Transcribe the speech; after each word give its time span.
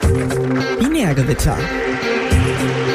Binärgewitter. 0.00 1.56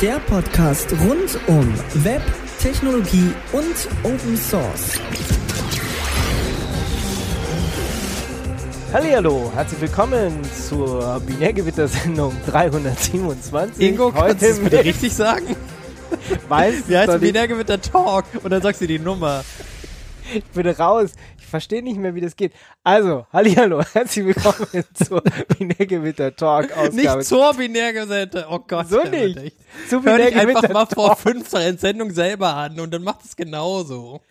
Der 0.02 0.20
Podcast 0.20 0.92
rund 0.92 1.40
um 1.48 1.74
Web, 2.04 2.22
Technologie 2.62 3.32
und 3.54 3.88
Open 4.04 4.36
Source. 4.36 5.00
Hallo, 8.92 9.52
herzlich 9.56 9.82
willkommen 9.82 10.42
zur 10.68 11.22
Binärgewitter-Sendung 11.22 12.36
327. 12.48 13.80
Ingo, 13.80 14.12
kannst 14.12 14.42
du 14.42 14.48
es 14.48 14.60
bitte 14.60 14.84
richtig 14.84 15.14
sagen? 15.14 15.56
Weiß 16.50 16.84
Wie 16.88 16.98
heißt. 16.98 17.20
Binärgewitter 17.20 17.80
Talk? 17.80 18.26
Und 18.44 18.50
dann 18.50 18.62
sagst 18.62 18.82
du 18.82 18.88
die 18.88 19.00
Nummer. 19.00 19.44
Ich 20.34 20.44
bin 20.46 20.68
raus. 20.68 21.14
Ich 21.40 21.46
verstehe 21.46 21.82
nicht 21.82 21.98
mehr, 21.98 22.14
wie 22.14 22.22
das 22.22 22.36
geht. 22.36 22.54
Also, 22.84 23.26
hallo, 23.34 23.82
herzlich 23.94 24.26
willkommen 24.26 24.84
zur 24.94 25.24
Binärgewitter-Talk-Ausgabe. 25.58 26.96
Nicht 26.96 27.24
zur 27.24 27.54
Binärgewitter. 27.56 28.48
Oh 28.50 28.60
Gott. 28.60 28.88
So 28.90 29.04
nicht. 29.04 29.40
Zu 29.90 30.04
Hör 30.04 30.18
dich 30.18 30.36
einfach 30.36 30.62
Binärgewitter 30.62 30.74
mal 30.74 30.86
vor 30.86 31.16
fünf 31.16 31.50
Sendungen 31.50 32.14
selber 32.14 32.54
an 32.56 32.80
und 32.80 32.94
dann 32.94 33.04
macht 33.04 33.26
es 33.26 33.36
genauso. 33.36 34.22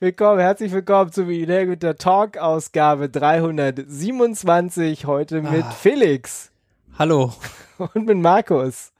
Willkommen, 0.00 0.40
herzlich 0.40 0.72
willkommen 0.72 1.12
zur 1.12 1.26
Binärgewitter 1.26 1.96
Talk-Ausgabe 1.96 3.08
327. 3.08 5.06
Heute 5.06 5.42
mit 5.42 5.64
Ah. 5.64 5.70
Felix 5.70 6.50
Hallo. 6.98 7.32
und 7.94 8.06
mit 8.06 8.18
Markus 8.18 8.92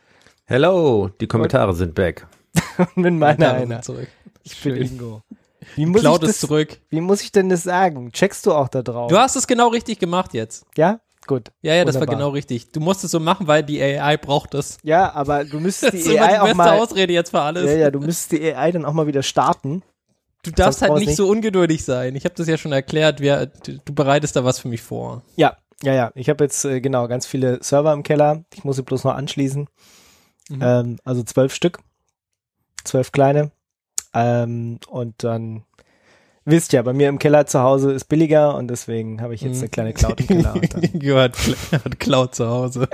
Hello, 0.47 1.11
die 1.21 1.27
Kommentare 1.29 1.75
sind 1.75 1.95
back. 1.95 2.27
und 2.79 2.97
mit 2.97 3.15
meiner 3.15 3.53
einer. 3.55 3.83
Zurück. 3.83 4.09
Ich 4.43 4.61
bin 4.63 4.77
Schön. 4.77 4.87
Ingo. 4.87 5.23
Wie 5.77 5.87
muss, 5.87 5.99
ich 6.01 6.03
Cloud 6.03 6.23
ist 6.23 6.29
das, 6.29 6.39
zurück. 6.41 6.79
wie 6.91 7.01
muss 7.01 7.23
ich 7.23 7.33
denn 7.33 7.49
das 7.49 7.63
sagen? 7.63 8.13
Checkst 8.13 8.47
du 8.47 8.53
auch 8.55 8.69
da 8.69 8.83
drauf? 8.83 9.11
Du 9.11 9.19
hast 9.19 9.37
es 9.37 9.47
genau 9.47 9.69
richtig 9.69 9.99
gemacht 9.99 10.35
jetzt. 10.35 10.65
ja? 10.77 11.01
Gut. 11.27 11.53
Ja, 11.63 11.75
ja, 11.75 11.85
das 11.85 12.01
war 12.01 12.07
genau 12.07 12.31
richtig. 12.31 12.73
Du 12.73 12.81
musst 12.81 13.05
es 13.05 13.11
so 13.13 13.21
machen, 13.21 13.47
weil 13.47 13.63
die 13.63 13.81
AI 13.81 14.17
braucht 14.17 14.55
es. 14.55 14.79
Ja, 14.83 15.13
aber 15.13 15.45
du 15.45 15.61
müsstest 15.61 15.93
Das 15.95 16.03
die 16.03 16.19
AI 16.19 16.33
die 16.33 16.39
auch 16.39 16.43
beste 16.45 16.57
mal. 16.57 16.79
Ausrede 16.79 17.13
jetzt 17.13 17.31
für 17.31 17.41
alles. 17.41 17.67
Ja, 17.67 17.77
ja, 17.77 17.91
du 17.91 18.01
müsstest 18.01 18.33
die 18.33 18.53
AI 18.53 18.73
dann 18.73 18.85
auch 18.85 18.95
mal 18.95 19.07
wieder 19.07 19.23
starten. 19.23 19.83
Du 20.43 20.51
darfst 20.51 20.81
halt 20.83 20.95
nicht 20.95 21.09
nicht- 21.09 21.17
so 21.17 21.29
ungeduldig 21.29 21.85
sein. 21.85 22.17
Ich 22.17 22.25
habe 22.25 22.35
das 22.35 22.49
ja 22.49 22.57
schon 22.57 22.73
erklärt. 22.73 23.21
Wir, 23.21 23.47
du 23.47 23.79
du 23.85 23.95
bereitest 23.95 24.35
da 24.35 24.45
was 24.45 24.59
für 24.59 24.69
mich 24.69 24.81
vor. 24.83 25.23
Ja, 25.37 25.57
ja, 25.83 25.93
ja. 25.93 26.11
Ich 26.15 26.29
habe 26.31 26.43
jetzt 26.43 26.65
äh, 26.65 26.81
genau 26.81 27.07
ganz 27.07 27.27
viele 27.27 27.63
Server 27.63 27.93
im 27.93 28.03
Keller. 28.03 28.43
Ich 28.55 28.65
muss 28.65 28.77
sie 28.77 28.83
bloß 28.83 29.05
noch 29.05 29.15
anschließen. 29.15 29.69
Mhm. 30.49 30.63
Ähm, 30.63 30.99
also 31.05 31.23
zwölf 31.23 31.55
Stück. 31.55 31.79
Zwölf 32.83 33.13
kleine. 33.13 33.53
Ähm, 34.15 34.79
und 34.89 35.23
dann 35.23 35.63
wisst 36.45 36.73
ja, 36.73 36.83
bei 36.83 36.93
mir 36.93 37.09
im 37.09 37.19
Keller 37.19 37.47
zu 37.47 37.61
Hause 37.61 37.93
ist 37.93 38.05
billiger 38.05 38.57
und 38.57 38.69
deswegen 38.69 39.21
habe 39.21 39.35
ich 39.35 39.43
jetzt 39.43 39.57
Mhm. 39.57 39.63
eine 39.63 39.69
kleine 39.69 39.93
Cloud 39.93 40.21
im 40.21 40.27
Keller. 40.27 40.55
Dann, 40.55 40.81
Gehört 40.99 41.37
hat 41.73 42.01
Cloud 42.01 42.35
zu 42.35 42.49
Hause. 42.49 42.89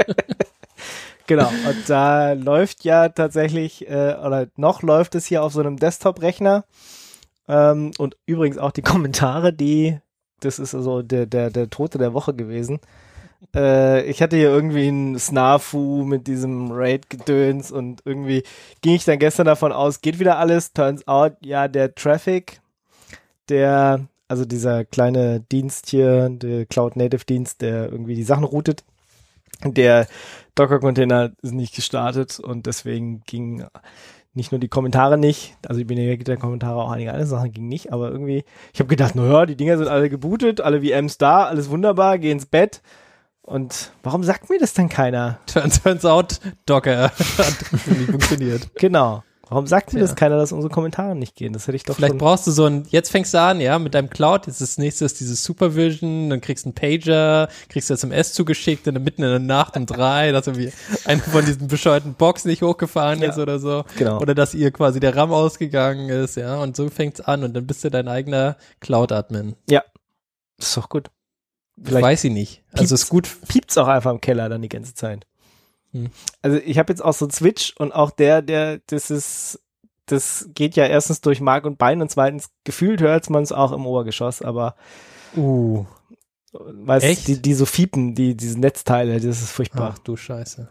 genau. 1.27 1.49
Und 1.49 1.89
da 1.89 2.33
läuft 2.33 2.85
ja 2.85 3.09
tatsächlich, 3.09 3.89
äh, 3.89 4.15
oder 4.23 4.49
noch 4.57 4.83
läuft 4.83 5.15
es 5.15 5.27
hier 5.27 5.43
auf 5.43 5.53
so 5.53 5.61
einem 5.61 5.77
Desktop-Rechner. 5.79 6.65
Ähm, 7.49 7.93
und 7.99 8.17
übrigens 8.27 8.59
auch 8.59 8.73
die 8.73 8.83
Kommentare, 8.83 9.53
die, 9.53 9.99
das 10.41 10.59
ist 10.59 10.75
also 10.75 11.03
der, 11.03 11.27
der, 11.27 11.51
der 11.51 11.71
Tote 11.71 11.99
der 11.99 12.13
Woche 12.13 12.35
gewesen. 12.35 12.81
Äh, 13.55 14.05
ich 14.05 14.23
hatte 14.23 14.37
hier 14.37 14.51
irgendwie 14.51 14.89
einen 14.89 15.19
Snafu 15.19 16.05
mit 16.05 16.27
diesem 16.27 16.71
Raid-Gedöns 16.73 17.71
und 17.71 18.03
irgendwie 18.05 18.43
ging 18.83 18.95
ich 18.95 19.05
dann 19.05 19.19
gestern 19.19 19.47
davon 19.47 19.73
aus, 19.73 20.01
geht 20.01 20.19
wieder 20.19 20.39
alles. 20.39 20.73
Turns 20.73 21.07
out, 21.07 21.35
ja, 21.41 21.69
der 21.69 21.95
Traffic, 21.95 22.61
der, 23.49 24.07
also 24.29 24.45
dieser 24.45 24.85
kleine 24.85 25.41
Dienst 25.41 25.89
hier, 25.89 26.29
der 26.31 26.67
Cloud-Native-Dienst, 26.67 27.61
der 27.61 27.91
irgendwie 27.91 28.15
die 28.15 28.23
Sachen 28.23 28.45
routet, 28.45 28.85
der 29.65 30.07
Docker-Container 30.55 31.33
ist 31.43 31.53
nicht 31.53 31.75
gestartet 31.75 32.41
und 32.41 32.67
deswegen 32.67 33.23
ging 33.27 33.65
nicht 34.37 34.53
nur 34.53 34.59
die 34.59 34.69
Kommentare 34.69 35.17
nicht, 35.17 35.57
also 35.67 35.79
die 35.79 35.85
Benedikt-Kommentare, 35.85 36.77
auch 36.77 36.91
einige 36.91 37.11
andere 37.11 37.27
Sachen 37.27 37.53
gingen 37.53 37.69
nicht, 37.69 37.93
aber 37.93 38.11
irgendwie, 38.11 38.45
ich 38.75 38.81
habe 38.81 38.89
gedacht, 38.89 39.15
naja, 39.15 39.47
die 39.47 39.57
Dinger 39.57 39.79
sind 39.79 39.89
alle 39.89 40.11
gebootet, 40.11 40.61
alle 40.61 40.83
VMs 40.83 41.17
da, 41.17 41.45
alles 41.45 41.71
wunderbar, 41.71 42.19
geh 42.19 42.31
ins 42.31 42.45
Bett. 42.45 42.83
Und 43.47 43.93
warum 44.03 44.23
sagt 44.25 44.51
mir 44.51 44.59
das 44.59 44.75
denn 44.75 44.89
keiner? 44.89 45.39
Turns, 45.47 45.81
turns 45.83 46.05
out, 46.05 46.41
Docker 46.67 47.05
hat 47.39 47.73
nicht 47.87 48.11
funktioniert. 48.11 48.69
Genau. 48.77 49.23
Warum 49.49 49.69
sagt 49.69 49.93
mir 49.93 50.01
Tja. 50.01 50.09
das 50.09 50.17
keiner, 50.17 50.37
dass 50.39 50.51
unsere 50.51 50.73
Kommentare 50.75 51.15
nicht 51.15 51.37
gehen? 51.37 51.53
Das 51.53 51.69
hätte 51.69 51.77
ich 51.77 51.85
doch 51.85 51.95
Vielleicht 51.95 52.19
brauchst 52.19 52.49
du 52.49 52.51
so 52.51 52.65
ein, 52.65 52.85
jetzt 52.89 53.11
fängst 53.13 53.33
du 53.33 53.41
an, 53.41 53.61
ja, 53.61 53.79
mit 53.79 53.95
deinem 53.95 54.11
Cloud, 54.11 54.49
jetzt 54.49 54.61
das 54.61 54.77
nächste 54.77 55.05
ist 55.05 55.21
dieses 55.21 55.45
Supervision, 55.45 56.31
dann 56.31 56.41
kriegst 56.41 56.65
du 56.65 56.71
einen 56.71 56.75
Pager, 56.75 57.49
kriegst 57.69 57.89
du 57.89 57.95
SMS 57.95 58.33
zugeschickt 58.33 58.89
und 58.89 58.95
dann 58.95 59.05
mitten 59.05 59.23
in 59.23 59.29
der 59.31 59.39
Nacht 59.39 59.77
um 59.77 59.87
drei, 59.87 60.33
dass 60.33 60.49
irgendwie 60.49 60.73
eine 61.05 61.23
von 61.23 61.45
diesen 61.47 61.69
bescheuerten 61.69 62.15
Box 62.15 62.45
nicht 62.45 62.63
hochgefahren 62.63 63.23
Ja. 63.23 63.31
ist 63.31 63.39
oder 63.39 63.61
so. 63.61 63.85
Genau. 63.97 64.19
Oder 64.21 64.35
dass 64.35 64.53
ihr 64.53 64.73
quasi 64.73 64.99
der 64.99 65.15
RAM 65.15 65.33
ausgegangen 65.33 66.09
ist, 66.09 66.35
ja, 66.37 66.57
und 66.57 66.75
so 66.75 66.91
fängt's 66.91 67.21
an 67.21 67.45
und 67.45 67.55
dann 67.55 67.69
bist 67.69 67.85
du 67.85 67.91
dein 67.91 68.09
eigener 68.09 68.57
Cloud-Admin. 68.81 69.55
Ja. 69.71 69.85
Das 70.59 70.69
ist 70.71 70.77
doch 70.77 70.89
gut. 70.89 71.09
Vielleicht 71.83 72.05
Weiß 72.05 72.25
ich 72.25 72.33
nicht. 72.33 72.63
Also 72.73 72.95
ist 72.95 73.09
gut, 73.09 73.29
piept's 73.49 73.77
auch 73.77 73.89
einfach 73.89 74.11
im 74.11 74.21
Keller 74.21 74.49
dann 74.49 74.63
die 74.63 74.69
ganze 74.69 74.95
Zeit. 74.95 75.27
Hm. 75.93 76.09
Also 76.43 76.59
ich 76.59 76.79
habe 76.79 76.93
jetzt 76.93 77.05
auch 77.05 77.13
so 77.13 77.27
einen 77.27 77.33
Switch 77.33 77.75
und 77.79 77.93
auch 77.93 78.11
der, 78.11 78.43
der, 78.43 78.81
das 78.87 79.11
ist, 79.11 79.61
das 80.07 80.49
geht 80.55 80.77
ja 80.77 80.87
erstens 80.87 81.21
durch 81.21 81.41
Mark 81.41 81.65
und 81.65 81.79
Bein 81.79 82.01
und 82.01 82.11
zweitens 82.11 82.51
gefühlt 82.65 83.01
hört 83.01 83.29
man 83.29 83.43
es 83.43 83.53
auch 83.53 83.73
im 83.73 83.87
Obergeschoss, 83.87 84.41
aber 84.41 84.77
uh, 85.37 85.85
weißt 86.53 87.05
Echt? 87.05 87.29
die, 87.29 87.43
die 87.43 87.55
so 87.55 87.67
fiepen, 87.67 88.15
die, 88.15 88.37
diese 88.37 88.59
Netzteile, 88.59 89.15
das 89.21 89.43
ist 89.43 89.51
furchtbar. 89.51 89.95
ach 89.95 89.99
du 89.99 90.17
Scheiße. 90.17 90.69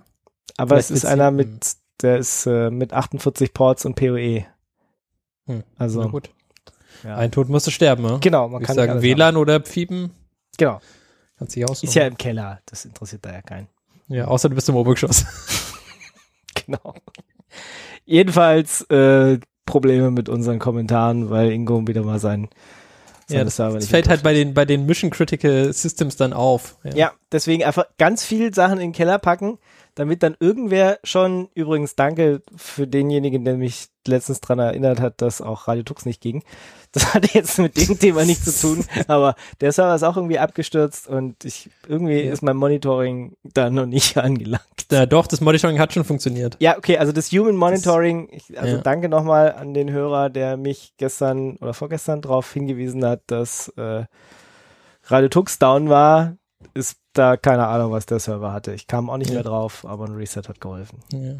aber 0.58 0.78
es 0.78 0.88
vielleicht 0.88 0.98
ist 0.98 1.04
wird's 1.04 1.14
einer 1.14 1.32
mit, 1.32 1.76
der 2.02 2.18
ist 2.18 2.46
äh, 2.48 2.72
mit 2.72 2.94
48 2.94 3.54
Ports 3.54 3.86
und 3.86 3.96
PoE. 3.96 4.46
Hm. 5.46 5.64
Also, 5.78 6.02
Na 6.02 6.08
gut. 6.08 6.32
ja. 7.04 7.16
Ein 7.16 7.32
Tod 7.32 7.50
musst 7.50 7.68
du 7.68 7.72
sterben, 7.72 8.04
ne? 8.04 8.18
genau, 8.22 8.48
man 8.48 8.62
ich 8.62 8.68
kann 8.68 8.76
sagen 8.76 9.02
WLAN 9.02 9.38
oder 9.38 9.60
Pfiepen, 9.60 10.04
Haben. 10.04 10.25
Genau. 10.58 10.80
kannst 11.38 11.56
dich 11.56 11.66
aussuchen. 11.66 11.88
Ist 11.90 11.96
ja 11.96 12.08
im 12.08 12.18
Keller, 12.18 12.60
das 12.66 12.86
interessiert 12.86 13.26
da 13.26 13.34
ja 13.34 13.42
keinen. 13.42 13.68
Ja, 14.08 14.26
außer 14.26 14.50
du 14.50 14.56
bist 14.56 14.70
im 14.70 14.76
Obergeschoss. 14.76 15.26
Genau. 16.66 16.96
Jedenfalls 18.06 18.82
äh, 18.90 19.40
Probleme 19.66 20.12
mit 20.12 20.30
unseren 20.30 20.60
Kommentaren, 20.60 21.30
weil 21.30 21.52
Ingo 21.52 21.86
wieder 21.88 22.04
mal 22.04 22.20
sein 22.20 22.50
Ja, 23.30 23.44
das, 23.44 23.56
das 23.58 23.88
fällt 23.88 24.08
halt 24.08 24.24
bei 24.24 24.34
den, 24.34 24.54
bei 24.54 24.66
den 24.66 24.86
Mission 24.86 25.12
Critical 25.12 25.74
Systems 25.74 26.16
dann 26.16 26.34
auf. 26.34 26.78
hat. 26.84 26.96
Ja, 26.96 27.14
deswegen 27.32 27.64
einfach 27.64 27.86
ganz 27.98 28.24
viel 28.24 28.54
Sachen 28.54 28.74
in 28.74 28.90
den 28.90 28.92
Keller 28.94 29.20
packen, 29.20 29.58
damit 29.96 30.24
dann 30.24 30.36
irgendwer 30.40 31.00
schon, 31.04 31.48
übrigens 31.56 31.96
danke 31.96 32.42
für 32.56 32.86
denjenigen, 32.88 33.44
der 33.46 33.56
mich 33.56 33.88
letztens 34.08 34.40
dran 34.42 34.60
erinnert 34.60 35.00
hat, 35.00 35.22
dass 35.22 35.42
auch 35.42 35.68
Radio 35.68 35.84
Tux 35.84 36.06
nicht 36.06 36.22
ging. 36.22 36.44
Das 36.96 37.14
hatte 37.14 37.28
jetzt 37.34 37.60
mit 37.60 37.76
dem 37.76 38.00
Thema 38.00 38.24
nichts 38.24 38.62
zu 38.62 38.68
tun, 38.76 38.86
aber 39.10 39.36
der 39.60 39.74
Server 39.74 39.94
ist 39.96 40.04
auch 40.04 40.16
irgendwie 40.16 40.40
abgestürzt 40.40 41.10
und 41.10 41.44
ich, 41.44 41.70
irgendwie 41.90 42.22
Ja. 42.22 42.32
ist 42.32 42.42
mein 42.42 42.56
Monitoring 42.56 43.36
da 43.44 43.70
noch 43.70 43.86
nicht 43.86 44.16
angelangt. 44.30 44.64
Ja, 44.90 45.06
doch, 45.06 45.28
das 45.28 45.42
Monitoring 45.42 45.78
hat 45.78 45.92
schon 45.92 46.06
funktioniert. 46.06 46.56
Ja, 46.62 46.78
okay, 46.78 46.98
also 46.98 47.12
das 47.12 47.32
Human 47.34 47.58
Monitoring, 47.58 48.30
ich, 48.32 48.58
also 48.58 48.78
Ja. 48.78 48.82
danke 48.82 49.10
nochmal 49.10 49.52
an 49.56 49.74
den 49.74 49.92
Hörer, 49.92 50.30
der 50.30 50.56
mich 50.56 50.94
gestern 50.96 51.58
oder 51.58 51.74
vorgestern 51.74 52.22
darauf 52.22 52.50
hingewiesen 52.54 53.04
hat, 53.04 53.24
dass 53.28 53.68
äh, 53.76 54.06
Radio 55.08 55.28
Tux 55.28 55.60
down 55.60 55.90
war. 55.90 56.38
Ist 56.74 56.98
da 57.14 57.38
keine 57.38 57.68
Ahnung, 57.68 57.92
was 57.92 58.06
der 58.06 58.20
Server 58.20 58.52
hatte. 58.52 58.74
Ich 58.74 58.88
kam 58.88 59.10
auch 59.10 59.18
nicht 59.18 59.30
Ja. 59.30 59.36
mehr 59.36 59.44
drauf, 59.44 59.86
aber 59.86 60.06
ein 60.06 60.14
Reset 60.16 60.42
hat 60.48 60.60
geholfen. 60.62 61.00
Ja, 61.14 61.36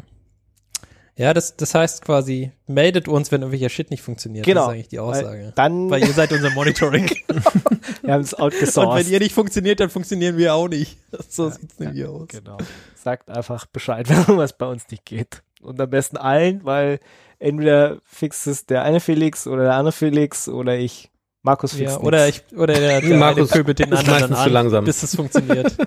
ja 1.16 1.34
das, 1.34 1.56
das 1.56 1.74
heißt 1.74 2.02
quasi, 2.04 2.52
meldet 2.66 3.08
uns, 3.08 3.32
wenn 3.32 3.42
irgendwelcher 3.42 3.68
Shit 3.68 3.90
nicht 3.90 4.02
funktioniert. 4.02 4.46
Genau. 4.46 4.60
Das 4.62 4.68
ist 4.68 4.74
eigentlich 4.74 4.88
die 4.88 4.98
Aussage. 4.98 5.52
Dann, 5.54 5.90
Weil 5.90 6.02
ihr 6.02 6.12
seid 6.12 6.32
unser 6.32 6.50
Monitoring. 6.50 7.10
wir 8.02 8.12
haben 8.14 8.22
es 8.22 8.32
Und 8.32 8.40
wenn 8.40 8.44
outgesourced. 8.46 9.08
ihr 9.10 9.18
nicht 9.20 9.34
funktioniert, 9.34 9.80
dann 9.80 9.90
funktionieren 9.90 10.36
wir 10.36 10.54
auch 10.54 10.68
nicht. 10.68 10.98
So 11.28 11.48
sieht's 11.50 11.78
nämlich 11.78 12.04
aus. 12.06 12.28
Genau. 12.28 12.58
Sagt 12.94 13.30
einfach 13.30 13.66
Bescheid, 13.66 14.08
wenn 14.08 14.18
irgendwas 14.18 14.56
bei 14.56 14.66
uns 14.66 14.88
nicht 14.90 15.04
geht. 15.04 15.42
Und 15.62 15.80
am 15.80 15.90
besten 15.90 16.16
allen, 16.16 16.64
weil 16.64 17.00
entweder 17.38 17.98
fixt 18.04 18.46
es 18.46 18.66
der 18.66 18.82
eine 18.82 19.00
Felix 19.00 19.46
oder 19.46 19.64
der 19.64 19.74
andere 19.74 19.92
Felix 19.92 20.48
oder 20.48 20.76
ich. 20.78 21.10
Markus 21.46 21.72
fixt 21.74 21.96
Ja, 21.96 22.00
oder 22.00 22.28
ich, 22.28 22.42
oder 22.54 22.74
der, 22.74 23.00
der 23.00 23.16
Markus 23.16 23.50
eine 23.50 23.62
pöbelt 23.62 23.78
den 23.78 23.92
anderen 23.92 24.10
meistens 24.20 24.36
an, 24.36 24.44
zu 24.44 24.50
langsam. 24.50 24.84
bis 24.84 25.02
es 25.02 25.16
funktioniert. 25.16 25.74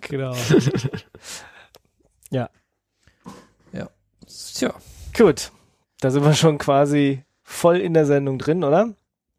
Genau. 0.00 0.34
Tja, 4.54 4.74
Gut. 5.16 5.52
Da 6.00 6.10
sind 6.10 6.24
wir 6.24 6.34
schon 6.34 6.58
quasi 6.58 7.22
voll 7.42 7.76
in 7.76 7.94
der 7.94 8.06
Sendung 8.06 8.38
drin, 8.38 8.64
oder? 8.64 8.94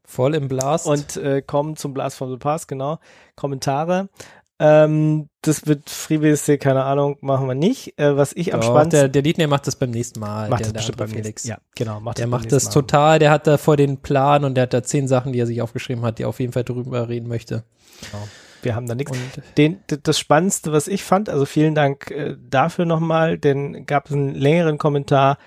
voll 0.07 0.33
im 0.35 0.47
Blast. 0.47 0.87
Und 0.87 1.17
äh, 1.17 1.41
kommen 1.41 1.75
zum 1.75 1.93
Blast 1.93 2.17
from 2.17 2.31
the 2.31 2.37
Past, 2.37 2.67
genau. 2.67 2.99
Kommentare. 3.35 4.09
Ähm, 4.59 5.29
das 5.41 5.67
wird 5.67 5.89
FreeBSD, 5.89 6.57
keine 6.57 6.83
Ahnung, 6.83 7.17
machen 7.21 7.47
wir 7.47 7.53
nicht. 7.53 7.97
Äh, 7.99 8.17
was 8.17 8.33
ich 8.33 8.53
am 8.53 8.61
Doch, 8.61 8.67
spannendsten 8.69 9.01
der, 9.01 9.09
der 9.09 9.21
Liedner 9.21 9.47
macht 9.47 9.67
das 9.67 9.75
beim 9.75 9.91
nächsten 9.91 10.19
Mal. 10.19 10.49
macht 10.49 10.61
der, 10.61 10.67
das 10.67 10.73
bestimmt 10.73 10.97
beim 10.97 11.09
Felix. 11.09 11.25
nächsten. 11.25 11.49
Ja, 11.49 11.57
genau. 11.75 11.99
Macht 11.99 12.17
Der 12.17 12.23
beim 12.23 12.31
macht 12.31 12.51
das 12.51 12.65
Mal. 12.65 12.71
total, 12.71 13.19
der 13.19 13.29
hat 13.31 13.45
da 13.45 13.57
vor 13.57 13.77
den 13.77 13.97
Plan 13.97 14.43
und 14.43 14.55
der 14.55 14.63
hat 14.63 14.73
da 14.73 14.81
zehn 14.81 15.07
Sachen, 15.07 15.31
die 15.31 15.39
er 15.39 15.45
sich 15.47 15.61
aufgeschrieben 15.61 16.03
hat, 16.03 16.17
die 16.17 16.23
er 16.23 16.29
auf 16.29 16.39
jeden 16.39 16.53
Fall 16.53 16.63
drüber 16.63 17.07
reden 17.07 17.27
möchte. 17.27 17.63
Genau. 18.11 18.27
wir 18.63 18.75
haben 18.75 18.87
da 18.87 18.95
nichts. 18.95 19.17
Den, 19.57 19.79
das 19.87 20.17
Spannendste, 20.19 20.71
was 20.71 20.87
ich 20.87 21.03
fand, 21.03 21.29
also 21.29 21.45
vielen 21.45 21.75
Dank 21.75 22.09
äh, 22.11 22.35
dafür 22.49 22.85
nochmal, 22.85 23.37
denn 23.37 23.85
gab 23.85 24.07
es 24.07 24.13
einen 24.13 24.33
längeren 24.33 24.77
Kommentar 24.79 25.37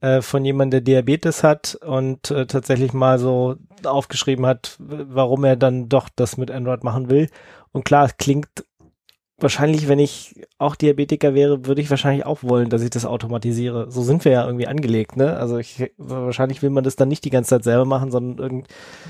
äh, 0.00 0.22
von 0.22 0.44
jemandem, 0.44 0.84
der 0.84 1.02
Diabetes 1.02 1.42
hat 1.42 1.76
und 1.84 2.30
äh, 2.30 2.46
tatsächlich 2.46 2.92
mal 2.92 3.18
so 3.18 3.56
aufgeschrieben 3.86 4.46
hat, 4.46 4.76
warum 4.78 5.44
er 5.44 5.56
dann 5.56 5.88
doch 5.88 6.08
das 6.14 6.36
mit 6.36 6.50
Android 6.50 6.84
machen 6.84 7.10
will. 7.10 7.28
Und 7.72 7.84
klar, 7.84 8.06
es 8.06 8.16
klingt 8.16 8.64
wahrscheinlich, 9.38 9.88
wenn 9.88 9.98
ich 9.98 10.46
auch 10.58 10.76
Diabetiker 10.76 11.34
wäre, 11.34 11.66
würde 11.66 11.80
ich 11.80 11.90
wahrscheinlich 11.90 12.24
auch 12.24 12.42
wollen, 12.42 12.70
dass 12.70 12.82
ich 12.82 12.90
das 12.90 13.04
automatisiere. 13.04 13.90
So 13.90 14.02
sind 14.02 14.24
wir 14.24 14.32
ja 14.32 14.46
irgendwie 14.46 14.68
angelegt, 14.68 15.16
ne? 15.16 15.36
Also 15.36 15.58
ich, 15.58 15.92
wahrscheinlich 15.98 16.62
will 16.62 16.70
man 16.70 16.84
das 16.84 16.96
dann 16.96 17.08
nicht 17.08 17.24
die 17.24 17.30
ganze 17.30 17.50
Zeit 17.50 17.64
selber 17.64 17.84
machen, 17.84 18.10
sondern 18.10 18.38
irgend 18.38 18.68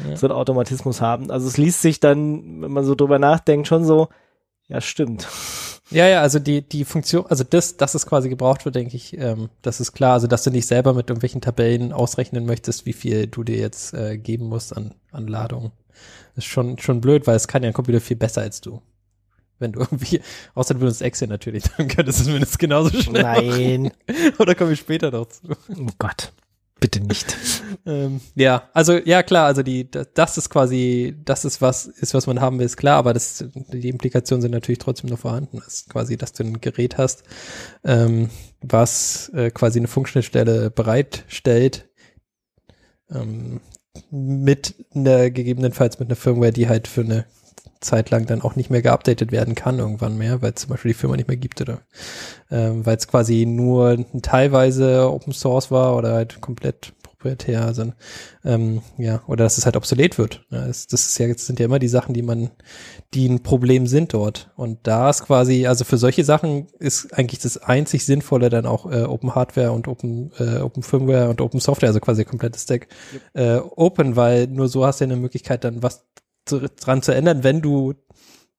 Ja. 0.09 0.17
so 0.17 0.26
einen 0.26 0.37
Automatismus 0.37 1.00
haben. 1.00 1.31
Also 1.31 1.47
es 1.47 1.56
liest 1.59 1.82
sich 1.82 2.00
dann, 2.00 2.62
wenn 2.62 2.73
man 2.73 2.85
so 2.85 2.94
drüber 2.94 3.19
nachdenkt, 3.19 3.69
schon 3.69 3.85
so, 3.85 4.09
ja, 4.69 4.81
stimmt. 4.81 5.29
Ja, 5.90 6.08
ja, 6.08 6.22
also 6.22 6.38
die, 6.38 6.62
die 6.62 6.84
Funktion, 6.84 7.26
also 7.26 7.44
das, 7.44 7.76
dass 7.76 7.94
es 7.94 8.06
quasi 8.06 8.28
gebraucht 8.28 8.64
wird, 8.64 8.75
denke 8.75 8.96
ich, 8.96 9.16
ähm, 9.19 9.50
das 9.62 9.81
ist 9.81 9.92
klar. 9.92 10.14
Also, 10.14 10.26
dass 10.26 10.42
du 10.42 10.50
nicht 10.50 10.66
selber 10.66 10.94
mit 10.94 11.10
irgendwelchen 11.10 11.40
Tabellen 11.40 11.92
ausrechnen 11.92 12.46
möchtest, 12.46 12.86
wie 12.86 12.94
viel 12.94 13.26
du 13.26 13.44
dir 13.44 13.58
jetzt 13.58 13.92
äh, 13.92 14.16
geben 14.16 14.48
musst 14.48 14.76
an, 14.76 14.94
an 15.12 15.28
Ladung. 15.28 15.72
Ist 16.36 16.46
schon, 16.46 16.78
schon 16.78 17.00
blöd, 17.00 17.26
weil 17.26 17.36
es 17.36 17.48
kann 17.48 17.62
ja 17.62 17.69
ein 17.69 17.75
Computer 17.75 18.00
viel 18.00 18.16
besser 18.16 18.40
als 18.40 18.60
du. 18.60 18.81
Wenn 19.58 19.72
du 19.72 19.81
irgendwie, 19.82 20.20
außer 20.54 20.75
du 20.75 20.81
benutzt 20.81 21.02
Excel 21.02 21.28
natürlich, 21.28 21.64
dann 21.76 21.88
könntest 21.88 22.20
du 22.20 22.22
es 22.25 22.28
mindestens 22.28 22.58
genauso 22.58 22.90
schnell 23.00 23.22
Nein. 23.22 23.82
machen. 23.82 23.92
Oder 24.38 24.54
komme 24.54 24.72
ich 24.72 24.81
später 24.81 25.10
noch 25.10 25.26
zu. 25.26 25.42
Oh 25.50 25.86
Gott. 25.98 26.32
Bitte 26.84 27.00
nicht. 27.00 27.34
Ähm, 27.86 28.22
ja, 28.34 28.70
also 28.72 28.94
ja 28.94 29.22
klar, 29.22 29.44
also 29.44 29.62
die 29.62 29.90
da- 29.90 30.04
das 30.14 30.38
ist 30.38 30.48
quasi, 30.48 31.14
das 31.22 31.44
ist 31.44 31.60
was 31.60 31.84
ist 31.84 32.14
was 32.14 32.26
man 32.26 32.40
haben 32.40 32.58
will, 32.58 32.64
ist 32.64 32.78
klar, 32.78 32.96
aber 32.96 33.12
das 33.12 33.44
die 33.54 33.90
Implikationen 33.90 34.40
sind 34.40 34.52
natürlich 34.52 34.78
trotzdem 34.78 35.10
noch 35.10 35.19
vorhanden. 35.19 35.58
Das 35.58 35.75
ist 35.75 35.90
quasi, 35.90 36.16
dass 36.16 36.32
du 36.32 36.44
ein 36.44 36.62
Gerät 36.62 36.96
hast, 36.96 37.25
ähm, 37.84 38.31
was 38.62 39.28
äh, 39.34 39.50
quasi 39.50 39.81
eine 39.81 39.88
Funkschnittstelle 39.88 40.70
bereitstellt 40.70 41.90
ähm, 43.10 43.60
mit 44.10 44.75
einer 44.94 45.31
gegebenenfalls 45.31 45.98
mit 45.98 46.08
einer 46.08 46.16
Firmware, 46.16 46.52
die 46.52 46.69
halt 46.69 46.88
für 46.88 47.02
eine 47.02 47.26
Zeit 47.84 48.10
lang 48.10 48.26
dann 48.26 48.42
auch 48.42 48.56
nicht 48.56 48.70
mehr 48.70 48.82
geupdatet 48.82 49.32
werden 49.32 49.54
kann 49.54 49.78
irgendwann 49.78 50.19
mehr, 50.19 50.42
weil 50.42 50.54
zum 50.54 50.70
Beispiel 50.70 50.92
die 50.92 50.98
Firma 50.98 51.16
nicht 51.16 51.28
mehr 51.28 51.36
gibt 51.36 51.60
oder 51.60 51.81
ähm, 52.50 52.84
weil 52.84 52.96
es 52.96 53.08
quasi 53.08 53.46
nur 53.46 54.04
teilweise 54.22 55.10
Open 55.10 55.32
Source 55.32 55.70
war 55.70 55.96
oder 55.96 56.14
halt 56.14 56.40
komplett 56.40 56.92
proprietär, 57.25 57.64
also 57.64 57.92
ähm, 58.44 58.82
ja, 58.98 59.22
oder 59.26 59.44
dass 59.44 59.58
es 59.58 59.64
halt 59.64 59.76
obsolet 59.76 60.19
wird. 60.19 60.44
Ja, 60.50 60.66
das, 60.66 60.86
das 60.86 61.06
ist 61.06 61.19
ja 61.19 61.26
jetzt 61.26 61.46
sind 61.46 61.58
ja 61.58 61.66
immer 61.66 61.78
die 61.78 61.88
Sachen, 61.88 62.14
die 62.14 62.22
man, 62.22 62.50
die 63.14 63.26
ein 63.28 63.42
Problem 63.42 63.86
sind 63.86 64.12
dort. 64.12 64.50
Und 64.56 64.81
da 64.82 65.10
ist 65.10 65.25
quasi, 65.25 65.66
also 65.66 65.84
für 65.84 65.96
solche 65.96 66.25
Sachen 66.25 66.66
ist 66.78 67.14
eigentlich 67.14 67.40
das 67.40 67.56
einzig 67.58 68.04
Sinnvolle 68.04 68.50
dann 68.50 68.66
auch 68.66 68.90
äh, 68.90 69.04
Open 69.04 69.34
Hardware 69.34 69.72
und 69.72 69.88
Open 69.88 70.32
äh, 70.38 70.58
Open 70.58 70.82
Firmware 70.82 71.31
und 71.31 71.40
Open 71.40 71.60
Software, 71.60 71.88
also 71.88 72.00
quasi 72.00 72.22
der 72.22 72.31
komplette 72.31 72.58
Stack 72.58 72.88
äh, 73.32 73.56
Open, 73.56 74.16
weil 74.16 74.46
nur 74.46 74.69
so 74.69 74.86
hast 74.86 75.00
du 75.00 75.04
eine 75.04 75.16
Möglichkeit 75.16 75.64
dann 75.64 75.82
was 75.82 76.04
dran 76.46 77.02
zu 77.02 77.14
ändern, 77.14 77.43
wenn 77.44 77.61
du 77.62 77.94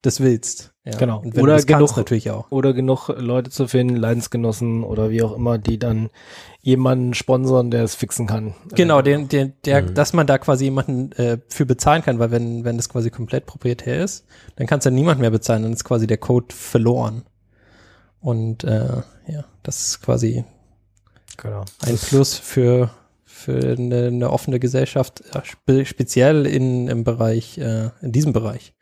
das 0.02 0.20
willst. 0.20 0.72
Ja. 0.84 0.96
Genau. 0.98 1.18
Und 1.18 1.34
wenn 1.34 1.42
Oder 1.42 1.52
du 1.54 1.56
das 1.56 1.66
kannst, 1.66 1.94
genug- 1.94 1.96
natürlich 1.96 2.30
auch. 2.30 2.50
Oder 2.52 2.72
genug 2.74 3.08
Leute 3.08 3.50
zu 3.50 3.66
finden, 3.66 3.96
Leidensgenossen 3.96 4.84
oder 4.84 5.10
wie 5.10 5.22
auch 5.22 5.34
immer, 5.34 5.58
die 5.58 5.78
dann 5.80 6.10
jemanden 6.60 7.12
sponsern, 7.14 7.72
der 7.72 7.82
es 7.82 7.96
fixen 7.96 8.26
kann. 8.28 8.54
Genau, 8.74 9.02
den, 9.02 9.28
den, 9.28 9.54
der, 9.64 9.82
Mhm. 9.82 9.94
dass 9.94 10.12
man 10.12 10.26
da 10.28 10.38
quasi 10.38 10.64
jemanden 10.64 11.10
äh, 11.12 11.38
für 11.48 11.66
bezahlen 11.66 12.02
kann, 12.02 12.20
weil 12.20 12.30
wenn, 12.30 12.64
wenn 12.64 12.76
das 12.76 12.88
quasi 12.88 13.10
komplett 13.10 13.46
proprietär 13.46 14.04
ist, 14.04 14.26
dann 14.54 14.68
kannst 14.68 14.86
du 14.86 14.90
niemand 14.90 15.20
mehr 15.20 15.30
bezahlen, 15.30 15.64
dann 15.64 15.72
ist 15.72 15.82
quasi 15.84 16.06
der 16.06 16.18
Code 16.18 16.54
verloren. 16.54 17.24
Und 18.20 18.62
äh, 18.64 19.02
ja, 19.26 19.44
das 19.64 19.86
ist 19.86 20.02
quasi 20.02 20.44
Genau. 21.36 21.64
ein 21.84 21.96
Plus 21.96 22.34
für, 22.38 22.90
für 23.36 23.76
eine, 23.78 24.06
eine 24.06 24.30
offene 24.30 24.58
Gesellschaft, 24.58 25.22
spe 25.44 25.84
speziell 25.84 26.46
in, 26.46 26.88
im 26.88 27.04
Bereich, 27.04 27.58
äh, 27.58 27.90
in 28.00 28.12
diesem 28.12 28.32
Bereich. 28.32 28.74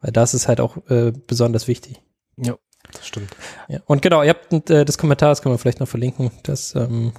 Weil 0.00 0.12
das 0.12 0.32
ist 0.34 0.48
halt 0.48 0.60
auch 0.60 0.78
äh, 0.88 1.12
besonders 1.26 1.68
wichtig. 1.68 2.00
Ja, 2.36 2.56
das 2.92 3.06
stimmt. 3.06 3.30
Ja. 3.68 3.80
Und 3.84 4.00
genau, 4.00 4.22
ihr 4.22 4.30
habt 4.30 4.70
äh, 4.70 4.84
das 4.84 4.96
Kommentar, 4.96 5.28
das 5.28 5.42
können 5.42 5.54
wir 5.54 5.58
vielleicht 5.58 5.80
noch 5.80 5.88
verlinken, 5.88 6.30
dass 6.42 6.74
ähm, 6.74 7.12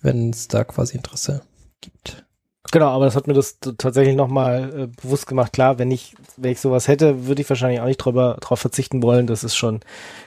wenn 0.00 0.30
es 0.30 0.46
da 0.46 0.62
quasi 0.64 0.96
Interesse 0.96 1.42
gibt. 1.80 2.24
Genau, 2.70 2.88
aber 2.88 3.06
das 3.06 3.16
hat 3.16 3.26
mir 3.26 3.34
das 3.34 3.58
tatsächlich 3.60 4.14
nochmal 4.14 4.82
äh, 4.82 4.86
bewusst 4.86 5.26
gemacht. 5.26 5.52
Klar, 5.52 5.78
wenn 5.78 5.90
ich, 5.90 6.14
wenn 6.36 6.52
ich 6.52 6.60
sowas 6.60 6.86
hätte, 6.86 7.26
würde 7.26 7.42
ich 7.42 7.48
wahrscheinlich 7.48 7.80
auch 7.80 7.86
nicht 7.86 7.98
drüber, 7.98 8.36
drauf 8.40 8.60
verzichten 8.60 9.02
wollen. 9.02 9.26
Das 9.26 9.42
ist 9.42 9.56
schon 9.56 9.80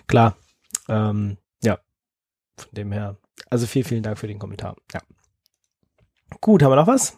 klar. 0.07 0.35
Ähm, 0.89 1.37
ja, 1.63 1.79
von 2.57 2.69
dem 2.73 2.91
her. 2.91 3.17
Also 3.51 3.67
vielen, 3.67 3.85
vielen 3.85 4.03
Dank 4.03 4.17
für 4.17 4.27
den 4.27 4.39
Kommentar. 4.39 4.75
Ja. 4.93 5.01
Gut, 6.39 6.63
haben 6.63 6.71
wir 6.71 6.77
noch 6.77 6.87
was? 6.87 7.17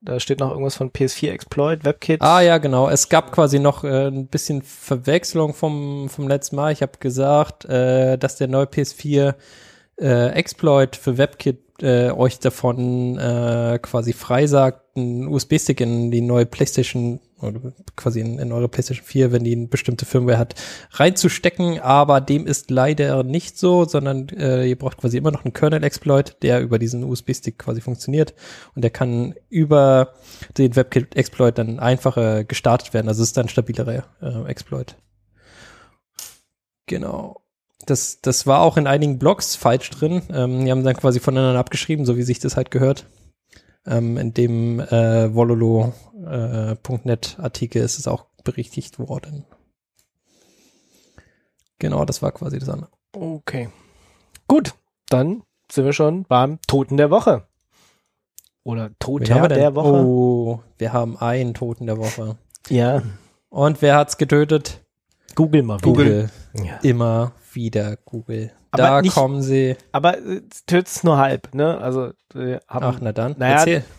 Da 0.00 0.18
steht 0.18 0.40
noch 0.40 0.50
irgendwas 0.50 0.76
von 0.76 0.90
PS4 0.90 1.30
Exploit, 1.30 1.84
WebKit. 1.84 2.22
Ah 2.22 2.40
ja, 2.40 2.56
genau. 2.56 2.88
Es 2.88 3.10
gab 3.10 3.32
quasi 3.32 3.58
noch 3.58 3.84
äh, 3.84 4.06
ein 4.06 4.28
bisschen 4.28 4.62
Verwechslung 4.62 5.52
vom, 5.52 6.08
vom 6.08 6.26
letzten 6.26 6.56
Mal. 6.56 6.72
Ich 6.72 6.80
habe 6.80 6.92
gesagt, 6.98 7.66
äh, 7.66 8.16
dass 8.16 8.36
der 8.36 8.48
neue 8.48 8.64
PS4 8.64 9.34
äh, 10.00 10.28
Exploit 10.30 10.96
für 10.96 11.18
WebKit 11.18 11.82
äh, 11.82 12.10
euch 12.12 12.38
davon 12.38 13.18
äh, 13.18 13.78
quasi 13.82 14.14
freisagt, 14.14 14.96
einen 14.96 15.28
USB-Stick 15.28 15.82
in 15.82 16.10
die 16.10 16.22
neue 16.22 16.46
PlayStation 16.46 17.20
quasi 17.96 18.20
in, 18.20 18.38
in 18.38 18.52
eure 18.52 18.68
PlayStation 18.68 19.04
4, 19.04 19.32
wenn 19.32 19.44
die 19.44 19.52
eine 19.52 19.66
bestimmte 19.66 20.06
Firmware 20.06 20.38
hat, 20.38 20.54
reinzustecken. 20.92 21.80
Aber 21.80 22.20
dem 22.20 22.46
ist 22.46 22.70
leider 22.70 23.22
nicht 23.22 23.58
so, 23.58 23.84
sondern 23.84 24.28
äh, 24.30 24.66
ihr 24.66 24.78
braucht 24.78 24.98
quasi 24.98 25.16
immer 25.16 25.30
noch 25.30 25.44
einen 25.44 25.52
Kernel-Exploit, 25.52 26.42
der 26.42 26.60
über 26.60 26.78
diesen 26.78 27.04
USB-Stick 27.04 27.58
quasi 27.58 27.80
funktioniert 27.80 28.34
und 28.74 28.82
der 28.82 28.90
kann 28.90 29.34
über 29.48 30.14
den 30.58 30.76
WebKit-Exploit 30.76 31.58
dann 31.58 31.78
einfacher 31.78 32.44
gestartet 32.44 32.94
werden. 32.94 33.08
Also 33.08 33.22
es 33.22 33.30
ist 33.30 33.36
dann 33.36 33.46
ein 33.46 33.50
stabilerer 33.50 34.04
äh, 34.20 34.48
Exploit. 34.48 34.96
Genau. 36.86 37.42
Das, 37.86 38.20
das 38.20 38.46
war 38.46 38.60
auch 38.60 38.76
in 38.76 38.86
einigen 38.86 39.18
Blogs 39.18 39.56
falsch 39.56 39.90
drin. 39.90 40.22
Ähm, 40.32 40.64
die 40.64 40.70
haben 40.70 40.84
dann 40.84 40.96
quasi 40.96 41.20
voneinander 41.20 41.58
abgeschrieben, 41.58 42.04
so 42.04 42.16
wie 42.16 42.22
sich 42.22 42.38
das 42.38 42.56
halt 42.56 42.70
gehört. 42.70 43.06
Ähm, 43.86 44.18
in 44.18 44.34
dem 44.34 44.80
äh, 44.80 45.34
Vololo.net 45.34 47.36
Artikel 47.38 47.82
ist 47.82 47.98
es 47.98 48.06
auch 48.06 48.26
berichtigt 48.44 48.98
worden. 48.98 49.46
Genau, 51.78 52.04
das 52.04 52.20
war 52.20 52.32
quasi 52.32 52.58
das 52.58 52.68
andere. 52.68 52.90
Okay. 53.12 53.70
Gut, 54.46 54.74
dann 55.08 55.42
sind 55.70 55.86
wir 55.86 55.92
schon 55.92 56.24
beim 56.24 56.58
Toten 56.66 56.96
der 56.96 57.10
Woche. 57.10 57.46
Oder 58.62 58.90
Toter 58.98 59.48
der 59.48 59.74
Woche. 59.74 60.04
Oh, 60.04 60.60
wir 60.78 60.92
haben 60.92 61.16
einen 61.16 61.54
Toten 61.54 61.86
der 61.86 61.96
Woche. 61.96 62.36
Ja, 62.68 63.02
Und 63.48 63.80
wer 63.80 63.96
hat's 63.96 64.18
getötet? 64.18 64.84
Google 65.34 65.62
mal. 65.62 65.78
wieder. 65.78 65.86
Google. 65.86 66.30
Ja. 66.54 66.76
Immer 66.82 67.32
wieder 67.52 67.96
Google. 67.96 68.52
Aber 68.72 68.82
da 68.82 69.02
nicht- 69.02 69.14
kommen 69.14 69.42
sie. 69.42 69.76
Aber 69.92 70.18
äh, 70.18 70.42
töt's 70.66 71.02
nur 71.04 71.18
halb, 71.18 71.54
ne? 71.54 71.78
Also 71.78 72.12
wir 72.32 72.60
haben 72.68 72.84
Ach, 72.84 72.98
na 73.00 73.12
dann. 73.12 73.34
Naja, 73.38 73.58
Erzähl. 73.58 73.84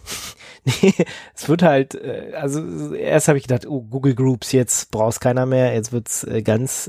Nee, 0.64 0.94
es 1.34 1.50
wird 1.50 1.64
halt, 1.64 1.96
äh, 1.96 2.34
also 2.36 2.94
erst 2.94 3.28
habe 3.28 3.40
ich 3.40 3.46
gedacht, 3.46 3.66
oh, 3.66 3.82
Google 3.82 4.14
Groups, 4.14 4.52
jetzt 4.52 4.92
brauchst 4.92 5.20
keiner 5.20 5.48
mehr, 5.48 5.74
jetzt 5.74 5.92
wird's 5.92 6.24
äh, 6.24 6.44
ganz, 6.44 6.88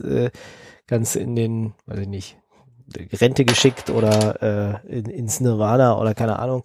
ganz 0.87 1.17
in 1.17 1.35
den, 1.35 1.73
weiß 1.87 2.01
ich 2.01 2.09
nicht, 2.09 2.37
Rente 3.15 3.47
geschickt 3.47 3.89
oder 3.89 4.83
äh, 4.85 4.99
in, 4.99 5.07
ins 5.07 5.41
Nirvana 5.41 5.99
oder 5.99 6.13
keine 6.15 6.39
Ahnung. 6.39 6.65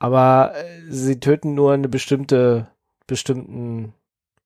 Aber 0.00 0.52
sie 0.88 1.20
töten 1.20 1.54
nur 1.54 1.72
eine 1.72 1.88
bestimmte, 1.88 2.66
bestimmten 3.06 3.92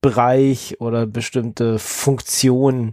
Bereich 0.02 0.78
oder 0.80 1.06
bestimmte 1.06 1.78
Funktion. 1.78 2.92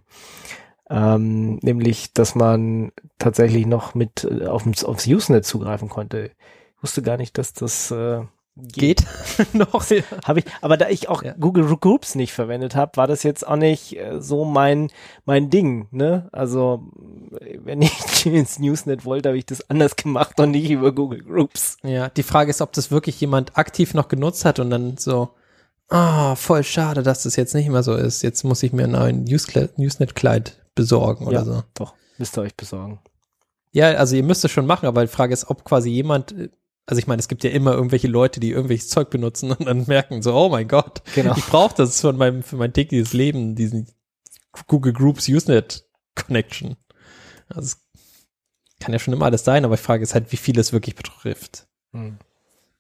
Ähm, 0.92 1.56
nämlich, 1.62 2.14
dass 2.14 2.36
man 2.36 2.92
tatsächlich 3.18 3.66
noch 3.66 3.96
mit 3.96 4.24
äh, 4.26 4.48
aufs, 4.48 4.84
aufs 4.84 5.08
Usenet 5.08 5.46
zugreifen 5.46 5.90
konnte. 5.90 6.32
Ich 6.78 6.84
wusste 6.84 7.02
gar 7.02 7.18
nicht, 7.18 7.38
dass 7.38 7.54
das 7.54 7.92
äh, 7.92 8.22
Geht 8.58 9.06
noch. 9.54 9.86
habe 10.26 10.40
ich, 10.40 10.46
aber 10.60 10.76
da 10.76 10.90
ich 10.90 11.08
auch 11.08 11.24
Ja. 11.24 11.34
Google 11.40 11.64
Groups 11.78 12.16
nicht 12.16 12.34
verwendet 12.34 12.76
habe, 12.76 12.98
war 12.98 13.08
das 13.08 13.24
jetzt 13.24 13.48
auch 13.48 13.56
nicht 13.56 13.98
äh, 13.98 14.20
so 14.22 14.44
mein 14.44 14.90
mein 15.24 15.50
Ding, 15.50 15.88
ne? 15.92 16.28
Also 16.34 16.84
wenn 17.64 17.82
ich 17.82 18.26
ins 18.26 18.60
Newsnet 18.60 19.06
wollte, 19.06 19.30
habe 19.30 19.38
ich 19.38 19.46
das 19.46 19.70
anders 19.70 19.96
gemacht 19.96 20.38
und 20.42 20.52
nicht 20.52 20.70
über 20.70 20.92
Google 20.92 21.24
Groups. 21.24 21.78
Ja, 21.84 22.10
die 22.10 22.24
Frage 22.24 22.50
ist, 22.50 22.62
ob 22.62 22.74
das 22.74 22.92
wirklich 22.92 23.20
jemand 23.22 23.58
aktiv 23.58 23.94
noch 23.94 24.10
genutzt 24.10 24.44
hat 24.44 24.60
und 24.60 24.70
dann 24.70 24.98
so, 24.98 25.30
ah, 25.88 26.36
voll 26.36 26.64
schade, 26.66 27.04
dass 27.04 27.24
das 27.24 27.38
jetzt 27.38 27.56
nicht 27.56 27.70
mehr 27.70 27.84
so 27.84 27.96
ist. 27.96 28.22
Jetzt 28.22 28.44
muss 28.44 28.64
ich 28.64 28.74
mir 28.74 28.84
einen 28.84 28.92
neuen 28.94 29.26
Newscl- 29.26 29.70
Newsnet-Kleid 29.78 30.61
besorgen 30.76 31.28
oder 31.28 31.40
Ja. 31.40 31.46
so. 31.46 31.64
Doch, 31.74 31.94
müsst 32.18 32.38
ihr 32.38 32.42
euch 32.42 32.56
besorgen. 32.56 33.00
Ja, 33.72 33.88
also 33.92 34.16
ihr 34.16 34.24
müsst 34.24 34.44
es 34.44 34.52
schon 34.52 34.66
machen, 34.66 34.86
aber 34.86 35.02
die 35.02 35.08
Frage 35.12 35.34
ist, 35.34 35.50
ob 35.50 35.64
quasi 35.64 35.90
jemand 35.90 36.32
äh, 36.34 36.50
also 36.88 37.00
ich 37.00 37.08
meine, 37.08 37.20
es 37.22 37.28
gibt 37.28 37.44
ja 37.44 37.52
immer 37.52 37.74
irgendwelche 37.74 38.08
Leute, 38.08 38.40
die 38.40 38.50
irgendwelches 38.52 38.90
Zeug 38.90 39.10
benutzen 39.12 39.52
und 39.52 39.66
dann 39.66 39.86
merken 39.88 40.22
so, 40.22 40.34
oh 40.34 40.50
mein 40.50 40.68
Gott, 40.68 41.04
Genau. 41.16 41.36
ich 41.38 41.46
brauche 41.46 41.76
das 41.76 42.02
von 42.02 42.18
meinem, 42.18 42.44
für 42.44 42.58
mein 42.58 42.74
tägliches 42.74 43.14
Leben, 43.14 43.56
diesen 43.56 43.88
Google 44.68 44.92
Groups 44.92 45.30
Usenet 45.30 45.86
Connection. 46.16 46.76
Also 47.48 47.62
es 47.76 47.86
kann 48.80 48.92
ja 48.94 49.00
schon 49.00 49.14
immer 49.14 49.26
alles 49.26 49.46
sein, 49.46 49.64
aber 49.64 49.76
ich 49.76 49.80
frage 49.80 50.04
es 50.04 50.14
halt, 50.16 50.32
wie 50.32 50.38
viel 50.38 50.60
es 50.60 50.74
wirklich 50.74 50.96
betrifft. 50.96 51.68
Hm. 51.94 52.18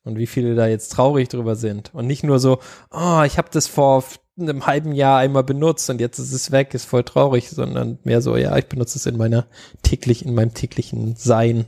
Und 0.04 0.18
wie 0.18 0.28
viele 0.28 0.56
da 0.56 0.68
jetzt 0.68 0.90
traurig 0.94 1.30
drüber 1.30 1.56
sind. 1.56 1.94
Und 1.94 2.08
nicht 2.08 2.24
nur 2.24 2.40
so, 2.40 2.60
oh, 2.90 3.22
ich 3.24 3.38
habe 3.38 3.50
das 3.52 3.68
vor 3.68 4.04
einem 4.50 4.66
halben 4.68 4.94
Jahr 4.94 5.20
einmal 5.20 5.44
benutzt 5.44 5.90
und 5.90 6.00
jetzt 6.02 6.20
ist 6.20 6.32
es 6.34 6.52
weg, 6.52 6.74
ist 6.74 6.86
voll 6.86 7.04
traurig, 7.04 7.50
sondern 7.50 8.00
mehr 8.04 8.22
so, 8.22 8.36
ja, 8.38 8.56
ich 8.58 8.68
benutze 8.68 8.98
es 8.98 9.06
in 9.06 9.18
meiner 9.18 9.46
täglich, 9.84 10.26
in 10.26 10.34
meinem 10.34 10.54
täglichen 10.54 11.16
Sein. 11.16 11.66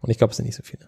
Und 0.00 0.10
ich 0.10 0.18
glaube, 0.18 0.32
es 0.32 0.36
sind 0.36 0.46
nicht 0.46 0.56
so 0.56 0.62
viele. 0.62 0.86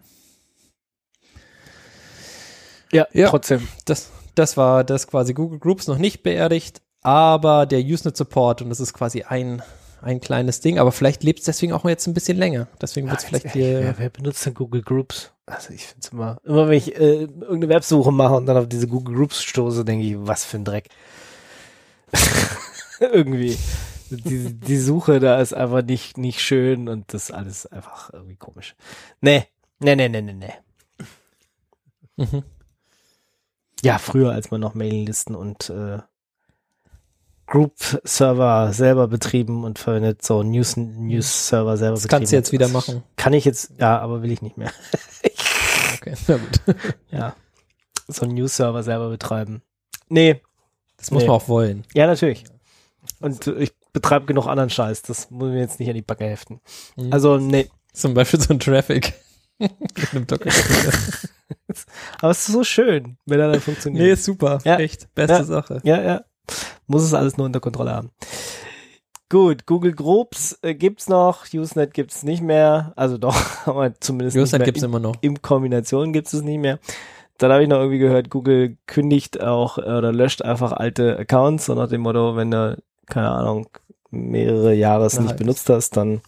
Ja, 2.92 3.06
Ja. 3.12 3.28
trotzdem. 3.28 3.66
Das, 3.84 4.10
das 4.34 4.56
war 4.56 4.84
das 4.84 5.06
quasi 5.06 5.34
Google 5.34 5.58
Groups 5.58 5.86
noch 5.86 5.98
nicht 5.98 6.22
beerdigt, 6.22 6.82
aber 7.02 7.66
der 7.66 7.80
Usenet 7.80 8.16
Support 8.16 8.62
und 8.62 8.68
das 8.70 8.80
ist 8.80 8.92
quasi 8.92 9.22
ein, 9.22 9.62
ein 10.06 10.20
kleines 10.20 10.60
Ding, 10.60 10.78
aber 10.78 10.92
vielleicht 10.92 11.24
lebt 11.24 11.40
es 11.40 11.44
deswegen 11.46 11.72
auch 11.72 11.84
jetzt 11.84 12.06
ein 12.06 12.14
bisschen 12.14 12.38
länger. 12.38 12.68
Deswegen 12.80 13.08
wird 13.08 13.18
es 13.18 13.24
vielleicht 13.24 13.50
hier. 13.50 13.80
wer, 13.80 13.98
wer 13.98 14.08
benutzt 14.08 14.46
denn 14.46 14.54
Google 14.54 14.82
Groups? 14.82 15.32
Also 15.46 15.72
ich 15.72 15.86
finde 15.86 16.00
es 16.00 16.12
immer, 16.12 16.38
immer 16.44 16.68
wenn 16.68 16.78
ich 16.78 16.94
äh, 16.94 17.22
irgendeine 17.22 17.68
Websuche 17.68 18.12
mache 18.12 18.34
und 18.34 18.46
dann 18.46 18.56
auf 18.56 18.68
diese 18.68 18.86
Google 18.86 19.16
Groups 19.16 19.42
stoße, 19.42 19.84
denke 19.84 20.04
ich, 20.06 20.14
was 20.18 20.44
für 20.44 20.58
ein 20.58 20.64
Dreck. 20.64 20.88
Irgendwie. 23.00 23.58
Die, 24.10 24.54
die 24.54 24.78
Suche 24.78 25.18
da 25.18 25.40
ist 25.40 25.52
einfach 25.52 25.82
nicht, 25.82 26.16
nicht 26.16 26.40
schön 26.40 26.88
und 26.88 27.12
das 27.12 27.24
ist 27.24 27.30
alles 27.32 27.66
einfach 27.66 28.12
irgendwie 28.12 28.36
komisch. 28.36 28.76
Nee, 29.20 29.46
nee, 29.80 29.96
nee, 29.96 30.08
nee, 30.08 30.22
nee, 30.22 30.32
nee. 30.32 30.52
Mhm. 32.16 32.44
Ja, 33.82 33.98
früher, 33.98 34.30
als 34.30 34.52
man 34.52 34.60
noch 34.60 34.74
Mailinglisten 34.74 35.34
und 35.34 35.70
äh, 35.70 35.98
Group-Server 37.46 38.72
selber 38.72 39.08
betrieben 39.08 39.64
und 39.64 39.78
verwendet, 39.78 40.24
so 40.24 40.42
News- 40.42 40.76
News-Server 40.76 41.76
selber 41.76 41.94
Das 41.94 42.02
betrieben. 42.02 42.18
kannst 42.20 42.32
du 42.32 42.36
jetzt 42.36 42.52
wieder 42.52 42.68
machen. 42.68 43.02
Kann 43.16 43.32
ich 43.32 43.44
jetzt, 43.44 43.72
ja, 43.78 43.98
aber 43.98 44.22
will 44.22 44.32
ich 44.32 44.42
nicht 44.42 44.56
mehr. 44.56 44.72
Okay, 45.98 46.14
na 46.28 46.36
gut. 46.36 46.60
Ja. 47.10 47.34
So 48.06 48.22
einen 48.26 48.34
News-Server 48.34 48.82
selber 48.82 49.08
betreiben. 49.08 49.62
Nee, 50.08 50.40
Das 50.98 51.10
muss 51.10 51.22
Nee. 51.22 51.28
man 51.28 51.36
auch 51.36 51.48
wollen. 51.48 51.84
ja, 51.94 52.06
natürlich. 52.06 52.44
Und 53.20 53.46
ich 53.46 53.72
betreibe 53.92 54.26
genug 54.26 54.46
anderen 54.46 54.70
Scheiß. 54.70 55.02
Das 55.02 55.30
muss 55.30 55.48
mir 55.50 55.58
jetzt 55.60 55.80
nicht 55.80 55.88
an 55.88 55.94
die 55.94 56.02
Backe 56.02 56.24
heften. 56.24 56.60
Mhm. 56.96 57.12
Also, 57.12 57.38
nee. 57.38 57.68
Zum 57.92 58.14
Beispiel 58.14 58.40
so 58.40 58.52
ein 58.54 58.60
Traffic. 58.60 59.14
Mit 59.58 59.72
einem 60.12 60.26
Docker. 60.26 60.50
Aber 62.20 62.30
es 62.30 62.40
ist 62.46 62.52
so 62.52 62.62
schön, 62.62 63.16
wenn 63.26 63.40
er 63.40 63.50
dann 63.52 63.60
funktioniert. 63.60 64.04
nee, 64.04 64.14
super. 64.14 64.58
Ja. 64.64 64.76
Echt. 64.78 65.12
Beste 65.14 65.36
Ja. 65.38 65.44
Sache. 65.44 65.80
Ja, 65.84 66.02
ja. 66.02 66.24
Muss 66.86 67.02
es 67.02 67.14
alles 67.14 67.36
nur 67.36 67.46
unter 67.46 67.60
Kontrolle 67.60 67.92
haben. 67.92 68.10
Gut, 69.28 69.66
Google 69.66 69.92
Groups 69.92 70.56
äh, 70.62 70.74
gibt's 70.74 71.08
noch, 71.08 71.46
Usenet 71.52 71.94
gibt's 71.94 72.22
nicht 72.22 72.42
mehr. 72.42 72.92
Also 72.94 73.18
doch, 73.18 73.36
aber 73.66 73.92
zumindest 73.98 74.36
Usenet 74.36 74.64
gibt's 74.64 74.82
in, 74.82 74.88
immer 74.88 75.00
noch. 75.00 75.16
in 75.20 75.42
Kombination 75.42 76.12
gibt's 76.12 76.32
es 76.32 76.42
nicht 76.42 76.58
mehr. 76.58 76.78
Dann 77.38 77.52
habe 77.52 77.62
ich 77.62 77.68
noch 77.68 77.78
irgendwie 77.78 77.98
gehört, 77.98 78.30
Google 78.30 78.76
kündigt 78.86 79.40
auch 79.40 79.78
äh, 79.78 79.82
oder 79.82 80.12
löscht 80.12 80.42
einfach 80.42 80.72
alte 80.72 81.18
Accounts, 81.18 81.66
so 81.66 81.74
nach 81.74 81.88
dem 81.88 82.02
Motto, 82.02 82.36
wenn 82.36 82.50
du, 82.50 82.80
keine 83.06 83.30
Ahnung, 83.30 83.68
mehrere 84.10 84.74
Jahre 84.74 85.06
es 85.06 85.14
Na 85.14 85.22
nicht 85.22 85.30
halt. 85.30 85.38
benutzt 85.38 85.68
hast, 85.68 85.96
dann 85.96 86.20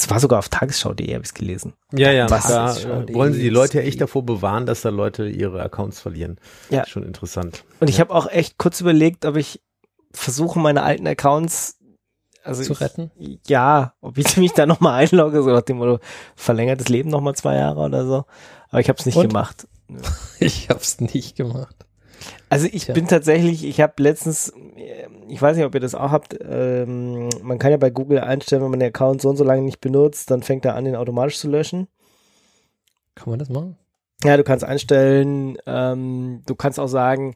es 0.00 0.08
war 0.08 0.18
sogar 0.18 0.38
auf 0.38 0.48
tagesschau.de, 0.48 1.12
habe 1.14 1.24
ich 1.24 1.34
gelesen. 1.34 1.74
Ja, 1.92 2.10
ja, 2.10 2.30
Was 2.30 2.46
da 2.48 2.74
wollen 3.12 3.34
sie 3.34 3.40
die 3.40 3.50
Leute 3.50 3.82
echt 3.82 4.00
davor 4.00 4.24
bewahren, 4.24 4.64
dass 4.64 4.80
da 4.80 4.88
Leute 4.88 5.28
ihre 5.28 5.62
Accounts 5.62 6.00
verlieren. 6.00 6.38
Ja. 6.70 6.86
Schon 6.86 7.02
interessant. 7.02 7.64
Und 7.80 7.90
ich 7.90 8.00
habe 8.00 8.14
auch 8.14 8.26
echt 8.26 8.56
kurz 8.56 8.80
überlegt, 8.80 9.26
ob 9.26 9.36
ich 9.36 9.60
versuche, 10.12 10.58
meine 10.58 10.82
alten 10.82 11.06
Accounts 11.06 11.76
also 12.42 12.62
Zu 12.62 12.72
ich, 12.72 12.80
retten? 12.80 13.10
Ja, 13.46 13.92
ob 14.00 14.16
ich 14.16 14.38
mich 14.38 14.52
da 14.52 14.64
nochmal 14.66 15.04
einlogge, 15.04 15.42
so 15.42 15.50
nach 15.50 15.60
dem 15.60 15.76
Motto, 15.76 16.00
verlängertes 16.34 16.88
Leben 16.88 17.10
nochmal 17.10 17.34
zwei 17.34 17.56
Jahre 17.56 17.80
oder 17.80 18.06
so. 18.06 18.24
Aber 18.70 18.80
ich 18.80 18.88
habe 18.88 18.98
es 18.98 19.04
nicht 19.06 19.16
Und? 19.16 19.28
gemacht. 19.28 19.68
Ich 20.38 20.70
hab's 20.70 21.00
nicht 21.00 21.36
gemacht. 21.36 21.76
Also 22.48 22.66
ich 22.70 22.84
Tja. 22.84 22.94
bin 22.94 23.06
tatsächlich, 23.06 23.64
ich 23.64 23.80
habe 23.80 23.94
letztens, 24.02 24.50
äh, 24.76 25.06
ich 25.28 25.40
weiß 25.40 25.56
nicht, 25.56 25.66
ob 25.66 25.74
ihr 25.74 25.80
das 25.80 25.94
auch 25.94 26.10
habt, 26.10 26.36
ähm, 26.42 27.28
man 27.42 27.58
kann 27.58 27.70
ja 27.70 27.76
bei 27.76 27.90
Google 27.90 28.20
einstellen, 28.20 28.62
wenn 28.62 28.70
man 28.70 28.80
den 28.80 28.88
Account 28.88 29.22
so 29.22 29.28
und 29.28 29.36
so 29.36 29.44
lange 29.44 29.62
nicht 29.62 29.80
benutzt, 29.80 30.30
dann 30.30 30.42
fängt 30.42 30.64
er 30.64 30.74
an, 30.74 30.84
den 30.84 30.96
automatisch 30.96 31.38
zu 31.38 31.48
löschen. 31.48 31.88
Kann 33.14 33.30
man 33.30 33.38
das 33.38 33.48
machen? 33.48 33.76
Ja, 34.24 34.36
du 34.36 34.44
kannst 34.44 34.64
einstellen, 34.64 35.56
ähm, 35.66 36.42
du 36.46 36.54
kannst 36.54 36.78
auch 36.78 36.88
sagen, 36.88 37.34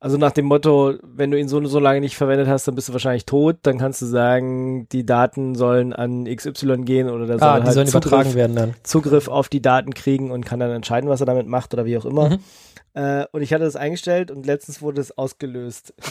also 0.00 0.16
nach 0.16 0.30
dem 0.30 0.44
Motto, 0.44 0.94
wenn 1.02 1.32
du 1.32 1.38
ihn 1.38 1.48
so 1.48 1.56
und 1.56 1.66
so 1.66 1.80
lange 1.80 2.00
nicht 2.00 2.16
verwendet 2.16 2.46
hast, 2.46 2.68
dann 2.68 2.76
bist 2.76 2.88
du 2.88 2.92
wahrscheinlich 2.92 3.26
tot. 3.26 3.56
Dann 3.62 3.78
kannst 3.78 4.00
du 4.00 4.06
sagen, 4.06 4.88
die 4.90 5.04
Daten 5.04 5.56
sollen 5.56 5.92
an 5.92 6.24
XY 6.24 6.82
gehen 6.84 7.10
oder 7.10 7.26
der 7.26 7.40
soll 7.40 7.48
Ah, 7.48 7.58
die 7.58 7.66
halt 7.66 7.74
Zugriff, 7.74 7.90
übertragen 7.90 8.34
werden 8.34 8.54
dann. 8.54 8.74
Zugriff 8.84 9.26
auf 9.26 9.48
die 9.48 9.60
Daten 9.60 9.92
kriegen 9.94 10.30
und 10.30 10.46
kann 10.46 10.60
dann 10.60 10.70
entscheiden, 10.70 11.10
was 11.10 11.18
er 11.20 11.26
damit 11.26 11.48
macht 11.48 11.74
oder 11.74 11.84
wie 11.84 11.98
auch 11.98 12.04
immer. 12.04 12.30
Mhm. 12.30 12.38
Äh, 12.98 13.26
und 13.30 13.42
ich 13.42 13.52
hatte 13.52 13.62
das 13.64 13.76
eingestellt 13.76 14.32
und 14.32 14.44
letztens 14.44 14.82
wurde 14.82 15.00
es 15.00 15.16
ausgelöst. 15.16 15.94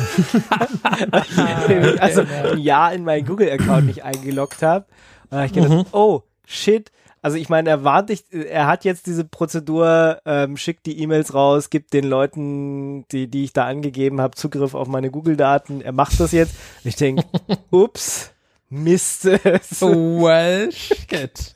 also 2.00 2.22
ein 2.22 2.58
Jahr 2.58 2.92
in 2.92 3.04
meinen 3.04 3.26
Google-Account 3.26 3.86
nicht 3.86 4.02
eingeloggt 4.02 4.62
habe. 4.62 4.86
Und 5.24 5.32
da 5.32 5.38
hab 5.38 5.46
ich 5.46 5.52
gedacht, 5.52 5.70
Mhm. 5.70 5.84
oh, 5.92 6.22
shit. 6.44 6.90
Also 7.22 7.36
ich 7.36 7.48
meine, 7.50 7.68
er 7.68 7.84
wartet, 7.84 8.24
er 8.32 8.66
hat 8.66 8.84
jetzt 8.84 9.06
diese 9.06 9.24
Prozedur, 9.24 10.20
ähm, 10.24 10.56
schickt 10.56 10.86
die 10.86 11.00
E-Mails 11.00 11.34
raus, 11.34 11.68
gibt 11.70 11.92
den 11.92 12.04
Leuten, 12.04 13.06
die, 13.12 13.28
die 13.28 13.44
ich 13.44 13.52
da 13.52 13.66
angegeben 13.66 14.20
habe, 14.22 14.34
Zugriff 14.34 14.74
auf 14.74 14.88
meine 14.88 15.10
Google-Daten. 15.10 15.82
Er 15.82 15.92
macht 15.92 16.18
das 16.18 16.32
jetzt. 16.32 16.54
Und 16.82 16.88
ich 16.88 16.96
denke, 16.96 17.24
ups, 17.70 18.32
Mist. 18.70 19.26
Well, 19.26 20.72
shit. 20.72 21.54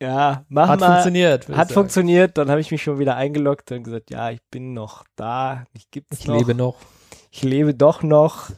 Ja, 0.00 0.44
mach 0.48 0.68
Hat 0.68 0.80
mal. 0.80 0.86
funktioniert. 0.92 1.42
Hat 1.44 1.48
ich 1.50 1.54
sagen. 1.56 1.72
funktioniert, 1.74 2.38
dann 2.38 2.50
habe 2.50 2.60
ich 2.60 2.70
mich 2.70 2.82
schon 2.82 2.98
wieder 2.98 3.16
eingeloggt 3.16 3.70
und 3.72 3.82
gesagt, 3.84 4.10
ja, 4.10 4.30
ich 4.30 4.40
bin 4.50 4.72
noch 4.74 5.04
da, 5.16 5.64
mich 5.72 5.90
gibt's 5.90 6.20
Ich 6.20 6.26
noch. 6.26 6.38
lebe 6.38 6.54
noch. 6.54 6.76
Ich 7.30 7.42
lebe 7.42 7.74
doch 7.74 8.02
noch, 8.02 8.50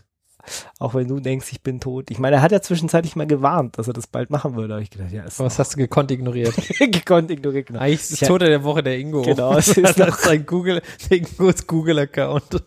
auch 0.78 0.94
wenn 0.94 1.08
du 1.08 1.20
denkst, 1.20 1.48
ich 1.52 1.62
bin 1.62 1.78
tot. 1.80 2.10
Ich 2.10 2.18
meine, 2.18 2.36
er 2.36 2.42
hat 2.42 2.52
ja 2.52 2.62
zwischenzeitlich 2.62 3.16
mal 3.16 3.26
gewarnt, 3.26 3.76
dass 3.78 3.86
er 3.88 3.92
das 3.92 4.06
bald 4.06 4.30
machen 4.30 4.56
würde. 4.56 4.74
Aber 4.74 4.82
ich 4.82 4.90
gedacht, 4.90 5.12
ja, 5.12 5.24
ist 5.24 5.38
Was 5.40 5.58
hast 5.58 5.74
du 5.74 5.78
gekonnt 5.78 6.10
ignoriert? 6.10 6.54
gekonnt 6.78 7.30
ignoriert. 7.30 7.66
Genau. 7.66 7.80
Eigentlich 7.80 8.00
ist 8.00 8.12
Ich- 8.14 8.20
das 8.20 8.28
Tote 8.28 8.46
der 8.46 8.64
Woche 8.64 8.82
der 8.82 8.98
Ingo. 8.98 9.22
Genau, 9.22 9.56
es 9.56 9.68
ist 9.76 9.98
noch- 9.98 10.16
sein 10.16 10.46
Google, 10.46 10.80
Ingos 11.10 11.66
Google-Account. 11.66 12.62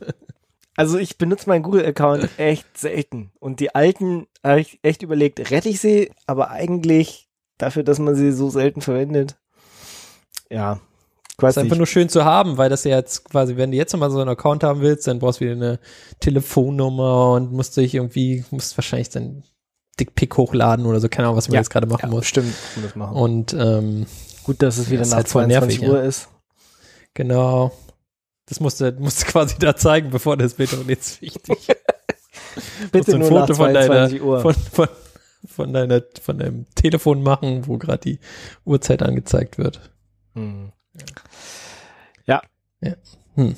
Also 0.75 0.97
ich 0.97 1.17
benutze 1.17 1.49
meinen 1.49 1.63
Google-Account 1.63 2.29
echt 2.37 2.77
selten. 2.77 3.31
Und 3.39 3.59
die 3.59 3.73
alten 3.75 4.27
habe 4.43 4.61
ich 4.61 4.79
echt 4.83 5.01
überlegt, 5.03 5.51
rette 5.51 5.69
ich 5.69 5.79
sie, 5.81 6.11
aber 6.27 6.51
eigentlich 6.51 7.27
dafür, 7.61 7.83
dass 7.83 7.99
man 7.99 8.15
sie 8.15 8.31
so 8.31 8.49
selten 8.49 8.81
verwendet. 8.81 9.37
Ja, 10.49 10.79
weiß 11.37 11.55
ist 11.55 11.57
einfach 11.63 11.77
nur 11.77 11.87
schön 11.87 12.09
zu 12.09 12.25
haben, 12.25 12.57
weil 12.57 12.69
das 12.69 12.83
ja 12.83 12.97
jetzt 12.97 13.25
quasi, 13.29 13.55
wenn 13.57 13.71
du 13.71 13.77
jetzt 13.77 13.93
nochmal 13.93 14.11
so 14.11 14.19
einen 14.19 14.29
Account 14.29 14.63
haben 14.63 14.81
willst, 14.81 15.07
dann 15.07 15.19
brauchst 15.19 15.39
du 15.39 15.45
wieder 15.45 15.53
eine 15.55 15.79
Telefonnummer 16.19 17.31
und 17.33 17.51
musst 17.51 17.77
dich 17.77 17.95
irgendwie, 17.95 18.43
musst 18.51 18.77
wahrscheinlich 18.77 19.09
deinen 19.09 19.43
Dickpick 19.99 20.37
hochladen 20.37 20.85
oder 20.85 20.99
so, 20.99 21.09
keine 21.09 21.27
Ahnung, 21.27 21.37
was 21.37 21.47
man 21.47 21.55
Ja, 21.55 21.61
jetzt 21.61 21.69
gerade 21.69 21.87
machen 21.87 22.01
Ja, 22.03 22.07
muss. 22.09 22.25
stimmt, 22.27 22.53
das 22.81 22.95
machen. 22.95 23.15
Und 23.15 23.53
ähm, 23.53 24.05
Gut, 24.43 24.61
dass 24.61 24.77
es 24.77 24.89
wieder 24.89 25.05
nach 25.05 25.17
halt 25.17 25.29
voll 25.29 25.43
22 25.43 25.81
nervig, 25.81 25.91
Uhr 25.91 26.01
ist. 26.03 26.29
genau, 27.13 27.71
das 28.47 28.59
musst 28.59 28.81
du, 28.81 28.91
quasi 29.25 29.55
da 29.59 29.75
zeigen, 29.75 30.09
bevor 30.09 30.37
das 30.37 30.55
Bild 30.55 30.73
und 30.73 30.89
jetzt 30.89 31.21
wichtig. 31.21 31.57
Bitte 32.91 33.17
nur 33.17 33.27
Foto 33.29 33.39
nach 33.39 33.55
von 33.55 33.73
deiner, 33.73 34.07
22 34.09 34.21
Uhr. 34.21 34.41
von, 34.41 34.53
von, 34.53 34.87
von 35.51 35.74
deiner, 35.74 36.01
von 36.22 36.38
deinem 36.38 36.65
Telefon 36.75 37.22
machen, 37.24 37.67
wo 37.67 37.77
gerade 37.77 38.00
die 38.00 38.20
Uhrzeit 38.65 39.03
angezeigt 39.03 39.58
wird. 39.58 39.91
Hm. 40.36 40.72
Ja. 42.25 42.41
Ja. 42.81 42.93
Hm. 43.36 43.55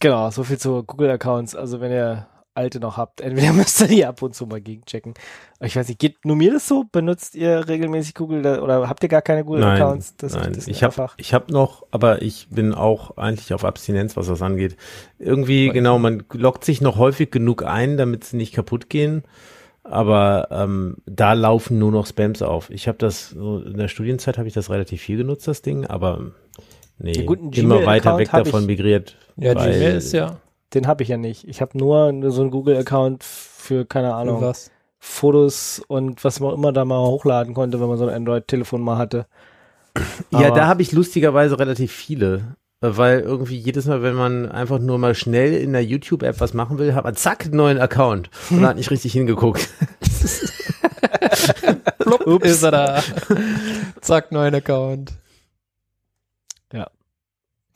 Genau, 0.00 0.30
so 0.30 0.42
viel 0.44 0.58
zu 0.58 0.82
Google-Accounts. 0.82 1.54
Also 1.54 1.80
wenn 1.80 1.92
ihr 1.92 2.26
alte 2.54 2.80
noch 2.80 2.96
habt, 2.96 3.20
entweder 3.22 3.52
müsst 3.52 3.80
ihr 3.80 3.86
die 3.88 4.04
ab 4.04 4.20
und 4.22 4.34
zu 4.34 4.46
mal 4.46 4.60
gegenchecken. 4.60 5.14
Ich 5.60 5.76
weiß 5.76 5.88
nicht, 5.88 6.00
geht 6.00 6.24
nur 6.24 6.36
mir 6.36 6.52
das 6.52 6.66
so? 6.66 6.84
Benutzt 6.90 7.34
ihr 7.34 7.68
regelmäßig 7.68 8.14
Google 8.14 8.42
da, 8.42 8.60
oder 8.62 8.88
habt 8.88 9.02
ihr 9.02 9.08
gar 9.08 9.22
keine 9.22 9.44
Google-Accounts? 9.44 10.16
Das- 10.16 10.34
Nein, 10.34 10.48
das 10.54 10.58
ist 10.64 10.68
ich 10.68 10.82
habe 10.82 10.92
einfach. 10.92 11.14
ich 11.18 11.32
hab 11.32 11.50
noch, 11.50 11.86
aber 11.90 12.22
ich 12.22 12.48
bin 12.50 12.74
auch 12.74 13.16
eigentlich 13.16 13.54
auf 13.54 13.64
Abstinenz, 13.64 14.16
was 14.16 14.26
das 14.26 14.42
angeht. 14.42 14.76
Irgendwie, 15.18 15.68
Weil- 15.68 15.74
genau, 15.74 15.98
man 15.98 16.24
loggt 16.32 16.64
sich 16.64 16.80
noch 16.80 16.96
häufig 16.98 17.30
genug 17.30 17.62
ein, 17.64 17.96
damit 17.96 18.24
sie 18.24 18.36
nicht 18.36 18.52
kaputt 18.54 18.88
gehen. 18.90 19.22
Aber 19.90 20.48
ähm, 20.50 20.96
da 21.06 21.32
laufen 21.32 21.78
nur 21.78 21.90
noch 21.92 22.06
Spams 22.06 22.42
auf. 22.42 22.70
Ich 22.70 22.86
habe 22.88 22.98
das, 22.98 23.30
so 23.30 23.58
in 23.58 23.76
der 23.76 23.88
Studienzeit 23.88 24.38
habe 24.38 24.46
ich 24.48 24.54
das 24.54 24.70
relativ 24.70 25.02
viel 25.02 25.16
genutzt, 25.18 25.48
das 25.48 25.62
Ding, 25.62 25.86
aber 25.86 26.32
nee, 26.98 27.12
Ja, 27.12 27.24
gut, 27.24 27.56
immer 27.58 27.84
weiter 27.84 28.16
weg 28.18 28.30
davon 28.30 28.62
ich. 28.62 28.66
migriert. 28.68 29.16
Ja, 29.36 29.54
weil- 29.54 29.72
Gmail 29.72 29.96
ist 29.96 30.12
ja 30.12 30.36
Den 30.72 30.86
habe 30.86 31.02
ich 31.02 31.08
ja 31.08 31.16
nicht. 31.16 31.48
Ich 31.48 31.60
habe 31.60 31.76
nur, 31.76 32.30
so 32.30 32.42
einen 32.42 32.50
Google-Account 32.52 33.24
für, 33.24 33.84
keine 33.84 34.14
Ahnung, 34.14 34.40
was. 34.40 34.70
Fotos 35.00 35.82
und 35.88 36.22
was 36.24 36.38
man 36.40 36.54
immer 36.54 36.72
da 36.72 36.84
mal 36.84 37.00
hochladen 37.00 37.54
konnte, 37.54 37.80
wenn 37.80 37.88
man 37.88 37.98
so 37.98 38.06
ein 38.06 38.14
Android-Telefon 38.14 38.80
mal 38.82 38.98
hatte. 38.98 39.26
Ja, 40.30 40.50
da 40.52 40.66
habe 40.66 40.82
ich 40.82 40.92
lustigerweise 40.92 41.58
relativ 41.58 41.90
viele. 41.90 42.56
Weil 42.82 43.20
irgendwie 43.20 43.58
jedes 43.58 43.84
Mal, 43.84 44.02
wenn 44.02 44.14
man 44.14 44.50
einfach 44.50 44.78
nur 44.78 44.96
mal 44.98 45.14
schnell 45.14 45.52
in 45.52 45.72
der 45.74 45.84
YouTube-App 45.84 46.40
was 46.40 46.54
machen 46.54 46.78
will, 46.78 46.94
hat 46.94 47.04
man 47.04 47.14
zack, 47.14 47.44
einen 47.44 47.56
neuen 47.56 47.78
Account. 47.78 48.30
Und 48.50 48.64
hat 48.66 48.76
nicht 48.76 48.90
richtig 48.90 49.12
hingeguckt. 49.12 49.68
Plupp, 51.98 52.44
ist 52.44 52.62
er 52.62 52.70
da. 52.70 53.02
Zack, 54.00 54.32
neuen 54.32 54.54
Account. 54.54 55.12
Ja. 56.72 56.90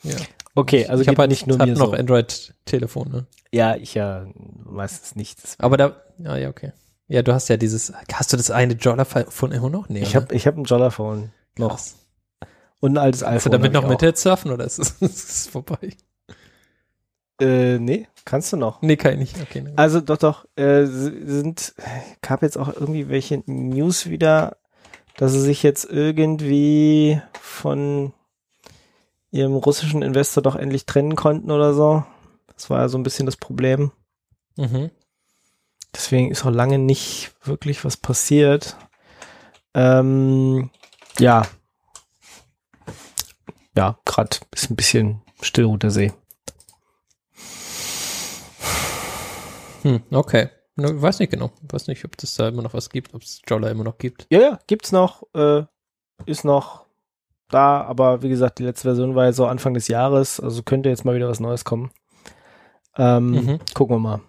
Ja. 0.03 0.17
Okay, 0.55 0.87
also 0.87 1.03
ich 1.03 1.09
habe 1.09 1.15
geht 1.17 1.19
halt 1.21 1.31
nicht 1.31 1.47
nur 1.47 1.59
mir 1.59 1.75
noch 1.75 1.87
so. 1.87 1.93
Android-Telefon, 1.93 3.11
ne? 3.11 3.27
Ja, 3.53 3.77
ich 3.77 3.95
ja 3.95 4.27
meistens 4.65 5.17
nicht. 5.17 5.43
Das- 5.43 5.57
Aber 5.61 5.77
da, 5.77 5.97
ja, 6.19 6.37
ja, 6.37 6.49
okay. 6.49 6.73
Ja, 7.09 7.23
du 7.23 7.35
hast 7.35 7.49
ja 7.49 7.57
dieses, 7.59 7.93
hast 8.13 8.33
du 8.33 8.37
das 8.39 8.51
eine 8.51 8.75
Jolla-Phone 8.75 9.53
immer 9.53 9.69
noch? 9.69 9.89
Nee, 9.91 10.01
Ich 10.03 10.17
habe 10.17 10.35
ich 10.35 10.47
hab 10.47 10.57
ein 10.57 10.65
Jolla-Phone 10.65 11.31
noch 11.59 11.71
Krass. 11.71 11.97
Und 12.85 12.99
ein 12.99 12.99
altes 12.99 13.23
Kannst 13.23 13.47
du 13.47 13.49
iPhone. 13.49 13.53
damit 13.53 13.73
noch 13.73 13.89
mit 13.89 14.19
surfen 14.19 14.51
oder 14.51 14.67
ist 14.67 14.79
es, 15.01 15.47
vorbei? 15.47 15.97
Äh, 17.41 17.79
nee, 17.79 18.07
kannst 18.27 18.53
du 18.53 18.59
noch. 18.59 18.83
Nee, 18.83 18.97
kann 18.99 19.15
ich 19.15 19.19
nicht. 19.21 19.41
Okay. 19.41 19.65
Also 19.75 20.03
doch, 20.03 20.19
doch, 20.19 20.45
äh, 20.57 20.85
sind, 20.85 21.75
gab 22.21 22.43
jetzt 22.43 22.59
auch 22.59 22.69
irgendwie 22.69 23.09
welche 23.09 23.43
News 23.47 24.11
wieder, 24.11 24.59
dass 25.17 25.33
sie 25.33 25.41
sich 25.41 25.63
jetzt 25.63 25.87
irgendwie 25.87 27.23
von 27.41 28.13
ihrem 29.31 29.55
russischen 29.55 30.03
Investor 30.03 30.43
doch 30.43 30.55
endlich 30.55 30.85
trennen 30.85 31.17
konnten 31.17 31.51
oder 31.51 31.73
so. 31.73 32.05
Das 32.55 32.69
war 32.69 32.81
ja 32.81 32.89
so 32.89 32.99
ein 32.99 33.03
bisschen 33.03 33.25
das 33.25 33.39
Problem. 33.39 33.93
Mhm. 34.57 34.91
Deswegen 35.95 36.31
ist 36.31 36.45
auch 36.45 36.51
lange 36.51 36.79
nicht 36.79 37.33
wirklich 37.45 37.83
was 37.83 37.97
passiert. 37.97 38.77
Ähm, 39.73 40.69
ja. 41.19 41.47
Ja, 43.77 43.99
gerade 44.05 44.37
ist 44.55 44.71
ein 44.71 44.77
bisschen 44.77 45.23
still 45.41 45.65
unter 45.67 45.91
See. 45.91 46.13
Hm, 49.83 50.03
okay. 50.11 50.49
Ne, 50.77 51.01
weiß 51.01 51.19
nicht 51.21 51.31
genau. 51.31 51.53
Weiß 51.71 51.87
nicht, 51.87 52.05
ob 52.05 52.17
das 52.17 52.35
da 52.35 52.49
immer 52.49 52.63
noch 52.63 52.75
was 52.75 52.91
gibt, 52.91 53.15
ob 53.15 53.23
es 53.23 53.41
Jolla 53.47 53.71
immer 53.71 53.85
noch 53.85 53.99
gibt. 53.99 54.27
Ja, 54.31 54.41
ja, 54.41 54.59
gibt's 54.67 54.93
noch, 54.93 55.23
äh, 55.35 55.65
ist 56.27 56.45
noch 56.45 56.87
da, 57.49 57.83
aber 57.83 58.23
wie 58.23 58.29
gesagt, 58.29 58.59
die 58.59 58.65
letzte 58.65 58.89
Version 58.89 59.15
war 59.15 59.27
ja 59.27 59.33
so 59.33 59.47
Anfang 59.47 59.75
des 59.75 59.89
Jahres, 59.89 60.41
also 60.41 60.63
könnte 60.63 60.89
jetzt 60.89 61.05
mal 61.05 61.15
wieder 61.15 61.29
was 61.29 61.41
Neues 61.41 61.65
kommen. 61.65 61.91
Ähm, 62.97 63.31
Mhm. 63.31 63.61
Gucken 63.75 63.97
wir 63.97 64.01
mal, 64.01 64.21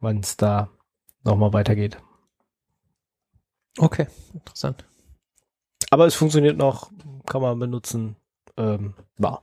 wann 0.00 0.20
es 0.20 0.36
da 0.36 0.68
nochmal 1.24 1.52
weitergeht. 1.52 1.98
Okay, 3.78 4.06
interessant. 4.34 4.84
Aber 5.90 6.06
es 6.06 6.14
funktioniert 6.14 6.56
noch, 6.56 6.90
kann 7.26 7.42
man 7.42 7.58
benutzen. 7.58 8.16
Ähm, 8.56 8.94
ja. 9.18 9.40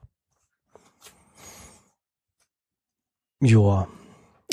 Joa. 3.42 3.88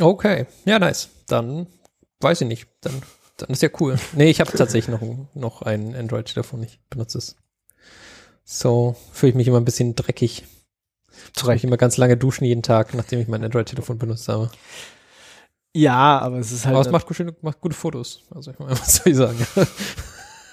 Okay, 0.01 0.47
ja, 0.65 0.79
nice. 0.79 1.09
Dann 1.27 1.67
weiß 2.21 2.41
ich 2.43 2.49
nicht. 2.49 2.69
Dann, 2.81 3.03
dann 3.37 3.51
ist 3.51 3.63
ja 3.63 3.69
cool. 3.81 3.99
Nee, 4.15 4.31
ich 4.31 4.41
habe 4.41 4.51
tatsächlich 4.57 4.89
noch, 4.89 5.03
ein- 5.03 5.29
noch 5.35 5.63
ein 5.63 5.95
Android-Telefon. 5.95 6.63
Ich 6.63 6.81
benutze 6.91 7.19
es. 7.19 7.37
So 8.45 8.97
fühle 9.13 9.31
ich 9.31 9.37
mich 9.37 9.49
immer 9.49 9.59
ein 9.61 9.65
bisschen 9.65 9.95
dreckig. 9.95 10.45
Zu 11.35 11.47
Weil 11.47 11.57
ich 11.57 11.65
immer 11.65 11.77
ganz 11.77 11.99
lange 11.99 12.17
duschen 12.17 12.45
jeden 12.45 12.63
Tag, 12.63 12.95
nachdem 12.95 13.21
ich 13.21 13.29
mein 13.29 13.45
Android-Telefon 13.45 13.99
benutzt 13.99 14.29
habe. 14.29 14.51
Ja, 15.75 16.19
aber 16.19 16.39
es 16.39 16.53
ist 16.53 16.65
halt. 16.67 16.75
Aber 16.75 16.85
es 16.85 16.91
macht, 16.91 17.07
gute- 17.07 17.37
macht 17.43 17.61
gute 17.61 17.77
Fotos. 17.77 18.23
Also 18.35 18.51
ich 18.51 18.59
meine, 18.59 18.73
was 18.73 18.97
soll 18.97 19.13
ich 19.13 19.17
sagen? 19.17 19.47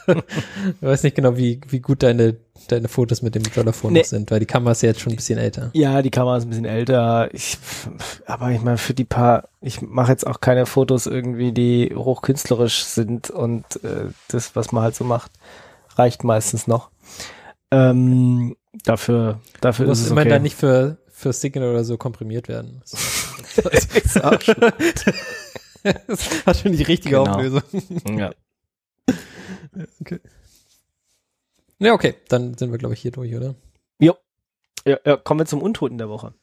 Ich 0.10 0.82
weiß 0.82 1.04
nicht 1.04 1.16
genau, 1.16 1.38
wie, 1.38 1.62
wie 1.70 1.80
gut 1.80 2.04
deine, 2.04 2.38
deine 2.68 2.88
Fotos 2.88 3.22
mit 3.22 3.36
dem 3.36 3.44
Telefon 3.44 3.94
Nee. 3.94 4.00
noch 4.00 4.06
sind, 4.06 4.32
weil 4.32 4.40
die 4.40 4.46
Kamera 4.46 4.72
ist 4.72 4.82
ja 4.84 4.90
jetzt 4.90 5.02
schon 5.02 5.14
ein 5.14 5.16
bisschen 5.16 5.38
älter. 5.40 5.70
Ja, 5.74 6.02
die 6.02 6.12
Kamera 6.12 6.38
ist 6.38 6.44
ein 6.46 6.50
bisschen 6.50 6.66
älter. 6.66 7.30
Ich, 7.34 7.58
aber 8.26 8.52
ich 8.52 8.62
meine, 8.62 8.78
für 8.78 8.94
die 8.94 9.06
paar, 9.06 9.50
ich 9.62 9.82
mache 9.82 10.12
jetzt 10.12 10.26
auch 10.28 10.40
keine 10.42 10.66
Fotos 10.66 11.06
irgendwie, 11.08 11.52
die 11.52 11.94
hochkünstlerisch 11.96 12.84
sind 12.84 13.30
und 13.30 13.64
äh, 13.84 14.06
das, 14.30 14.56
was 14.56 14.72
man 14.72 14.84
halt 14.84 14.96
so 14.96 15.04
macht, 15.04 15.32
reicht 15.96 16.24
meistens 16.24 16.68
noch. 16.68 16.90
Ähm, 17.72 18.56
dafür, 18.84 19.40
dafür 19.62 19.90
ist 19.92 20.02
es 20.02 20.12
okay. 20.12 20.28
dann 20.28 20.42
nicht 20.42 20.56
für, 20.56 20.98
für 21.10 21.34
Signal 21.34 21.70
oder 21.70 21.84
so 21.84 21.98
komprimiert 21.98 22.48
werden. 22.48 22.82
Das 23.64 23.86
Ist 23.86 24.24
auch 24.24 24.40
schon- 24.40 24.56
das 26.08 26.46
hat 26.46 26.58
schon 26.58 26.72
die 26.74 26.84
richtige 26.84 27.16
Genau. 27.18 27.32
Auflösung. 27.32 27.64
ja. 28.18 28.32
Okay. 30.02 30.20
Ja, 31.80 31.94
okay, 31.94 32.16
dann 32.28 32.56
sind 32.56 32.72
wir, 32.72 32.78
glaube 32.78 32.94
ich, 32.94 33.02
hier 33.02 33.12
durch, 33.12 33.34
oder? 33.36 33.56
Ja, 34.86 34.98
ja, 35.06 35.18
kommen 35.18 35.42
wir 35.42 35.46
zum 35.46 35.62
Untoten 35.62 35.98
der 35.98 36.10
Woche. 36.10 36.34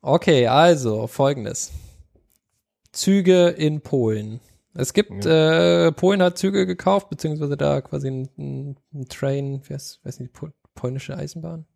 Okay, 0.00 0.46
also 0.46 1.06
folgendes. 1.06 1.72
Züge 2.92 3.48
in 3.48 3.80
Polen. 3.80 4.40
Es 4.74 4.92
gibt, 4.92 5.24
äh, 5.26 5.92
Polen 5.92 6.22
hat 6.22 6.38
Züge 6.38 6.66
gekauft, 6.66 7.08
beziehungsweise 7.08 7.56
da 7.56 7.80
quasi 7.80 8.08
ein, 8.08 8.76
ein, 8.92 9.08
Train, 9.08 9.62
wer 9.66 9.76
ist, 9.76 10.04
weiß 10.04 10.20
nicht, 10.20 10.32
po 10.32 10.48
polnische 10.74 11.16
Eisenbahn? 11.16 11.66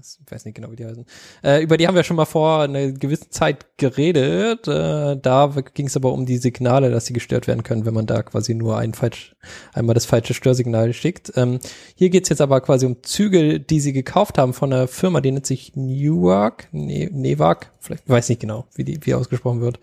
Ich 0.00 0.32
weiß 0.32 0.46
nicht 0.46 0.54
genau, 0.54 0.70
wie 0.70 0.76
die 0.76 0.86
heißen. 0.86 1.04
Äh, 1.44 1.62
über 1.62 1.76
die 1.76 1.86
haben 1.86 1.94
wir 1.94 2.02
schon 2.02 2.16
mal 2.16 2.24
vor 2.24 2.62
einer 2.62 2.92
gewissen 2.92 3.30
Zeit 3.30 3.76
geredet. 3.76 4.66
Äh, 4.66 5.18
da 5.18 5.54
ging 5.74 5.86
es 5.86 5.96
aber 5.96 6.12
um 6.12 6.24
die 6.24 6.38
Signale, 6.38 6.90
dass 6.90 7.06
sie 7.06 7.12
gestört 7.12 7.46
werden 7.46 7.62
können, 7.62 7.84
wenn 7.84 7.92
man 7.92 8.06
da 8.06 8.22
quasi 8.22 8.54
nur 8.54 8.78
ein 8.78 8.94
falsch, 8.94 9.36
einmal 9.74 9.94
das 9.94 10.06
falsche 10.06 10.32
Störsignal 10.34 10.92
schickt. 10.94 11.32
Ähm, 11.36 11.60
hier 11.94 12.08
geht's 12.08 12.30
jetzt 12.30 12.40
aber 12.40 12.62
quasi 12.62 12.86
um 12.86 13.02
Züge, 13.02 13.60
die 13.60 13.80
sie 13.80 13.92
gekauft 13.92 14.38
haben 14.38 14.54
von 14.54 14.72
einer 14.72 14.88
Firma, 14.88 15.20
die 15.20 15.30
nennt 15.30 15.46
sich 15.46 15.76
Newark, 15.76 16.68
ne 16.72 17.10
Nevak, 17.12 17.72
vielleicht 17.78 18.08
weiß 18.08 18.30
nicht 18.30 18.40
genau, 18.40 18.66
wie 18.74 18.84
die 18.84 18.98
wie 19.04 19.14
ausgesprochen 19.14 19.60
wird. 19.60 19.78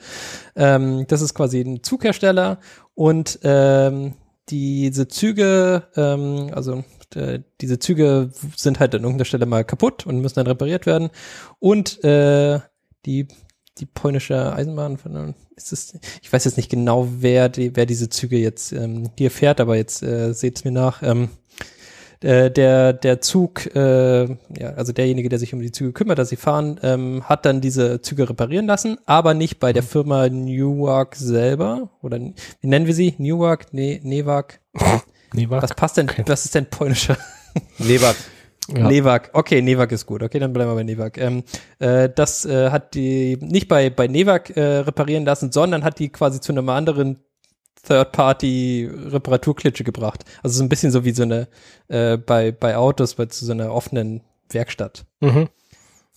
Ähm, 0.55 1.05
das 1.07 1.21
ist 1.21 1.35
quasi 1.35 1.61
ein 1.61 1.83
Zughersteller 1.83 2.59
und 2.95 3.39
ähm, 3.43 4.15
diese 4.49 5.07
Züge, 5.07 5.83
ähm, 5.95 6.49
also 6.53 6.83
äh, 7.15 7.41
diese 7.61 7.79
Züge 7.79 8.31
sind 8.55 8.79
halt 8.79 8.95
an 8.95 9.01
irgendeiner 9.01 9.25
Stelle 9.25 9.45
mal 9.45 9.63
kaputt 9.63 10.05
und 10.05 10.19
müssen 10.19 10.35
dann 10.35 10.47
repariert 10.47 10.85
werden. 10.85 11.09
Und 11.59 12.03
äh, 12.03 12.59
die 13.05 13.27
die 13.79 13.85
polnische 13.85 14.53
Eisenbahn, 14.53 14.97
ist 15.55 15.71
es, 15.71 15.93
ich 16.21 16.31
weiß 16.31 16.45
jetzt 16.45 16.57
nicht 16.57 16.69
genau, 16.69 17.07
wer 17.19 17.49
die, 17.49 17.75
wer 17.75 17.85
diese 17.85 18.09
Züge 18.09 18.37
jetzt 18.37 18.71
ähm, 18.71 19.09
hier 19.17 19.31
fährt, 19.31 19.61
aber 19.61 19.75
jetzt 19.75 20.03
äh, 20.03 20.33
seht's 20.33 20.63
mir 20.63 20.71
nach. 20.71 21.01
Ähm, 21.01 21.29
äh, 22.21 22.51
der 22.51 22.91
der 22.91 23.21
Zug, 23.21 23.73
äh, 23.73 24.25
ja, 24.25 24.73
also 24.75 24.91
derjenige, 24.91 25.29
der 25.29 25.39
sich 25.39 25.53
um 25.53 25.61
die 25.61 25.71
Züge 25.71 25.93
kümmert, 25.93 26.19
dass 26.19 26.27
sie 26.27 26.35
fahren, 26.35 26.77
ähm, 26.83 27.23
hat 27.23 27.45
dann 27.45 27.61
diese 27.61 28.01
Züge 28.01 28.29
reparieren 28.29 28.65
lassen, 28.65 28.97
aber 29.05 29.33
nicht 29.33 29.59
bei 29.59 29.71
der 29.71 29.83
Firma 29.83 30.27
Newark 30.27 31.15
selber 31.15 31.91
oder 32.01 32.19
wie 32.19 32.67
nennen 32.67 32.87
wir 32.87 32.93
sie? 32.93 33.15
Newark, 33.17 33.73
ne, 33.73 34.01
Newak. 35.33 35.63
Was 35.63 35.73
passt 35.73 35.97
denn? 35.97 36.09
Was 36.25 36.45
ist 36.45 36.55
denn 36.55 36.69
polnischer? 36.69 37.17
Leber. 37.77 38.15
Ja. 38.67 38.87
Newak. 38.87 39.31
Okay, 39.33 39.61
Newak 39.61 39.91
ist 39.91 40.05
gut. 40.05 40.21
Okay, 40.21 40.39
dann 40.39 40.53
bleiben 40.53 40.71
wir 40.71 40.75
bei 40.75 40.83
Newak. 40.83 41.17
Ähm, 41.17 41.43
äh, 41.79 42.09
das 42.09 42.45
äh, 42.45 42.69
hat 42.69 42.93
die 42.93 43.37
nicht 43.41 43.67
bei 43.67 43.89
bei 43.89 44.07
Newak 44.07 44.55
äh, 44.55 44.61
reparieren 44.79 45.25
lassen, 45.25 45.51
sondern 45.51 45.83
hat 45.83 45.99
die 45.99 46.09
quasi 46.09 46.39
zu 46.39 46.51
einem 46.51 46.69
anderen 46.69 47.19
Third-Party-Reparaturklitsche 47.87 49.83
gebracht. 49.83 50.25
Also 50.43 50.57
so 50.57 50.63
ein 50.63 50.69
bisschen 50.69 50.91
so 50.91 51.05
wie 51.05 51.11
so 51.11 51.23
eine 51.23 51.47
äh, 51.87 52.17
bei 52.17 52.51
bei 52.51 52.77
Autos, 52.77 53.15
bei 53.15 53.25
zu 53.25 53.45
so 53.45 53.51
einer 53.53 53.73
offenen 53.73 54.21
Werkstatt. 54.51 55.05
Mhm. 55.21 55.49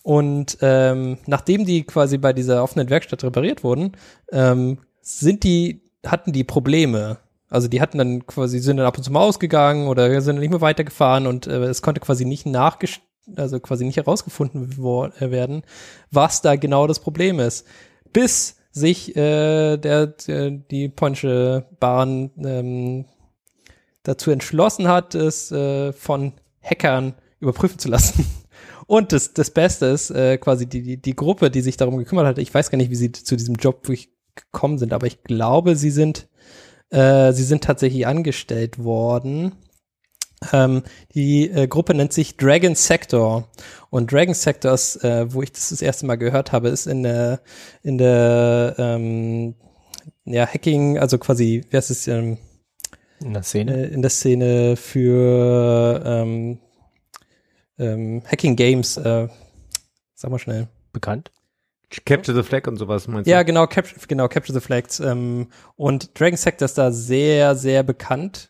Und 0.03 0.57
ähm, 0.61 1.17
nachdem 1.25 1.65
die 1.65 1.83
quasi 1.83 2.17
bei 2.17 2.33
dieser 2.33 2.61
offenen 2.61 2.89
Werkstatt 2.89 3.23
repariert 3.23 3.63
wurden, 3.63 3.93
ähm, 4.31 4.79
sind 5.01 5.43
die, 5.43 5.81
hatten 6.05 6.33
die 6.33 6.43
Probleme. 6.43 7.17
Also 7.53 7.67
die 7.67 7.81
hatten 7.81 7.97
dann 7.97 8.25
quasi, 8.25 8.59
sind 8.59 8.77
dann 8.77 8.85
ab 8.85 8.97
und 8.97 9.03
zu 9.03 9.11
mal 9.11 9.21
ausgegangen 9.21 9.87
oder 9.87 10.09
sind 10.21 10.35
dann 10.35 10.41
nicht 10.41 10.49
mehr 10.49 10.61
weitergefahren 10.61 11.27
und 11.27 11.47
äh, 11.47 11.63
es 11.65 11.81
konnte 11.81 12.01
quasi 12.01 12.25
nicht 12.25 12.45
nachgest 12.45 13.01
also 13.35 13.59
quasi 13.59 13.85
nicht 13.85 13.97
herausgefunden 13.97 14.71
äh, 14.73 15.31
werden, 15.31 15.63
was 16.11 16.41
da 16.41 16.55
genau 16.55 16.87
das 16.87 16.99
Problem 16.99 17.39
ist. 17.39 17.65
Bis 18.11 18.57
sich 18.71 19.15
äh, 19.15 19.77
der, 19.77 20.07
der 20.07 20.49
die 20.49 20.89
polnische 20.89 21.65
Bahn 21.79 22.31
ähm, 22.37 23.05
dazu 24.03 24.31
entschlossen 24.31 24.87
hat, 24.87 25.15
es 25.15 25.51
äh, 25.51 25.93
von 25.93 26.33
Hackern 26.61 27.13
überprüfen 27.39 27.79
zu 27.79 27.89
lassen. 27.89 28.25
Und 28.87 29.11
das, 29.11 29.33
das 29.33 29.51
Beste 29.51 29.85
ist 29.85 30.09
äh, 30.09 30.37
quasi 30.37 30.67
die, 30.67 30.81
die, 30.81 31.01
die 31.01 31.15
Gruppe, 31.15 31.49
die 31.49 31.61
sich 31.61 31.77
darum 31.77 31.97
gekümmert 31.97 32.25
hat. 32.25 32.37
Ich 32.37 32.53
weiß 32.53 32.69
gar 32.69 32.77
nicht, 32.77 32.91
wie 32.91 32.95
sie 32.95 33.11
zu 33.11 33.35
diesem 33.35 33.55
Job 33.55 33.87
wirklich 33.87 34.09
gekommen 34.35 34.77
sind, 34.77 34.91
aber 34.91 35.07
ich 35.07 35.23
glaube, 35.23 35.75
sie 35.75 35.91
sind, 35.91 36.27
äh, 36.93 37.33
sie 37.33 37.43
sind 37.43 37.63
tatsächlich 37.63 38.07
angestellt 38.07 38.83
worden. 38.83 39.53
Ähm, 40.51 40.83
die 41.15 41.49
äh, 41.49 41.67
Gruppe 41.67 41.93
nennt 41.93 42.13
sich 42.13 42.37
Dragon 42.37 42.75
Sector. 42.75 43.47
Und 43.89 44.11
Dragon 44.11 44.33
Sector 44.33 44.73
ist, 44.73 45.03
äh, 45.03 45.33
wo 45.33 45.41
ich 45.41 45.51
das 45.51 45.69
das 45.69 45.81
erste 45.81 46.05
Mal 46.05 46.17
gehört 46.17 46.51
habe, 46.51 46.69
ist 46.69 46.85
in 46.87 47.03
der, 47.03 47.41
in 47.81 47.97
der, 47.97 48.75
ähm, 48.77 49.55
ja, 50.25 50.45
Hacking, 50.45 50.97
also 50.97 51.17
quasi, 51.17 51.63
wer 51.69 51.79
ist 51.79 51.89
es, 51.91 52.07
ähm, 52.07 52.37
In 53.23 53.33
der 53.33 53.43
Szene. 53.43 53.73
äh, 53.73 53.93
in 53.93 54.01
der 54.01 54.11
Szene 54.11 54.75
für 54.75 56.01
ähm, 56.05 56.59
ähm, 57.79 58.23
Hacking 58.25 58.55
Games. 58.55 58.97
Äh, 58.97 59.27
sag 60.15 60.31
mal 60.31 60.39
schnell. 60.39 60.67
Bekannt. 60.91 61.31
Capture 62.05 62.35
the 62.35 62.43
Flag 62.47 62.67
und 62.67 62.77
sowas 62.77 63.07
meinst 63.07 63.29
Ja, 63.29 63.39
du? 63.39 63.45
genau, 63.45 63.67
Cap 63.67 63.85
genau, 64.07 64.27
Capture 64.27 64.59
the 64.59 64.65
Flags. 64.65 64.99
Ähm, 64.99 65.47
und 65.75 66.19
Dragon 66.19 66.37
Sector 66.37 66.65
ist 66.65 66.77
da 66.77 66.91
sehr, 66.91 67.55
sehr 67.55 67.83
bekannt. 67.83 68.49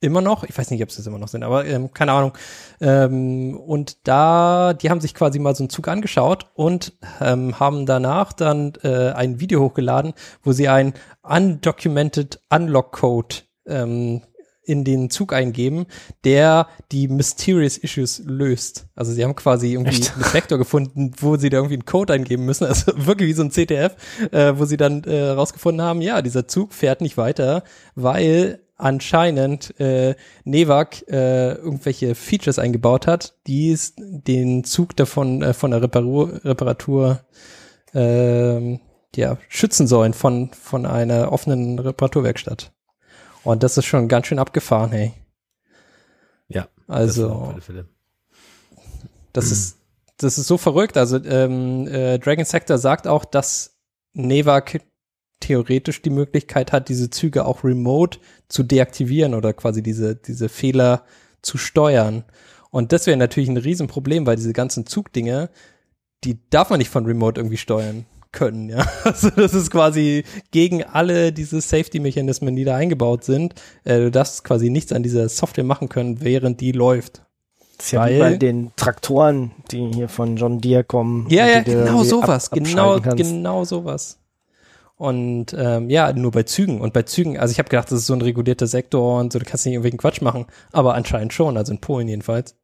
Immer 0.00 0.20
noch. 0.20 0.44
Ich 0.44 0.56
weiß 0.56 0.70
nicht, 0.70 0.82
ob 0.82 0.90
sie 0.90 0.98
das 0.98 1.06
immer 1.06 1.18
noch 1.18 1.28
sind, 1.28 1.42
aber 1.42 1.64
ähm, 1.64 1.92
keine 1.94 2.12
Ahnung. 2.12 2.32
Ähm, 2.82 3.56
und 3.58 4.06
da, 4.06 4.74
die 4.74 4.90
haben 4.90 5.00
sich 5.00 5.14
quasi 5.14 5.38
mal 5.38 5.54
so 5.54 5.62
einen 5.64 5.70
Zug 5.70 5.88
angeschaut 5.88 6.46
und 6.54 6.92
ähm, 7.20 7.58
haben 7.58 7.86
danach 7.86 8.34
dann 8.34 8.74
äh, 8.82 9.12
ein 9.12 9.40
Video 9.40 9.60
hochgeladen, 9.62 10.12
wo 10.42 10.52
sie 10.52 10.68
ein 10.68 10.92
undocumented 11.22 12.40
Unlock 12.50 12.92
Code 12.92 13.36
ähm, 13.66 14.22
in 14.66 14.84
den 14.84 15.10
Zug 15.10 15.32
eingeben, 15.32 15.86
der 16.24 16.68
die 16.92 17.08
Mysterious 17.08 17.78
Issues 17.78 18.22
löst. 18.26 18.86
Also 18.94 19.12
sie 19.12 19.24
haben 19.24 19.36
quasi 19.36 19.72
irgendwie 19.72 20.00
Echt? 20.00 20.14
einen 20.14 20.34
Vektor 20.34 20.58
gefunden, 20.58 21.12
wo 21.18 21.36
sie 21.36 21.48
da 21.48 21.58
irgendwie 21.58 21.76
einen 21.76 21.84
Code 21.84 22.12
eingeben 22.12 22.44
müssen, 22.44 22.64
also 22.66 22.92
wirklich 22.96 23.28
wie 23.28 23.32
so 23.32 23.42
ein 23.42 23.50
CTF, 23.50 23.96
äh, 24.32 24.54
wo 24.56 24.64
sie 24.64 24.76
dann 24.76 25.04
äh, 25.04 25.28
rausgefunden 25.28 25.84
haben, 25.84 26.00
ja, 26.02 26.20
dieser 26.20 26.48
Zug 26.48 26.74
fährt 26.74 27.00
nicht 27.00 27.16
weiter, 27.16 27.62
weil 27.94 28.60
anscheinend 28.76 29.78
äh, 29.80 30.14
Nevak 30.44 31.08
äh, 31.08 31.52
irgendwelche 31.54 32.14
Features 32.14 32.58
eingebaut 32.58 33.06
hat, 33.06 33.34
die 33.46 33.70
es 33.70 33.94
den 33.96 34.64
Zug 34.64 34.94
davon 34.96 35.42
äh, 35.42 35.54
von 35.54 35.70
der 35.70 35.82
Reparatur, 35.82 36.44
Reparatur 36.44 37.20
ähm, 37.94 38.80
ja, 39.14 39.38
schützen 39.48 39.86
sollen 39.86 40.12
von, 40.12 40.50
von 40.52 40.84
einer 40.84 41.32
offenen 41.32 41.78
Reparaturwerkstatt. 41.78 42.72
Und 43.46 43.62
das 43.62 43.78
ist 43.78 43.84
schon 43.84 44.08
ganz 44.08 44.26
schön 44.26 44.40
abgefahren, 44.40 44.90
hey. 44.90 45.12
Ja, 46.48 46.68
Das 46.88 46.96
Also, 46.96 47.54
Fälle. 47.60 47.88
das 49.32 49.52
ist, 49.52 49.78
das 50.16 50.36
ist 50.36 50.48
so 50.48 50.58
verrückt. 50.58 50.96
Also, 50.96 51.22
ähm, 51.24 51.86
äh, 51.86 52.18
Dragon 52.18 52.44
Sector 52.44 52.76
sagt 52.76 53.06
auch, 53.06 53.24
dass 53.24 53.78
Nevak 54.14 54.80
theoretisch 55.38 56.02
die 56.02 56.10
Möglichkeit 56.10 56.72
hat, 56.72 56.88
diese 56.88 57.08
Züge 57.08 57.44
auch 57.44 57.62
remote 57.62 58.18
zu 58.48 58.64
deaktivieren 58.64 59.32
oder 59.32 59.52
quasi 59.52 59.80
diese, 59.80 60.16
diese 60.16 60.48
Fehler 60.48 61.04
zu 61.40 61.56
steuern. 61.56 62.24
Und 62.70 62.90
das 62.90 63.06
wäre 63.06 63.16
natürlich 63.16 63.48
ein 63.48 63.58
Riesenproblem, 63.58 64.26
weil 64.26 64.36
diese 64.36 64.54
ganzen 64.54 64.86
Zugdinge, 64.86 65.50
die 66.24 66.40
darf 66.50 66.70
man 66.70 66.78
nicht 66.78 66.90
von 66.90 67.06
Remote 67.06 67.40
irgendwie 67.40 67.58
steuern 67.58 68.06
können, 68.36 68.68
ja. 68.68 68.86
Also 69.04 69.30
das 69.30 69.52
ist 69.54 69.72
quasi 69.72 70.22
gegen 70.52 70.84
alle 70.84 71.32
diese 71.32 71.60
Safety-Mechanismen, 71.60 72.54
die 72.54 72.62
da 72.64 72.76
eingebaut 72.76 73.24
sind. 73.24 73.54
Äh, 73.82 73.98
du 73.98 74.10
darfst 74.12 74.44
quasi 74.44 74.70
nichts 74.70 74.92
an 74.92 75.02
dieser 75.02 75.28
Software 75.28 75.64
machen 75.64 75.88
können, 75.88 76.20
während 76.20 76.60
die 76.60 76.70
läuft. 76.70 77.22
Das 77.78 77.86
ist 77.86 77.92
ja 77.92 78.08
wie 78.08 78.18
bei 78.18 78.36
den 78.36 78.70
Traktoren, 78.76 79.50
die 79.72 79.90
hier 79.92 80.08
von 80.08 80.36
John 80.36 80.60
Deere 80.60 80.84
kommen. 80.84 81.26
Ja, 81.28 81.46
ja, 81.46 81.62
genau 81.62 82.04
sowas. 82.04 82.52
ab- 82.52 82.58
genau, 82.58 83.00
kannst. 83.00 83.16
genau 83.18 83.64
sowas. 83.64 84.18
Und 84.96 85.54
ähm, 85.58 85.90
ja, 85.90 86.12
nur 86.12 86.30
bei 86.30 86.44
Zügen. 86.44 86.80
Und 86.80 86.92
bei 86.94 87.02
Zügen, 87.02 87.38
also 87.38 87.52
ich 87.52 87.58
habe 87.58 87.68
gedacht, 87.68 87.90
das 87.90 87.98
ist 88.00 88.06
so 88.06 88.14
ein 88.14 88.22
regulierter 88.22 88.66
Sektor 88.66 89.20
und 89.20 89.32
so, 89.32 89.38
du 89.38 89.44
kannst 89.44 89.66
nicht 89.66 89.74
irgendwelchen 89.74 89.98
Quatsch 89.98 90.22
machen. 90.22 90.46
Aber 90.72 90.94
anscheinend 90.94 91.34
schon, 91.34 91.56
also 91.58 91.72
in 91.72 91.80
Polen 91.80 92.08
jedenfalls. 92.08 92.54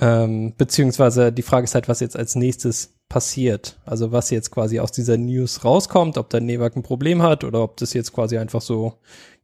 Ähm, 0.00 0.54
beziehungsweise 0.56 1.32
die 1.32 1.42
Frage 1.42 1.64
ist 1.64 1.74
halt, 1.74 1.88
was 1.88 2.00
jetzt 2.00 2.16
als 2.16 2.34
nächstes 2.34 2.91
passiert. 3.12 3.78
Also 3.84 4.10
was 4.10 4.30
jetzt 4.30 4.50
quasi 4.50 4.80
aus 4.80 4.90
dieser 4.90 5.18
News 5.18 5.66
rauskommt, 5.66 6.16
ob 6.16 6.30
der 6.30 6.40
Nevak 6.40 6.76
ein 6.76 6.82
Problem 6.82 7.22
hat 7.22 7.44
oder 7.44 7.62
ob 7.62 7.76
das 7.76 7.92
jetzt 7.92 8.14
quasi 8.14 8.38
einfach 8.38 8.62
so 8.62 8.94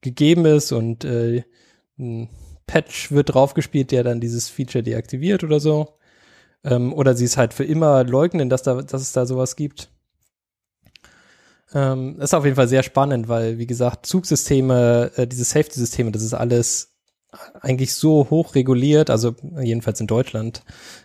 gegeben 0.01 0.47
ist 0.47 0.73
und 0.73 1.05
äh, 1.05 1.45
ein 1.99 2.31
Patch 2.67 3.13
wird 3.13 3.35
draufgespielt, 3.35 3.91
der 3.91 4.05
dann 4.05 4.21
dieses 4.23 4.49
Feature 4.49 4.83
deaktiviert 4.83 5.45
oder 5.45 5.61
so. 5.61 5.99
Ähm, 6.65 6.95
oder 6.95 7.15
sie 7.15 7.27
es 7.27 7.37
halt 7.37 7.53
für 7.53 7.65
immer 7.65 8.05
leugnen, 8.05 8.49
dass, 8.49 8.63
da, 8.63 8.81
dass 8.81 9.03
es 9.03 9.13
da 9.13 9.27
sowas 9.27 9.55
gibt. 9.55 9.91
Ähm, 11.75 12.19
ist 12.21 12.35
auf 12.35 12.45
jeden 12.47 12.57
Fall 12.57 12.69
sehr 12.69 12.83
spannend, 12.83 13.29
weil, 13.29 13.59
wie 13.59 13.67
gesagt, 13.67 14.07
Zugsysteme, 14.07 15.13
äh, 15.17 15.27
diese 15.27 15.45
Safety-Systeme, 15.45 16.11
das 16.11 16.23
ist 16.23 16.33
alles 16.33 16.95
eigentlich 17.61 17.95
so 17.95 18.29
hoch 18.31 18.55
reguliert, 18.55 19.11
also 19.11 19.35
jedenfalls 19.61 20.01
in 20.01 20.07
Deutschland, 20.07 20.63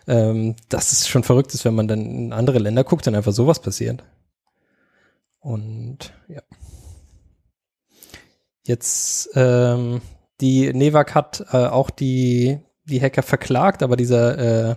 ähm, 0.07 0.55
dass 0.69 0.91
es 0.91 1.07
schon 1.07 1.23
verrückt 1.23 1.53
ist, 1.53 1.65
wenn 1.65 1.75
man 1.75 1.87
dann 1.87 1.99
in 1.99 2.33
andere 2.33 2.59
Länder 2.59 2.83
guckt 2.83 3.07
und 3.07 3.15
einfach 3.15 3.33
sowas 3.33 3.59
passiert. 3.59 4.03
Und 5.39 6.13
ja. 6.29 6.41
Jetzt, 8.65 9.29
ähm, 9.35 10.01
die 10.39 10.71
Nevak 10.73 11.13
hat 11.13 11.45
äh, 11.51 11.65
auch 11.65 11.89
die, 11.89 12.59
die 12.85 13.01
Hacker 13.01 13.23
verklagt, 13.23 13.83
aber 13.83 13.97
dieser 13.97 14.71
äh, 14.71 14.75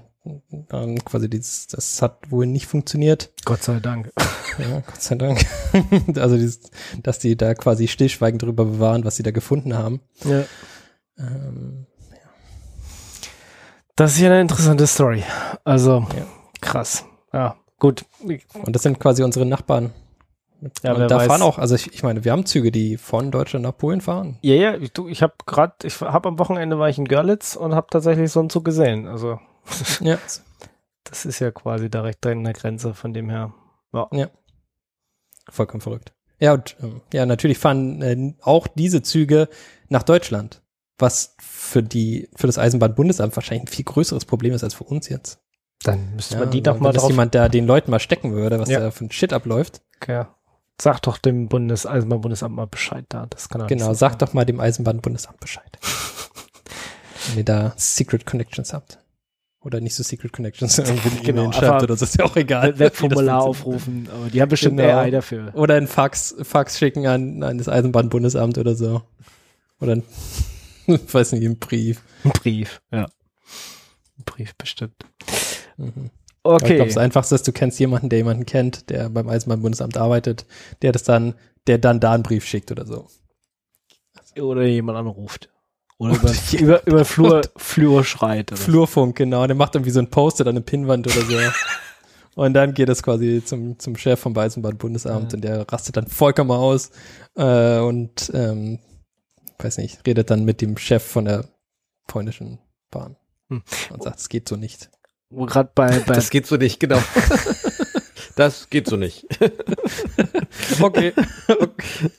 ähm, 0.72 1.04
quasi 1.04 1.30
dieses, 1.30 1.68
das 1.68 2.02
hat 2.02 2.30
wohl 2.30 2.46
nicht 2.46 2.66
funktioniert. 2.66 3.30
Gott 3.44 3.62
sei 3.62 3.80
Dank. 3.80 4.12
Ja, 4.58 4.80
Gott 4.80 5.02
sei 5.02 5.16
Dank. 5.16 5.44
also, 6.16 6.36
dieses, 6.36 6.70
dass 7.02 7.18
die 7.18 7.36
da 7.36 7.52
quasi 7.52 7.88
stillschweigend 7.88 8.40
drüber 8.40 8.64
bewahren, 8.64 9.04
was 9.04 9.16
sie 9.16 9.22
da 9.22 9.30
gefunden 9.30 9.76
haben. 9.76 10.00
Ja. 10.24 10.44
Ähm, 11.18 11.86
Das 13.96 14.12
ist 14.12 14.20
ja 14.20 14.28
eine 14.30 14.40
interessante 14.42 14.86
Story. 14.86 15.22
Also, 15.64 16.06
Ja. 16.16 16.26
krass. 16.60 17.04
Ja, 17.32 17.56
gut. 17.78 18.04
und 18.20 18.74
das 18.76 18.82
sind 18.82 19.00
quasi 19.00 19.22
unsere 19.22 19.46
Nachbarn. 19.46 19.92
Ja, 20.82 20.94
und 20.94 21.08
da 21.10 21.16
weiß. 21.16 21.26
fahren 21.26 21.42
auch, 21.42 21.58
also 21.58 21.74
ich, 21.74 21.92
ich 21.92 22.02
meine, 22.02 22.24
wir 22.24 22.32
haben 22.32 22.46
Züge, 22.46 22.72
die 22.72 22.96
von 22.96 23.30
Deutschland 23.30 23.62
nach 23.64 23.76
Polen 23.76 24.00
fahren. 24.00 24.38
Ja, 24.42 24.54
ja, 24.54 24.74
ich, 24.74 24.92
du, 24.92 25.06
ich 25.08 25.22
habe 25.22 25.34
gerade, 25.46 25.74
ich 25.86 26.00
habe 26.00 26.28
am 26.28 26.38
Wochenende 26.38 26.78
war 26.78 26.88
ich 26.88 26.96
in 26.98 27.04
Görlitz 27.06 27.56
und 27.56 27.74
habe 27.74 27.86
tatsächlich 27.90 28.30
so 28.32 28.40
einen 28.40 28.50
Zug 28.50 28.64
gesehen. 28.64 29.06
Also, 29.06 29.38
Ja. 30.00 30.18
das 31.04 31.24
ist 31.26 31.38
ja 31.40 31.50
quasi 31.50 31.88
direkt 31.90 32.26
an 32.26 32.44
der 32.44 32.52
Grenze 32.54 32.94
von 32.94 33.12
dem 33.14 33.28
her. 33.30 33.52
Vollkommen 35.48 35.80
verrückt. 35.80 36.12
Ja, 36.38 36.52
und 36.54 36.76
ähm, 36.82 37.00
ja, 37.12 37.24
natürlich 37.24 37.58
fahren 37.58 38.02
äh, 38.02 38.34
auch 38.42 38.66
diese 38.66 39.02
Züge 39.02 39.48
nach 39.88 40.02
Deutschland, 40.02 40.62
was 40.98 41.34
für 41.38 41.82
die, 41.82 42.28
für 42.36 42.46
das 42.46 42.58
Eisenbahnbundesamt 42.58 43.36
wahrscheinlich 43.36 43.64
ein 43.68 43.72
viel 43.72 43.84
größeres 43.84 44.24
Problem 44.24 44.52
ist 44.54 44.64
als 44.64 44.74
für 44.74 44.84
uns 44.84 45.08
jetzt. 45.08 45.38
Dann 45.82 46.14
müsste 46.14 46.34
Ja, 46.34 46.40
man 46.40 46.50
die 46.50 46.62
doch 46.62 46.78
mal 46.80 46.92
das 46.92 47.02
drauf. 47.02 47.10
jemand 47.10 47.34
da 47.34 47.48
den 47.48 47.66
Leuten 47.66 47.90
mal 47.90 48.00
stecken 48.00 48.32
würde, 48.32 48.58
was 48.58 48.68
Ja. 48.70 48.80
da 48.80 48.90
für 48.90 49.04
ein 49.04 49.10
Shit 49.12 49.32
abläuft. 49.32 49.82
Ja. 50.08 50.34
Sag 50.80 51.00
doch 51.02 51.18
dem 51.18 51.48
Bundes 51.48 51.86
Eisenbahnbundesamt 51.86 52.54
mal 52.54 52.66
Bescheid 52.66 53.04
da. 53.08 53.26
Das 53.26 53.48
kann 53.48 53.66
Genau, 53.66 53.86
so 53.88 53.94
sagt 53.94 54.22
doch 54.22 54.32
mal 54.32 54.44
dem 54.44 54.60
Eisenbahnbundesamt 54.60 55.38
Bescheid. 55.40 55.78
Wenn 57.28 57.38
ihr 57.38 57.44
da 57.44 57.72
Secret 57.76 58.24
Connections 58.26 58.72
habt. 58.72 58.98
Oder 59.60 59.80
nicht 59.80 59.94
so 59.96 60.02
Secret 60.02 60.32
Connections, 60.32 60.78
irgendwie 60.78 61.08
eine 61.10 61.20
Genau, 61.22 61.42
E-Mail 61.44 61.52
schreibt 61.54 61.82
oder 61.82 61.96
so, 61.96 62.04
ist 62.04 62.16
ja 62.18 62.24
auch 62.24 62.36
egal. 62.36 62.68
sein. 62.70 62.78
Webformular 62.78 63.42
aufrufen, 63.42 64.08
aber 64.14 64.30
die 64.30 64.40
haben 64.40 64.48
bestimmt 64.48 64.76
Genau. 64.78 64.96
AI 64.98 65.10
dafür. 65.10 65.50
Oder 65.54 65.74
ein 65.74 65.88
Fax, 65.88 66.36
Fax 66.42 66.78
schicken 66.78 67.06
an, 67.06 67.42
an 67.42 67.58
das 67.58 67.68
Eisenbahnbundesamt 67.68 68.58
oder 68.58 68.74
so. 68.76 69.02
Oder 69.80 69.96
ein, 69.96 70.02
weiß 71.12 71.32
nicht, 71.32 71.44
einen 71.44 71.58
Brief. 71.58 72.02
Ein 72.24 72.30
Brief, 72.32 72.80
ja. 72.92 73.04
Ein 74.18 74.24
Brief 74.24 74.54
bestimmt. 74.56 74.94
Mhm. 75.76 76.10
Aber 76.42 76.56
Ich 76.56 76.62
Okay. 76.62 76.76
glaube, 76.76 76.88
das 76.88 76.96
Einfachste 76.98 77.34
ist, 77.34 77.46
du 77.48 77.52
kennst 77.52 77.78
jemanden, 77.80 78.08
der 78.08 78.18
jemanden 78.20 78.46
kennt, 78.46 78.88
der 78.90 79.08
beim 79.10 79.28
Eisenbahnbundesamt 79.28 79.96
arbeitet, 79.96 80.46
der 80.82 80.92
das 80.92 81.02
dann, 81.02 81.34
der 81.66 81.78
dann 81.78 81.98
da 82.00 82.12
einen 82.12 82.22
Brief 82.22 82.44
schickt 82.46 82.70
oder 82.70 82.86
so. 82.86 83.08
Oder 84.40 84.62
jemand 84.64 84.98
anruft. 84.98 85.48
Oder 85.98 86.14
über, 86.14 86.32
über, 86.60 86.86
über 86.86 87.04
Flur, 87.04 87.42
Flur 87.56 88.04
schreit. 88.04 88.52
Oder. 88.52 88.60
Flurfunk, 88.60 89.16
genau. 89.16 89.46
Der 89.46 89.56
macht 89.56 89.74
irgendwie 89.74 89.90
so 89.90 89.98
ein 90.00 90.10
Post-it 90.10 90.46
an 90.46 90.52
eine 90.54 90.60
Pinnwand 90.60 91.06
oder 91.06 91.22
so. 91.24 91.36
Und 92.36 92.52
dann 92.52 92.74
geht 92.74 92.90
es 92.90 93.02
quasi 93.02 93.42
zum, 93.42 93.78
zum 93.78 93.96
Chef 93.96 94.20
vom 94.20 94.36
Eisenbahnbundesamt 94.36 95.32
Ja. 95.32 95.36
und 95.36 95.42
der 95.42 95.72
rastet 95.72 95.96
dann 95.96 96.06
vollkommen 96.06 96.50
aus 96.50 96.90
äh, 97.34 97.78
und 97.78 98.30
ähm, 98.34 98.78
weiß 99.58 99.78
nicht, 99.78 100.06
redet 100.06 100.30
dann 100.30 100.44
mit 100.44 100.60
dem 100.60 100.76
Chef 100.76 101.02
von 101.02 101.24
der 101.24 101.48
polnischen 102.06 102.58
Bahn 102.90 103.16
Hm. 103.48 103.62
und 103.90 104.02
sagt, 104.02 104.18
es 104.18 104.28
geht 104.28 104.48
so 104.48 104.56
nicht. 104.56 104.90
Wo 105.30 105.46
gerade 105.46 105.70
bei, 105.74 105.98
bei 106.06 106.14
Das 106.14 106.30
geht 106.30 106.46
so 106.46 106.56
nicht, 106.56 106.80
genau. 106.80 107.00
das 108.36 108.70
geht 108.70 108.88
so 108.88 108.96
nicht. 108.96 109.26
Okay. 110.80 111.12
okay. 111.48 112.10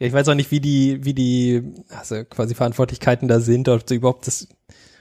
Ja, 0.00 0.06
ich 0.06 0.12
weiß 0.12 0.28
auch 0.28 0.34
nicht, 0.34 0.50
wie 0.50 0.60
die, 0.60 1.04
wie 1.04 1.14
die, 1.14 1.74
also 1.88 2.24
quasi 2.24 2.54
Verantwortlichkeiten 2.54 3.26
da 3.28 3.40
sind, 3.40 3.68
ob 3.68 3.88
sie 3.88 3.96
überhaupt 3.96 4.26
das, 4.26 4.46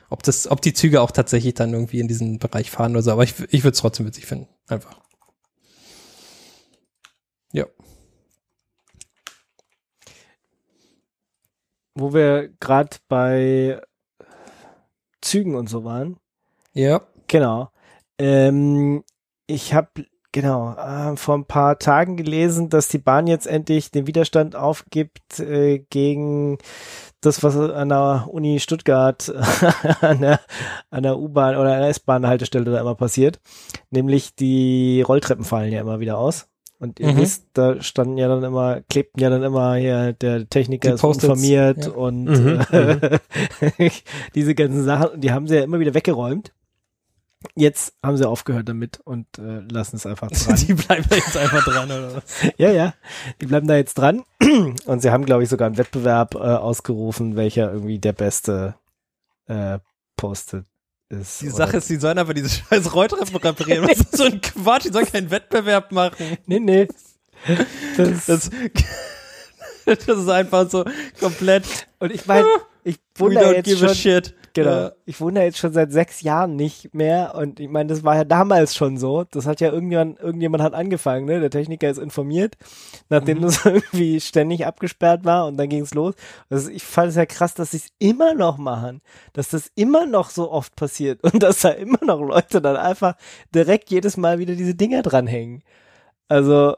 ob 0.09 0.23
das, 0.23 0.49
ob 0.49 0.61
die 0.61 0.73
Züge 0.73 1.01
auch 1.01 1.11
tatsächlich 1.11 1.53
dann 1.53 1.73
irgendwie 1.73 1.99
in 1.99 2.07
diesen 2.07 2.39
Bereich 2.39 2.71
fahren 2.71 2.91
oder 2.91 3.03
so, 3.03 3.11
aber 3.11 3.23
ich, 3.23 3.35
ich 3.51 3.63
würde 3.63 3.73
es 3.73 3.79
trotzdem 3.79 4.07
witzig 4.07 4.25
finden. 4.25 4.47
Einfach. 4.67 4.99
Wo 11.99 12.13
wir 12.13 12.49
gerade 12.59 12.97
bei 13.07 13.81
Zügen 15.21 15.55
und 15.55 15.67
so 15.69 15.83
waren. 15.83 16.17
Ja. 16.73 17.01
Genau. 17.27 17.69
Ähm, 18.19 19.03
ich 19.47 19.73
habe 19.73 20.05
genau, 20.31 20.73
äh, 20.73 21.15
vor 21.17 21.35
ein 21.35 21.45
paar 21.45 21.79
Tagen 21.79 22.15
gelesen, 22.15 22.69
dass 22.69 22.89
die 22.89 22.99
Bahn 22.99 23.27
jetzt 23.27 23.47
endlich 23.47 23.91
den 23.91 24.07
Widerstand 24.07 24.55
aufgibt 24.55 25.39
äh, 25.39 25.79
gegen 25.89 26.57
das, 27.21 27.43
was 27.43 27.57
an 27.57 27.89
der 27.89 28.27
Uni 28.29 28.59
Stuttgart 28.59 29.29
an 30.01 30.21
der, 30.21 30.39
an 30.91 31.03
der 31.03 31.17
U-Bahn 31.17 31.55
oder 31.55 31.73
an 31.73 31.79
der 31.81 31.89
S-Bahn-Haltestelle 31.89 32.65
da 32.65 32.79
immer 32.79 32.95
passiert. 32.95 33.39
Nämlich 33.89 34.35
die 34.35 35.01
Rolltreppen 35.01 35.43
fallen 35.43 35.73
ja 35.73 35.81
immer 35.81 35.99
wieder 35.99 36.17
aus. 36.17 36.47
Und 36.79 36.99
ihr 36.99 37.11
Mhm. 37.13 37.17
wisst, 37.17 37.45
da 37.53 37.81
standen 37.81 38.17
ja 38.17 38.27
dann 38.27 38.43
immer, 38.43 38.81
klebten 38.89 39.19
ja 39.21 39.29
dann 39.31 39.41
immer 39.41 39.75
hier, 39.75 40.13
der 40.13 40.47
Techniker 40.47 40.89
Die 40.89 40.95
ist 40.95 41.03
informiert 41.03 41.85
ja. 41.87 41.91
und 41.91 42.25
Mhm, 42.25 42.61
äh, 42.71 43.19
diese 44.35 44.53
ganzen 44.53 44.83
Sachen, 44.83 45.09
und 45.09 45.21
die 45.21 45.31
haben 45.31 45.47
sie 45.47 45.55
ja 45.55 45.63
immer 45.63 45.79
wieder 45.79 45.95
weggeräumt. 45.95 46.53
Jetzt 47.55 47.93
haben 48.03 48.17
sie 48.17 48.27
aufgehört 48.27 48.67
damit 48.69 48.99
und 49.05 49.25
äh, 49.39 49.59
lassen 49.71 49.95
es 49.95 50.05
einfach 50.05 50.29
dran. 50.31 50.55
Die 50.67 50.73
bleiben 50.73 51.05
da 51.09 51.15
jetzt 51.15 51.37
einfach 51.37 51.63
dran, 51.63 51.85
oder 51.85 52.15
was? 52.15 52.23
ja, 52.57 52.71
ja, 52.71 52.93
die 53.41 53.45
bleiben 53.47 53.67
da 53.67 53.75
jetzt 53.75 53.95
dran. 53.95 54.23
Und 54.85 55.01
sie 55.01 55.11
haben, 55.11 55.25
glaube 55.25 55.43
ich, 55.43 55.49
sogar 55.49 55.67
einen 55.67 55.77
Wettbewerb 55.77 56.35
äh, 56.35 56.37
ausgerufen, 56.39 57.35
welcher 57.35 57.71
irgendwie 57.71 57.99
der 57.99 58.13
beste 58.13 58.75
äh, 59.47 59.79
Post-it 60.15 60.65
ist. 61.09 61.41
Die 61.41 61.49
Sache 61.49 61.77
ist, 61.77 61.89
die 61.89 61.97
sollen 61.97 62.17
aber 62.17 62.33
diese 62.33 62.49
scheiß 62.69 62.93
Rolltreppen 62.93 63.35
reparieren. 63.37 63.87
Was 63.87 63.99
ist 63.99 64.17
so 64.17 64.25
ein 64.25 64.41
Quatsch? 64.41 64.85
Die 64.85 64.93
sollen 64.93 65.05
keinen 65.05 65.31
Wettbewerb 65.31 65.91
machen. 65.91 66.37
Nee, 66.45 66.59
nee. 66.59 66.87
Das, 67.97 68.25
Das, 68.25 68.49
das 69.85 70.17
ist 70.17 70.29
einfach 70.29 70.69
so 70.69 70.85
komplett. 71.19 71.65
und 71.99 72.11
ich 72.11 72.25
meine, 72.25 72.47
ich 72.83 72.95
We 73.15 73.25
wundere 73.25 73.45
don't 73.51 73.55
jetzt 73.55 73.65
give 73.65 73.85
a 73.85 73.89
schon, 73.89 73.95
shit. 73.95 74.35
Genau. 74.63 74.69
Ja. 74.71 74.91
Ich 75.05 75.21
wundere 75.21 75.45
jetzt 75.45 75.57
schon 75.57 75.73
seit 75.73 75.91
sechs 75.91 76.21
Jahren 76.21 76.55
nicht 76.55 76.93
mehr. 76.93 77.35
Und 77.35 77.59
ich 77.59 77.69
meine, 77.69 77.89
das 77.89 78.03
war 78.03 78.15
ja 78.15 78.23
damals 78.23 78.75
schon 78.75 78.97
so. 78.97 79.23
Das 79.31 79.45
hat 79.45 79.61
ja 79.61 79.71
irgendjemand, 79.71 80.19
irgendjemand 80.19 80.63
hat 80.63 80.73
angefangen, 80.73 81.25
ne? 81.25 81.39
Der 81.39 81.49
Techniker 81.49 81.89
ist 81.89 81.97
informiert, 81.99 82.55
nachdem 83.09 83.37
Mhm. 83.37 83.41
das 83.43 83.65
irgendwie 83.65 84.19
ständig 84.19 84.65
abgesperrt 84.65 85.25
war 85.25 85.47
und 85.47 85.57
dann 85.57 85.69
ging 85.69 85.83
es 85.83 85.93
los. 85.93 86.15
Also 86.49 86.69
ich 86.69 86.83
fand 86.83 87.09
es 87.09 87.15
ja 87.15 87.25
krass, 87.25 87.53
dass 87.53 87.71
sie 87.71 87.77
es 87.77 87.89
immer 87.99 88.33
noch 88.33 88.57
machen, 88.57 89.01
dass 89.33 89.49
das 89.49 89.71
immer 89.75 90.05
noch 90.05 90.29
so 90.29 90.51
oft 90.51 90.75
passiert 90.75 91.23
und 91.23 91.41
dass 91.43 91.61
da 91.61 91.69
immer 91.69 91.99
noch 92.03 92.19
Leute 92.21 92.61
dann 92.61 92.77
einfach 92.77 93.15
direkt 93.53 93.89
jedes 93.91 94.17
Mal 94.17 94.39
wieder 94.39 94.55
diese 94.55 94.75
Dinger 94.75 95.01
dranhängen. 95.03 95.63
Also 96.29 96.75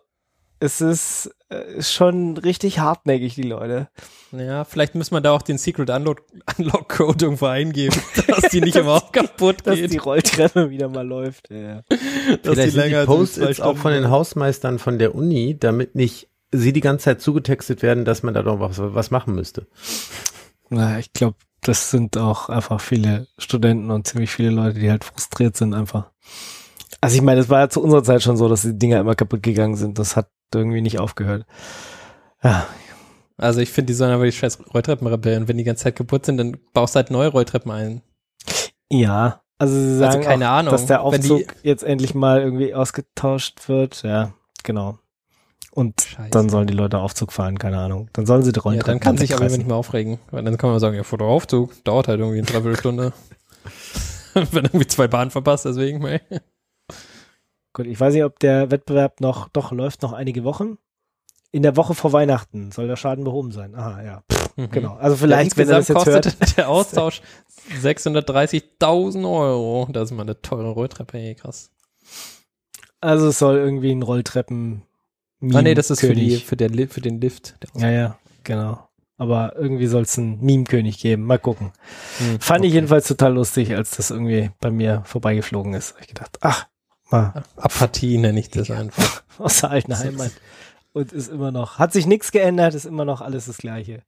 es 0.60 0.82
ist, 0.82 1.32
äh, 1.50 1.78
ist 1.78 1.94
schon 1.94 2.38
richtig 2.38 2.80
hartnäckig, 2.80 3.36
die 3.36 3.44
Leute. 3.44 3.90
Ja, 4.32 4.66
vielleicht 4.66 4.96
muss 4.96 5.12
man 5.12 5.24
da 5.24 5.32
auch 5.32 5.42
den 5.42 5.58
Secret 5.58 5.90
Unlock, 5.90 6.24
Unlock 6.58 6.90
Code 6.90 7.26
irgendwo 7.26 7.46
eingeben, 7.46 7.96
dass 8.28 8.52
die 8.52 8.62
nicht 8.62 8.76
immer 8.76 8.94
auch 8.94 9.12
kaputt 9.12 9.58
Dass 9.64 9.76
geht. 9.76 9.92
die 9.94 9.98
Rolltreppe 9.98 10.70
wieder 10.70 10.90
mal 10.90 11.08
läuft. 11.08 11.50
Ja, 11.50 11.82
dass 12.44 12.54
Vielleicht 12.54 12.74
sind 12.74 12.86
die 12.88 12.96
als 12.96 13.06
zwei 13.06 13.16
Post-its 13.16 13.62
auch 13.62 13.78
von 13.78 13.94
den. 13.94 14.10
Hausmeistern 14.10 14.80
von 14.80 15.00
der 15.00 15.16
Uni, 15.16 15.58
damit 15.58 15.96
nicht 15.96 16.30
sie 16.52 16.74
die 16.74 16.82
ganze 16.82 17.06
Zeit 17.06 17.22
zugetextet 17.22 17.82
werden, 17.82 18.06
dass 18.06 18.24
man 18.24 18.34
da 18.34 18.42
doch 18.42 18.60
was, 18.60 18.78
was 18.80 19.12
machen 19.12 19.36
müsste. 19.36 19.68
Na, 20.70 21.00
ich 21.00 21.14
glaube, 21.14 21.38
das 21.62 21.92
sind 21.92 22.18
auch 22.18 22.50
einfach 22.50 22.82
viele 22.82 23.28
Studenten 23.38 23.92
und 23.92 24.08
ziemlich 24.08 24.32
viele 24.32 24.50
Leute, 24.50 24.80
die 24.80 24.90
halt 24.90 25.04
frustriert 25.04 25.58
sind 25.58 25.74
einfach. 25.74 26.12
Also 27.02 27.16
ich 27.16 27.22
meine, 27.22 27.40
es 27.42 27.50
war 27.50 27.60
ja 27.62 27.70
zu 27.70 27.82
unserer 27.82 28.04
Zeit 28.04 28.22
schon 28.24 28.38
so, 28.38 28.50
dass 28.50 28.62
die 28.64 28.78
Dinger 28.78 29.00
immer 29.00 29.16
kaputt 29.16 29.42
gegangen 29.44 29.76
sind. 29.76 30.00
Das 30.00 30.16
hat 30.16 30.30
irgendwie 30.54 30.82
nicht 30.82 31.00
aufgehört. 31.00 31.46
Ja, 32.44 32.68
Also 33.38 33.62
ich 33.62 33.72
finde, 33.72 33.88
die 33.88 33.94
sollen 33.94 34.12
aber 34.12 34.26
die 34.26 34.32
scheiß 34.32 34.60
Rolltreppen 34.74 35.08
reparieren. 35.08 35.48
Wenn 35.48 35.58
die 35.58 35.64
ganze 35.64 35.84
Zeit 35.86 35.96
kaputt 35.96 36.26
sind, 36.26 36.38
dann 36.38 36.58
baust 36.74 36.96
halt 36.96 37.10
neue 37.12 37.30
Rolltreppen 37.30 37.72
ein. 37.72 38.02
ja. 38.90 39.42
Also 39.62 39.74
sie 39.76 39.98
sagen 39.98 40.16
Also 40.20 40.30
keine 40.30 40.48
auch, 40.50 40.54
Ahnung, 40.54 40.72
dass 40.72 40.86
der 40.86 41.02
Aufzug 41.02 41.54
jetzt 41.64 41.84
endlich 41.84 42.16
mal 42.16 42.40
irgendwie 42.42 42.74
ausgetauscht 42.74 43.68
wird. 43.68 44.04
Ja, 44.04 44.32
genau. 44.64 45.00
Und 45.72 46.00
Scheiße. 46.02 46.30
dann 46.32 46.48
sollen 46.48 46.68
die 46.68 46.74
Leute 46.74 46.98
Aufzug 47.00 47.34
fahren, 47.34 47.60
keine 47.60 47.78
Ahnung. 47.80 48.10
Dann 48.14 48.26
sollen 48.26 48.42
sie 48.42 48.54
die 48.54 48.60
Ja, 48.60 48.64
Rollen 48.64 48.80
dann 48.80 49.02
kann 49.02 49.18
sich 49.18 49.34
aber 49.34 49.50
nicht 49.50 49.68
mehr 49.68 49.76
aufregen. 49.76 50.20
Weil 50.32 50.44
dann 50.46 50.58
kann 50.58 50.70
man 50.70 50.80
sagen, 50.80 50.96
ja, 50.96 51.04
vor 51.04 51.18
der 51.18 51.28
Aufzug 51.28 51.84
dauert 51.84 52.08
halt 52.08 52.22
irgendwie 52.22 52.38
eine 52.38 52.48
Dreiviertelstunde. 52.48 53.12
Wenn 54.34 54.64
irgendwie 54.66 54.88
zwei 54.88 55.08
Bahnen 55.10 55.32
verpasst, 55.32 55.66
deswegen. 55.66 56.06
Ey. 56.06 56.22
Gut, 57.80 57.88
ich 57.88 57.98
weiß 57.98 58.14
nicht, 58.14 58.26
ob 58.26 58.40
der 58.40 58.72
Wettbewerb 58.72 59.22
noch, 59.22 59.48
doch 59.48 59.72
läuft 59.72 60.02
noch 60.02 60.12
einige 60.12 60.44
Wochen. 60.44 60.78
In 61.52 61.64
der 61.64 61.78
Woche 61.78 61.96
vor 61.96 62.12
Weihnachten 62.12 62.74
soll 62.74 62.88
der 62.88 62.98
Schaden 62.98 63.24
behoben 63.24 63.54
sein. 63.54 63.74
Aha, 63.74 64.04
ja. 64.04 64.24
Mhm. 64.58 64.70
Genau. 64.70 64.96
Also 64.96 65.16
Ja, 65.16 65.20
vielleicht, 65.22 65.56
wenn 65.56 65.70
er 65.70 65.78
das 65.78 65.88
jetzt 65.88 66.06
hört. 66.06 66.26
kostet 66.26 66.58
der 66.58 66.68
Austausch 66.68 67.22
630.000 67.82 69.24
Euro. 69.24 69.88
Das 69.94 70.12
ist 70.12 70.18
mal 70.18 70.24
eine 70.24 70.42
teure 70.42 70.72
Rolltreppe, 70.72 71.18
ey, 71.20 71.36
krass. 71.36 71.72
Also 73.00 73.30
es 73.30 73.40
soll 73.40 73.56
irgendwie 73.56 73.92
ein 73.92 74.02
Rolltreppen. 74.04 74.82
Ah 75.54 75.62
nee, 75.62 75.74
das 75.74 75.90
ist 75.90 76.02
für, 76.02 76.14
die, 76.14 76.36
für, 76.36 76.58
der, 76.58 76.70
für 76.90 77.00
den 77.00 77.22
Lift. 77.22 77.56
Der 77.64 77.82
Ja, 77.82 77.90
ja, 77.90 78.20
genau. 78.44 78.90
Aber 79.16 79.56
irgendwie 79.56 79.88
soll 79.88 80.02
es 80.02 80.18
einen 80.18 80.42
Meme-König 80.42 81.00
geben. 81.00 81.24
Mal 81.24 81.40
gucken. 81.40 81.72
Hm, 82.18 82.42
Fand 82.42 82.66
ich 82.66 82.72
okay. 82.72 82.76
jedenfalls 82.76 83.08
total 83.08 83.34
lustig, 83.36 83.74
als 83.74 83.92
das 83.92 84.12
irgendwie 84.12 84.52
bei 84.60 84.70
mir 84.70 85.04
vorbeigeflogen 85.06 85.74
ist. 85.74 85.94
Hab 85.94 86.02
ich 86.02 86.08
gedacht, 86.08 86.38
ach, 86.42 86.68
mal 87.12 87.44
Apathie 87.56 88.18
nenne 88.18 88.40
ich 88.40 88.50
das 88.50 88.70
einfach. 88.72 89.24
aus 89.38 89.62
der 89.62 89.72
alten 89.72 89.98
Heimat. 89.98 90.32
Und 90.94 91.12
ist 91.12 91.30
immer 91.30 91.52
noch, 91.52 91.78
hat 91.80 91.94
sich 91.94 92.06
nichts 92.08 92.32
geändert, 92.32 92.74
ist 92.74 92.86
immer 92.86 93.06
noch 93.06 93.22
alles 93.22 93.46
das 93.46 93.58
Gleiche. 93.58 94.04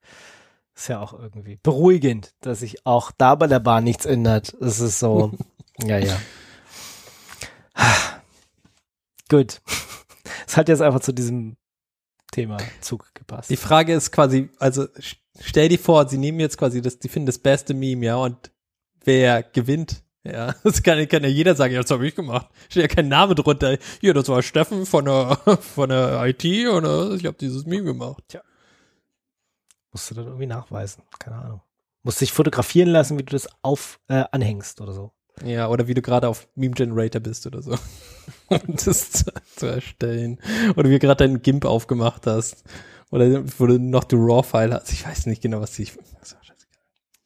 Ist 0.75 0.87
ja 0.89 0.99
auch 0.99 1.13
irgendwie 1.13 1.59
beruhigend, 1.61 2.33
dass 2.41 2.59
sich 2.61 2.85
auch 2.85 3.11
da 3.11 3.35
bei 3.35 3.47
der 3.47 3.59
Bahn 3.59 3.83
nichts 3.83 4.05
ändert. 4.05 4.53
Es 4.59 4.79
ist 4.79 4.99
so, 4.99 5.31
ja, 5.83 5.97
ja. 5.99 6.17
Gut. 9.29 9.61
Es 10.47 10.57
hat 10.57 10.67
jetzt 10.67 10.81
einfach 10.81 10.99
zu 10.99 11.13
diesem 11.13 11.55
Thema 12.33 12.57
Zug 12.81 13.13
gepasst. 13.13 13.49
Die 13.49 13.55
Frage 13.55 13.93
ist 13.93 14.11
quasi, 14.11 14.49
also 14.59 14.81
st- 14.83 15.15
stell 15.39 15.69
dir 15.69 15.79
vor, 15.79 16.09
sie 16.09 16.17
nehmen 16.17 16.41
jetzt 16.41 16.57
quasi 16.57 16.81
das, 16.81 16.99
die 16.99 17.07
finden 17.07 17.27
das 17.27 17.39
beste 17.39 17.73
Meme, 17.73 18.05
ja, 18.05 18.17
und 18.17 18.51
wer 19.05 19.43
gewinnt? 19.43 20.03
Ja, 20.23 20.53
das 20.63 20.83
kann, 20.83 21.07
kann 21.07 21.23
ja 21.23 21.29
jeder 21.29 21.55
sagen, 21.55 21.73
ja, 21.73 21.81
das 21.81 21.91
habe 21.91 22.07
ich 22.07 22.15
gemacht. 22.15 22.47
Steht 22.69 22.83
ja 22.83 22.87
kein 22.87 23.07
Name 23.07 23.35
drunter. 23.35 23.77
Hier, 23.99 24.13
das 24.13 24.27
war 24.29 24.41
Steffen 24.43 24.85
von 24.85 25.05
der, 25.05 25.37
von 25.61 25.89
der 25.89 26.23
IT 26.25 26.43
und 26.67 26.85
äh, 26.85 27.15
ich 27.15 27.25
habe 27.25 27.37
dieses 27.39 27.65
Meme 27.65 27.85
gemacht. 27.85 28.39
Musst 29.91 30.09
du 30.09 30.15
dann 30.15 30.25
irgendwie 30.25 30.45
nachweisen. 30.45 31.03
Keine 31.19 31.37
Ahnung. 31.37 31.61
Musst 32.03 32.21
dich 32.21 32.31
fotografieren 32.31 32.89
lassen, 32.89 33.17
wie 33.19 33.23
du 33.23 33.31
das 33.33 33.47
auf 33.61 33.99
äh, 34.07 34.23
anhängst 34.31 34.79
oder 34.81 34.93
so. 34.93 35.11
Ja, 35.43 35.69
oder 35.69 35.87
wie 35.87 35.93
du 35.93 36.01
gerade 36.01 36.27
auf 36.27 36.47
Meme 36.55 36.75
Generator 36.75 37.21
bist 37.21 37.45
oder 37.47 37.61
so. 37.61 37.71
Um 38.49 38.59
das 38.67 39.11
zu, 39.11 39.31
zu 39.55 39.65
erstellen. 39.65 40.39
Oder 40.75 40.89
wie 40.89 40.93
du 40.93 40.99
gerade 40.99 41.25
deinen 41.25 41.41
GIMP 41.41 41.65
aufgemacht 41.65 42.27
hast. 42.27 42.63
Oder 43.09 43.43
wo 43.59 43.65
du 43.65 43.79
noch 43.79 44.03
die 44.03 44.15
RAW-File 44.15 44.73
hast. 44.73 44.91
Ich 44.91 45.05
weiß 45.05 45.25
nicht 45.25 45.41
genau, 45.41 45.61
was 45.61 45.77
ich. 45.79 45.91
Scheißegal. 45.91 46.50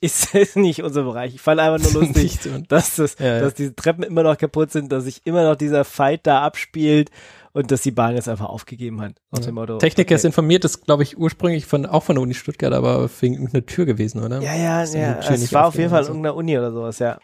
Ist 0.01 0.36
ist 0.36 0.55
nicht 0.58 0.84
unser 0.84 1.03
Bereich. 1.03 1.34
Ich 1.36 1.41
fand 1.41 1.60
einfach 1.60 1.91
nur 1.91 2.03
lustig, 2.03 2.39
so. 2.41 2.49
dass, 2.67 2.95
das, 2.97 3.17
Ja, 3.17 3.25
ja. 3.25 3.39
dass 3.41 3.53
diese 3.53 3.75
Treppen 3.75 4.03
immer 4.03 4.23
noch 4.23 4.38
kaputt 4.38 4.71
sind, 4.71 4.91
dass 4.91 5.05
sich 5.05 5.21
immer 5.25 5.43
noch 5.43 5.55
dieser 5.55 5.86
Fight 5.86 6.27
da 6.27 6.41
abspielt 6.43 7.10
und 7.53 7.71
dass 7.71 7.81
die 7.81 7.91
Bahn 7.91 8.15
jetzt 8.15 8.27
einfach 8.27 8.49
aufgegeben 8.49 9.01
hat. 9.01 9.13
Nach 9.31 9.39
dem 9.39 9.55
Motto, 9.55 9.77
Techniker 9.77 10.13
ist 10.15 10.21
okay. 10.21 10.27
informiert, 10.27 10.65
ist, 10.65 10.84
glaube 10.86 11.03
ich, 11.03 11.17
ursprünglich 11.17 11.65
von, 11.65 11.86
auch 11.86 12.03
von 12.03 12.15
der 12.15 12.23
Uni 12.23 12.34
Stuttgart, 12.34 12.73
aber 12.73 13.10
wegen 13.21 13.36
irgendeiner 13.36 13.65
Tür 13.65 13.86
gewesen, 13.86 14.21
oder? 14.21 14.41
Ja, 14.41 14.53
ja, 14.55 14.84
Ist 14.84 14.93
die 14.93 14.97
ja. 14.99 15.19
Es 15.19 15.53
war 15.53 15.67
auf 15.67 15.75
jeden 15.75 15.89
Fall 15.89 16.01
aufgegangen, 16.01 16.25
irgendeiner 16.25 16.36
Uni 16.36 16.58
oder 16.58 16.71
sowas, 16.73 16.99
ja. 16.99 17.17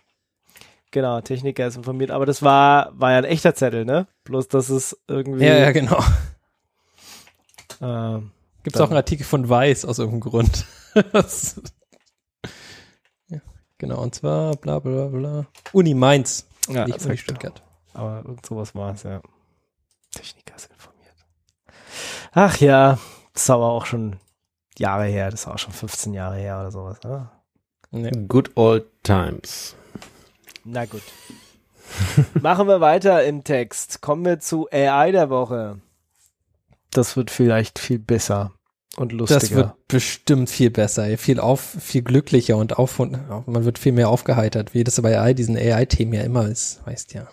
Genau, 0.92 1.22
Techniker 1.22 1.68
ist 1.68 1.76
informiert. 1.78 2.12
Aber 2.12 2.26
das 2.26 2.42
war, 2.42 2.92
war 2.98 3.12
ja 3.12 3.18
ein 3.20 3.24
echter 3.26 3.54
Zettel, 3.56 3.86
ne? 3.86 4.08
Bloß, 4.26 4.48
dass 4.50 4.70
es 4.70 4.98
irgendwie. 5.08 5.46
Ja, 5.46 5.58
ja, 5.58 5.72
genau. 5.72 6.02
ähm, 7.82 8.32
Gibt 8.64 8.76
es 8.76 8.82
auch 8.82 8.88
einen 8.90 8.98
Artikel 8.98 9.24
von 9.24 9.48
Weiß 9.48 9.86
aus 9.86 10.00
irgendeinem 10.00 10.22
Grund. 10.32 10.66
Das- 11.14 11.56
ja, 11.56 11.62
genau, 13.82 14.02
und 14.02 14.16
zwar 14.16 14.56
bla 14.56 14.80
bla 14.80 15.08
bla. 15.08 15.46
Uni 15.74 15.94
Mainz, 15.94 16.48
ja, 16.70 16.86
nicht 16.86 17.04
Uni. 17.04 17.18
Stuttgart. 17.18 17.62
Aber 17.94 18.24
irgend 18.24 18.46
sowas 18.46 18.74
war 18.76 18.94
es, 18.94 19.04
ja. 19.04 19.22
Techniker 20.12 20.56
ist 20.56 20.70
informiert. 20.72 21.16
Ach 22.32 22.58
ja, 22.58 23.00
das 23.34 23.44
ist 23.44 23.50
aber 23.50 23.70
auch 23.70 23.86
schon 23.86 24.18
Jahre 24.78 25.06
her. 25.06 25.32
Das 25.32 25.48
war 25.48 25.56
auch 25.56 25.60
schon 25.60 25.74
15 25.74 26.14
Jahre 26.14 26.38
her 26.38 26.60
oder 26.60 26.72
sowas. 26.72 27.00
Ne? 27.04 27.30
Nee. 27.90 28.12
Good 28.28 28.56
old 28.56 28.86
times. 29.04 29.76
Na 30.64 30.86
gut. 30.86 31.04
Machen 32.42 32.68
wir 32.68 32.80
weiter 32.80 33.24
im 33.26 33.44
Text. 33.44 34.02
Kommen 34.02 34.24
wir 34.24 34.40
zu 34.40 34.70
AI 34.72 35.12
der 35.12 35.30
Woche. 35.30 35.82
Das 36.92 37.18
wird 37.18 37.32
vielleicht 37.32 37.80
viel 37.80 38.00
besser 38.00 38.52
und 38.98 39.12
lustiger. 39.12 39.40
Das 39.40 39.52
wird 39.52 39.88
bestimmt 39.88 40.50
viel 40.50 40.70
besser, 40.70 41.18
viel 41.18 41.40
auf, 41.40 41.62
viel 41.62 42.02
glücklicher 42.02 42.58
und 42.58 42.78
auf 42.78 43.00
und 43.00 43.18
man 43.48 43.66
wird 43.66 43.80
viel 43.80 43.94
mehr 43.94 44.10
aufgeheitert, 44.10 44.74
wie 44.74 44.84
das 44.84 45.02
bei 45.02 45.20
AI, 45.20 45.34
diesen 45.34 45.58
AI-Themen 45.58 46.14
ja 46.14 46.22
immer 46.22 46.48
ist, 46.48 46.86
weißt 46.86 47.14
ja. 47.14 47.28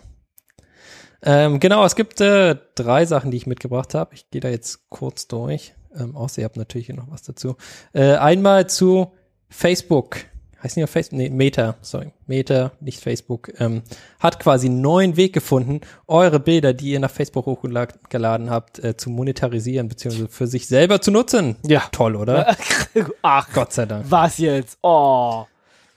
Ähm, 1.22 1.58
genau, 1.58 1.84
es 1.84 1.96
gibt 1.96 2.20
äh, 2.20 2.56
drei 2.76 3.04
Sachen, 3.04 3.30
die 3.30 3.36
ich 3.36 3.46
mitgebracht 3.46 3.94
habe. 3.94 4.14
Ich 4.14 4.30
gehe 4.30 4.40
da 4.40 4.48
jetzt 4.48 4.88
kurz 4.88 5.26
durch. 5.26 5.74
Ähm, 5.96 6.14
außer 6.14 6.40
ihr 6.40 6.44
habt 6.44 6.56
natürlich 6.56 6.86
hier 6.86 6.94
noch 6.94 7.10
was 7.10 7.22
dazu. 7.22 7.56
Äh, 7.92 8.14
einmal 8.14 8.68
zu 8.68 9.12
Facebook 9.48 10.18
heißt 10.62 10.76
nicht 10.76 10.84
auf 10.84 10.90
Facebook, 10.90 11.18
nee, 11.18 11.30
Meta, 11.30 11.76
sorry, 11.82 12.12
Meta, 12.26 12.72
nicht 12.80 13.00
Facebook, 13.00 13.50
ähm, 13.60 13.82
hat 14.18 14.40
quasi 14.40 14.66
einen 14.66 14.80
neuen 14.80 15.16
Weg 15.16 15.32
gefunden, 15.32 15.80
eure 16.06 16.40
Bilder, 16.40 16.72
die 16.72 16.90
ihr 16.90 17.00
nach 17.00 17.10
Facebook 17.10 17.46
hochgeladen 17.46 18.50
habt, 18.50 18.82
äh, 18.82 18.96
zu 18.96 19.10
monetarisieren, 19.10 19.88
beziehungsweise 19.88 20.28
für 20.28 20.46
sich 20.46 20.66
selber 20.66 21.00
zu 21.00 21.10
nutzen. 21.10 21.56
Ja. 21.64 21.82
Toll, 21.92 22.16
oder? 22.16 22.56
Ach, 23.22 23.48
Gott 23.52 23.72
sei 23.72 23.86
Dank. 23.86 24.06
was 24.08 24.38
jetzt? 24.38 24.78
Oh. 24.82 25.44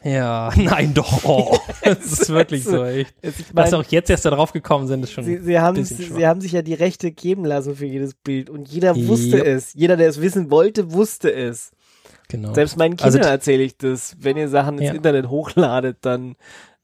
Ja, 0.03 0.51
nein, 0.55 0.93
doch. 0.93 1.23
Oh. 1.23 1.57
Das 1.83 2.05
ist 2.05 2.29
wirklich 2.29 2.63
so, 2.63 2.83
echt. 2.85 3.13
Ich 3.21 3.35
Dass 3.37 3.53
mein, 3.53 3.69
sie 3.69 3.77
auch 3.77 3.83
jetzt 3.85 4.09
erst 4.09 4.25
da 4.25 4.29
drauf 4.29 4.53
gekommen 4.53 4.87
sind, 4.87 5.03
ist 5.03 5.11
schon 5.11 5.23
sie, 5.23 5.39
sie, 5.39 5.59
haben, 5.59 5.83
sie, 5.83 5.95
sie 5.95 6.27
haben 6.27 6.39
sich 6.41 6.51
ja 6.51 6.61
die 6.61 6.73
Rechte 6.75 7.11
geben 7.11 7.43
lassen 7.45 7.75
für 7.75 7.85
jedes 7.87 8.13
Bild 8.13 8.49
und 8.49 8.67
jeder 8.69 8.95
wusste 9.07 9.37
Yep. 9.37 9.45
es. 9.47 9.73
Jeder, 9.73 9.97
der 9.97 10.09
es 10.09 10.21
wissen 10.21 10.51
wollte, 10.51 10.91
wusste 10.93 11.33
es. 11.33 11.71
Genau. 12.31 12.53
Selbst 12.53 12.77
meinen 12.77 12.93
Also 12.99 13.17
Kindern 13.17 13.31
die- 13.31 13.35
erzähle 13.35 13.63
ich 13.63 13.77
das. 13.77 14.15
Wenn 14.19 14.37
ihr 14.37 14.47
Sachen 14.49 14.77
ins 14.79 14.87
Ja. 14.87 14.93
Internet 14.93 15.29
hochladet, 15.29 15.97
dann 16.01 16.35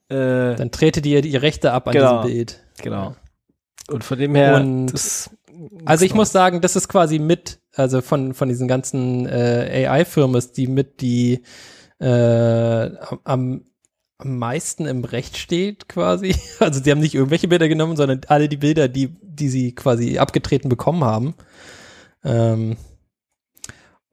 äh, 0.09 0.55
Dann 0.55 0.71
tretet 0.71 1.05
ihr 1.05 1.21
die 1.21 1.35
Rechte 1.35 1.71
ab 1.73 1.87
an 1.87 1.93
Genau. 1.93 2.21
diesem 2.23 2.33
Bild. 2.35 2.63
genau. 2.81 3.15
Und 3.89 4.03
von 4.03 4.17
dem 4.17 4.35
her, 4.35 4.55
Und- 4.55 4.87
das, 4.87 5.29
Also 5.85 6.05
ich 6.05 6.13
muss 6.13 6.31
sagen, 6.31 6.61
das 6.61 6.75
ist 6.75 6.87
quasi 6.87 7.19
mit, 7.19 7.59
also 7.75 8.01
von, 8.01 8.33
von 8.33 8.47
diesen 8.47 8.67
ganzen 8.67 9.25
äh, 9.27 9.85
AI-Firmen 9.87 10.35
ist 10.37 10.55
die 10.57 10.67
mit 10.67 11.01
die 11.01 11.41
äh, 11.99 12.89
am, 13.23 13.65
am 14.19 14.37
meisten 14.37 14.85
im 14.85 15.03
Recht 15.03 15.37
steht 15.37 15.89
quasi. 15.89 16.35
Also 16.59 16.81
sie 16.81 16.91
haben 16.91 16.99
nicht 16.99 17.15
irgendwelche 17.15 17.47
Bilder 17.47 17.67
genommen, 17.67 17.97
sondern 17.97 18.21
alle 18.27 18.47
die 18.49 18.57
Bilder, 18.57 18.87
die, 18.87 19.15
die 19.21 19.49
sie 19.49 19.73
quasi 19.75 20.19
abgetreten 20.19 20.69
bekommen 20.69 21.03
haben. 21.03 21.33
Ähm, 22.23 22.77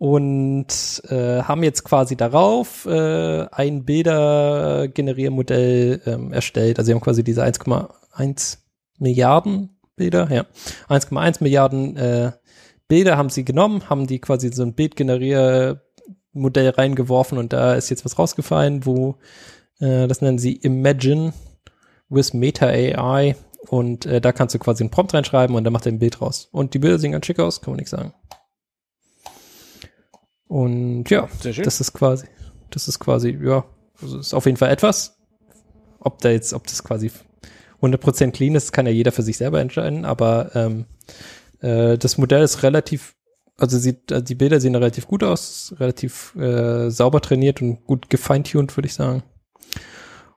und 0.04 1.02
äh, 1.08 1.42
haben 1.44 1.62
jetzt 1.62 1.82
quasi 1.82 2.14
darauf 2.14 2.84
äh, 2.84 3.46
ein 3.50 3.86
Bilder-Generiermodell 3.86 6.02
ähm, 6.04 6.30
erstellt. 6.30 6.78
Also 6.78 6.88
sie 6.88 6.92
haben 6.92 7.00
quasi 7.00 7.24
diese 7.24 7.42
1,1 7.42 8.58
Milliarden 8.98 9.78
Bilder, 9.96 10.30
ja, 10.30 10.44
1,1 10.90 11.42
Milliarden 11.42 11.96
äh, 11.96 12.32
Bilder 12.86 13.16
haben 13.16 13.30
sie 13.30 13.46
genommen, 13.46 13.88
haben 13.88 14.06
die 14.06 14.18
quasi 14.18 14.52
so 14.52 14.62
ein 14.62 14.74
Bildgeneriermodell 14.74 16.68
reingeworfen 16.68 17.38
und 17.38 17.54
da 17.54 17.72
ist 17.72 17.88
jetzt 17.88 18.04
was 18.04 18.18
rausgefallen, 18.18 18.84
wo 18.84 19.16
äh, 19.80 20.06
das 20.06 20.20
nennen 20.20 20.36
sie 20.36 20.56
Imagine 20.56 21.32
with 22.10 22.34
Meta 22.34 22.66
AI 22.66 23.36
und 23.68 24.04
äh, 24.04 24.20
da 24.20 24.32
kannst 24.32 24.54
du 24.54 24.58
quasi 24.58 24.82
einen 24.82 24.90
Prompt 24.90 25.14
reinschreiben 25.14 25.56
und 25.56 25.64
dann 25.64 25.72
macht 25.72 25.86
er 25.86 25.92
ein 25.92 25.98
Bild 25.98 26.20
raus. 26.20 26.50
Und 26.52 26.74
die 26.74 26.78
Bilder 26.78 26.98
sehen 26.98 27.12
ganz 27.12 27.24
schick 27.24 27.40
aus, 27.40 27.62
kann 27.62 27.72
man 27.72 27.78
nicht 27.78 27.88
sagen. 27.88 28.12
Und 30.54 31.10
ja, 31.10 31.28
das 31.42 31.80
ist 31.80 31.92
quasi, 31.94 32.28
das 32.70 32.86
ist 32.86 33.00
quasi, 33.00 33.36
ja, 33.42 33.64
also 34.00 34.20
ist 34.20 34.34
auf 34.34 34.46
jeden 34.46 34.56
Fall 34.56 34.70
etwas. 34.70 35.18
Ob 35.98 36.20
da 36.20 36.30
jetzt, 36.30 36.54
ob 36.54 36.64
das 36.68 36.84
quasi 36.84 37.10
100% 37.82 38.30
clean 38.30 38.54
ist, 38.54 38.70
kann 38.70 38.86
ja 38.86 38.92
jeder 38.92 39.10
für 39.10 39.24
sich 39.24 39.36
selber 39.36 39.60
entscheiden, 39.60 40.04
aber 40.04 40.54
ähm, 40.54 40.84
äh, 41.60 41.98
das 41.98 42.18
Modell 42.18 42.44
ist 42.44 42.62
relativ, 42.62 43.16
also 43.58 43.78
sieht, 43.78 44.12
also 44.12 44.24
die 44.24 44.36
Bilder 44.36 44.60
sehen 44.60 44.76
relativ 44.76 45.08
gut 45.08 45.24
aus, 45.24 45.74
relativ 45.80 46.36
äh, 46.36 46.88
sauber 46.88 47.20
trainiert 47.20 47.60
und 47.60 47.84
gut 47.84 48.08
gefeintuned, 48.08 48.76
würde 48.76 48.86
ich 48.86 48.94
sagen. 48.94 49.24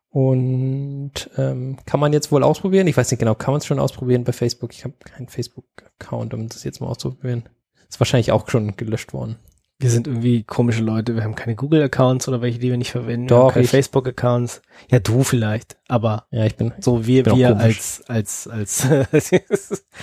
Und 0.09 1.29
ähm, 1.37 1.77
kann 1.85 1.99
man 1.99 2.11
jetzt 2.11 2.31
wohl 2.31 2.41
ausprobieren? 2.41 2.87
Ich 2.87 2.97
weiß 2.97 3.11
nicht 3.11 3.19
genau, 3.19 3.35
kann 3.35 3.51
man 3.51 3.59
es 3.59 3.67
schon 3.67 3.77
ausprobieren 3.77 4.23
bei 4.23 4.33
Facebook? 4.33 4.73
Ich 4.73 4.83
habe 4.83 4.95
keinen 4.97 5.27
Facebook-Account, 5.27 6.33
um 6.33 6.49
das 6.49 6.63
jetzt 6.63 6.81
mal 6.81 6.87
auszuprobieren. 6.87 7.43
Ist 7.87 7.99
wahrscheinlich 7.99 8.31
auch 8.31 8.49
schon 8.49 8.75
gelöscht 8.77 9.13
worden. 9.13 9.37
Wir 9.79 9.91
sind 9.91 10.07
irgendwie 10.07 10.43
komische 10.43 10.81
Leute. 10.81 11.13
Wir 11.15 11.23
haben 11.23 11.35
keine 11.35 11.55
Google-Accounts 11.55 12.27
oder 12.27 12.41
welche, 12.41 12.57
die 12.57 12.71
wir 12.71 12.77
nicht 12.77 12.89
verwenden. 12.91 13.29
wir 13.29 13.35
Doch, 13.37 13.43
haben 13.49 13.53
keine. 13.53 13.67
Facebook-Accounts. 13.67 14.63
Ja, 14.89 14.97
du 14.99 15.21
vielleicht. 15.23 15.77
Aber 15.87 16.25
Ja, 16.31 16.45
ich 16.45 16.55
bin 16.55 16.73
so 16.79 17.05
wir, 17.05 17.21
Bin 17.23 17.35
wir 17.37 17.55
als, 17.57 18.03
als, 18.07 18.47
als, 18.47 18.87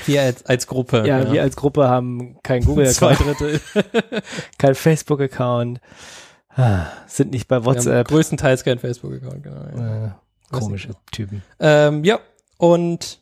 hier 0.07 0.23
als, 0.23 0.47
als 0.47 0.67
Gruppe. 0.69 1.05
ja, 1.07 1.33
wir 1.33 1.43
als 1.43 1.57
Gruppe 1.57 1.89
haben 1.89 2.39
kein 2.45 2.63
Zwei 2.93 3.15
Google-Account, 3.17 3.21
Drittel. 3.41 3.61
kein 4.59 4.75
Facebook-Account, 4.77 5.81
ah, 6.51 6.87
sind 7.09 7.33
nicht 7.33 7.49
bei 7.49 7.57
Wir 7.61 7.65
WhatsApp. 7.65 8.07
größtenteils 8.09 8.63
kein 8.63 8.79
Facebook-Account, 8.79 9.43
genau. 9.43 9.65
Ja. 9.77 10.07
Äh, 10.07 10.11
komische 10.53 10.91
Typen. 11.11 11.43
Ähm, 11.59 12.05
ja, 12.05 12.21
und 12.59 13.19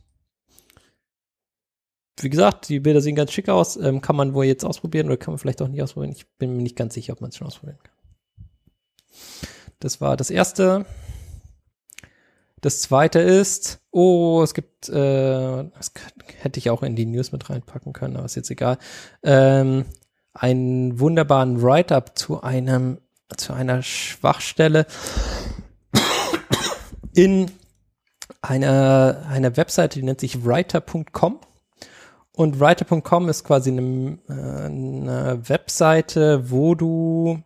wie 2.23 2.31
gesagt, 2.31 2.69
die 2.69 2.81
Bilder 2.81 3.01
sehen 3.01 3.15
ganz 3.15 3.33
schick 3.33 3.49
aus. 3.49 3.77
Ähm, 3.77 4.01
kann 4.01 4.17
man 4.17 4.35
wohl 4.35 4.45
jetzt 4.45 4.65
ausprobieren 4.65 5.07
oder 5.07 5.17
kann 5.17 5.33
man 5.33 5.39
vielleicht 5.39 5.63
auch 5.63 5.69
nicht 5.69 5.83
ausprobieren? 5.83 6.13
Ich 6.13 6.27
bin 6.39 6.57
mir 6.57 6.63
nicht 6.63 6.77
ganz 6.77 6.95
sicher, 6.95 7.13
ob 7.13 7.21
man 7.21 7.31
es 7.31 7.37
schon 7.37 7.47
ausprobieren 7.47 7.79
kann. 7.83 7.95
Das 9.81 10.01
war 10.01 10.17
das 10.17 10.31
erste. 10.31 10.87
Das 12.61 12.81
zweite 12.81 13.19
ist, 13.19 13.81
oh, 13.91 14.41
es 14.45 14.55
gibt, 14.55 14.89
äh, 14.89 14.93
das 14.93 15.93
hätte 16.41 16.59
ich 16.59 16.71
auch 16.71 16.85
in 16.85 16.95
die 16.95 17.07
News 17.07 17.33
mit 17.33 17.51
reinpacken 17.51 17.93
können, 17.93 18.17
aber 18.17 18.25
ist 18.25 18.37
jetzt 18.37 18.51
egal. 18.51 18.79
Ähm, 19.25 19.85
einen 20.33 21.01
wunderbaren 21.01 21.61
Write-up 21.61 22.17
zu 22.17 22.41
einem, 22.41 22.99
zu 23.37 23.53
einer 23.53 23.83
Schwachstelle 23.83 24.87
in 27.15 27.51
einer, 28.41 29.25
einer 29.29 29.57
Webseite, 29.57 29.99
die 29.99 30.05
nennt 30.05 30.21
sich 30.21 30.45
writer.com. 30.45 31.41
Und 32.35 32.61
writer.com 32.61 33.29
ist 33.29 33.45
quasi 33.45 33.71
eine, 33.71 34.19
äh, 34.29 34.33
eine 34.33 35.41
Webseite, 35.49 36.51
wo 36.51 36.75
du 36.75 37.43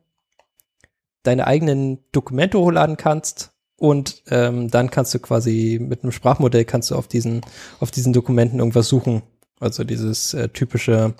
deine 1.22 1.46
eigenen 1.46 1.98
Dokumente 2.12 2.58
hochladen 2.58 2.96
kannst 2.96 3.52
und 3.76 4.22
ähm, 4.30 4.70
dann 4.70 4.90
kannst 4.90 5.12
du 5.14 5.18
quasi 5.18 5.78
mit 5.80 6.02
einem 6.02 6.12
Sprachmodell 6.12 6.64
kannst 6.64 6.90
du 6.90 6.94
auf 6.94 7.08
diesen 7.08 7.42
auf 7.78 7.90
diesen 7.90 8.12
Dokumenten 8.12 8.58
irgendwas 8.58 8.88
suchen. 8.88 9.22
Also 9.60 9.84
dieses 9.84 10.34
äh, 10.34 10.48
typische 10.48 11.14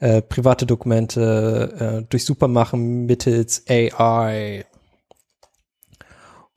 äh, 0.00 0.22
private 0.22 0.66
Dokumente 0.66 2.00
äh, 2.00 2.06
durchsuchbar 2.08 2.48
machen 2.48 3.06
mittels 3.06 3.64
AI. 3.68 4.64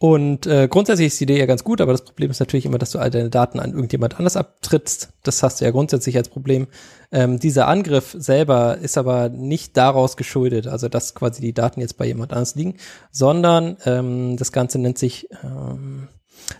Und 0.01 0.47
äh, 0.47 0.67
grundsätzlich 0.67 1.09
ist 1.09 1.19
die 1.19 1.25
Idee 1.25 1.37
ja 1.37 1.45
ganz 1.45 1.63
gut, 1.63 1.79
aber 1.79 1.91
das 1.91 2.03
Problem 2.03 2.31
ist 2.31 2.39
natürlich 2.39 2.65
immer, 2.65 2.79
dass 2.79 2.89
du 2.89 2.97
all 2.97 3.11
deine 3.11 3.29
Daten 3.29 3.59
an 3.59 3.73
irgendjemand 3.73 4.17
anders 4.17 4.35
abtrittst. 4.35 5.09
Das 5.21 5.43
hast 5.43 5.61
du 5.61 5.65
ja 5.65 5.69
grundsätzlich 5.69 6.17
als 6.17 6.27
Problem. 6.27 6.65
Ähm, 7.11 7.37
dieser 7.37 7.67
Angriff 7.67 8.15
selber 8.17 8.79
ist 8.79 8.97
aber 8.97 9.29
nicht 9.29 9.77
daraus 9.77 10.17
geschuldet, 10.17 10.65
also 10.65 10.89
dass 10.89 11.13
quasi 11.13 11.39
die 11.39 11.53
Daten 11.53 11.81
jetzt 11.81 11.99
bei 11.99 12.07
jemand 12.07 12.33
anders 12.33 12.55
liegen, 12.55 12.77
sondern 13.11 13.77
ähm, 13.85 14.37
das 14.37 14.51
Ganze 14.51 14.79
nennt 14.79 14.97
sich 14.97 15.29
ähm, 15.43 16.07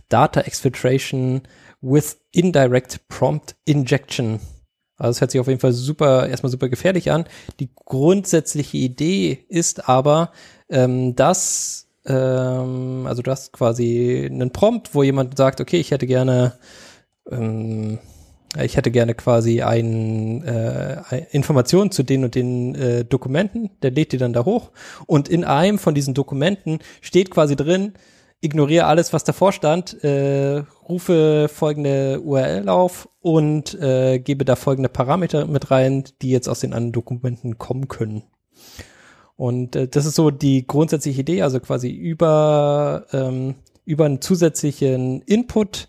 Data 0.08 0.42
Exfiltration 0.42 1.42
with 1.82 2.18
Indirect 2.30 3.08
Prompt 3.08 3.56
Injection. 3.66 4.40
Also 4.98 5.18
es 5.18 5.22
hört 5.22 5.32
sich 5.32 5.42
auf 5.42 5.48
jeden 5.48 5.60
Fall 5.60 5.74
super, 5.74 6.30
erstmal 6.30 6.52
super 6.52 6.70
gefährlich 6.70 7.10
an. 7.10 7.26
Die 7.60 7.72
grundsätzliche 7.74 8.78
Idee 8.78 9.46
ist 9.50 9.90
aber, 9.90 10.32
ähm, 10.70 11.16
dass, 11.16 11.88
ähm, 12.06 13.06
also 13.08 13.22
du 13.22 13.32
hast 13.32 13.54
quasi 13.54 14.28
einen 14.30 14.52
Prompt, 14.52 14.96
wo 14.96 15.04
jemand 15.04 15.38
sagt, 15.38 15.62
okay, 15.62 15.78
ich 15.78 15.92
hätte 15.92 16.08
gerne, 16.08 16.54
ähm, 17.30 18.00
ich 18.62 18.76
hätte 18.76 18.92
gerne 18.92 19.14
quasi 19.14 19.62
ein, 19.62 20.44
äh, 20.44 21.26
Informationen 21.32 21.92
zu 21.92 22.04
den 22.04 22.24
und 22.24 22.36
den 22.36 22.76
äh, 22.76 23.06
Dokumenten, 23.06 23.70
der 23.82 23.92
lädt 23.92 24.12
die 24.12 24.18
dann 24.18 24.34
da 24.34 24.46
hoch 24.46 24.72
und 25.06 25.30
in 25.30 25.44
einem 25.44 25.78
von 25.78 25.96
diesen 25.96 26.14
Dokumenten 26.14 26.80
steht 27.02 27.32
quasi 27.32 27.56
drin, 27.56 27.94
ignoriere 28.42 28.86
alles, 28.86 29.14
was 29.14 29.24
davor 29.24 29.52
stand, 29.52 30.04
äh, 30.04 30.64
rufe 30.90 31.48
folgende 31.48 32.20
URL 32.22 32.68
auf 32.68 33.08
und 33.22 33.80
äh, 33.80 34.20
gebe 34.20 34.46
da 34.46 34.56
folgende 34.56 34.90
Parameter 34.90 35.46
mit 35.46 35.70
rein, 35.70 36.04
die 36.22 36.32
jetzt 36.32 36.50
aus 36.50 36.62
den 36.62 36.74
anderen 36.74 36.92
Dokumenten 36.92 37.60
kommen 37.60 37.88
können. 37.88 38.24
Und 39.36 39.76
äh, 39.76 39.88
das 39.88 40.06
ist 40.06 40.16
so 40.16 40.32
die 40.32 40.68
grundsätzliche 40.68 41.22
Idee, 41.22 41.42
also 41.42 41.60
quasi 41.60 41.90
über, 41.90 43.06
ähm, 43.12 43.56
über 43.86 44.06
einen 44.06 44.22
zusätzlichen 44.22 45.22
Input 45.22 45.88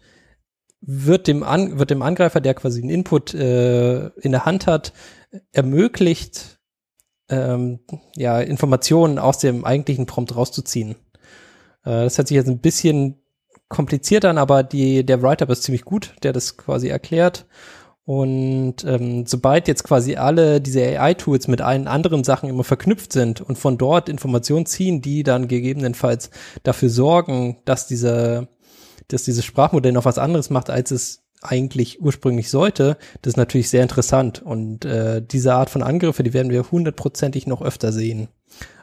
wird 0.81 1.28
dem, 1.28 1.42
An 1.42 1.78
wird 1.78 1.90
dem 1.90 2.02
Angreifer, 2.02 2.40
der 2.40 2.55
quasi 2.55 2.81
einen 2.81 2.90
Input 2.90 3.35
äh, 3.35 4.09
in 4.09 4.33
der 4.33 4.44
Hand 4.44 4.66
hat, 4.66 4.92
ermöglicht, 5.52 6.61
ähm, 7.28 7.80
ja, 8.16 8.40
Informationen 8.40 9.18
aus 9.18 9.38
dem 9.38 9.64
eigentlichen 9.64 10.07
Prompt 10.07 10.34
rauszuziehen. 10.34 10.97
Äh, 11.84 12.05
das 12.05 12.18
hört 12.18 12.28
sich 12.28 12.34
jetzt 12.34 12.49
ein 12.49 12.61
bisschen 12.61 13.22
kompliziert 13.68 14.24
an, 14.24 14.38
aber 14.38 14.62
die, 14.62 15.05
der 15.07 15.22
Writer 15.22 15.49
ist 15.49 15.62
ziemlich 15.62 15.84
gut, 15.84 16.14
der 16.22 16.32
das 16.32 16.57
quasi 16.57 16.88
erklärt. 16.88 17.47
Und 18.05 18.84
ähm, 18.84 19.26
sobald 19.26 19.68
jetzt 19.68 19.84
quasi 19.84 20.16
alle 20.16 20.61
diese 20.61 20.80
AI-Tools 20.80 21.46
mit 21.46 21.61
allen 21.61 21.86
anderen 21.86 22.24
Sachen 22.24 22.48
immer 22.48 22.64
verknüpft 22.64 23.12
sind 23.12 23.40
und 23.40 23.59
von 23.59 23.78
dort 23.78 24.09
Informationen 24.09 24.66
ziehen, 24.66 25.00
die 25.03 25.22
dann 25.22 25.46
gegebenenfalls 25.46 26.30
dafür 26.64 26.90
sorgen, 26.90 27.59
dass 27.64 27.86
diese, 27.86 28.48
dass 29.07 29.22
dieses 29.22 29.44
Sprachmodell 29.44 29.92
noch 29.92 30.05
was 30.05 30.18
anderes 30.18 30.50
macht, 30.50 30.68
als 30.68 30.90
es 30.90 31.22
eigentlich 31.42 32.00
ursprünglich 32.00 32.50
sollte, 32.50 32.96
das 33.20 33.32
ist 33.32 33.36
natürlich 33.36 33.68
sehr 33.68 33.82
interessant. 33.82 34.42
Und 34.42 34.84
äh, 34.84 35.22
diese 35.24 35.55
Art 35.55 35.70
von 35.70 35.82
Angriffe, 35.82 36.22
die 36.22 36.32
werden 36.32 36.53
wir 36.53 36.70
hundertprozentig 36.70 37.46
noch 37.46 37.62
öfter 37.62 37.92
sehen. 37.92 38.28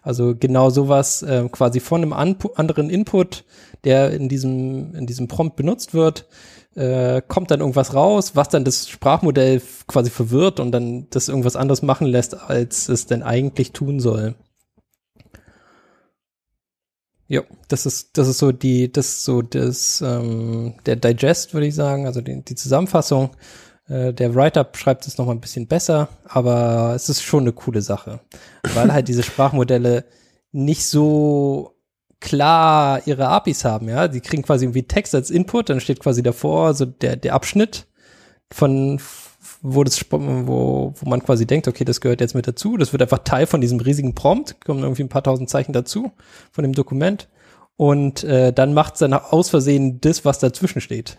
Also 0.02 0.36
genau 0.36 0.70
sowas 0.70 1.22
äh, 1.24 1.48
quasi 1.52 1.80
von 1.80 2.02
einem 2.02 2.14
anderen 2.14 2.90
Input, 2.90 3.46
der 3.84 4.12
in 4.12 4.30
diesem, 4.30 4.96
in 4.96 5.06
diesem 5.06 5.28
Prompt 5.28 5.56
benutzt 5.56 5.94
wird, 5.94 6.28
äh, 6.76 7.22
kommt 7.28 7.52
dann 7.52 7.62
irgendwas 7.62 7.94
raus, 7.94 8.36
was 8.36 8.50
dann 8.50 8.64
das 8.64 8.90
Sprachmodell 8.90 9.62
quasi 9.88 10.10
verwirrt 10.10 10.60
und 10.60 10.72
dann 10.72 11.08
das 11.10 11.28
irgendwas 11.28 11.56
anderes 11.56 11.82
machen 11.82 12.08
lässt, 12.08 12.40
als 12.40 12.90
es 12.90 13.06
denn 13.06 13.24
eigentlich 13.24 13.72
tun 13.72 14.00
soll. 14.00 14.36
Ja, 17.28 17.44
das 17.68 17.86
ist, 17.86 18.18
das 18.18 18.28
ist 18.28 18.40
so 18.40 18.52
die, 18.52 18.92
das 18.92 19.08
ist 19.08 19.24
so 19.24 19.44
das, 19.44 20.02
ähm, 20.02 20.74
der 20.86 20.96
Digest, 20.96 21.54
würde 21.54 21.68
ich 21.68 21.76
sagen, 21.76 22.08
also 22.08 22.22
die, 22.22 22.44
die 22.44 22.56
Zusammenfassung. 22.56 23.32
Äh, 23.88 24.14
der 24.14 24.34
Writer 24.34 24.68
schreibt 24.74 25.06
es 25.06 25.18
nochmal 25.20 25.36
ein 25.36 25.42
bisschen 25.42 25.68
besser, 25.68 26.10
aber 26.26 26.94
es 26.96 27.08
ist 27.08 27.22
schon 27.22 27.42
eine 27.42 27.54
coole 27.54 27.84
Sache, 27.84 28.22
weil 28.74 28.92
halt 28.92 29.08
diese 29.08 29.22
Sprachmodelle 29.22 30.06
nicht 30.52 30.86
so 30.86 31.79
klar 32.20 33.06
ihre 33.08 33.28
APIs 33.28 33.66
haben, 33.66 33.90
ja. 33.90 34.08
Die 34.08 34.22
kriegen 34.22 34.44
quasi 34.44 34.66
irgendwie 34.66 34.84
Text 34.84 35.16
als 35.16 35.30
Input, 35.30 35.70
dann 35.70 35.80
steht 35.80 36.00
quasi 36.00 36.24
davor 36.24 36.74
so 36.74 36.86
der, 36.86 37.16
der 37.16 37.34
Abschnitt 37.34 37.88
von, 38.52 39.00
wo 39.62 39.84
das, 39.84 40.04
wo, 40.12 40.94
wo 40.96 41.10
man 41.10 41.24
quasi 41.24 41.46
denkt, 41.46 41.68
okay, 41.68 41.86
das 41.86 42.02
gehört 42.02 42.22
jetzt 42.22 42.36
mit 42.36 42.48
dazu. 42.48 42.78
Das 42.78 42.92
wird 42.92 43.02
einfach 43.02 43.20
Teil 43.20 43.46
von 43.46 43.62
diesem 43.62 43.80
riesigen 43.80 44.16
Prompt, 44.16 44.64
kommen 44.66 44.84
irgendwie 44.84 45.04
ein 45.04 45.10
paar 45.10 45.24
tausend 45.24 45.50
Zeichen 45.50 45.74
dazu 45.74 46.12
von 46.52 46.64
dem 46.64 46.74
Dokument. 46.74 47.30
Und 47.78 48.24
äh, 48.26 48.52
dann 48.52 48.74
macht 48.74 48.96
es 48.96 49.00
dann 49.00 49.14
aus 49.14 49.50
Versehen 49.50 50.02
das, 50.02 50.26
was 50.26 50.40
dazwischen 50.40 50.82
steht. 50.82 51.16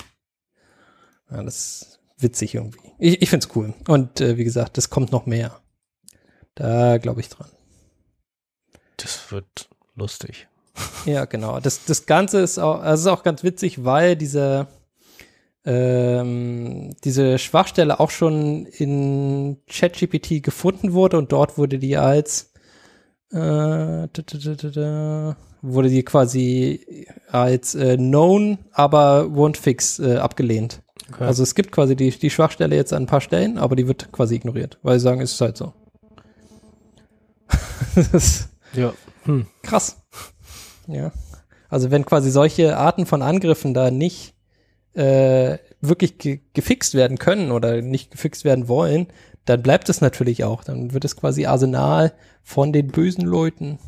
Ja, 1.31 1.43
das 1.43 1.57
ist 1.57 2.01
witzig 2.19 2.55
irgendwie. 2.55 2.93
Ich, 2.99 3.23
ich 3.23 3.31
finde 3.31 3.47
es 3.47 3.57
cool. 3.57 3.73
Und 3.89 4.21
äh, 4.21 4.37
wie 4.37 4.45
gesagt, 4.45 4.77
das 4.77 4.91
kommt 4.91 5.13
noch 5.13 5.25
mehr. 5.25 5.59
Da 6.55 6.99
glaube 6.99 7.21
ich 7.21 7.31
dran. 7.31 7.49
Das 8.99 9.33
wird 9.33 9.71
lustig. 9.95 10.50
Ja, 11.05 11.25
genau. 11.25 11.61
Das, 11.61 11.85
das 11.85 12.07
Ganze 12.07 12.41
ist 12.41 12.59
auch, 12.59 12.81
also 12.81 13.11
ist 13.11 13.19
auch 13.19 13.23
ganz 13.23 13.43
witzig, 13.43 13.85
weil 13.85 14.17
diese, 14.17 14.67
ähm, 15.65 16.95
diese 17.05 17.39
Schwachstelle 17.39 18.01
auch 18.01 18.11
schon 18.11 18.67
in 18.67 19.59
ChatGPT 19.69 20.43
gefunden 20.43 20.93
wurde 20.93 21.19
und 21.19 21.33
dort 21.33 21.59
wurde 21.59 21.79
die 21.79 21.97
als 21.97 22.53
äh, 23.33 24.09
wurde 25.63 25.89
die 25.89 26.03
quasi 26.03 27.07
als 27.31 27.75
äh, 27.75 27.97
known, 27.97 28.59
aber 28.73 29.25
won't 29.25 29.57
fix 29.57 29.99
äh, 29.99 30.17
abgelehnt. 30.17 30.83
Okay. 31.13 31.25
Also 31.25 31.43
es 31.43 31.55
gibt 31.55 31.73
quasi 31.73 31.97
die, 31.97 32.11
die 32.11 32.31
Schwachstelle 32.31 32.77
jetzt 32.77 32.93
an 32.93 33.05
ein 33.05 33.07
paar 33.07 33.21
Stellen, 33.21 33.59
aber 33.59 33.77
die 33.77 33.87
wird 33.87 34.13
quasi 34.13 34.37
ignoriert, 34.37 34.79
weil 34.83 34.99
sie 34.99 35.05
sagen, 35.05 35.21
es 35.21 35.33
ist 35.33 35.41
halt 35.41 35.57
so. 35.57 35.73
das 37.95 38.09
ist 38.15 38.49
Ja. 38.73 38.93
Hm. 39.25 39.47
krass. 39.63 39.97
Ja. 40.93 41.13
Also 41.69 41.91
wenn 41.91 42.05
quasi 42.05 42.31
solche 42.31 42.77
Arten 42.77 43.07
von 43.07 43.23
Angriffen 43.23 43.75
da 43.75 43.91
nicht 43.91 44.35
äh, 44.95 45.59
wirklich 45.81 46.19
ge 46.19 46.41
gefixt 46.53 46.95
werden 46.95 47.19
können 47.19 47.53
oder 47.53 47.81
nicht 47.81 48.11
gefixt 48.11 48.45
werden 48.45 48.69
wollen, 48.69 49.07
dann 49.45 49.63
bleibt 49.63 49.89
es 49.89 50.01
natürlich 50.01 50.45
auch. 50.45 50.65
Dann 50.65 50.93
wird 50.93 51.05
es 51.05 51.17
quasi 51.17 51.47
Arsenal 51.47 52.13
von 52.43 52.73
den 52.73 52.89
bösen 52.89 53.25
Leuten. 53.25 53.79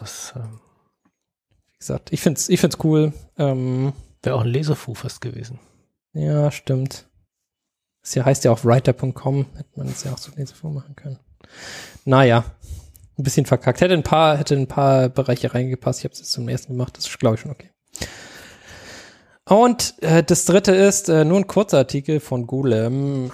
Das 0.00 0.32
ähm, 0.36 0.60
Wie 1.72 1.78
gesagt, 1.78 2.12
ich 2.12 2.20
find's, 2.20 2.48
ich 2.48 2.60
find's 2.60 2.78
cool. 2.82 3.12
Ähm, 3.38 3.92
wäre 4.22 4.36
auch 4.36 4.42
ein 4.42 4.48
Lesefu 4.48 4.94
fast 4.94 5.20
gewesen. 5.20 5.58
ja, 6.12 6.50
stimmt. 6.50 7.08
Das 8.02 8.14
hier 8.14 8.24
heißt 8.24 8.44
ja 8.44 8.50
auch 8.50 8.64
writer.com, 8.64 9.46
hätte 9.54 9.70
man 9.76 9.88
es 9.88 10.02
ja 10.04 10.12
auch 10.12 10.18
so 10.18 10.32
Lesefuhr 10.34 10.72
machen 10.72 10.96
können. 10.96 11.18
Naja, 12.04 12.44
ein 13.18 13.22
bisschen 13.22 13.46
verkackt. 13.46 13.80
Hätte 13.80 13.94
ein 13.94 14.02
paar, 14.02 14.36
hätte 14.36 14.54
ein 14.54 14.66
paar 14.66 15.08
Bereiche 15.08 15.54
reingepasst. 15.54 16.00
Ich 16.00 16.04
habe 16.04 16.12
es 16.12 16.20
jetzt 16.20 16.32
zum 16.32 16.48
ersten 16.48 16.72
gemacht. 16.72 16.96
Das 16.96 17.06
ist, 17.06 17.18
glaube 17.18 17.36
ich, 17.36 17.40
schon 17.40 17.50
okay. 17.50 17.70
Und 19.44 19.94
äh, 20.02 20.22
das 20.22 20.44
dritte 20.44 20.72
ist 20.72 21.08
äh, 21.08 21.24
nur 21.24 21.38
ein 21.38 21.46
kurzer 21.46 21.78
Artikel 21.78 22.20
von 22.20 22.46
Golem. 22.46 23.32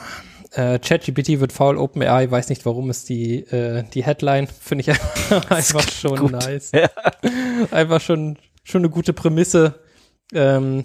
Äh, 0.52 0.78
ChatGPT 0.78 1.40
wird 1.40 1.52
faul, 1.52 1.76
OpenAI 1.76 2.30
weiß 2.30 2.48
nicht, 2.48 2.64
warum 2.64 2.88
ist 2.88 3.08
die, 3.10 3.40
äh, 3.40 3.84
die 3.92 4.04
Headline. 4.04 4.46
Finde 4.46 4.82
ich 4.82 4.90
einfach 5.50 5.88
schon 5.88 6.16
gut. 6.18 6.32
nice. 6.32 6.72
Ja. 6.72 6.88
Einfach 7.70 8.00
schon, 8.00 8.38
schon 8.64 8.80
eine 8.80 8.90
gute 8.90 9.12
Prämisse. 9.12 9.80
Ähm, 10.32 10.84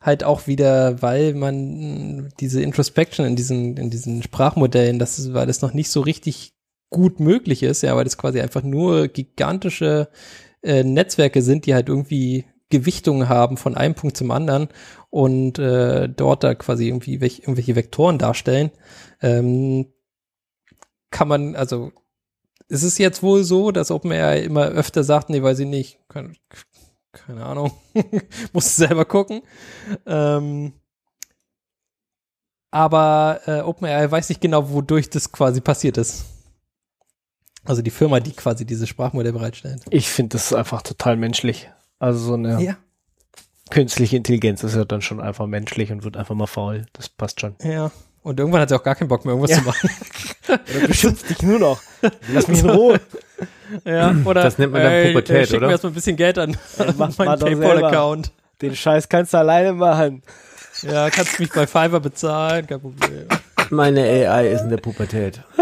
halt 0.00 0.24
auch 0.24 0.46
wieder, 0.46 1.00
weil 1.02 1.34
man 1.34 2.32
diese 2.40 2.62
Introspection 2.62 3.26
in 3.26 3.36
diesen, 3.36 3.76
in 3.76 3.90
diesen 3.90 4.22
Sprachmodellen, 4.22 4.98
das 4.98 5.18
ist, 5.18 5.34
weil 5.34 5.46
das 5.46 5.62
noch 5.62 5.72
nicht 5.72 5.90
so 5.90 6.00
richtig 6.00 6.52
gut 6.90 7.20
möglich 7.20 7.62
ist, 7.62 7.82
ja, 7.82 7.96
weil 7.96 8.04
das 8.04 8.18
quasi 8.18 8.40
einfach 8.40 8.62
nur 8.62 9.08
gigantische 9.08 10.08
äh, 10.62 10.84
Netzwerke 10.84 11.42
sind, 11.42 11.66
die 11.66 11.74
halt 11.74 11.88
irgendwie 11.88 12.44
Gewichtungen 12.68 13.28
haben 13.28 13.56
von 13.56 13.76
einem 13.76 13.94
Punkt 13.94 14.16
zum 14.16 14.30
anderen 14.30 14.68
und 15.10 15.58
äh, 15.58 16.08
dort 16.08 16.44
da 16.44 16.54
quasi 16.54 16.88
irgendwie 16.88 17.20
welch, 17.20 17.40
irgendwelche 17.40 17.76
Vektoren 17.76 18.18
darstellen, 18.18 18.70
ähm, 19.22 19.92
kann 21.10 21.28
man, 21.28 21.56
also 21.56 21.92
es 22.68 22.82
ist 22.82 22.98
jetzt 22.98 23.22
wohl 23.22 23.44
so, 23.44 23.70
dass 23.70 23.92
OpenAI 23.92 24.40
immer 24.42 24.66
öfter 24.66 25.04
sagt, 25.04 25.30
nee, 25.30 25.42
weiß 25.42 25.60
ich 25.60 25.68
nicht, 25.68 26.00
keine, 26.08 26.32
keine 27.16 27.44
Ahnung, 27.44 27.72
muss 28.52 28.76
selber 28.76 29.04
gucken. 29.04 29.42
Ähm, 30.06 30.72
aber 32.70 33.40
äh, 33.46 33.60
OpenAI 33.60 34.10
weiß 34.10 34.28
nicht 34.28 34.40
genau, 34.40 34.70
wodurch 34.70 35.08
das 35.10 35.32
quasi 35.32 35.60
passiert 35.60 35.96
ist. 35.96 36.24
Also 37.64 37.82
die 37.82 37.90
Firma, 37.90 38.20
die 38.20 38.32
quasi 38.32 38.64
dieses 38.64 38.88
Sprachmodell 38.88 39.32
bereitstellt. 39.32 39.82
Ich 39.90 40.08
finde 40.08 40.36
das 40.36 40.46
ist 40.46 40.52
einfach 40.52 40.82
total 40.82 41.16
menschlich. 41.16 41.70
Also 41.98 42.18
so 42.18 42.34
eine 42.34 42.62
Ja. 42.62 42.76
künstliche 43.70 44.16
Intelligenz 44.16 44.62
ist 44.62 44.76
ja 44.76 44.84
dann 44.84 45.02
schon 45.02 45.20
einfach 45.20 45.46
menschlich 45.46 45.90
und 45.90 46.04
wird 46.04 46.16
einfach 46.16 46.34
mal 46.34 46.46
faul. 46.46 46.86
Das 46.92 47.08
passt 47.08 47.40
schon. 47.40 47.56
Ja. 47.62 47.90
Und 48.26 48.40
irgendwann 48.40 48.60
hat 48.62 48.70
sie 48.70 48.74
auch 48.74 48.82
gar 48.82 48.96
keinen 48.96 49.06
Bock 49.06 49.24
mehr, 49.24 49.34
irgendwas 49.34 49.52
Ja. 49.52 49.58
zu 49.58 49.64
machen. 49.68 49.88
Oder 50.48 50.86
beschimpft 50.88 51.30
dich 51.30 51.42
nur 51.42 51.60
noch. 51.60 51.80
Lass 52.32 52.48
mich 52.48 52.58
in 52.60 52.70
Ruhe. 52.70 53.00
Ja, 53.84 54.14
oder 54.24 54.42
Das 54.44 54.58
nennt 54.58 54.72
man 54.72 54.82
dann 54.82 54.92
ey, 54.92 55.08
Pubertät, 55.08 55.36
äh, 55.36 55.46
schick 55.46 55.56
oder? 55.56 55.66
mir 55.66 55.72
erstmal 55.72 55.90
ein 55.90 55.94
bisschen 55.96 56.16
Geld 56.16 56.38
an, 56.38 56.56
an 56.78 56.94
mach 56.98 57.18
meinen. 57.18 57.38
PayPal-Account. 57.40 58.30
Den 58.62 58.76
Scheiß 58.76 59.08
kannst 59.08 59.34
du 59.34 59.38
alleine 59.38 59.72
machen. 59.72 60.22
Ja, 60.82 61.10
kannst 61.10 61.40
mich 61.40 61.50
bei 61.52 61.66
Fiverr 61.66 61.98
bezahlen, 62.00 62.66
kein 62.68 62.80
Problem. 62.80 63.26
Meine 63.70 64.02
AI 64.02 64.48
ist 64.48 64.62
in 64.62 64.70
der 64.70 64.78
Pubertät. 64.78 65.42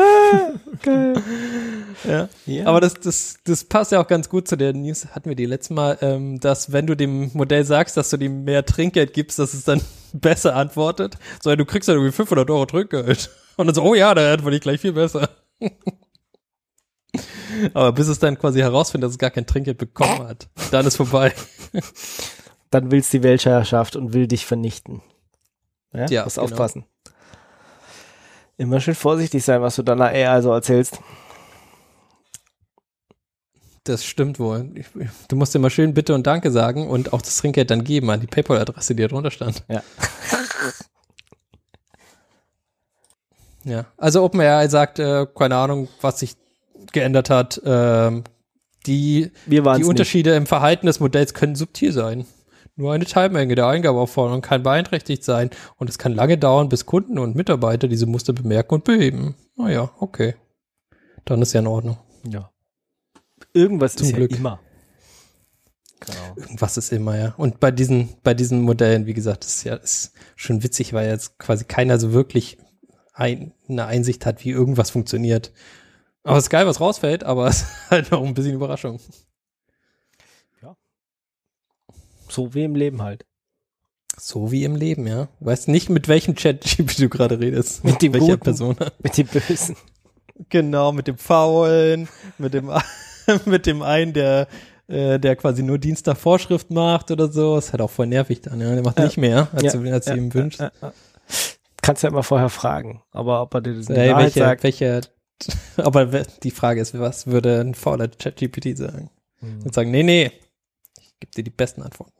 Ja. 2.05 2.29
Ja. 2.45 2.67
Aber 2.67 2.81
das, 2.81 2.95
das, 2.95 3.37
das 3.45 3.65
passt 3.65 3.93
ja 3.93 4.01
auch 4.01 4.07
ganz 4.07 4.29
gut 4.29 4.47
zu 4.49 4.57
der 4.57 4.73
News, 4.75 5.07
hatten 5.13 5.29
wir 5.29 5.37
die 5.37 5.47
letzte 5.47 5.73
Mal, 5.73 5.97
ähm, 6.03 6.39
dass 6.41 6.73
wenn 6.73 6.87
du 6.87 6.95
dem 6.97 7.31
Modell 7.33 7.65
sagst, 7.65 7.97
dass 7.97 8.11
du 8.11 8.17
dem 8.17 8.45
mehr 8.45 8.67
Trinkgeld 8.67 9.15
gibst, 9.15 9.39
dass 9.39 9.55
es 9.55 9.65
dann 9.65 9.81
besser 10.13 10.55
antwortet. 10.57 11.17
So, 11.43 11.55
du 11.57 11.65
kriegst 11.65 11.89
dann 11.89 11.97
irgendwie 11.97 12.13
500 12.13 12.51
Euro 12.51 12.67
Trinkgeld. 12.67 13.31
Und 13.57 13.67
dann 13.67 13.75
so, 13.75 13.83
oh 13.83 13.95
ja, 13.95 14.15
da 14.15 14.33
antworte 14.35 14.57
ich 14.57 14.63
gleich 14.63 14.81
viel 14.81 14.93
besser. 14.93 15.31
Aber 17.73 17.93
bis 17.93 18.09
es 18.09 18.19
dann 18.19 18.39
quasi 18.39 18.59
herausfindet, 18.59 19.07
dass 19.07 19.13
es 19.15 19.19
gar 19.19 19.31
kein 19.31 19.47
Trinkgeld 19.47 19.79
bekommen 19.79 20.27
hat, 20.29 20.49
dann 20.73 20.85
ist 20.87 20.97
vorbei. 20.97 21.33
Dann 22.71 22.91
willst 22.91 23.13
die 23.13 23.23
Weltherrschaft 23.23 23.95
und 23.95 24.13
will 24.13 24.27
dich 24.27 24.45
vernichten. 24.45 25.01
Ja, 25.93 26.07
Ja, 26.09 26.25
musst 26.25 26.37
genau. 26.37 26.51
aufpassen. 26.51 26.85
Immer 28.57 28.81
schön 28.81 28.95
vorsichtig 28.95 29.45
sein, 29.45 29.63
was 29.63 29.77
du 29.77 29.83
deiner 29.83 30.07
AI 30.07 30.41
so 30.41 30.53
erzählst. 30.53 31.01
Das 33.83 34.05
stimmt 34.05 34.39
wohl. 34.39 34.71
Du 35.29 35.37
musst 35.37 35.55
immer 35.55 35.69
schön 35.69 35.93
Bitte 35.93 36.15
und 36.15 36.27
Danke 36.27 36.51
sagen 36.51 36.89
und 36.89 37.13
auch 37.13 37.21
das 37.21 37.37
Trinkgeld 37.37 37.71
dann 37.71 37.85
geben 37.85 38.11
an 38.11 38.21
die 38.21 38.27
PayPal-Adresse, 38.27 38.95
die 38.95 39.03
da 39.03 39.09
drunter 39.09 39.31
stand. 39.31 39.63
Ja. 39.69 39.83
Ja, 43.67 43.87
also 43.97 44.23
OpenAI 44.23 44.69
sagt, 44.69 44.99
äh, 44.99 45.27
keine 45.35 45.57
Ahnung, 45.57 45.89
was 46.01 46.21
sich 46.21 46.37
geändert 46.93 47.31
hat. 47.31 47.61
Ähm, 47.65 48.25
die 48.87 49.31
die 49.47 49.57
es 49.57 49.79
nicht. 49.79 49.87
Unterschiede 49.87 50.35
im 50.35 50.45
Verhalten 50.47 50.87
des 50.87 51.01
Modells 51.01 51.33
können 51.33 51.55
subtil 51.55 51.93
sein. 51.93 52.27
Nur 52.77 52.93
eine 52.93 53.05
Teilmenge 53.05 53.55
der 53.55 53.69
Eingabeaufforderung 53.69 54.43
kann 54.43 54.63
beeinträchtigt 54.65 55.23
sein 55.23 55.51
und 55.77 55.89
es 55.89 55.99
kann 55.99 56.13
lange 56.13 56.39
dauern, 56.39 56.69
bis 56.69 56.87
Kunden 56.87 57.19
und 57.19 57.37
Mitarbeiter 57.37 57.87
diese 57.87 58.07
Muster 58.07 58.33
bemerken 58.33 58.75
und 58.75 58.85
beheben. 58.85 59.37
Naja, 59.57 59.91
okay. 60.01 60.35
Dann 61.25 61.41
ist 61.41 61.53
ja 61.53 61.61
in 61.61 61.69
Ordnung. 61.69 61.99
Ja. 62.29 62.51
Irgendwas 63.53 63.95
Zum 63.95 64.09
ist 64.09 64.15
Glück. 64.15 64.33
ja 64.33 64.39
immer. 64.39 64.61
Genau. 66.01 66.37
Irgendwas 66.37 66.77
ist 66.77 66.93
immer, 66.93 67.17
ja. 67.17 67.35
Und 67.37 67.61
bei 67.61 67.71
diesen, 67.71 68.17
bei 68.23 68.35
diesen 68.35 68.63
Modellen, 68.63 69.07
wie 69.07 69.15
gesagt, 69.15 69.45
ist 69.45 69.65
ja 69.65 69.77
ist 69.77 70.13
schon 70.37 70.63
witzig, 70.63 70.93
weil 70.93 71.09
jetzt 71.09 71.39
quasi 71.39 71.65
keiner 71.65 71.99
so 71.99 72.13
wirklich 72.13 72.59
ein, 73.13 73.55
eine 73.69 73.87
Einsicht 73.87 74.27
hat, 74.27 74.45
wie 74.45 74.51
irgendwas 74.51 74.91
funktioniert. 74.91 75.53
Aber 76.25 76.37
es 76.37 76.45
ist 76.45 76.51
geil, 76.51 76.67
was 76.67 76.81
rausfällt, 76.81 77.25
aber 77.25 77.47
es 77.49 77.63
ist 77.63 77.91
halt 77.91 78.11
noch 78.11 78.23
ein 78.23 78.35
bisschen 78.35 78.55
Überraschung. 78.55 79.01
Ja. 80.63 80.77
So 82.35 82.53
wie 82.55 82.65
im 82.65 82.75
Leben 82.75 83.01
halt. 83.03 83.25
So 84.19 84.51
wie 84.51 84.65
im 84.65 84.77
Leben, 84.77 85.07
ja. 85.07 85.29
Weißt 85.41 85.69
nicht, 85.69 85.89
mit 85.89 86.09
welchem 86.09 86.35
Chat-GPT 86.35 86.99
du 86.99 87.09
gerade 87.09 87.39
redest. 87.39 87.85
Mit 87.85 88.03
dem 88.03 88.13
welcher 88.13 88.33
Guten. 88.33 88.41
Person. 88.45 88.77
Mit 89.03 89.17
dem 89.17 89.27
Bösen. 89.29 89.77
Genau, 90.49 90.91
mit 90.91 91.07
dem 91.07 91.17
Faulen, 91.19 92.09
mit 92.39 92.55
dem, 92.55 92.71
mit 93.45 93.67
dem 93.67 93.83
einen, 93.83 94.13
der, 94.13 94.49
äh, 94.89 95.19
der 95.21 95.37
quasi 95.37 95.63
nur 95.63 95.79
Dienst 95.79 96.07
nach 96.07 96.17
Vorschrift 96.17 96.71
macht 96.71 97.11
oder 97.13 97.31
so. 97.31 97.55
Das 97.55 97.67
ist 97.67 97.73
halt 97.73 97.83
auch 97.83 97.91
voll 97.91 98.09
nervig 98.09 98.41
dann, 98.41 98.61
ja. 98.61 98.75
Der 98.75 98.83
macht 98.83 98.99
Ja. 98.99 99.05
nicht 99.05 99.17
mehr, 99.17 99.49
als, 99.53 99.63
Ja, 99.63 99.73
du, 99.81 99.93
als 99.93 100.07
du 100.07 100.15
ihm 100.17 100.35
wünschst. 100.35 100.61
Ja, 100.61 100.73
ja. 100.83 100.93
Kannst 101.83 102.03
ja 102.03 102.09
immer 102.09 102.23
vorher 102.25 102.49
fragen, 102.49 103.03
aber 103.13 103.43
ob 103.43 103.55
er 103.55 103.61
dir 103.61 103.75
das 103.75 103.89
in 103.89 103.95
Ey, 103.97 104.11
Wahrheit 104.11 104.25
welche, 104.25 104.39
sagt. 104.41 104.63
welche, 104.65 105.01
aber 105.77 106.07
die 106.43 106.51
Frage 106.51 106.81
ist, 106.81 106.99
was 106.99 107.27
würde 107.29 107.61
ein 107.61 107.75
fauler 107.75 108.09
ChatGPT 108.09 108.77
sagen? 108.77 109.11
Hm. 109.41 109.63
Und 109.65 109.75
sagen, 109.75 109.91
nee, 109.91 110.03
nee, 110.03 110.33
ich 110.99 111.15
gebe 111.21 111.33
dir 111.37 111.45
die 111.45 111.51
besten 111.51 111.83
Antworten. 111.83 112.13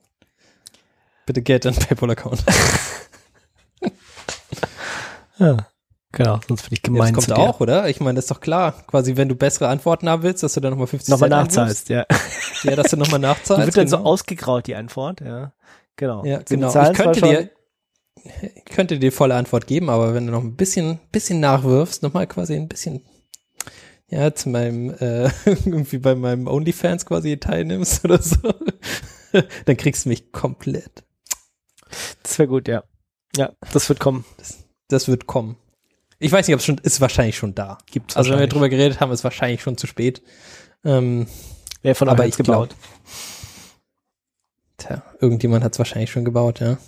Bitte 1.27 1.43
Geld 1.43 1.67
an 1.67 1.75
PayPal-Account. 1.75 2.45
Ja, 5.39 5.57
genau, 6.13 6.39
sonst 6.47 6.63
bin 6.63 6.75
ich 6.75 6.79
Ja, 6.79 6.93
gemein 6.93 7.15
das 7.15 7.25
zu 7.25 7.33
kommt 7.35 7.49
auch, 7.49 7.61
oder? 7.61 7.89
Ich 7.89 8.01
meine, 8.01 8.15
das 8.15 8.27
ist 8.27 8.31
doch 8.31 8.41
klar. 8.41 8.73
Quasi, 8.87 9.17
wenn 9.17 9.29
du 9.29 9.35
bessere 9.35 9.69
Antworten 9.69 10.09
haben 10.09 10.23
willst, 10.23 10.43
dass 10.43 10.55
du 10.55 10.61
dann 10.61 10.71
nochmal 10.71 10.87
50 10.87 11.11
Nochmal 11.11 11.31
Cent 11.31 11.43
nachzahlst, 11.43 11.89
ja. 11.89 12.07
Ja, 12.63 12.77
dass 12.77 12.91
du 12.91 12.97
nochmal 12.97 13.19
Die 13.19 13.23
nachzahlst. 13.27 13.67
wird 13.67 13.77
dann 13.77 13.89
so 13.89 13.97
genau. 13.99 14.09
ausgegraut, 14.11 14.67
die 14.67 14.77
Antwort, 14.77 15.21
ja. 15.21 15.53
Genau. 15.97 16.25
Ja, 16.25 16.39
genau. 16.49 16.69
Ich 16.69 16.93
könnte 16.97 17.21
dir, 17.21 17.51
ich 18.55 18.65
könnte 18.67 18.99
dir 18.99 19.13
volle 19.13 19.35
Antwort 19.35 19.67
geben, 19.67 19.91
aber 19.91 20.15
wenn 20.15 20.27
du 20.27 20.33
noch 20.33 20.43
ein 20.43 20.55
bisschen, 20.57 21.01
bisschen 21.11 21.41
nachwirfst, 21.41 22.03
nochmal 22.03 22.27
quasi 22.27 22.55
ein 22.55 22.69
bisschen, 22.69 23.03
ja, 24.09 24.33
zu 24.35 24.51
meinem, 24.51 24.91
äh, 24.91 25.25
irgendwie 25.65 25.99
bei 25.99 26.15
meinem 26.15 26.47
OnlyFans 26.47 27.07
quasi 27.07 27.39
teilnimmst 27.39 28.05
oder 28.05 28.23
so, 28.23 28.37
dann 29.65 29.77
kriegst 29.77 30.05
du 30.05 30.11
mich 30.11 30.31
komplett. 30.31 31.03
Das 32.23 32.39
wäre 32.39 32.49
gut, 32.49 32.69
ja. 32.69 32.85
Ja, 33.37 33.53
das 33.73 33.89
wird 33.89 34.01
kommen. 34.01 34.25
Das 34.89 35.09
wird 35.09 35.27
kommen. 35.27 35.57
Ich 36.19 36.31
weiß 36.31 36.47
nicht, 36.47 36.55
ob 36.55 36.61
es 36.61 36.67
schon, 36.67 36.79
ist 36.79 37.01
wahrscheinlich 37.01 37.37
schon 37.37 37.55
da. 37.55 37.79
Gibt's 37.91 38.17
Also 38.17 38.31
wenn 38.31 38.39
wir 38.39 38.47
drüber 38.47 38.69
geredet 38.69 39.01
haben, 39.01 39.13
ist 39.13 39.25
wahrscheinlich 39.25 39.63
schon 39.63 39.77
zu 39.77 39.87
spät. 39.87 40.23
Ähm, 40.85 41.27
Wer 41.83 41.95
von 41.95 42.09
aber 42.09 42.23
euch 42.23 42.31
ich 42.31 42.37
gebaut? 42.37 42.75
Tja, 44.79 45.03
irgendjemand 45.21 45.65
hat 45.65 45.73
es 45.73 45.79
wahrscheinlich 45.79 46.11
schon 46.11 46.25
gebaut, 46.25 46.61
ja. 46.61 46.79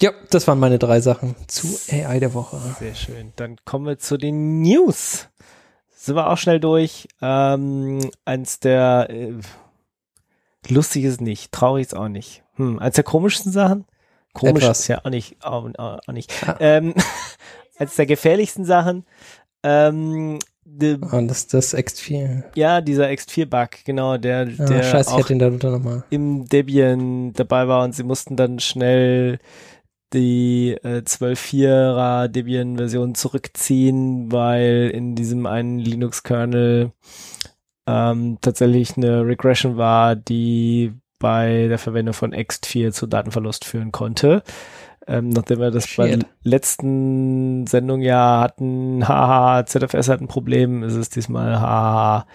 Ja, 0.00 0.10
das 0.30 0.48
waren 0.48 0.58
meine 0.58 0.78
drei 0.78 1.00
Sachen 1.00 1.36
zu 1.46 1.78
AI 1.90 2.18
der 2.18 2.34
Woche. 2.34 2.60
Sehr 2.78 2.94
schön. 2.94 3.32
Dann 3.36 3.56
kommen 3.64 3.86
wir 3.86 3.98
zu 3.98 4.16
den 4.16 4.60
News. 4.60 5.28
Sind 5.94 6.16
wir 6.16 6.28
auch 6.28 6.38
schnell 6.38 6.58
durch. 6.58 7.08
Ähm, 7.20 8.10
eins 8.24 8.58
der 8.58 9.06
äh, 9.10 9.34
lustig 10.68 11.04
ist 11.04 11.20
nicht, 11.20 11.52
traurig 11.52 11.82
ist 11.86 11.96
auch 11.96 12.08
nicht. 12.08 12.42
Hm, 12.54 12.78
eins 12.78 12.94
der 12.96 13.04
komischsten 13.04 13.52
Sachen. 13.52 13.84
Komisch 14.34 14.62
Etwas. 14.64 14.80
ist 14.80 14.88
ja 14.88 15.00
auch 15.04 15.10
nicht, 15.10 15.36
auch, 15.44 15.68
auch 15.78 16.12
nicht. 16.12 16.32
Ah. 16.46 16.56
Ähm, 16.60 16.94
eins 17.78 17.96
der 17.96 18.06
gefährlichsten 18.06 18.64
Sachen. 18.64 19.04
Ähm, 19.62 20.38
de, 20.64 20.94
Und 20.96 21.28
das, 21.28 21.46
das 21.46 21.74
X4. 21.74 22.44
ja, 22.54 22.80
dieser 22.80 23.08
X4-Bug, 23.08 23.84
genau, 23.84 24.16
der, 24.16 24.48
Ah, 24.58 24.64
der 24.64 24.82
scheiße, 24.82 25.10
ich 25.12 25.18
hätte 25.18 25.32
ihn 25.34 25.38
darunter 25.38 25.70
nochmal. 25.70 26.04
im 26.10 26.46
Debian 26.46 27.32
dabei 27.34 27.68
war 27.68 27.84
und 27.84 27.94
sie 27.94 28.02
mussten 28.04 28.36
dann 28.36 28.58
schnell 28.58 29.38
die 30.12 30.76
äh, 30.82 30.98
12.4er 31.02 32.28
Debian-Version 32.28 33.14
zurückziehen, 33.14 34.30
weil 34.32 34.90
in 34.94 35.14
diesem 35.14 35.46
einen 35.46 35.78
Linux-Kernel 35.78 36.92
ähm, 37.86 38.38
tatsächlich 38.40 38.96
eine 38.96 39.26
Regression 39.26 39.76
war, 39.76 40.16
die 40.16 40.92
bei 41.18 41.68
der 41.68 41.78
Verwendung 41.78 42.14
von 42.14 42.34
ext4 42.34 42.90
zu 42.90 43.06
Datenverlust 43.06 43.64
führen 43.64 43.92
konnte. 43.92 44.42
Ähm, 45.06 45.30
nachdem 45.30 45.58
wir 45.58 45.70
das 45.72 45.88
bei 45.96 46.10
der 46.10 46.20
letzten 46.44 47.66
Sendung 47.66 48.02
ja 48.02 48.40
hatten, 48.40 49.06
haha, 49.06 49.66
ZFS 49.66 50.08
hat 50.08 50.20
ein 50.20 50.28
Problem, 50.28 50.84
ist 50.84 50.94
es 50.94 51.10
diesmal 51.10 51.60
haha, 51.60 52.26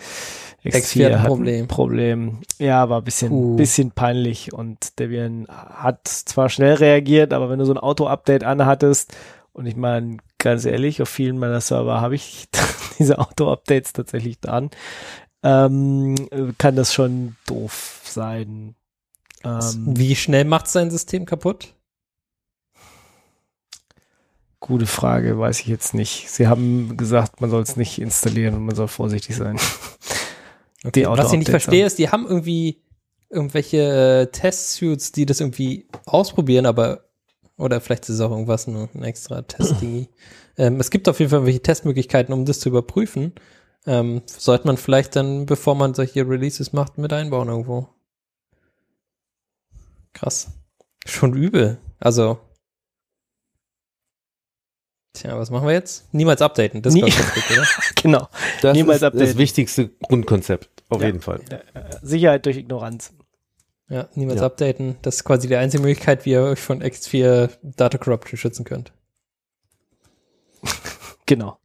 X4 0.65 1.13
hat 1.13 1.21
ein 1.21 1.25
Problem. 1.27 1.67
Problem. 1.67 2.39
Ja, 2.59 2.89
war 2.89 2.99
ein 2.99 3.03
bisschen, 3.05 3.29
Puh. 3.29 3.55
bisschen 3.55 3.91
peinlich 3.91 4.53
und 4.53 4.99
Debian 4.99 5.47
hat 5.47 6.07
zwar 6.07 6.49
schnell 6.49 6.73
reagiert, 6.75 7.31
aber 7.31 7.49
wenn 7.49 7.59
du 7.59 7.65
so 7.65 7.73
ein 7.73 7.77
Auto-Update 7.77 8.43
anhattest 8.43 9.15
und 9.53 9.65
ich 9.65 9.77
meine, 9.77 10.17
ganz 10.37 10.65
ehrlich, 10.65 11.01
auf 11.01 11.09
vielen 11.09 11.37
meiner 11.37 11.61
Server 11.61 12.01
habe 12.01 12.15
ich 12.15 12.47
diese 12.99 13.19
Auto-Updates 13.19 13.93
tatsächlich 13.93 14.39
dran, 14.41 14.71
ähm, 15.43 16.15
kann 16.57 16.75
das 16.75 16.93
schon 16.93 17.35
doof 17.45 18.01
sein. 18.03 18.75
Ähm, 19.43 19.97
Wie 19.97 20.15
schnell 20.15 20.45
macht 20.45 20.67
sein 20.67 20.91
System 20.91 21.25
kaputt? 21.25 21.73
gute 24.59 24.85
Frage, 24.85 25.39
weiß 25.39 25.61
ich 25.61 25.67
jetzt 25.67 25.93
nicht. 25.93 26.29
Sie 26.29 26.47
haben 26.47 26.97
gesagt, 26.97 27.41
man 27.41 27.49
soll 27.49 27.63
es 27.63 27.75
nicht 27.75 27.99
installieren 27.99 28.55
und 28.55 28.65
man 28.65 28.75
soll 28.75 28.87
vorsichtig 28.87 29.35
sein. 29.35 29.57
Die 30.95 31.05
Was 31.05 31.33
ich 31.33 31.39
nicht 31.39 31.49
verstehe, 31.49 31.81
haben. 31.81 31.87
ist, 31.87 31.97
die 31.97 32.09
haben 32.09 32.25
irgendwie 32.27 32.83
irgendwelche 33.29 34.21
äh, 34.21 34.27
Testsuits, 34.27 35.11
die 35.11 35.25
das 35.25 35.41
irgendwie 35.41 35.87
ausprobieren, 36.05 36.65
aber 36.65 37.05
oder 37.57 37.81
vielleicht 37.81 38.03
ist 38.03 38.15
es 38.15 38.21
auch 38.21 38.29
irgendwas, 38.29 38.67
nur 38.67 38.87
ein 38.93 39.03
extra 39.03 39.41
Test-Dingi. 39.41 40.07
ähm, 40.57 40.79
es 40.79 40.91
gibt 40.91 41.09
auf 41.09 41.19
jeden 41.19 41.29
Fall 41.29 41.39
irgendwelche 41.39 41.63
Testmöglichkeiten, 41.63 42.31
um 42.31 42.45
das 42.45 42.59
zu 42.59 42.69
überprüfen. 42.69 43.33
Ähm, 43.87 44.21
sollte 44.27 44.67
man 44.67 44.77
vielleicht 44.77 45.15
dann, 45.15 45.45
bevor 45.45 45.73
man 45.75 45.93
solche 45.93 46.27
Releases 46.27 46.73
macht, 46.73 46.97
mit 46.97 47.11
einbauen 47.13 47.47
irgendwo. 47.47 47.87
Krass. 50.13 50.47
Schon 51.05 51.33
übel. 51.33 51.77
Also. 51.99 52.39
Tja, 55.13 55.37
was 55.39 55.49
machen 55.49 55.65
wir 55.67 55.73
jetzt? 55.73 56.13
Niemals 56.13 56.41
updaten. 56.41 56.81
Das 56.81 56.93
Nie- 56.93 57.03
wichtig, 57.03 57.49
oder? 57.51 57.65
Genau. 58.01 58.27
Das 58.61 58.75
Niemals 58.75 58.97
ist 58.97 59.01
das 59.03 59.13
updaten. 59.13 59.37
wichtigste 59.37 59.89
Grundkonzept, 60.03 60.83
auf 60.89 61.01
Ja. 61.01 61.07
jeden 61.07 61.21
Fall. 61.21 61.41
Sicherheit 62.03 62.45
durch 62.45 62.57
Ignoranz. 62.57 63.13
Ja, 63.89 64.09
niemals 64.15 64.41
Ja. 64.41 64.45
updaten. 64.47 64.97
Das 65.01 65.15
ist 65.15 65.23
quasi 65.23 65.47
die 65.47 65.55
einzige 65.55 65.81
Möglichkeit, 65.81 66.25
wie 66.25 66.31
ihr 66.31 66.41
euch 66.43 66.59
von 66.59 66.83
X4 66.83 67.49
Data 67.63 67.97
Corruption 67.97 68.37
schützen 68.37 68.65
könnt. 68.65 68.91
Genau. 71.25 71.57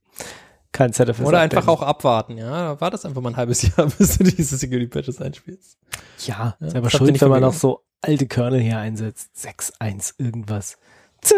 Kein 0.73 0.93
ZFS. 0.93 1.21
Oder 1.21 1.41
updaten. 1.41 1.59
einfach 1.59 1.69
auch 1.69 1.83
abwarten, 1.83 2.39
ja. 2.39 2.81
War 2.81 2.91
das 2.91 3.05
einfach 3.05 3.21
mal 3.21 3.31
ein 3.31 3.37
halbes 3.37 3.63
Jahr, 3.77 3.87
bis 3.87 4.17
du 4.19 4.25
diese 4.25 4.57
Security 4.57 4.89
Patches 4.89 5.21
einspielst. 5.21 5.79
Ja, 6.27 6.57
Ja, 6.61 6.69
selber 6.69 6.91
schuld, 6.91 7.21
wenn 7.21 7.29
man 7.29 7.43
noch 7.43 7.53
so 7.53 7.83
alte 8.01 8.27
Kernel 8.27 8.61
hier 8.61 8.79
einsetzt. 8.79 9.31
6.1 9.37 10.15
irgendwas. 10.19 10.79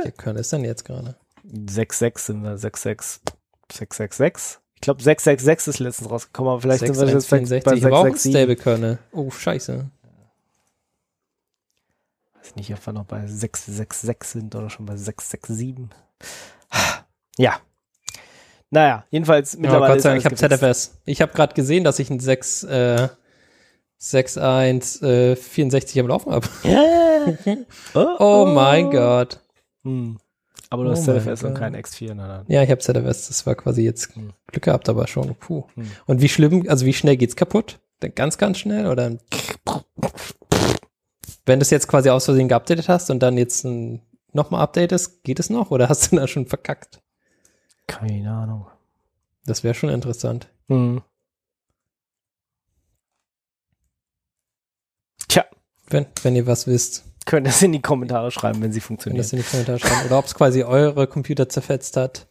Der 0.05 0.13
Kernel 0.13 0.41
ist 0.41 0.53
dann 0.53 0.65
jetzt 0.65 0.85
gerade. 0.85 1.17
6.6 1.47 2.19
sind 2.21 2.43
wir. 2.43 2.57
6.6. 2.57 3.21
6.6.6. 3.73 4.59
Ich 4.77 4.81
glaube, 4.81 5.03
6.6.6 5.03 5.69
ist 5.69 5.79
letztens 5.79 6.11
rausgekommen, 6.11 6.53
aber 6.53 6.61
vielleicht 6.61 6.81
sind 6.81 6.97
wir 6.97 7.09
jetzt 7.09 7.29
bei 7.31 7.45
6164. 7.45 7.87
Aber 7.87 7.99
auch 7.99 8.05
ein 8.05 8.13
6.6.7. 8.13 8.31
Stable 8.31 8.57
Kernel. 8.57 8.99
Oh, 9.13 9.31
scheiße. 9.31 9.91
weiß 12.39 12.57
nicht, 12.57 12.73
ob 12.73 12.87
wir 12.87 12.93
noch 12.93 13.05
bei 13.05 13.27
666 13.27 14.25
sind 14.31 14.55
oder 14.55 14.71
schon 14.71 14.87
bei 14.87 14.97
667. 14.97 15.89
Ja. 17.39 17.59
Naja, 18.71 19.05
jedenfalls 19.11 19.57
Oh 19.57 19.61
mittlerweile 19.61 19.89
Gott 19.93 19.97
ist 19.99 20.03
sei 20.03 20.09
Dank, 20.11 20.21
ich 20.21 20.25
habe. 20.27 20.35
ZFS. 20.37 21.01
Ich 21.05 21.23
habe 21.23 21.33
gerade 21.33 21.55
gesehen, 21.55 21.85
dass 21.85 21.99
ich 21.99 22.11
ein 22.11 22.19
6, 22.21 22.65
äh, 22.65 23.09
6.1, 24.01 25.03
äh, 25.05 25.37
64 25.37 26.01
am 26.01 26.09
Laufen 26.09 26.33
habe. 26.33 26.49
Ja. 26.65 26.81
Oh, 27.95 28.17
Oh 28.19 28.47
mein 28.55 28.91
Gott. 28.91 29.41
Hm. 29.85 30.19
Aber 30.71 30.85
du 30.85 30.91
Oh 30.91 30.93
hast 30.93 31.05
ZFS 31.05 31.43
und 31.45 31.51
Gott. 31.53 31.59
kein 31.59 31.77
X4, 31.77 32.13
na 32.15 32.29
dann. 32.29 32.45
Ja, 32.49 32.63
ich 32.63 32.71
habe 32.71 32.81
ZFS. 32.81 33.29
Das 33.29 33.47
war 33.47 33.55
quasi 33.55 33.83
jetzt 33.83 34.15
Hm. 34.15 34.33
Glück 34.49 34.65
gehabt, 34.65 34.89
aber 34.89 35.07
schon. 35.07 35.35
Puh. 35.37 35.65
Hm. 35.75 35.91
Und 36.07 36.21
wie 36.21 36.29
schlimm, 36.29 36.65
also 36.69 36.85
wie 36.85 36.93
schnell 36.93 37.17
geht's 37.17 37.37
kaputt? 37.37 37.79
Ganz, 38.15 38.37
ganz 38.37 38.59
schnell 38.59 38.87
oder? 38.89 39.17
Wenn 41.47 41.59
du 41.59 41.63
es 41.63 41.71
jetzt 41.71 41.89
quasi 41.89 42.11
aus 42.11 42.25
Versehen 42.27 42.49
geupdatet 42.49 42.89
hast 42.89 43.11
und 43.11 43.21
dann 43.23 43.39
jetzt 43.39 43.65
ein, 43.65 44.03
nochmal 44.33 44.61
updatest, 44.63 45.23
geht 45.25 45.39
es 45.41 45.49
noch 45.49 45.71
oder 45.71 45.89
hast 45.89 46.11
du 46.13 46.17
da 46.17 46.27
schon 46.27 46.47
verkackt? 46.47 47.01
Keine 47.87 48.33
Ahnung. 48.33 48.67
Das 49.47 49.63
wäre 49.65 49.75
schon 49.75 49.91
interessant. 49.91 50.49
Hm. 50.69 51.03
Tja, 55.29 55.45
Wenn, 55.89 56.07
wenn 56.23 56.37
ihr 56.37 56.47
was 56.47 56.67
wisst, 56.67 57.05
könnt 57.27 57.47
ihr 57.47 57.51
es 57.51 57.63
in 57.63 57.73
die 57.73 57.83
Kommentare 57.83 58.31
schreiben, 58.31 58.63
wenn 58.63 58.73
sie 58.73 58.81
könnt 58.81 58.85
ihr 58.85 58.87
funktionieren. 58.87 59.19
das 59.23 59.33
in 59.33 59.39
die 59.41 59.45
Kommentare 59.45 59.79
schreiben. 59.79 60.07
Oder 60.07 60.19
ob 60.19 60.25
es 60.27 60.35
quasi 60.35 60.63
eure 60.63 61.07
Computer 61.07 61.49
zerfetzt 61.49 61.97
hat. 61.97 62.27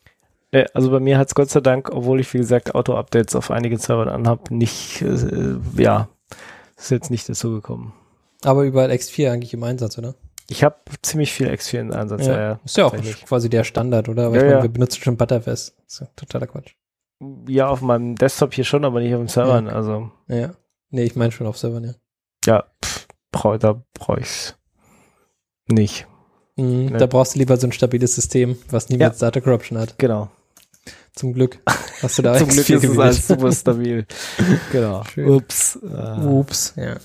Äh, 0.51 0.65
Also 0.73 0.91
bei 0.91 0.99
mir 0.99 1.17
hat 1.17 1.27
es 1.27 1.35
Gott 1.35 1.49
sei 1.49 1.61
Dank, 1.61 1.89
obwohl 1.91 2.19
ich 2.19 2.33
wie 2.33 2.39
gesagt 2.39 2.75
Auto-Updates 2.75 3.35
auf 3.35 3.51
einigen 3.51 3.77
Servern 3.77 4.09
anhab, 4.09 4.51
nicht, 4.51 5.01
äh, 5.01 5.55
ja, 5.77 6.09
ist 6.77 6.91
jetzt 6.91 7.11
nicht 7.11 7.27
dazu 7.29 7.51
gekommen. 7.51 7.93
Aber 8.43 8.63
überall 8.63 8.91
X4 8.91 9.31
eigentlich 9.31 9.53
im 9.53 9.63
Einsatz, 9.63 9.97
oder? 9.97 10.15
Ich 10.49 10.63
habe 10.63 10.75
ziemlich 11.01 11.31
viel 11.33 11.47
X4 11.47 11.79
in 11.79 11.93
Einsatz. 11.93 12.25
Ja. 12.27 12.39
Ja, 12.39 12.59
Ist 12.65 12.77
ja 12.77 12.85
auch 12.85 12.95
quasi 13.25 13.49
der 13.49 13.63
Standard, 13.63 14.09
oder? 14.09 14.27
Aber 14.27 14.35
Ja, 14.35 14.41
ich 14.41 14.45
meine, 14.47 14.57
ja. 14.57 14.63
wir 14.63 14.69
benutzen 14.69 15.01
schon 15.01 15.17
Butterfest. 15.17 15.75
Das 15.77 15.93
ist 15.93 15.99
ja 16.01 16.07
totaler 16.15 16.47
Quatsch. 16.47 16.73
ja, 17.47 17.67
auf 17.67 17.81
meinem 17.81 18.15
Desktop 18.15 18.53
hier 18.53 18.65
schon, 18.65 18.83
aber 18.85 18.99
nicht 18.99 19.13
auf 19.13 19.21
dem 19.21 19.29
Servern. 19.29 19.67
Ja. 19.67 19.73
Also 19.73 20.11
Ja. 20.27 20.53
Nee, 20.89 21.03
ich 21.03 21.15
meine 21.15 21.31
schon 21.31 21.47
auf 21.47 21.57
Servern, 21.57 21.83
ja. 21.85 21.93
Ja, 22.45 22.65
pff, 22.83 23.07
da 23.59 23.83
brauche 23.93 24.19
ich's 24.19 24.55
nicht. 25.67 26.05
Mhm, 26.55 26.85
Ne. 26.87 26.97
Da 26.97 27.07
brauchst 27.07 27.33
du 27.35 27.39
lieber 27.39 27.57
so 27.57 27.65
ein 27.67 27.71
stabiles 27.71 28.13
System, 28.15 28.57
was 28.69 28.89
niemals 28.89 29.17
Data 29.19 29.39
Corruption 29.41 29.79
hat. 29.79 29.97
Genau. 29.97 30.29
Zum 31.15 31.33
Glück. 31.33 31.59
Hast 32.01 32.17
du 32.17 32.21
da 32.21 32.33
Zum 32.37 32.49
Glück 32.49 32.69
ist 32.69 32.83
es 32.83 32.99
alles 32.99 33.27
super 33.27 33.51
stabil. 33.51 34.05
genau. 34.71 35.03
Schön. 35.05 35.29
Ups. 35.29 35.77
Äh, 35.81 36.25
Ups, 36.25 36.73
ja. 36.75 36.97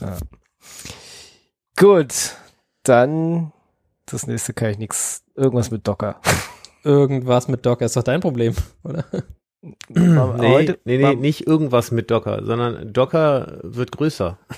Gut, 1.77 2.35
dann 2.89 3.53
das 4.07 4.27
nächste 4.27 4.55
kann 4.55 4.71
ich 4.71 4.79
nichts. 4.79 5.23
Irgendwas 5.35 5.71
mit 5.71 5.87
Docker. 5.87 6.21
Irgendwas 6.85 7.49
mit 7.49 7.67
Docker 7.67 7.85
ist 7.85 7.97
doch 7.97 8.03
dein 8.03 8.21
Problem, 8.21 8.55
oder? 8.85 9.05
Nee, 9.89 10.49
Heute- 10.49 10.79
nee, 10.85 10.99
nee, 10.99 11.17
nicht 11.17 11.47
irgendwas 11.49 11.91
mit 11.91 12.11
Docker, 12.13 12.45
sondern 12.45 12.93
Docker 12.93 13.59
wird 13.63 13.93
größer. 13.93 14.39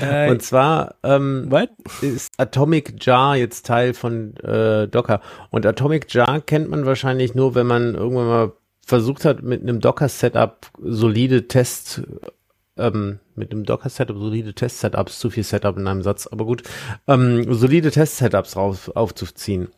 Äh, 0.00 0.30
Und 0.30 0.42
zwar 0.42 0.94
ähm, 1.02 1.46
what? 1.50 1.70
ist 2.00 2.30
Atomic 2.36 3.04
Jar 3.04 3.34
jetzt 3.36 3.66
Teil 3.66 3.94
von 3.94 4.36
äh, 4.36 4.86
Docker. 4.86 5.20
Und 5.50 5.66
Atomic 5.66 6.14
Jar 6.14 6.40
kennt 6.40 6.70
man 6.70 6.86
wahrscheinlich 6.86 7.34
nur, 7.34 7.56
wenn 7.56 7.66
man 7.66 7.96
irgendwann 7.96 8.28
mal 8.28 8.52
versucht 8.86 9.24
hat, 9.24 9.42
mit 9.42 9.62
einem 9.62 9.80
Docker-Setup 9.80 10.70
solide 10.80 11.48
Tests, 11.48 12.00
ähm, 12.76 13.20
mit 13.34 13.52
einem 13.52 13.64
Docker-Setup 13.64 14.16
solide 14.16 14.54
Test-Setups, 14.54 15.18
zu 15.18 15.30
viel 15.30 15.44
Setup 15.44 15.76
in 15.76 15.86
einem 15.86 16.02
Satz, 16.02 16.26
aber 16.26 16.44
gut, 16.44 16.62
ähm, 17.06 17.52
solide 17.52 17.90
Test-Setups 17.90 18.56
rauf, 18.56 18.90
aufzuziehen. 18.94 19.68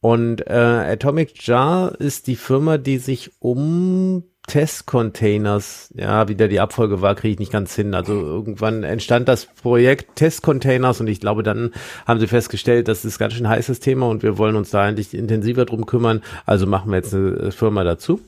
Und 0.00 0.46
äh, 0.46 0.52
Atomic 0.52 1.46
Jar 1.46 1.98
ist 1.98 2.26
die 2.26 2.36
Firma, 2.36 2.78
die 2.78 2.98
sich 2.98 3.32
um 3.40 4.24
Testcontainers, 4.46 5.92
ja, 5.96 6.28
wie 6.28 6.36
da 6.36 6.46
die 6.46 6.60
Abfolge 6.60 7.02
war, 7.02 7.16
kriege 7.16 7.32
ich 7.32 7.38
nicht 7.40 7.52
ganz 7.52 7.74
hin. 7.74 7.94
Also 7.94 8.12
irgendwann 8.12 8.84
entstand 8.84 9.26
das 9.28 9.46
Projekt 9.46 10.16
Testcontainers 10.16 11.00
und 11.00 11.08
ich 11.08 11.20
glaube, 11.20 11.42
dann 11.42 11.72
haben 12.06 12.20
sie 12.20 12.28
festgestellt, 12.28 12.86
das 12.86 13.04
ist 13.04 13.18
ganz 13.18 13.34
schön 13.34 13.48
heißes 13.48 13.80
Thema 13.80 14.08
und 14.08 14.22
wir 14.22 14.38
wollen 14.38 14.54
uns 14.54 14.70
da 14.70 14.82
eigentlich 14.82 15.14
intensiver 15.14 15.64
drum 15.64 15.86
kümmern. 15.86 16.22
Also 16.44 16.66
machen 16.66 16.90
wir 16.90 16.98
jetzt 16.98 17.12
eine 17.12 17.50
Firma 17.50 17.82
dazu. 17.82 18.20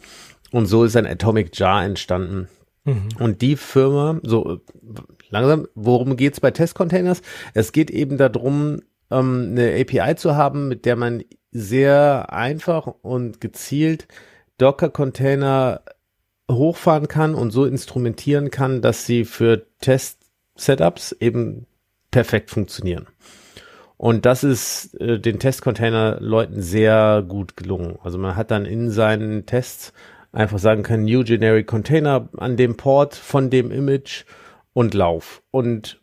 Und 0.50 0.66
so 0.66 0.82
ist 0.84 0.96
ein 0.96 1.06
Atomic 1.06 1.56
Jar 1.56 1.84
entstanden. 1.84 2.48
Und 3.18 3.42
die 3.42 3.56
Firma, 3.56 4.20
so 4.22 4.60
langsam, 5.30 5.66
worum 5.74 6.16
geht's 6.16 6.40
bei 6.40 6.50
Testcontainers? 6.50 7.22
Es 7.54 7.72
geht 7.72 7.90
eben 7.90 8.16
darum, 8.16 8.80
ähm, 9.10 9.48
eine 9.50 9.80
API 9.80 10.16
zu 10.16 10.36
haben, 10.36 10.68
mit 10.68 10.84
der 10.84 10.96
man 10.96 11.22
sehr 11.50 12.32
einfach 12.32 12.86
und 12.86 13.40
gezielt 13.40 14.06
Docker-Container 14.58 15.82
hochfahren 16.50 17.08
kann 17.08 17.34
und 17.34 17.50
so 17.50 17.64
instrumentieren 17.64 18.50
kann, 18.50 18.80
dass 18.80 19.06
sie 19.06 19.24
für 19.24 19.66
Test-Setups 19.80 21.12
eben 21.20 21.66
perfekt 22.10 22.50
funktionieren. 22.50 23.06
Und 23.96 24.26
das 24.26 24.44
ist 24.44 24.94
äh, 25.00 25.18
den 25.18 25.40
Test-Container-Leuten 25.40 26.62
sehr 26.62 27.24
gut 27.26 27.56
gelungen. 27.56 27.98
Also 28.02 28.16
man 28.16 28.36
hat 28.36 28.50
dann 28.50 28.64
in 28.64 28.90
seinen 28.90 29.44
Tests 29.44 29.92
einfach 30.32 30.58
sagen 30.58 30.82
können, 30.82 31.04
New 31.04 31.24
Generic 31.24 31.66
Container 31.66 32.28
an 32.36 32.56
dem 32.56 32.76
Port 32.76 33.14
von 33.14 33.50
dem 33.50 33.70
Image 33.70 34.24
und 34.72 34.94
Lauf. 34.94 35.42
Und 35.50 36.00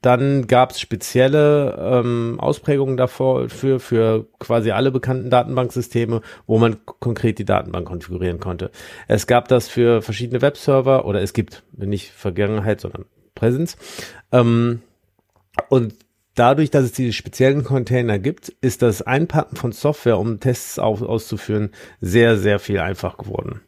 dann 0.00 0.46
gab 0.46 0.70
es 0.70 0.80
spezielle 0.80 1.76
ähm, 1.78 2.36
Ausprägungen 2.40 2.96
davor 2.96 3.50
für, 3.50 3.80
für 3.80 4.26
quasi 4.38 4.70
alle 4.70 4.90
bekannten 4.90 5.28
Datenbanksysteme, 5.28 6.22
wo 6.46 6.58
man 6.58 6.78
konkret 6.86 7.38
die 7.38 7.44
Datenbank 7.44 7.86
konfigurieren 7.86 8.40
konnte. 8.40 8.70
Es 9.08 9.26
gab 9.26 9.48
das 9.48 9.68
für 9.68 10.00
verschiedene 10.00 10.40
Webserver 10.40 11.04
oder 11.04 11.20
es 11.20 11.34
gibt 11.34 11.64
nicht 11.76 12.12
Vergangenheit, 12.12 12.80
sondern 12.80 13.04
Präsenz. 13.34 13.76
Ähm, 14.32 14.80
und 15.68 15.94
dadurch, 16.34 16.70
dass 16.70 16.84
es 16.84 16.92
diese 16.92 17.12
speziellen 17.12 17.64
Container 17.64 18.18
gibt, 18.18 18.48
ist 18.60 18.82
das 18.82 19.02
Einpacken 19.02 19.56
von 19.56 19.72
Software, 19.72 20.18
um 20.18 20.40
Tests 20.40 20.78
auf, 20.78 21.02
auszuführen, 21.02 21.70
sehr, 22.00 22.36
sehr 22.36 22.58
viel 22.58 22.78
einfach 22.80 23.16
geworden. 23.16 23.60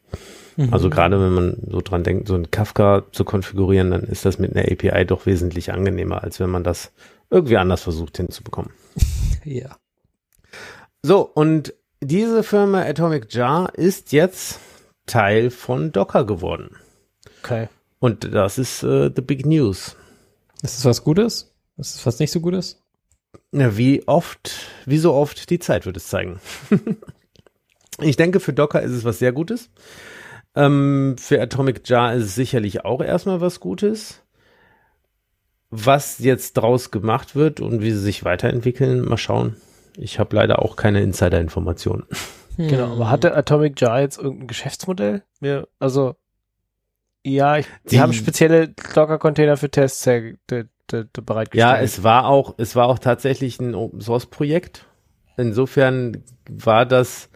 Also 0.71 0.89
gerade 0.89 1.19
wenn 1.19 1.33
man 1.33 1.57
so 1.69 1.81
dran 1.81 2.03
denkt, 2.03 2.27
so 2.27 2.33
ein 2.33 2.49
Kafka 2.49 3.03
zu 3.11 3.23
konfigurieren, 3.23 3.91
dann 3.91 4.01
ist 4.01 4.25
das 4.25 4.39
mit 4.39 4.55
einer 4.55 4.71
API 4.71 5.05
doch 5.05 5.27
wesentlich 5.27 5.71
angenehmer, 5.71 6.23
als 6.23 6.39
wenn 6.39 6.49
man 6.49 6.63
das 6.63 6.91
irgendwie 7.29 7.57
anders 7.57 7.83
versucht 7.83 8.17
hinzubekommen. 8.17 8.71
Ja. 9.43 9.77
So, 11.03 11.21
und 11.21 11.73
diese 12.01 12.43
Firma 12.43 12.81
Atomic 12.81 13.33
Jar 13.33 13.73
ist 13.75 14.11
jetzt 14.11 14.59
Teil 15.05 15.51
von 15.51 15.93
Docker 15.93 16.25
geworden. 16.25 16.75
Okay. 17.41 17.69
Und 17.99 18.33
das 18.33 18.57
ist 18.57 18.83
äh, 18.83 19.09
the 19.15 19.21
big 19.21 19.45
news. 19.45 19.95
Ist 20.63 20.79
das 20.79 20.85
was 20.85 21.03
Gutes? 21.05 21.55
Ist 21.77 21.95
das 21.95 22.05
was 22.05 22.19
nicht 22.19 22.31
so 22.31 22.41
Gutes? 22.41 22.81
Ja, 23.51 23.77
wie 23.77 24.07
oft, 24.07 24.51
wie 24.85 24.97
so 24.97 25.13
oft, 25.13 25.49
die 25.49 25.59
Zeit 25.59 25.85
wird 25.85 25.97
es 25.97 26.07
zeigen. 26.07 26.39
ich 28.01 28.15
denke, 28.17 28.39
für 28.39 28.53
Docker 28.53 28.81
ist 28.81 28.91
es 28.91 29.03
was 29.03 29.19
sehr 29.19 29.31
Gutes. 29.31 29.69
Ähm, 30.55 31.15
für 31.19 31.41
Atomic 31.41 31.87
Jar 31.87 32.15
ist 32.15 32.25
es 32.25 32.35
sicherlich 32.35 32.83
auch 32.83 33.01
erstmal 33.01 33.41
was 33.41 33.59
Gutes. 33.59 34.21
Was 35.69 36.19
jetzt 36.19 36.53
draus 36.53 36.91
gemacht 36.91 37.35
wird 37.35 37.59
und 37.59 37.81
wie 37.81 37.91
sie 37.91 37.99
sich 37.99 38.23
weiterentwickeln, 38.23 39.01
mal 39.07 39.17
schauen. 39.17 39.57
Ich 39.97 40.17
habe 40.19 40.35
leider 40.35 40.61
auch 40.61 40.75
keine 40.77 41.01
Insider-Informationen. 41.01 42.05
Genau, 42.57 42.93
aber 42.93 43.09
hatte 43.11 43.35
Atomic 43.35 43.79
Jar 43.79 43.99
jetzt 44.01 44.17
irgendein 44.17 44.47
Geschäftsmodell? 44.47 45.23
Wir, 45.39 45.67
also, 45.79 46.15
ja, 47.23 47.57
ich, 47.57 47.67
die, 47.83 47.89
Die- 47.89 47.99
haben 47.99 48.13
spezielle 48.13 48.69
Docker-Container 48.69 49.57
für 49.57 49.69
Tests 49.69 50.05
her, 50.05 50.33
bereitgestellt. 51.13 51.77
Ja, 51.77 51.79
es 51.79 52.03
war 52.03 52.27
auch, 52.27 52.55
es 52.57 52.75
war 52.75 52.87
auch 52.87 52.99
tatsächlich 52.99 53.59
ein 53.59 53.75
Open 53.75 54.01
Source 54.01 54.25
Projekt. 54.25 54.85
Insofern 55.37 56.23
war 56.49 56.85
das 56.85 57.29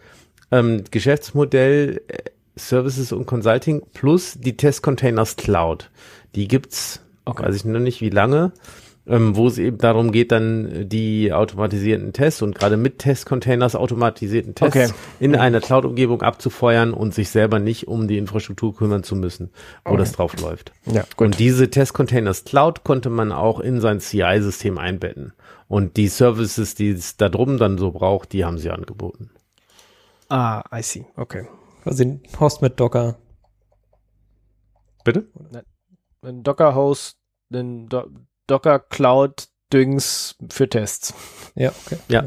ähm, 0.50 0.84
Geschäftsmodell 0.90 2.00
äh, 2.08 2.18
Services 2.56 3.12
und 3.12 3.26
Consulting 3.26 3.82
plus 3.94 4.34
die 4.38 4.56
Test 4.56 4.82
Containers 4.82 5.36
Cloud. 5.36 5.90
Die 6.34 6.48
gibt's, 6.48 7.00
Okay. 7.24 7.44
weiß 7.44 7.54
ich 7.54 7.64
noch 7.64 7.78
nicht 7.80 8.00
wie 8.00 8.10
lange, 8.10 8.52
ähm, 9.06 9.34
wo 9.36 9.48
es 9.48 9.58
eben 9.58 9.78
darum 9.78 10.12
geht, 10.12 10.30
dann 10.32 10.88
die 10.88 11.32
automatisierten 11.32 12.12
Tests 12.12 12.40
und 12.42 12.54
gerade 12.56 12.76
mit 12.76 12.98
Test 13.00 13.26
Containers 13.26 13.74
automatisierten 13.74 14.54
Tests 14.54 14.76
Okay. 14.76 14.88
in 15.18 15.34
einer 15.36 15.60
Cloud-Umgebung 15.60 16.22
abzufeuern 16.22 16.94
und 16.94 17.12
sich 17.12 17.30
selber 17.30 17.58
nicht 17.58 17.88
um 17.88 18.06
die 18.08 18.18
Infrastruktur 18.18 18.74
kümmern 18.76 19.02
zu 19.02 19.16
müssen, 19.16 19.50
wo 19.84 19.96
das 19.96 20.12
drauf 20.12 20.40
läuft. 20.40 20.72
ja, 20.86 21.04
Und 21.16 21.38
diese 21.38 21.68
Test 21.70 21.94
Containers 21.94 22.44
Cloud 22.44 22.84
konnte 22.84 23.10
man 23.10 23.32
auch 23.32 23.58
in 23.60 23.80
sein 23.80 24.00
CI-System 24.00 24.78
einbetten. 24.78 25.32
Und 25.68 25.96
die 25.96 26.08
Services, 26.08 26.74
die 26.74 26.90
es 26.90 27.16
da 27.16 27.28
drum 27.28 27.56
dann 27.58 27.78
so 27.78 27.90
braucht, 27.92 28.32
die 28.32 28.44
haben 28.44 28.58
sie 28.58 28.70
angeboten. 28.70 29.30
Ah, 30.28 30.62
I 30.72 30.82
see. 30.82 31.06
Okay. 31.16 31.46
Quasi 31.82 32.04
ein 32.04 32.20
Host 32.38 32.62
mit 32.62 32.78
Docker. 32.78 33.16
Bitte? 35.04 35.26
Ein 36.22 36.42
Docker-Host, 36.42 37.16
ein 37.52 37.88
Do 37.88 38.04
Docker-Cloud-Dings 38.52 40.36
für 40.50 40.68
Tests. 40.68 41.14
Ja, 41.54 41.72
okay. 41.86 41.98
Ja. 42.08 42.24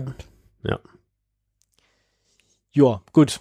Ja, 2.76 3.02
gut. 3.14 3.40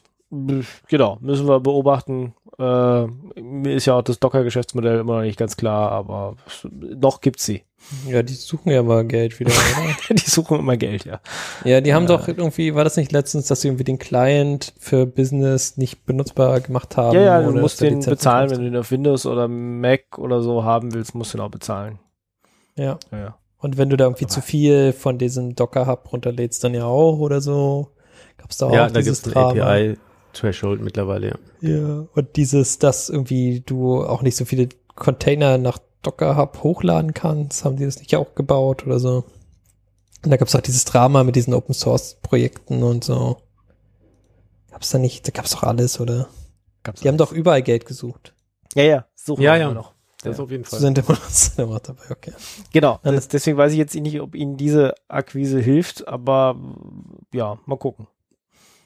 Genau, 0.88 1.18
müssen 1.20 1.46
wir 1.46 1.60
beobachten. 1.60 2.34
Äh, 2.58 3.06
mir 3.40 3.74
ist 3.74 3.86
ja 3.86 3.98
auch 3.98 4.02
das 4.02 4.20
Docker-Geschäftsmodell 4.20 5.00
immer 5.00 5.16
noch 5.16 5.22
nicht 5.22 5.38
ganz 5.38 5.56
klar, 5.56 5.90
aber 5.90 6.36
noch 6.72 7.20
gibt's 7.20 7.44
sie. 7.44 7.64
Ja, 8.08 8.22
die 8.22 8.32
suchen 8.32 8.70
ja 8.70 8.82
mal 8.82 9.04
Geld 9.04 9.38
wieder, 9.38 9.50
oder? 9.50 10.14
Die 10.14 10.30
suchen 10.30 10.60
immer 10.60 10.76
Geld, 10.76 11.04
ja. 11.04 11.20
ja, 11.64 11.82
die 11.82 11.92
haben 11.92 12.06
doch 12.06 12.28
irgendwie, 12.28 12.74
war 12.74 12.82
das 12.82 12.96
nicht 12.96 13.12
letztens, 13.12 13.46
dass 13.46 13.60
sie 13.60 13.68
irgendwie 13.68 13.84
den 13.84 13.98
Client 13.98 14.72
für 14.78 15.04
Business 15.04 15.76
nicht 15.76 16.06
benutzbar 16.06 16.60
gemacht 16.60 16.96
haben? 16.96 17.14
Ja, 17.14 17.40
ja, 17.40 17.42
du 17.42 17.52
musst 17.52 17.82
den 17.82 18.00
bezahlen, 18.00 18.50
wenn 18.50 18.60
du 18.60 18.66
ihn 18.68 18.76
auf 18.76 18.90
Windows 18.90 19.26
oder 19.26 19.48
Mac 19.48 20.16
oder 20.16 20.40
so 20.40 20.64
haben 20.64 20.94
willst, 20.94 21.14
musst 21.14 21.34
du 21.34 21.38
ihn 21.38 21.42
auch 21.42 21.50
bezahlen. 21.50 21.98
Ja. 22.76 22.98
Ja. 23.12 23.38
Und 23.58 23.76
wenn 23.78 23.88
du 23.88 23.96
da 23.96 24.04
irgendwie 24.04 24.24
Aber- 24.24 24.32
zu 24.34 24.40
viel 24.42 24.92
von 24.92 25.18
diesem 25.18 25.54
Docker-Hub 25.54 26.12
runterlädst, 26.12 26.62
dann 26.64 26.74
ja 26.74 26.84
auch 26.84 27.18
oder 27.18 27.40
so. 27.40 27.88
Gab's 28.36 28.58
da 28.58 28.66
auch 28.66 28.72
ja, 28.72 28.88
da 28.88 29.00
dieses 29.00 29.22
gibt 29.22 29.36
es 29.36 29.42
ein 29.42 29.54
Drama? 29.56 29.70
API-Threshold 29.72 30.82
mittlerweile, 30.82 31.28
ja. 31.28 31.70
Ja, 31.70 32.06
und 32.14 32.36
dieses, 32.36 32.78
dass 32.78 33.08
irgendwie 33.08 33.60
du 33.60 34.04
auch 34.04 34.20
nicht 34.22 34.36
so 34.36 34.44
viele 34.44 34.68
Container 34.94 35.56
nach 35.56 35.78
Docker 36.02 36.36
Hub 36.36 36.62
hochladen 36.62 37.14
kannst, 37.14 37.64
haben 37.64 37.76
die 37.76 37.84
das 37.86 37.98
nicht 38.00 38.14
auch 38.16 38.34
gebaut 38.34 38.84
oder 38.86 38.98
so. 38.98 39.24
Und 40.22 40.30
da 40.30 40.36
gab 40.36 40.48
es 40.48 40.54
auch 40.54 40.60
dieses 40.60 40.84
Drama 40.84 41.24
mit 41.24 41.36
diesen 41.36 41.54
Open 41.54 41.74
Source 41.74 42.16
Projekten 42.22 42.82
und 42.82 43.04
so. 43.04 43.38
Gab's 44.70 44.90
da 44.90 44.98
nicht, 44.98 45.26
da 45.26 45.30
gab's 45.32 45.52
doch 45.52 45.62
alles, 45.62 46.00
oder? 46.00 46.28
Gab's 46.82 47.00
Die 47.00 47.08
haben 47.08 47.16
doch 47.16 47.32
überall 47.32 47.62
Geld 47.62 47.86
gesucht. 47.86 48.34
Ja, 48.74 48.82
ja, 48.82 49.06
suchen 49.14 49.42
Ja, 49.42 49.52
wir 49.54 49.60
ja. 49.60 49.64
immer 49.66 49.74
noch. 49.74 49.93
Das 50.24 50.38
Ja. 50.38 50.44
auf 50.44 50.50
jeden 50.50 50.64
Fall. 50.64 50.80
sind 50.80 50.98
immer 50.98 51.10
noch, 51.10 51.28
sind 51.28 51.58
immer 51.58 51.74
noch 51.74 51.80
dabei, 51.80 52.10
okay. 52.10 52.32
Genau, 52.72 52.98
das, 53.02 53.28
deswegen 53.28 53.56
weiß 53.56 53.72
ich 53.72 53.78
jetzt 53.78 53.94
nicht, 53.94 54.20
ob 54.20 54.34
Ihnen 54.34 54.56
diese 54.56 54.94
Akquise 55.08 55.60
hilft, 55.60 56.08
aber 56.08 56.58
ja, 57.32 57.58
mal 57.66 57.76
gucken. 57.76 58.08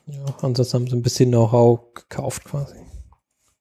Ja, 0.07 0.25
ansonsten 0.43 0.75
haben 0.75 0.87
sie 0.87 0.97
ein 0.97 1.03
bisschen 1.03 1.31
Know-how 1.31 1.81
gekauft 1.95 2.45
quasi. 2.45 2.77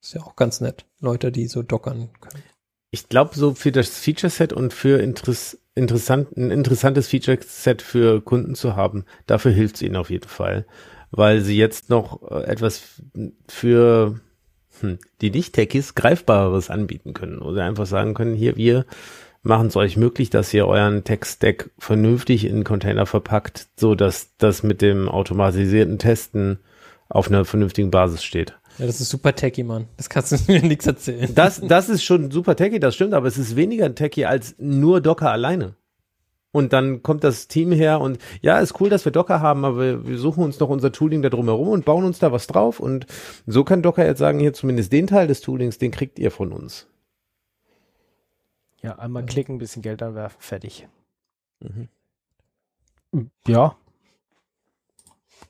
Ist 0.01 0.13
ja 0.13 0.21
auch 0.21 0.35
ganz 0.35 0.61
nett. 0.61 0.85
Leute, 0.99 1.31
die 1.31 1.47
so 1.47 1.61
dockern 1.63 2.09
können. 2.21 2.43
ich 2.91 3.09
glaube, 3.09 3.35
so 3.35 3.53
für 3.53 3.71
das 3.71 3.89
Feature-Set 3.89 4.53
und 4.53 4.73
für 4.73 5.01
Interess 5.01 5.57
interessant, 5.75 6.35
ein 6.37 6.49
interessantes 6.49 7.07
Feature-Set 7.09 7.81
für 7.81 8.21
Kunden 8.21 8.55
zu 8.55 8.75
haben, 8.75 9.05
dafür 9.27 9.51
hilft 9.51 9.75
es 9.75 9.81
ihnen 9.83 9.95
auf 9.97 10.09
jeden 10.09 10.27
Fall. 10.29 10.65
Weil 11.11 11.41
sie 11.41 11.55
jetzt 11.57 11.89
noch 11.89 12.21
äh, 12.31 12.43
etwas 12.45 13.01
für 13.47 14.19
hm, 14.81 14.99
die 15.21 15.31
Nicht-Techies 15.31 15.95
greifbareres 15.95 16.69
anbieten 16.69 17.13
können. 17.13 17.39
Oder 17.39 17.65
einfach 17.65 17.85
sagen 17.85 18.13
können, 18.13 18.35
hier, 18.35 18.55
wir 18.57 18.85
machen 19.43 19.67
es 19.67 19.75
euch 19.75 19.97
möglich, 19.97 20.29
dass 20.29 20.53
ihr 20.53 20.67
euren 20.67 21.03
Tech-Stack 21.03 21.69
vernünftig 21.79 22.45
in 22.45 22.63
Container 22.63 23.05
verpackt, 23.05 23.67
so 23.77 23.95
dass 23.95 24.35
das 24.37 24.63
mit 24.63 24.81
dem 24.81 25.09
automatisierten 25.09 25.99
Testen 25.99 26.59
auf 27.09 27.29
einer 27.29 27.45
vernünftigen 27.45 27.91
Basis 27.91 28.23
steht. 28.23 28.53
Ja, 28.77 28.85
das 28.85 29.01
ist 29.01 29.09
super 29.09 29.33
techy, 29.33 29.63
Mann. 29.63 29.87
Das 29.97 30.09
kannst 30.09 30.31
du 30.31 30.37
mir 30.51 30.61
nichts 30.61 30.85
erzählen. 30.85 31.33
Das, 31.33 31.61
das 31.61 31.89
ist 31.89 32.03
schon 32.03 32.31
super 32.31 32.55
techy, 32.55 32.79
das 32.79 32.95
stimmt, 32.95 33.13
aber 33.13 33.27
es 33.27 33.37
ist 33.37 33.55
weniger 33.55 33.93
techy 33.95 34.25
als 34.25 34.55
nur 34.59 35.01
Docker 35.01 35.31
alleine. 35.31 35.75
Und 36.57 36.73
dann 36.73 37.03
kommt 37.03 37.23
das 37.23 37.47
Team 37.47 37.71
her 37.71 38.01
und 38.01 38.17
ja, 38.41 38.57
ist 38.57 38.81
cool, 38.81 38.89
dass 38.89 39.05
wir 39.05 39.11
Docker 39.11 39.41
haben, 39.41 39.63
aber 39.63 40.07
wir, 40.07 40.17
suchen 40.17 40.43
uns 40.43 40.59
noch 40.59 40.69
unser 40.69 40.91
Tooling 40.91 41.21
da 41.21 41.29
drumherum 41.29 41.67
und 41.67 41.85
bauen 41.85 42.03
uns 42.03 42.17
da 42.17 42.31
was 42.31 42.47
drauf. 42.47 42.79
Und 42.79 43.05
so 43.45 43.63
kann 43.63 43.83
Docker 43.83 44.03
jetzt 44.03 44.17
sagen, 44.17 44.39
hier 44.39 44.53
zumindest 44.53 44.91
den 44.91 45.05
Teil 45.05 45.27
des 45.27 45.41
Toolings, 45.41 45.77
den 45.77 45.91
kriegt 45.91 46.17
ihr 46.17 46.31
von 46.31 46.51
uns. 46.51 46.87
Ja, 48.81 48.97
einmal 48.97 49.23
klicken, 49.23 49.57
ein 49.57 49.59
bisschen 49.59 49.83
Geld 49.83 50.01
anwerfen, 50.01 50.41
fertig. 50.41 50.87
Mhm. 51.59 51.89
Ja. 53.47 53.77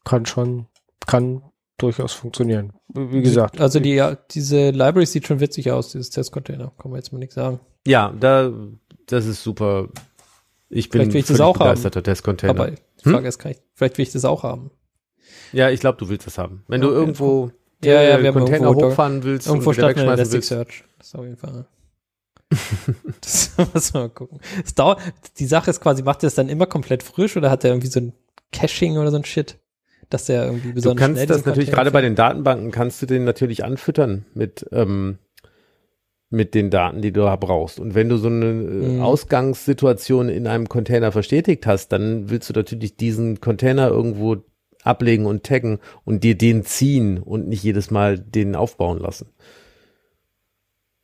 Kann 0.03 0.25
schon, 0.25 0.65
kann 1.05 1.41
durchaus 1.77 2.11
funktionieren. 2.11 2.73
Wie 2.89 3.21
gesagt. 3.21 3.61
Also 3.61 3.79
die, 3.79 3.93
ja, 3.93 4.15
diese 4.15 4.71
Library 4.71 5.05
sieht 5.05 5.25
schon 5.25 5.39
witzig 5.39 5.71
aus, 5.71 5.93
dieses 5.93 6.09
Testcontainer. 6.09 6.73
Kann 6.77 6.91
man 6.91 6.99
jetzt 6.99 7.13
mal 7.13 7.19
nichts 7.19 7.35
sagen. 7.35 7.61
Ja, 7.85 8.13
da, 8.19 8.51
das 9.05 9.25
ist 9.25 9.41
super. 9.41 9.87
Ich 10.69 10.89
bin 10.89 10.99
Vielleicht 11.01 11.13
will 11.13 11.21
ich 11.21 11.27
das 11.27 11.39
auch 11.39 11.55
haben. 11.59 11.69
begeisterter 11.69 12.03
Testcontainer. 12.03 12.51
Aber 12.51 12.71
die 12.71 12.77
Frage 13.09 13.27
ist, 13.27 13.39
kann 13.39 13.51
ich, 13.53 13.57
vielleicht 13.73 13.97
will 13.97 14.03
ich 14.03 14.11
das 14.11 14.25
auch 14.25 14.43
haben. 14.43 14.71
ja, 15.53 15.69
ich 15.69 15.79
glaube, 15.79 15.97
du 15.97 16.09
willst 16.09 16.27
das 16.27 16.37
haben. 16.37 16.63
Wenn 16.67 16.81
du 16.81 16.87
Okay, 16.87 16.97
irgendwo 16.97 17.51
Ja, 17.83 18.01
ja, 18.01 18.21
wir 18.21 18.33
Container 18.33 18.67
irgendwo- 18.67 18.87
hochfahren 18.89 19.23
willst 19.23 19.47
Irgendwo 19.47 19.69
und 19.69 19.77
wieder 19.77 19.87
wegschmeißen 19.89 20.17
willst. 20.33 20.51
Elasticsearch. 20.51 20.83
Das 20.97 21.07
ist 21.07 21.15
auf 21.15 21.23
jeden 21.23 21.37
Fall. 21.37 21.67
das 23.21 23.51
muss 23.73 23.93
man 23.93 24.03
mal 24.03 24.09
gucken. 24.09 24.39
Es 24.65 24.73
dauert, 24.75 24.99
die 25.39 25.45
Sache 25.45 25.69
ist 25.69 25.81
quasi, 25.81 26.03
macht 26.03 26.23
er 26.23 26.27
das 26.27 26.35
dann 26.35 26.49
immer 26.49 26.65
komplett 26.65 27.03
frisch 27.03 27.37
oder 27.37 27.49
hat 27.51 27.63
er 27.63 27.71
irgendwie 27.71 27.87
so 27.87 27.99
ein 27.99 28.13
Caching 28.51 28.97
oder 28.97 29.11
so 29.11 29.17
ein 29.17 29.25
Shit? 29.25 29.57
Dass 30.09 30.25
der 30.25 30.45
irgendwie 30.45 30.69
Du 30.69 30.75
besonders 30.75 31.01
kannst 31.05 31.17
schnell 31.17 31.27
das 31.27 31.45
natürlich 31.45 31.69
gerade 31.71 31.91
bei 31.91 32.01
den 32.01 32.15
Datenbanken 32.15 32.71
kannst 32.71 33.01
du 33.01 33.05
den 33.05 33.25
natürlich 33.25 33.65
anfüttern 33.65 34.25
mit 34.33 34.65
ähm, 34.71 35.17
mit 36.29 36.53
den 36.53 36.69
Daten, 36.69 37.01
die 37.01 37.11
du 37.13 37.21
da 37.21 37.35
brauchst. 37.37 37.79
Und 37.79 37.95
wenn 37.95 38.09
du 38.09 38.17
so 38.17 38.27
eine 38.27 38.45
äh, 38.45 38.51
Mhm. 38.95 39.01
Ausgangssituation 39.01 40.27
in 40.29 40.45
einem 40.47 40.67
Container 40.67 41.11
verstetigt 41.11 41.65
hast, 41.65 41.89
dann 41.89 42.29
willst 42.29 42.49
du 42.49 42.53
natürlich 42.53 42.97
diesen 42.97 43.39
Container 43.39 43.87
irgendwo 43.89 44.37
ablegen 44.83 45.25
und 45.25 45.43
taggen 45.43 45.79
und 46.05 46.23
dir 46.23 46.37
den 46.37 46.63
ziehen 46.63 47.17
und 47.19 47.47
nicht 47.47 47.63
jedes 47.63 47.91
Mal 47.91 48.19
den 48.19 48.55
aufbauen 48.55 48.99
lassen. 48.99 49.29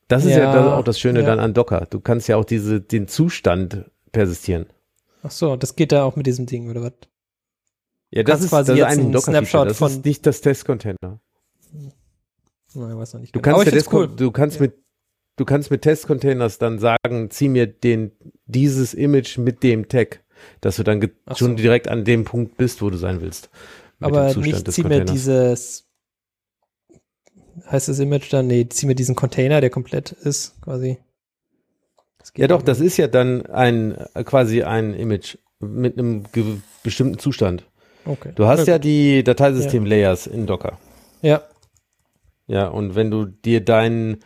Das 0.08 0.26
ist 0.26 0.32
ja, 0.32 0.52
das 0.54 0.66
auch 0.74 0.84
das 0.84 1.00
Schöne 1.00 1.22
ja. 1.22 1.26
dann 1.26 1.40
an 1.40 1.54
Docker. 1.54 1.88
Du 1.90 2.00
kannst 2.00 2.28
ja 2.28 2.36
auch 2.38 2.46
diese 2.46 2.82
den 2.82 3.08
Zustand 3.08 3.86
persistieren. 4.12 4.66
Ach 5.24 5.32
so, 5.32 5.56
das 5.56 5.76
geht 5.76 5.92
da 5.94 6.04
auch 6.04 6.16
mit 6.18 6.28
diesem 6.28 6.46
Ding, 6.46 6.70
oder 6.70 6.82
was? 6.84 6.94
Ja, 8.12 8.24
das 8.24 8.42
ist, 8.44 8.50
quasi 8.50 8.72
das 8.76 8.78
jetzt 8.78 9.00
ein 9.00 9.12
Docker-Feature. 9.12 9.46
Snapshot 9.48 9.76
von- 9.76 9.88
Das 9.88 9.98
ist 9.98 10.06
nicht 10.06 10.26
das 10.28 10.42
Testcontainer. 10.42 10.98
Nein, 11.72 12.92
ich 12.92 12.98
weiß 12.98 13.14
noch 13.14 13.22
nicht. 13.22 13.36
Du 13.36 13.42
genau. 13.42 13.58
kannst, 13.58 13.72
ja 13.72 13.78
das, 13.80 14.16
du 14.18 14.32
kannst 14.32 14.58
Ja. 14.58 14.62
mit 14.64 14.74
du 15.38 15.46
kannst 15.46 15.72
mit 15.72 15.82
Testcontainers 15.82 16.58
dann 16.58 16.80
sagen, 16.80 17.30
zieh 17.30 17.50
mir 17.50 17.68
den 17.68 18.12
dieses 18.46 18.94
Image 18.94 19.38
mit 19.38 19.64
dem 19.64 19.88
Tag, 19.88 20.24
dass 20.62 20.78
du 20.78 20.84
dann 20.84 21.10
Ach 21.26 21.38
schon 21.38 21.52
so. 21.52 21.56
direkt 21.56 21.88
an 21.88 22.06
dem 22.06 22.26
Punkt 22.26 22.58
bist, 22.58 22.82
wo 22.82 22.90
du 22.90 22.98
sein 22.98 23.22
willst. 23.22 23.50
Aber 24.00 24.34
nicht 24.36 24.72
zieh 24.72 24.84
mir 24.84 25.06
dieses, 25.06 25.88
heißt 27.70 27.88
das 27.88 28.00
Image 28.00 28.32
dann, 28.32 28.48
nee, 28.48 28.68
zieh 28.68 28.86
mir 28.86 28.96
diesen 28.96 29.16
Container, 29.16 29.62
der 29.62 29.70
komplett 29.70 30.12
ist, 30.12 30.62
quasi. 30.62 30.98
Ja 32.36 32.48
doch, 32.48 32.62
das 32.62 32.80
ist 32.80 32.98
ja 32.98 33.08
dann 33.08 33.46
ein 33.48 33.98
quasi 34.24 34.64
ein 34.64 34.94
Image 34.94 35.38
mit 35.60 35.98
einem 35.98 36.24
bestimmten 36.82 37.20
Zustand. 37.20 37.66
Okay. 38.06 38.32
Du 38.36 38.46
hast 38.46 38.68
ja, 38.68 38.76
ja 38.76 38.80
die 38.80 39.24
Dateisystem-Layers 39.24 40.28
in 40.28 40.46
Docker. 40.46 40.80
Ja, 41.22 41.44
Ja, 42.48 42.68
und 42.68 42.96
wenn 42.96 43.12
du 43.12 43.26
dir 43.26 43.64
deinen 43.64 44.20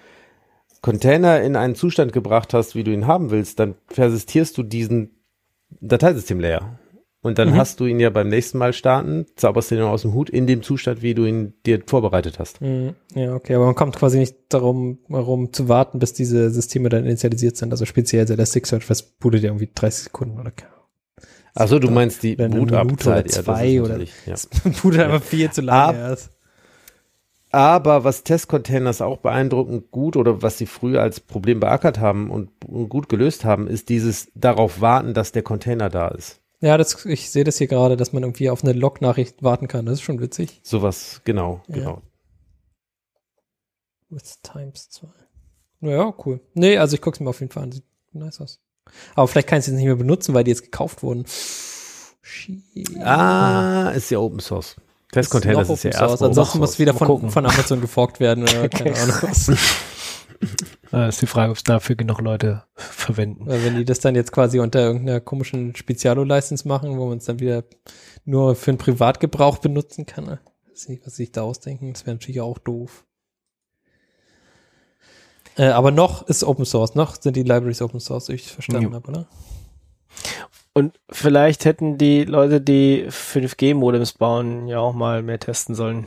Container 0.92 1.42
in 1.42 1.56
einen 1.56 1.76
Zustand 1.76 2.14
gebracht 2.14 2.54
hast, 2.54 2.76
wie 2.76 2.84
du 2.84 2.92
ihn 2.92 3.08
haben 3.08 3.30
willst, 3.32 3.60
dann 3.60 3.76
persistierst 3.94 4.58
du 4.58 4.64
diesen 4.64 5.12
Dateisystem-Layer. 5.82 6.80
Und 7.22 7.40
dann 7.40 7.50
Mhm. 7.50 7.56
hast 7.58 7.80
du 7.80 7.86
ihn 7.86 8.00
ja 8.00 8.10
beim 8.10 8.30
nächsten 8.30 8.58
Mal 8.58 8.72
starten, 8.74 9.26
zauberst 9.36 9.72
den 9.72 9.82
aus 9.82 10.04
dem 10.04 10.14
Hut 10.14 10.30
in 10.30 10.48
dem 10.48 10.62
Zustand, 10.64 11.02
wie 11.02 11.14
du 11.14 11.26
ihn 11.26 11.54
dir 11.66 11.82
vorbereitet 11.86 12.40
hast. 12.40 12.62
Mhm. 12.62 12.94
Ja, 13.16 13.34
okay, 13.36 13.56
aber 13.56 13.66
man 13.66 13.76
kommt 13.76 13.96
quasi 13.98 14.18
nicht 14.20 14.36
darum, 14.50 15.00
darum 15.10 15.52
zu 15.52 15.68
warten, 15.68 16.00
bis 16.00 16.14
diese 16.14 16.52
Systeme 16.52 16.90
dann 16.90 17.06
initialisiert 17.06 17.58
sind. 17.58 17.72
Also 17.72 17.86
speziell 17.86 18.26
der 18.26 18.36
Elasticsearch, 18.36 18.90
was 18.90 19.02
bootet 19.02 19.42
ja 19.44 19.50
irgendwie 19.50 19.70
30 19.74 20.06
Sekunden 20.06 20.40
oder 20.40 20.52
Achso, 21.56 21.80
du 21.80 21.90
meinst 21.90 22.22
die 22.22 22.36
Boot-Up-Zeit. 22.36 23.26
oder 23.26 23.36
Ja, 23.36 23.44
zwei 23.44 23.68
ist 23.74 23.82
oder- 23.82 23.98
ja. 24.00 24.06
das 24.28 24.48
bootet 24.82 25.02
einfach 25.02 25.24
viel 25.24 25.50
zu 25.52 25.62
Ab- 25.62 25.66
lange 25.66 25.98
erst. 25.98 26.30
Aber 27.58 28.03
was 28.03 28.24
Testcontainers 28.24 29.01
auch 29.01 29.18
beeindruckend 29.18 29.89
gut 29.89 30.16
oder 30.16 30.43
was 30.43 30.60
sie 30.60 30.68
früher 30.68 31.01
als 31.01 31.20
Problem 31.20 31.60
beackert 31.60 31.97
haben 31.97 32.30
und 32.30 32.51
gut 32.88 33.10
gelöst 33.10 33.45
haben, 33.45 33.66
ist 33.66 33.89
dieses 33.89 34.32
darauf 34.36 34.80
warten, 34.80 35.16
dass 35.16 35.32
der 35.32 35.41
Container 35.41 35.89
da 35.89 36.10
ist. 36.10 36.39
Ja, 36.62 36.78
das, 36.78 37.03
ich 37.05 37.32
sehe 37.32 37.43
das 37.43 37.58
hier 37.58 37.66
gerade, 37.66 37.97
dass 37.97 38.14
man 38.14 38.22
irgendwie 38.22 38.51
auf 38.51 38.64
eine 38.64 38.74
Log-Nachricht 38.74 39.41
warten 39.41 39.68
kann. 39.68 39.88
Das 39.88 39.95
ist 39.95 40.01
schon 40.03 40.20
witzig. 40.20 40.60
Sowas, 40.62 41.22
genau, 41.24 41.64
Ja. 41.68 41.76
genau. 41.76 42.01
With 44.10 44.39
Times 44.43 44.91
2. 44.91 45.08
Naja, 45.80 46.14
cool. 46.28 46.39
Nee, 46.53 46.78
also 46.78 46.93
ich 46.93 47.01
guck's 47.01 47.20
mir 47.20 47.30
auf 47.30 47.39
jeden 47.39 47.51
Fall 47.51 47.64
an. 47.64 47.72
Sieht 47.72 47.86
nice 48.14 48.39
aus. 48.39 48.60
Aber 49.16 49.28
vielleicht 49.28 49.47
kann 49.47 49.58
ich 49.58 49.64
es 49.64 49.68
jetzt 49.68 49.78
nicht 49.78 49.86
mehr 49.86 49.95
benutzen, 49.95 50.36
weil 50.36 50.43
die 50.43 50.51
jetzt 50.51 50.62
gekauft 50.64 51.01
wurden. 51.01 51.26
Shit. 52.22 52.62
Ah, 53.03 53.89
ist 53.95 54.12
ja 54.12 54.20
Open 54.20 54.41
Source. 54.41 54.76
Testcontainers 55.12 55.68
noch 55.68 55.76
ist 55.76 55.84
ja 55.84 55.91
Open 55.91 56.10
erst. 56.10 56.24
Ansonsten 56.24 56.60
muss 56.60 56.80
wieder 56.80 56.93
von, 56.93 57.30
von 57.30 57.45
Amazon 57.45 57.82
geforkt 57.82 58.20
werden 58.20 58.43
oder 58.43 58.70
keine 58.70 58.97
Ahnung 58.97 59.16
was. 59.22 59.49
Äh, 60.93 61.10
ist 61.10 61.22
die 61.22 61.28
Frage, 61.28 61.51
ob 61.51 61.58
es 61.58 61.64
dafür 61.64 61.95
genug 61.95 62.22
Leute 62.22 62.64
verwenden. 62.76 63.47
Weil 63.47 63.64
wenn 63.64 63.76
die 63.76 63.86
das 63.86 63.99
dann 63.99 64.16
jetzt 64.16 64.32
quasi 64.32 64.60
unter 64.60 64.80
irgendeiner 64.80 65.20
komischen 65.20 65.76
Spezialo-License 65.76 66.68
machen, 66.68 66.97
wo 66.97 67.08
man 67.08 67.18
es 67.18 67.26
dann 67.26 67.39
wieder 67.39 67.64
nur 68.26 68.55
für 68.55 68.72
den 68.72 68.78
Privatgebrauch 68.78 69.58
benutzen 69.58 70.05
kann, 70.05 70.26
ne? 70.26 70.39
weiß 70.70 70.89
nicht, 70.89 71.05
was 71.05 71.16
sich 71.16 71.32
da 71.32 71.41
ausdenken. 71.41 71.93
Das 71.93 72.05
wäre 72.05 72.16
natürlich 72.16 72.41
auch 72.41 72.58
doof. 72.60 73.05
Äh, 75.58 75.70
aber 75.70 75.91
noch 75.91 76.28
ist 76.28 76.43
Open 76.43 76.66
Source, 76.66 76.93
noch 76.93 77.20
sind 77.20 77.36
die 77.36 77.43
Libraries 77.43 77.82
Open 77.82 77.99
Source, 77.99 78.28
so 78.28 78.34
ich 78.34 78.51
verstanden 78.51 78.93
habe, 78.93 79.08
oder? 79.08 79.28
Und 80.78 81.00
vielleicht 81.10 81.66
hätten 81.66 81.98
die 81.98 82.24
Leute, 82.24 82.62
die 82.62 83.08
5G-Modems 83.10 84.14
bauen, 84.14 84.68
ja 84.68 84.78
auch 84.78 84.94
mal 84.94 85.24
mehr 85.24 85.40
testen 85.40 85.74
sollen. 85.74 86.06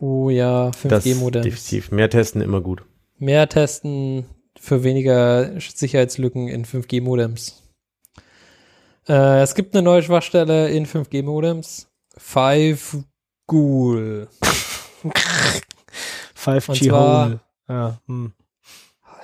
Oh 0.00 0.30
ja, 0.30 0.70
Das 0.84 1.04
5G-Modems. 1.04 1.44
definitiv. 1.44 1.90
Mehr 1.90 2.08
testen 2.08 2.40
immer 2.40 2.62
gut. 2.62 2.82
Mehr 3.18 3.46
testen 3.46 4.24
für 4.58 4.84
weniger 4.84 5.60
Sicherheitslücken 5.60 6.48
in 6.48 6.64
5G-Modems. 6.64 7.62
Äh, 9.06 9.42
es 9.42 9.54
gibt 9.54 9.74
eine 9.74 9.82
neue 9.82 10.02
Schwachstelle 10.02 10.70
in 10.70 10.86
5G-Modems. 10.86 11.86
5 12.16 12.96
Ghoul. 13.46 14.28
5G 16.34 16.88
zwar- 16.88 17.26
Hole. 17.26 17.40
Ja, 17.68 18.00
hm. 18.06 18.32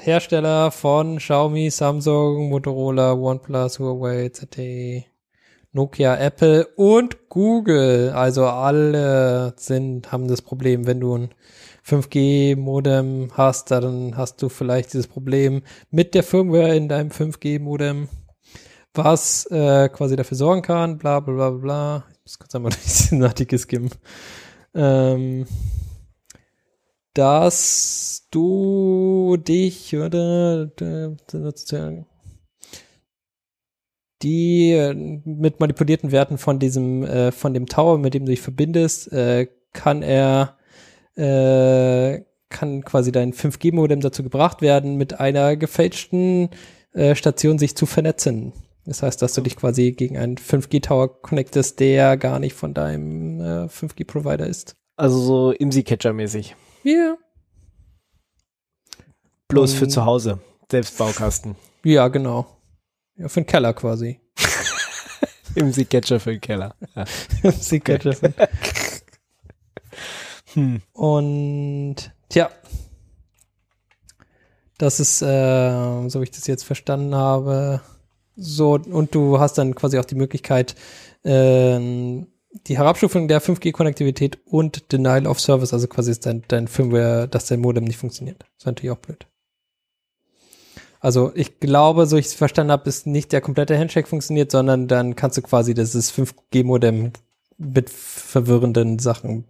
Hersteller 0.04 0.72
von 0.72 1.18
Xiaomi, 1.18 1.70
Samsung, 1.70 2.48
Motorola, 2.48 3.12
OnePlus, 3.12 3.78
Huawei, 3.78 4.30
ZTE, 4.30 5.04
Nokia, 5.70 6.16
Apple 6.16 6.66
und 6.74 7.28
Google. 7.28 8.10
Also 8.10 8.46
alle 8.46 9.54
sind, 9.56 10.10
haben 10.10 10.26
das 10.26 10.42
Problem, 10.42 10.88
wenn 10.88 10.98
du 10.98 11.16
ein 11.16 11.34
5G-Modem 11.86 13.28
hast, 13.34 13.70
dann 13.70 14.16
hast 14.16 14.42
du 14.42 14.48
vielleicht 14.48 14.92
dieses 14.92 15.06
Problem 15.06 15.62
mit 15.92 16.14
der 16.14 16.24
Firmware 16.24 16.74
in 16.74 16.88
deinem 16.88 17.10
5G-Modem, 17.10 18.08
was 18.94 19.46
äh, 19.52 19.88
quasi 19.88 20.16
dafür 20.16 20.36
sorgen 20.36 20.62
kann, 20.62 20.98
bla 20.98 21.20
bla 21.20 21.34
bla 21.34 21.50
bla. 21.50 22.04
Ich 22.10 22.22
muss 22.24 22.38
kurz 22.40 22.54
einmal 22.56 22.72
durch 22.72 22.82
diesen 22.86 23.22
Artikel 23.22 23.56
skimmen. 23.56 23.90
Ähm, 24.74 25.46
dass 27.14 28.26
du 28.30 29.36
dich 29.36 29.96
oder 29.96 30.66
die 34.22 34.72
äh, 34.72 34.94
mit 34.94 35.60
manipulierten 35.60 36.12
Werten 36.12 36.38
von 36.38 36.58
diesem 36.58 37.04
äh, 37.04 37.32
von 37.32 37.54
dem 37.54 37.66
Tower, 37.66 37.98
mit 37.98 38.14
dem 38.14 38.24
du 38.24 38.30
dich 38.30 38.40
verbindest, 38.40 39.12
äh, 39.12 39.48
kann 39.72 40.02
er 40.02 40.56
äh, 41.16 42.22
kann 42.48 42.84
quasi 42.84 43.12
dein 43.12 43.32
5G-Modem 43.32 44.00
dazu 44.00 44.22
gebracht 44.22 44.62
werden, 44.62 44.96
mit 44.96 45.18
einer 45.18 45.56
gefälschten 45.56 46.50
äh, 46.92 47.14
Station 47.14 47.58
sich 47.58 47.76
zu 47.76 47.86
vernetzen. 47.86 48.52
Das 48.84 49.02
heißt, 49.02 49.22
dass 49.22 49.34
du 49.34 49.40
dich 49.40 49.56
quasi 49.56 49.92
gegen 49.92 50.18
einen 50.18 50.36
5G-Tower 50.36 51.22
connectest, 51.22 51.80
der 51.80 52.16
gar 52.16 52.38
nicht 52.38 52.54
von 52.54 52.74
deinem 52.74 53.40
äh, 53.40 53.64
5G-Provider 53.66 54.46
ist. 54.46 54.76
Also 54.96 55.18
so 55.18 55.52
IMSI-Catcher-mäßig. 55.52 56.54
Ja. 56.82 57.16
Bloß 59.48 59.74
für 59.74 59.84
Ähm, 59.84 59.90
zu 59.90 60.04
Hause. 60.04 60.38
Selbstbaukasten. 60.70 61.56
Ja, 61.84 62.08
genau. 62.08 62.46
Ja, 63.16 63.28
für 63.28 63.42
den 63.42 63.46
Keller 63.46 63.74
quasi. 63.74 64.20
IMSI-Catcher 65.54 66.18
für 66.18 66.30
den 66.30 66.40
Keller. 66.40 66.74
Ja. 66.94 67.04
Secret 67.52 68.04
Hm. 70.54 70.82
Und 70.92 71.96
tja, 72.28 72.50
das 74.76 75.00
ist, 75.00 75.22
äh, 75.22 76.08
so 76.08 76.20
wie 76.20 76.24
ich 76.24 76.30
das 76.30 76.46
jetzt 76.46 76.64
verstanden 76.64 77.14
habe, 77.14 77.80
so, 78.36 78.72
und 78.72 79.14
du 79.14 79.38
hast 79.38 79.56
dann 79.58 79.74
quasi 79.74 79.98
auch 79.98 80.04
die 80.04 80.14
Möglichkeit, 80.14 80.74
ähm, 81.24 82.26
die 82.52 82.78
Herabstufung 82.78 83.28
der 83.28 83.40
5G-Konnektivität 83.40 84.38
und 84.44 84.92
Denial 84.92 85.26
of 85.26 85.40
Service, 85.40 85.72
also 85.72 85.88
quasi 85.88 86.10
ist 86.10 86.26
dein, 86.26 86.42
dein 86.48 86.68
Firmware, 86.68 87.28
dass 87.28 87.46
dein 87.46 87.60
Modem 87.60 87.84
nicht 87.84 87.96
funktioniert. 87.96 88.40
Das 88.40 88.48
ist 88.58 88.66
natürlich 88.66 88.90
auch 88.90 88.98
blöd. 88.98 89.26
Also 91.00 91.32
ich 91.34 91.58
glaube, 91.58 92.06
so 92.06 92.16
ich 92.16 92.26
es 92.26 92.34
verstanden 92.34 92.70
habe, 92.70 92.88
ist 92.88 93.06
nicht 93.06 93.32
der 93.32 93.40
komplette 93.40 93.76
Handshake 93.76 94.06
funktioniert, 94.06 94.52
sondern 94.52 94.86
dann 94.86 95.16
kannst 95.16 95.36
du 95.36 95.42
quasi 95.42 95.74
dieses 95.74 96.12
5G-Modem 96.12 97.12
mit 97.58 97.90
verwirrenden 97.90 98.98
Sachen 98.98 99.44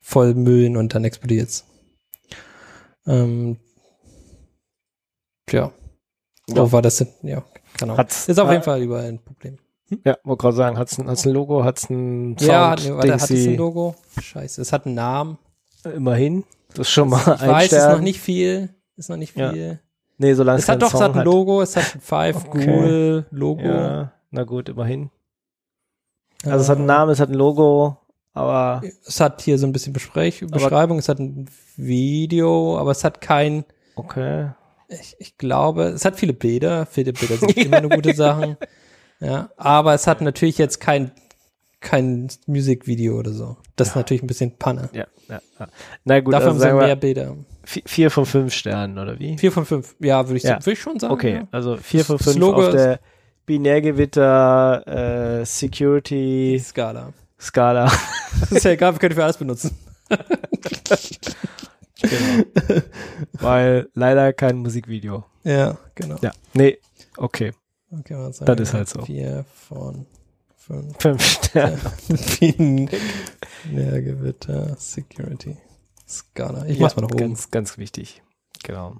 vollmüllen 0.00 0.76
und 0.76 0.94
dann 0.94 1.04
explodiert's. 1.04 1.64
Ähm, 3.06 3.58
tja. 5.46 5.72
Ja. 6.48 6.56
Wo 6.56 6.72
war 6.72 6.82
das 6.82 6.96
denn? 6.96 7.08
Ja, 7.22 7.44
genau. 7.78 7.96
Hat's, 7.96 8.28
ist 8.28 8.40
auf 8.40 8.50
jeden 8.50 8.64
Fall 8.64 8.82
überall 8.82 9.06
ein 9.06 9.20
Problem. 9.20 9.58
Ja, 10.04 10.16
wollte 10.24 10.40
gerade 10.42 10.56
sagen, 10.56 10.78
hat's 10.78 10.98
ein, 10.98 11.08
hat's 11.08 11.26
ein 11.26 11.32
Logo, 11.32 11.64
hat's 11.64 11.88
ein 11.90 12.36
Sound, 12.38 12.50
ja, 12.50 12.70
hat, 12.70 12.88
warte, 12.94 13.12
hat 13.12 13.30
es 13.30 13.46
ein 13.46 13.56
Logo? 13.56 13.94
Scheiße, 14.20 14.60
es 14.62 14.72
hat 14.72 14.86
einen 14.86 14.94
Namen. 14.94 15.38
Immerhin. 15.84 16.44
Das 16.70 16.80
ist 16.88 16.90
schon 16.90 17.08
mal 17.10 17.20
Ich 17.20 17.42
ein 17.42 17.50
weiß, 17.50 17.66
Stern. 17.66 17.90
ist 17.90 17.96
noch 17.96 18.02
nicht 18.02 18.20
viel. 18.20 18.70
Ist 18.96 19.10
noch 19.10 19.16
nicht 19.16 19.36
Ja. 19.36 19.52
viel. 19.52 19.80
Nee, 20.18 20.34
solange 20.34 20.58
Es 20.58 20.68
hat 20.68 20.74
keinen 20.74 20.80
doch, 20.80 20.86
es 20.94 21.00
Song 21.00 21.02
hat 21.02 21.16
ein 21.16 21.24
Logo, 21.24 21.62
es 21.62 21.76
hat 21.76 21.94
ein 21.96 22.00
Five 22.00 22.46
Okay. 22.46 22.66
Cool 22.68 23.26
Logo. 23.30 23.62
Ja, 23.62 24.12
na 24.30 24.44
gut, 24.44 24.68
immerhin. 24.68 25.10
Also 26.44 26.58
es 26.58 26.68
hat 26.68 26.78
einen 26.78 26.86
Namen, 26.86 27.10
es 27.12 27.20
hat 27.20 27.28
ein 27.30 27.34
Logo, 27.34 27.96
aber 28.32 28.82
Es 29.06 29.20
hat 29.20 29.42
hier 29.42 29.58
so 29.58 29.66
ein 29.66 29.72
bisschen 29.72 29.92
Besprech 29.92 30.44
Beschreibung, 30.46 30.98
es 30.98 31.08
hat 31.08 31.18
ein 31.18 31.48
Video, 31.76 32.78
aber 32.78 32.90
es 32.92 33.04
hat 33.04 33.20
kein, 33.20 33.64
okay. 33.96 34.50
ich, 34.88 35.16
ich 35.18 35.38
glaube, 35.38 35.84
es 35.84 36.04
hat 36.04 36.16
viele 36.16 36.32
Bilder. 36.32 36.86
Viele 36.86 37.12
Bilder 37.12 37.36
sind 37.36 37.56
immer 37.56 37.78
eine 37.78 37.88
gute 37.88 38.14
Sache. 38.14 38.56
Ja, 39.22 39.50
aber 39.56 39.94
es 39.94 40.06
hat 40.06 40.20
natürlich 40.20 40.58
jetzt 40.58 40.80
kein, 40.80 41.12
kein 41.80 42.28
Musikvideo 42.46 43.18
oder 43.18 43.32
so. 43.32 43.56
Das 43.76 43.88
ist 43.88 43.96
natürlich 43.96 44.22
ein 44.22 44.26
bisschen 44.26 44.56
Panne. 44.58 44.88
Ja, 44.92 45.06
ja, 45.28 45.40
ja. 45.60 45.68
Na 46.04 46.20
gut, 46.20 46.34
Dafür 46.34 46.48
also 46.48 46.50
haben 46.50 46.58
sie 46.58 46.62
sagen 46.62 46.78
mehr 46.78 46.88
wir 46.88 46.96
Bilder. 46.96 47.36
vi- 47.64 47.82
vier 47.86 48.10
von 48.10 48.26
fünf 48.26 48.52
Sternen, 48.52 48.98
oder 48.98 49.18
wie? 49.18 49.38
Vier 49.38 49.52
von 49.52 49.64
fünf. 49.64 49.94
Ja, 50.00 50.26
würde 50.26 50.36
ich, 50.38 50.42
Ja. 50.42 50.56
würd 50.64 50.76
ich 50.76 50.80
schon 50.80 50.98
sagen. 50.98 51.12
Okay, 51.12 51.34
Ja. 51.36 51.48
also 51.52 51.76
vier 51.76 52.04
von 52.04 52.18
fünf 52.18 52.36
Logo 52.36 52.66
auf 52.66 52.70
der 52.72 52.98
Binärgewitter 53.46 55.40
äh, 55.40 55.44
Security 55.44 56.60
Skala. 56.62 57.12
Skala. 57.40 57.90
Das 58.40 58.50
ist 58.52 58.64
ja 58.64 58.70
egal, 58.72 58.92
wir 58.94 58.98
können 58.98 59.14
für 59.14 59.24
alles 59.24 59.36
benutzen. 59.36 59.76
genau. 62.00 62.82
Weil 63.40 63.88
leider 63.94 64.32
kein 64.32 64.56
Musikvideo. 64.58 65.24
Ja, 65.44 65.76
genau. 65.94 66.16
Ja, 66.22 66.32
nee, 66.54 66.78
okay. 67.16 67.52
Okay, 67.98 68.14
was 68.16 68.38
Das 68.38 68.58
ist 68.58 68.72
halt 68.72 68.88
so. 68.88 69.02
Vier 69.02 69.44
von 69.68 70.06
fünf. 70.56 70.96
Fünf 70.98 71.22
Sterne. 71.22 71.78
Binärgewitter 73.64 74.76
Security 74.78 75.56
Skala. 76.08 76.64
Ich 76.66 76.78
Ja, 76.78 76.82
mach's 76.82 76.96
mal 76.96 77.02
nach 77.02 77.10
oben. 77.10 77.18
Ganz, 77.18 77.50
ganz 77.50 77.76
wichtig. 77.76 78.22
Genau. 78.62 78.96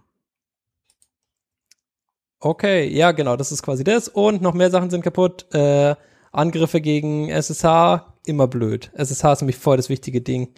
Okay, 2.39 2.89
ja, 2.89 3.13
genau, 3.13 3.37
das 3.37 3.53
ist 3.53 3.63
quasi 3.63 3.85
das. 3.85 4.09
Und 4.09 4.43
noch 4.43 4.53
mehr 4.53 4.71
Sachen 4.71 4.91
sind 4.91 5.03
kaputt. 5.03 5.47
Äh, 5.55 5.95
Angriffe 6.33 6.81
gegen 6.81 7.29
SSH, 7.29 8.15
immer 8.25 8.47
blöd. 8.49 8.91
SSH 8.95 9.25
ist 9.33 9.41
nämlich 9.43 9.57
voll 9.59 9.77
das 9.77 9.89
wichtige 9.89 10.21
Ding, 10.21 10.55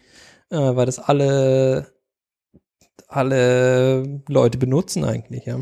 äh, 0.50 0.56
weil 0.56 0.86
das 0.86 0.98
alle, 0.98 1.92
alle 3.06 4.22
Leute 4.28 4.58
benutzen 4.58 5.04
eigentlich, 5.04 5.44
ja. 5.46 5.58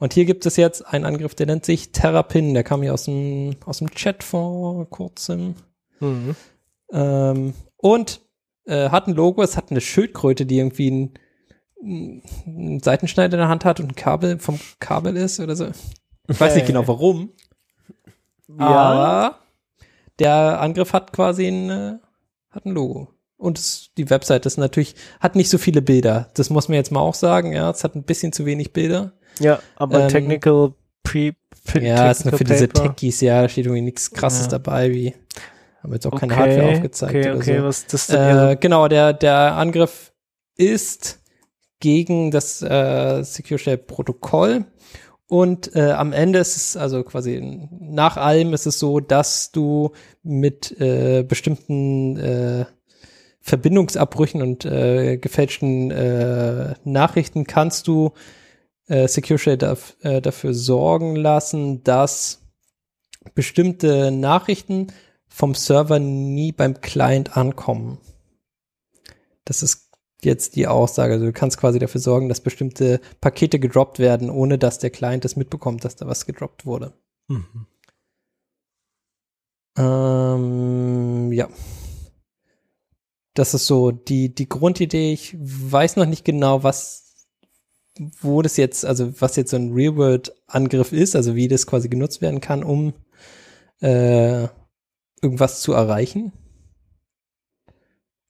Und 0.00 0.14
hier 0.14 0.24
gibt 0.24 0.46
es 0.46 0.56
jetzt 0.56 0.86
einen 0.86 1.04
Angriff, 1.04 1.34
der 1.34 1.46
nennt 1.46 1.66
sich 1.66 1.92
Terrapin. 1.92 2.54
Der 2.54 2.64
kam 2.64 2.82
hier 2.82 2.94
aus 2.94 3.04
dem, 3.04 3.56
aus 3.66 3.78
dem 3.78 3.90
Chat 3.90 4.24
vor 4.24 4.88
kurzem. 4.88 5.54
Mhm. 6.00 6.34
Ähm, 6.90 7.54
und 7.76 8.22
äh, 8.64 8.88
hat 8.88 9.06
ein 9.06 9.14
Logo, 9.14 9.42
es 9.42 9.58
hat 9.58 9.70
eine 9.70 9.82
Schildkröte, 9.82 10.46
die 10.46 10.56
irgendwie 10.56 10.90
ein, 10.90 11.14
einen 11.82 12.80
Seitenschneider 12.80 13.34
in 13.34 13.40
der 13.40 13.48
Hand 13.48 13.66
hat 13.66 13.78
und 13.78 13.90
ein 13.90 13.94
Kabel 13.94 14.38
vom 14.38 14.58
Kabel 14.80 15.16
ist 15.18 15.38
oder 15.38 15.54
so. 15.54 15.68
Ich 16.28 16.40
weiß 16.40 16.54
nicht 16.54 16.66
genau 16.66 16.88
warum, 16.88 17.32
Ja, 18.58 18.66
aber 18.66 19.38
der 20.18 20.60
Angriff 20.60 20.94
hat 20.94 21.12
quasi 21.12 21.46
ein, 21.46 21.70
äh, 21.70 21.98
hat 22.50 22.64
ein 22.64 22.72
Logo. 22.72 23.08
Und 23.36 23.58
es, 23.58 23.90
die 23.98 24.08
Webseite 24.08 24.46
ist 24.46 24.56
natürlich, 24.56 24.94
hat 25.18 25.36
nicht 25.36 25.50
so 25.50 25.58
viele 25.58 25.82
Bilder. 25.82 26.30
Das 26.34 26.48
muss 26.48 26.68
man 26.68 26.76
jetzt 26.76 26.92
mal 26.92 27.00
auch 27.00 27.14
sagen, 27.14 27.52
ja. 27.52 27.70
Es 27.70 27.84
hat 27.84 27.96
ein 27.96 28.04
bisschen 28.04 28.32
zu 28.32 28.46
wenig 28.46 28.72
Bilder. 28.72 29.12
Ja, 29.40 29.60
aber 29.76 30.02
Ähm, 30.02 30.08
Technical 30.08 30.74
Pre, 31.02 31.32
Pre 31.64 31.84
Ja, 31.84 32.10
ist 32.10 32.24
nur 32.24 32.36
für 32.38 32.44
diese 32.44 32.68
Paper. 32.68 32.94
Techies, 32.94 33.20
ja, 33.20 33.42
da 33.42 33.48
steht 33.48 33.66
irgendwie 33.66 33.82
nichts 33.82 34.10
krasses 34.10 34.46
Ja. 34.46 34.52
dabei, 34.52 34.90
wie, 34.92 35.14
haben 35.82 35.92
jetzt 35.92 36.06
auch 36.06 36.18
keine 36.18 36.34
Okay, 36.34 36.40
Hardware 36.42 36.68
aufgezeigt 36.76 37.14
Okay, 37.16 37.32
okay, 37.32 37.58
so. 37.58 37.64
was 37.64 37.78
ist 37.78 37.92
das 37.92 38.06
denn? 38.08 38.38
Äh, 38.38 38.56
genau, 38.60 38.88
der, 38.88 39.12
der 39.12 39.54
Angriff 39.54 40.12
ist 40.56 41.20
gegen 41.80 42.30
das 42.30 42.62
äh, 42.62 43.22
Secure 43.22 43.58
Shell 43.58 43.78
Protokoll. 43.78 44.66
Und 45.26 45.74
äh, 45.76 45.92
am 45.92 46.12
Ende 46.12 46.40
ist 46.40 46.56
es, 46.56 46.76
also 46.76 47.04
quasi 47.04 47.68
nach 47.70 48.16
allem 48.16 48.52
ist 48.52 48.66
es 48.66 48.78
so, 48.80 48.98
dass 48.98 49.52
du 49.52 49.92
mit 50.24 50.78
äh, 50.80 51.22
bestimmten 51.22 52.16
äh, 52.18 52.64
Verbindungsabbrüchen 53.40 54.42
und 54.42 54.64
äh, 54.64 55.16
gefälschten 55.18 55.90
äh, 55.92 56.74
Nachrichten 56.84 57.46
kannst 57.46 57.86
du 57.86 58.12
äh, 58.90 59.08
Secure 59.08 59.38
Shell 59.38 59.56
daf 59.56 59.96
äh, 60.00 60.20
dafür 60.20 60.52
sorgen 60.52 61.16
lassen, 61.16 61.82
dass 61.84 62.42
bestimmte 63.34 64.10
Nachrichten 64.10 64.88
vom 65.28 65.54
Server 65.54 65.98
nie 65.98 66.52
beim 66.52 66.80
Client 66.80 67.36
ankommen. 67.36 67.98
Das 69.44 69.62
ist 69.62 69.90
jetzt 70.22 70.56
die 70.56 70.66
Aussage. 70.66 71.14
Also 71.14 71.26
du 71.26 71.32
kannst 71.32 71.58
quasi 71.58 71.78
dafür 71.78 72.00
sorgen, 72.00 72.28
dass 72.28 72.40
bestimmte 72.40 73.00
Pakete 73.20 73.58
gedroppt 73.58 73.98
werden, 73.98 74.28
ohne 74.28 74.58
dass 74.58 74.78
der 74.78 74.90
Client 74.90 75.24
das 75.24 75.36
mitbekommt, 75.36 75.84
dass 75.84 75.96
da 75.96 76.06
was 76.06 76.26
gedroppt 76.26 76.66
wurde. 76.66 76.92
Mhm. 77.28 77.66
Ähm, 79.78 81.32
ja. 81.32 81.48
Das 83.34 83.54
ist 83.54 83.66
so 83.66 83.92
die, 83.92 84.34
die 84.34 84.48
Grundidee. 84.48 85.12
Ich 85.12 85.36
weiß 85.38 85.96
noch 85.96 86.06
nicht 86.06 86.24
genau, 86.24 86.64
was, 86.64 86.99
wo 88.20 88.42
das 88.42 88.56
jetzt, 88.56 88.84
also 88.84 89.20
was 89.20 89.36
jetzt 89.36 89.50
so 89.50 89.56
ein 89.56 89.72
Real-World-Angriff 89.72 90.92
ist, 90.92 91.16
also 91.16 91.34
wie 91.34 91.48
das 91.48 91.66
quasi 91.66 91.88
genutzt 91.88 92.22
werden 92.22 92.40
kann, 92.40 92.62
um 92.62 92.94
äh, 93.80 94.46
irgendwas 95.22 95.60
zu 95.60 95.72
erreichen. 95.72 96.32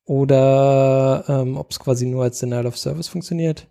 Oder 0.05 1.25
ähm, 1.29 1.57
ob 1.57 1.71
es 1.71 1.79
quasi 1.79 2.07
nur 2.07 2.25
als 2.25 2.41
Denial 2.41 2.67
of 2.67 2.77
Service 2.77 3.09
funktioniert. 3.09 3.69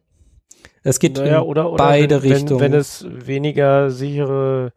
Es 0.83 0.99
geht 0.99 1.17
Naja, 1.17 1.39
in 1.39 1.43
oder, 1.43 1.71
oder 1.71 1.83
beide 1.83 2.23
wenn, 2.23 2.31
Richtungen. 2.31 2.61
Wenn, 2.61 2.71
wenn 2.71 2.79
es 2.79 3.05
weniger 3.09 3.91
sichere 3.91 4.71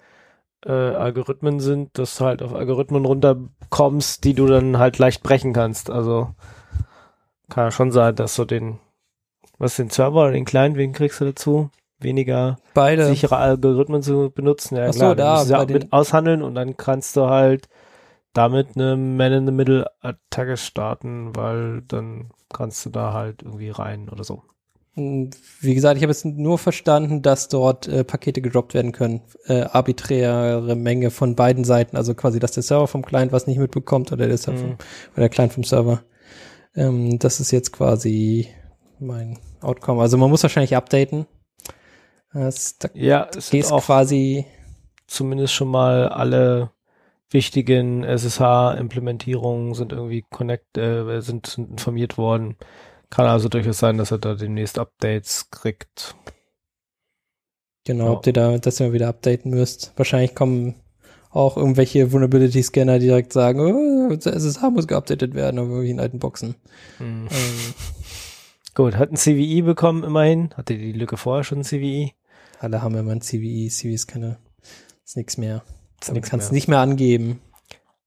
äh, 0.67 0.73
Algorithmen 0.73 1.61
sind, 1.61 1.97
dass 1.99 2.17
du 2.17 2.25
halt 2.25 2.43
auf 2.43 2.55
Algorithmen 2.55 3.05
runterkommst, 3.05 4.25
die 4.25 4.35
du 4.35 4.47
dann 4.47 4.79
halt 4.79 4.99
leicht 4.99 5.23
brechen 5.23 5.53
kannst. 5.53 5.91
Also 5.91 6.35
kann 7.49 7.67
ja 7.67 7.71
schon 7.71 7.93
sein, 7.93 8.17
dass 8.17 8.35
du 8.37 8.45
den, 8.45 8.79
was 9.63 9.77
den 9.77 9.91
Server 9.91 10.23
oder 10.25 10.33
den 10.33 10.45
Client, 10.45 10.77
wen 10.77 10.93
kriegst 10.93 11.21
du 11.21 11.25
dazu? 11.25 11.71
Weniger 11.99 12.59
beide. 12.75 13.07
sichere 13.07 13.37
Algorithmen 13.37 14.03
zu 14.03 14.31
benutzen. 14.35 14.77
Ja, 14.77 14.89
Ach 14.89 14.93
so, 14.93 14.99
klar, 14.99 15.15
da, 15.15 15.35
du 15.35 15.41
musst 15.41 15.55
auch 15.55 15.69
mit 15.69 15.93
aushandeln 15.93 16.43
und 16.43 16.55
dann 16.57 16.77
kannst 16.77 17.17
du 17.17 17.27
halt 17.29 17.69
damit 18.35 18.71
eine 18.77 18.97
Man-in-the-Middle-Attacke 18.97 20.57
starten, 20.57 21.37
weil 21.37 21.83
dann 21.83 22.31
kannst 22.53 22.85
du 22.87 22.91
da 22.91 23.13
halt 23.13 23.43
irgendwie 23.43 23.71
rein 23.71 24.09
oder 24.09 24.25
so. 24.25 24.43
Wie 24.95 25.75
gesagt, 25.75 25.97
ich 25.97 26.03
habe 26.03 26.13
jetzt 26.13 26.27
nur 26.27 26.59
verstanden, 26.59 27.23
dass 27.23 27.49
dort 27.49 27.89
äh, 27.89 28.05
Pakete 28.05 28.43
gedroppt 28.43 28.75
werden 28.75 28.93
können. 28.93 29.23
Äh, 29.47 29.63
arbiträre 29.63 30.75
Menge 30.77 31.11
von 31.11 31.35
beiden 31.35 31.65
Seiten. 31.65 31.97
Also 31.97 32.15
quasi, 32.15 32.41
dass 32.41 32.53
der 32.53 32.63
Server 32.63 32.87
vom 32.87 33.03
Client 33.05 33.33
was 33.33 33.47
nicht 33.47 33.59
mitbekommt 33.59 34.13
oder 34.13 34.27
der, 34.27 34.37
Server 34.37 34.59
Mhm. 34.59 34.63
vom, 34.63 34.71
oder 35.13 35.21
der 35.21 35.29
Client 35.31 35.53
vom 35.55 35.65
Server. 35.65 36.03
Ähm, 36.75 37.19
das 37.19 37.41
ist 37.41 37.53
jetzt 37.53 37.73
quasi 37.73 38.49
mein 39.03 39.39
Outcome. 39.61 40.01
Also 40.01 40.17
man 40.19 40.31
muss 40.31 40.43
wahrscheinlich 40.43 40.77
updaten. 40.77 41.27
Das, 42.33 42.79
da 42.79 42.89
Ja, 42.95 43.29
es 43.37 43.49
sind 43.49 43.59
gehst 43.61 43.73
auch 43.73 43.85
quasi, 43.85 44.47
zumindest 45.07 45.53
schon 45.53 45.69
mal 45.69 46.09
alle 46.09 46.71
wichtigen 47.31 48.05
SSH-Implementierungen 48.05 49.75
sind 49.75 49.93
irgendwie 49.93 50.25
connect, 50.31 50.77
äh, 50.79 51.21
sind, 51.21 51.47
sind 51.47 51.71
informiert 51.71 52.19
worden. 52.19 52.57
Kann 53.11 53.27
also 53.27 53.49
durchaus 53.49 53.79
sein, 53.79 53.99
dass 53.99 54.11
er 54.11 54.19
da 54.19 54.35
demnächst 54.35 54.79
Updates 54.79 55.51
kriegt. 55.51 56.15
genau, 57.87 58.05
Ja. 58.07 58.11
ob 58.13 58.27
ihr 58.27 58.33
da, 58.33 58.57
dass 58.59 58.81
ihr 58.81 58.87
mal 58.89 58.93
wieder 58.93 59.09
updaten 59.09 59.51
müsst. 59.51 59.93
Wahrscheinlich 59.97 60.35
kommen 60.35 60.77
auch 61.31 61.57
irgendwelche 61.57 62.13
Vulnerability-Scanner, 62.13 62.99
direkt 62.99 63.33
sagen, 63.33 63.61
oh, 63.61 64.15
das 64.15 64.27
SSH 64.27 64.71
muss 64.71 64.87
geupdatet 64.87 65.35
werden 65.35 65.59
auf 65.59 65.65
irgendwelchen 65.67 66.01
alten 66.01 66.19
Boxen. 66.19 66.55
Hm. 66.99 67.29
Ähm, 67.31 67.75
Gut, 68.75 68.97
hat 68.97 69.11
ein 69.13 69.17
CVE 69.17 69.63
bekommen 69.63 70.03
immerhin. 70.05 70.51
Hatte 70.57 70.77
die 70.77 70.93
Lücke 70.93 71.17
vorher 71.17 71.45
schon 71.45 71.59
ein 71.61 71.65
CVE? 71.65 72.13
alle 72.61 72.81
haben 72.81 72.95
immer 72.97 73.11
ein 73.13 73.21
CVE, 73.21 73.69
CVE 73.69 73.95
ist 73.95 74.07
keine, 74.07 74.39
ist 75.05 75.17
nichts 75.17 75.37
mehr. 75.37 75.63
Ist 76.01 76.13
nix 76.13 76.31
kannst 76.31 76.51
mehr. 76.51 76.55
nicht 76.55 76.69
mehr 76.69 76.79
angeben. 76.79 77.41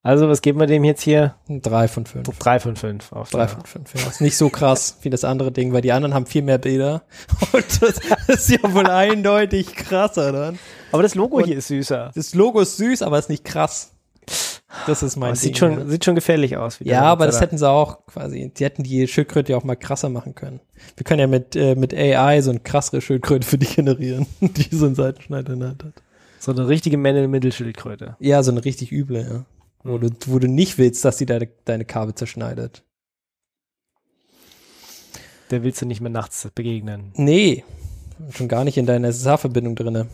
Also, 0.02 0.30
was 0.30 0.42
geben 0.42 0.60
wir 0.60 0.68
dem 0.68 0.84
jetzt 0.84 1.02
hier? 1.02 1.36
Drei 1.50 1.88
von 1.88 2.06
fünf. 2.06 2.30
Drei 2.38 2.60
von 2.60 2.76
fünf. 2.76 3.12
Auf 3.12 3.32
Drei 3.32 3.48
von 3.48 3.66
fünf, 3.66 3.94
ja. 3.96 4.08
Ist 4.08 4.22
nicht 4.22 4.38
so 4.38 4.50
krass 4.50 5.00
wie 5.02 5.10
das 5.10 5.24
andere 5.24 5.52
Ding, 5.52 5.74
weil 5.74 5.82
die 5.82 5.92
anderen 5.92 6.14
haben 6.14 6.26
viel 6.28 6.44
mehr 6.44 6.60
Bilder. 6.60 7.04
Und 7.54 7.82
das 7.82 8.00
ist 8.28 8.50
ja 8.50 8.74
wohl 8.74 8.86
eindeutig 8.88 9.74
krasser 9.76 10.32
dann. 10.32 10.60
Aber 10.92 11.02
das 11.04 11.16
Logo 11.16 11.38
Und- 11.38 11.46
hier 11.46 11.58
ist 11.58 11.68
süßer. 11.68 12.12
Das 12.16 12.34
Logo 12.36 12.62
ist 12.62 12.78
süß, 12.78 13.02
aber 13.02 13.18
ist 13.20 13.30
nicht 13.30 13.44
krass. 13.44 13.92
Das 14.88 15.04
ist 15.04 15.16
mein 15.16 15.34
es 15.34 15.42
sieht 15.42 15.58
schon, 15.58 15.72
ja. 15.72 15.86
sieht 15.86 16.06
schon 16.06 16.16
gefährlich 16.16 16.58
aus. 16.58 16.80
wie 16.80 16.88
Ja, 16.88 17.02
aber 17.04 17.26
das 17.26 17.42
hätten 17.42 17.58
sie 17.58 17.70
auch 17.70 18.06
quasi, 18.06 18.52
die 18.56 18.64
hätten 18.64 18.84
die 18.84 19.08
Schildkröte 19.08 19.54
ja 19.54 19.58
auch 19.58 19.64
mal 19.64 19.76
krasser 19.76 20.10
machen 20.10 20.36
können. 20.36 20.60
Wir 20.96 21.04
können 21.04 21.20
ja 21.20 21.28
mit, 21.28 21.56
äh, 21.56 21.76
mit 21.76 21.94
AI 21.94 22.42
so 22.42 22.52
eine 22.52 22.60
krassere 22.60 23.02
Schildkröte 23.02 23.48
für 23.48 23.58
dich 23.58 23.76
generieren, 23.76 24.28
die 24.42 24.76
so 24.76 24.86
einen 24.86 24.96
Seitenschneider 24.96 25.54
in 25.54 25.60
der 25.60 25.70
Hand 25.70 25.84
hat. 25.84 25.94
So 26.40 26.52
eine 26.52 26.68
richtige 26.68 26.98
Männer-Mittelschildkröte. 26.98 28.18
Ja, 28.20 28.44
so 28.44 28.52
eine 28.52 28.64
richtig 28.64 28.92
üble, 28.92 29.22
ja. 29.28 29.46
Wo 29.84 29.98
du, 29.98 30.10
wo 30.28 30.40
du 30.40 30.48
nicht 30.48 30.78
willst, 30.78 31.06
dass 31.06 31.18
sie 31.18 31.26
deine, 31.26 31.48
deine 31.66 31.86
Kabel 31.86 32.16
zerschneidet. 32.16 32.84
Der 35.52 35.64
willst 35.64 35.82
du 35.82 35.86
nicht 35.86 36.02
mehr 36.02 36.12
nachts 36.12 36.48
begegnen. 36.54 37.12
Nee. 37.16 37.64
Schon 38.32 38.48
gar 38.48 38.64
nicht 38.64 38.78
in 38.78 38.86
deiner 38.86 39.10
SSH-Verbindung 39.10 39.76
drinne. 39.76 40.08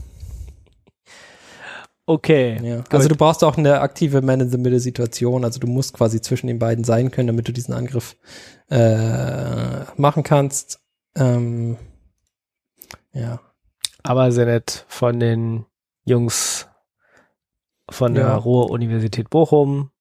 Okay. 2.12 2.60
Ja. 2.62 2.84
Also 2.90 3.08
du 3.08 3.16
brauchst 3.16 3.42
auch 3.42 3.58
eine 3.58 3.80
aktive 3.80 4.22
Man-in-the-Middle-Situation. 4.22 5.46
Also 5.46 5.62
du 5.62 5.68
musst 5.68 5.94
quasi 5.94 6.20
zwischen 6.20 6.48
den 6.48 6.60
beiden 6.60 6.84
sein 6.84 7.10
können, 7.10 7.28
damit 7.28 7.48
du 7.48 7.54
diesen 7.54 7.74
Angriff 7.74 8.18
äh, 8.70 9.86
machen 9.96 10.24
kannst. 10.24 10.82
Ähm, 11.16 11.78
ja. 13.14 13.40
aber 14.04 14.32
sehr 14.34 14.46
nett 14.46 14.86
von 14.90 15.20
den 15.22 15.66
Jungs 16.06 16.68
von 17.90 18.14
der 18.14 18.26
Ja. 18.26 18.36
Ruhr-Universität 18.36 19.30
Bochum. 19.30 19.92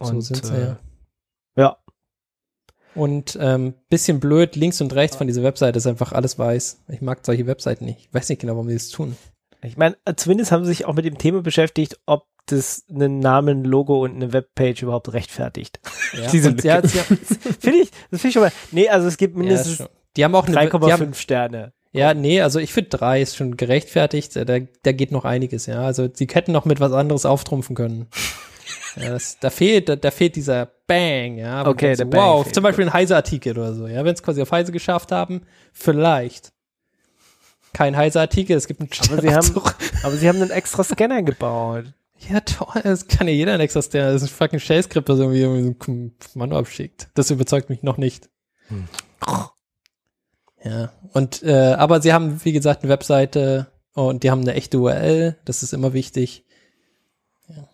So 0.00 0.12
Und, 0.14 0.20
sind 0.22 0.46
sie, 0.46 0.54
äh, 0.54 0.60
ja. 0.64 0.78
ja. 1.56 1.76
Und 2.94 3.36
ähm, 3.40 3.74
bisschen 3.90 4.18
blöd, 4.18 4.56
links 4.56 4.80
und 4.80 4.94
rechts 4.94 5.16
von 5.16 5.26
dieser 5.26 5.42
Webseite 5.42 5.76
ist 5.76 5.86
einfach 5.86 6.12
alles 6.12 6.38
weiß. 6.38 6.84
Ich 6.88 7.02
mag 7.02 7.20
solche 7.24 7.46
Webseiten 7.46 7.84
nicht. 7.84 8.00
Ich 8.00 8.14
weiß 8.14 8.30
nicht 8.30 8.40
genau, 8.40 8.54
warum 8.54 8.68
die 8.68 8.74
das 8.74 8.88
tun. 8.88 9.16
Ich 9.64 9.76
meine, 9.76 9.96
zumindest 10.16 10.52
haben 10.52 10.64
sie 10.64 10.70
sich 10.70 10.84
auch 10.86 10.94
mit 10.94 11.04
dem 11.04 11.18
Thema 11.18 11.42
beschäftigt, 11.42 11.98
ob 12.06 12.26
das 12.46 12.84
einen 12.90 13.20
Namen, 13.20 13.64
Logo 13.64 14.02
und 14.02 14.14
eine 14.14 14.32
Webpage 14.32 14.82
überhaupt 14.82 15.12
rechtfertigt. 15.12 15.80
Ja, 16.12 16.28
Diese 16.32 16.54
ja, 16.62 16.86
sie, 16.86 16.98
Finde 17.60 17.78
ich, 17.78 17.90
das 18.10 18.20
finde 18.20 18.28
ich 18.28 18.32
schon 18.32 18.42
mal. 18.42 18.52
Nee, 18.70 18.88
also 18.88 19.08
es 19.08 19.16
gibt 19.16 19.34
ja, 19.34 19.42
mindestens 19.42 19.76
schon. 19.76 19.88
die 20.16 20.24
haben 20.24 20.34
auch 20.34 20.46
eine, 20.46 20.56
die 20.58 20.66
3,5 20.66 20.90
haben, 20.90 21.14
Sterne. 21.14 21.72
Ja, 21.92 22.12
nee, 22.12 22.40
also 22.40 22.58
ich 22.58 22.72
finde 22.72 22.90
drei 22.90 23.22
ist 23.22 23.36
schon 23.36 23.56
gerechtfertigt. 23.56 24.34
Da, 24.34 24.44
da 24.44 24.92
geht 24.92 25.12
noch 25.12 25.24
einiges, 25.24 25.66
ja. 25.66 25.82
Also 25.82 26.08
sie 26.12 26.26
hätten 26.30 26.50
noch 26.50 26.64
mit 26.64 26.80
was 26.80 26.92
anderes 26.92 27.24
auftrumpfen 27.24 27.76
können. 27.76 28.08
ja, 28.96 29.10
das, 29.10 29.38
da 29.38 29.48
fehlt, 29.48 29.88
da, 29.88 29.94
da 29.94 30.10
fehlt 30.10 30.34
dieser 30.34 30.68
Bang, 30.88 31.38
ja. 31.38 31.64
Okay, 31.64 31.94
der 31.94 31.96
so, 31.98 32.06
Bang 32.06 32.20
Wow, 32.20 32.50
zum 32.50 32.64
Beispiel 32.64 32.86
ein 32.86 32.92
Heise-Artikel 32.92 33.56
oder 33.56 33.74
so, 33.74 33.86
ja. 33.86 34.04
Wenn 34.04 34.14
es 34.14 34.24
quasi 34.24 34.42
auf 34.42 34.50
Heise 34.50 34.72
geschafft 34.72 35.12
haben, 35.12 35.42
vielleicht. 35.72 36.52
Kein 37.74 37.96
Heise-Artikel, 37.96 38.56
es 38.56 38.66
gibt 38.66 38.80
einen 38.80 38.88
Aber 39.10 39.20
sie 39.20 39.34
haben, 39.34 39.62
aber 40.02 40.16
sie 40.16 40.28
haben 40.28 40.40
einen 40.40 40.50
extra 40.50 40.82
Scanner 40.82 41.22
gebaut. 41.22 41.92
Ja, 42.30 42.40
toll, 42.40 42.80
das 42.82 43.08
kann 43.08 43.28
ja 43.28 43.34
jeder 43.34 43.52
ein 43.52 43.60
extra 43.60 43.82
Stern. 43.82 44.12
Das 44.12 44.22
ist 44.22 44.30
ein 44.30 44.34
fucking 44.34 44.60
Shell-Skript, 44.60 45.08
das 45.08 45.18
irgendwie, 45.18 45.40
irgendwie 45.40 45.62
so 45.62 45.92
ein 45.92 46.12
Kommando 46.32 46.56
abschickt. 46.56 47.08
Das 47.14 47.30
überzeugt 47.30 47.68
mich 47.68 47.82
noch 47.82 47.98
nicht. 47.98 48.30
Hm. 48.68 48.88
Ja, 50.64 50.92
und, 51.12 51.42
äh, 51.42 51.74
aber 51.74 52.00
sie 52.00 52.14
haben, 52.14 52.42
wie 52.44 52.52
gesagt, 52.52 52.82
eine 52.82 52.92
Webseite 52.92 53.66
und 53.92 54.22
die 54.22 54.30
haben 54.30 54.40
eine 54.40 54.54
echte 54.54 54.78
URL. 54.78 55.36
Das 55.44 55.62
ist 55.62 55.74
immer 55.74 55.92
wichtig. 55.92 56.44
Ja. 57.48 57.68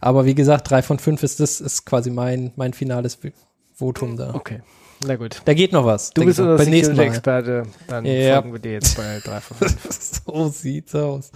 Aber 0.00 0.24
wie 0.24 0.34
gesagt, 0.34 0.70
drei 0.70 0.82
von 0.82 0.98
fünf 0.98 1.22
ist 1.22 1.40
das, 1.40 1.60
ist 1.60 1.84
quasi 1.84 2.10
mein, 2.10 2.52
mein 2.56 2.72
finales 2.72 3.18
Votum 3.74 4.16
da. 4.16 4.34
Okay. 4.34 4.62
Na 5.06 5.16
gut. 5.16 5.40
Da 5.44 5.54
geht 5.54 5.72
noch 5.72 5.84
was. 5.86 6.10
Du 6.10 6.24
bist 6.24 6.38
unser. 6.40 6.58
Security-Experte. 6.58 7.62
Dann 7.88 8.04
Ja. 8.04 8.34
folgen 8.34 8.52
wir 8.52 8.60
dir 8.60 8.72
jetzt 8.72 8.96
bei 8.96 9.20
3 9.24 9.40
von 9.40 9.56
5. 9.56 9.78
so 10.26 10.48
sieht's 10.48 10.94
aus. 10.94 11.30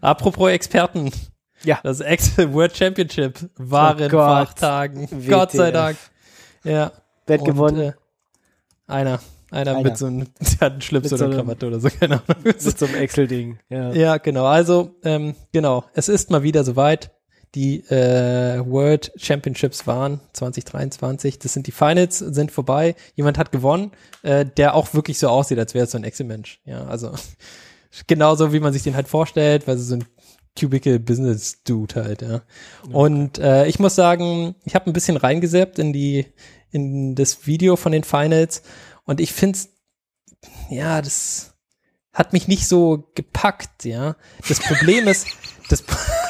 Apropos 0.00 0.50
Experten. 0.50 1.10
Ja. 1.64 1.80
Das 1.82 2.00
Excel 2.00 2.52
World 2.52 2.76
Championship 2.76 3.50
waren 3.56 3.96
Oh 3.96 4.08
vor 4.08 4.08
Gott. 4.10 4.20
acht 4.48 4.58
Tagen. 4.58 5.08
WTF. 5.10 5.28
Gott 5.28 5.50
sei 5.52 5.70
Dank. 5.72 5.96
Ja. 6.62 6.92
Wer 7.26 7.34
hat 7.34 7.40
Und, 7.42 7.46
gewonnen? 7.54 7.80
Äh, 7.80 7.92
einer. 8.86 9.18
Einer, 9.50 9.70
Einer. 9.76 9.82
mit 9.82 9.96
so 9.96 10.06
einem, 10.06 10.26
der 10.40 10.60
hat 10.60 10.72
einen 10.72 10.82
Schlips 10.82 11.12
oder 11.12 11.30
so 11.30 11.36
Krawatte 11.36 11.66
oder 11.66 11.80
so, 11.80 11.88
keine 11.88 12.16
Ahnung. 12.16 12.42
Mit 12.44 12.60
so 12.60 12.84
einem 12.86 12.94
Excel-Ding. 12.96 13.58
Ja. 13.70 13.92
ja, 13.92 14.16
genau. 14.18 14.44
Also, 14.44 14.94
ähm, 15.04 15.34
genau. 15.52 15.84
Es 15.94 16.08
ist 16.10 16.30
mal 16.30 16.42
wieder 16.42 16.64
soweit. 16.64 17.10
Die 17.54 17.80
äh, 17.90 18.62
World 18.66 19.12
Championships 19.16 19.86
waren 19.86 20.20
2023. 20.32 21.38
Das 21.38 21.52
sind 21.52 21.66
die 21.66 21.72
Finals, 21.72 22.18
sind 22.18 22.52
vorbei. 22.52 22.94
Jemand 23.14 23.38
hat 23.38 23.52
gewonnen, 23.52 23.92
äh, 24.22 24.44
der 24.44 24.74
auch 24.74 24.94
wirklich 24.94 25.18
so 25.18 25.28
aussieht, 25.28 25.58
als 25.58 25.74
wäre 25.74 25.84
es 25.84 25.92
so 25.92 25.98
ein 25.98 26.04
Excel-Mensch. 26.04 26.60
Ja, 26.64 26.84
also 26.86 27.12
genauso 28.06 28.52
wie 28.52 28.60
man 28.60 28.72
sich 28.72 28.82
den 28.82 28.94
halt 28.94 29.08
vorstellt, 29.08 29.66
weil 29.66 29.78
so 29.78 29.94
ein 29.94 30.04
Cubicle 30.58 30.98
Business 30.98 31.62
Dude 31.62 31.94
halt, 31.94 32.22
ja. 32.22 32.42
Und 32.92 33.38
äh, 33.38 33.66
ich 33.66 33.78
muss 33.78 33.94
sagen, 33.94 34.56
ich 34.64 34.74
habe 34.74 34.90
ein 34.90 34.92
bisschen 34.92 35.16
reingeseppt 35.16 35.78
in 35.78 35.92
die 35.92 36.26
in 36.70 37.14
das 37.14 37.46
Video 37.46 37.76
von 37.76 37.92
den 37.92 38.04
Finals 38.04 38.62
und 39.04 39.20
ich 39.20 39.32
find's 39.32 39.70
ja, 40.70 41.00
das 41.00 41.54
hat 42.12 42.32
mich 42.32 42.48
nicht 42.48 42.66
so 42.68 43.10
gepackt, 43.14 43.84
ja. 43.84 44.16
Das 44.48 44.60
Problem 44.60 45.08
ist, 45.08 45.28
das 45.68 45.82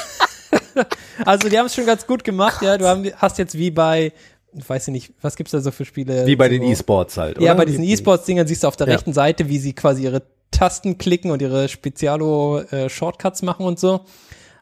also 1.24 1.48
die 1.48 1.58
haben 1.58 1.66
es 1.66 1.74
schon 1.74 1.86
ganz 1.86 2.06
gut 2.06 2.24
gemacht, 2.24 2.62
ja. 2.62 2.76
Du 2.78 2.86
haben, 2.86 3.10
hast 3.16 3.38
jetzt 3.38 3.56
wie 3.56 3.70
bei, 3.70 4.12
ich 4.56 4.68
weiß 4.68 4.88
nicht, 4.88 5.12
was 5.20 5.36
gibt's 5.36 5.52
da 5.52 5.60
so 5.60 5.70
für 5.70 5.84
Spiele? 5.84 6.26
Wie 6.26 6.36
bei 6.36 6.46
so, 6.46 6.52
den 6.52 6.62
E-Sports 6.62 7.16
halt, 7.16 7.38
Ja, 7.40 7.52
oder? 7.52 7.58
bei 7.58 7.64
diesen 7.66 7.84
E-Sports-Dingern 7.84 8.46
siehst 8.46 8.62
du 8.64 8.68
auf 8.68 8.76
der 8.76 8.86
Ja. 8.88 8.94
rechten 8.94 9.12
Seite, 9.12 9.48
wie 9.48 9.58
sie 9.58 9.72
quasi 9.74 10.04
ihre 10.04 10.22
Tasten 10.50 10.96
klicken 10.98 11.30
und 11.30 11.42
ihre 11.42 11.68
Spezialo-Shortcuts 11.68 13.42
machen 13.42 13.66
und 13.66 13.78
so. 13.78 14.00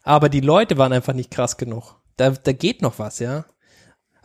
Aber 0.03 0.29
die 0.29 0.41
Leute 0.41 0.79
waren 0.79 0.93
einfach 0.93 1.13
nicht 1.13 1.31
krass 1.31 1.57
genug. 1.57 1.97
Da, 2.17 2.31
da 2.31 2.53
geht 2.53 2.83
noch 2.83 2.99
was, 2.99 3.19
ja. 3.19 3.45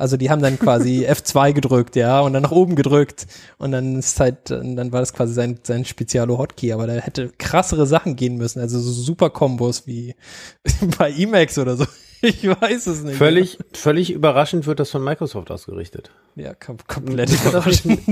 Also 0.01 0.17
die 0.17 0.31
haben 0.31 0.41
dann 0.41 0.57
quasi 0.57 1.05
F2 1.09 1.53
gedrückt, 1.53 1.95
ja, 1.95 2.21
und 2.21 2.33
dann 2.33 2.41
nach 2.41 2.51
oben 2.51 2.75
gedrückt 2.75 3.27
und 3.59 3.71
dann 3.71 3.99
ist 3.99 4.19
halt, 4.19 4.49
dann 4.49 4.91
war 4.91 4.99
das 4.99 5.13
quasi 5.13 5.33
sein, 5.33 5.59
sein 5.61 5.85
Spezialo-Hotkey, 5.85 6.73
aber 6.73 6.87
da 6.87 6.93
hätte 6.93 7.31
krassere 7.37 7.85
Sachen 7.85 8.15
gehen 8.15 8.35
müssen, 8.35 8.59
also 8.59 8.79
so 8.79 8.91
super 8.91 9.29
Kombos 9.29 9.85
wie 9.85 10.15
bei 10.97 11.11
Emacs 11.11 11.59
oder 11.59 11.77
so. 11.77 11.85
Ich 12.23 12.47
weiß 12.47 12.85
es 12.85 13.01
nicht. 13.01 13.17
Völlig, 13.17 13.57
völlig 13.73 14.11
überraschend 14.11 14.67
wird 14.67 14.79
das 14.79 14.91
von 14.91 15.03
Microsoft 15.03 15.49
ausgerichtet. 15.49 16.11
Ja, 16.35 16.53
kom 16.53 16.77
komplett 16.85 17.31
überraschend. 17.31 18.07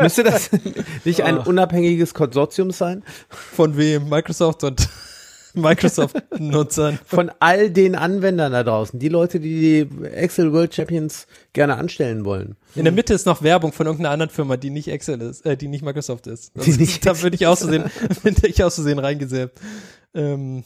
Müsste 0.00 0.24
das 0.24 0.50
nicht 1.04 1.22
ein 1.22 1.38
unabhängiges 1.38 2.12
Konsortium 2.12 2.72
sein? 2.72 3.04
Von 3.28 3.76
wem? 3.76 4.08
Microsoft 4.08 4.64
und 4.64 4.88
Microsoft-Nutzern. 5.54 6.98
Von 7.06 7.30
all 7.40 7.70
den 7.70 7.94
Anwendern 7.94 8.52
da 8.52 8.62
draußen, 8.62 8.98
die 8.98 9.08
Leute, 9.08 9.40
die 9.40 9.86
die 9.86 10.06
Excel 10.06 10.52
World 10.52 10.74
Champions 10.74 11.26
gerne 11.52 11.76
anstellen 11.76 12.24
wollen. 12.24 12.56
In 12.74 12.84
der 12.84 12.92
Mitte 12.92 13.14
ist 13.14 13.26
noch 13.26 13.42
Werbung 13.42 13.72
von 13.72 13.86
irgendeiner 13.86 14.12
anderen 14.12 14.30
Firma, 14.30 14.56
die 14.56 14.70
nicht 14.70 14.88
Excel 14.88 15.20
ist, 15.20 15.44
äh, 15.46 15.56
die 15.56 15.68
nicht 15.68 15.82
Microsoft 15.82 16.26
ist. 16.26 16.52
Das, 16.54 16.64
Die 16.64 16.72
nicht 16.72 17.04
da 17.04 17.20
würde 17.22 17.34
ich 17.36 17.46
aus 17.46 17.60
Versehen, 17.60 17.84
würde 18.22 18.46
ich 18.46 18.62
aus 18.62 18.74
Versehen 18.76 18.98
reingesäbt. 18.98 19.60
Ähm, 20.14 20.64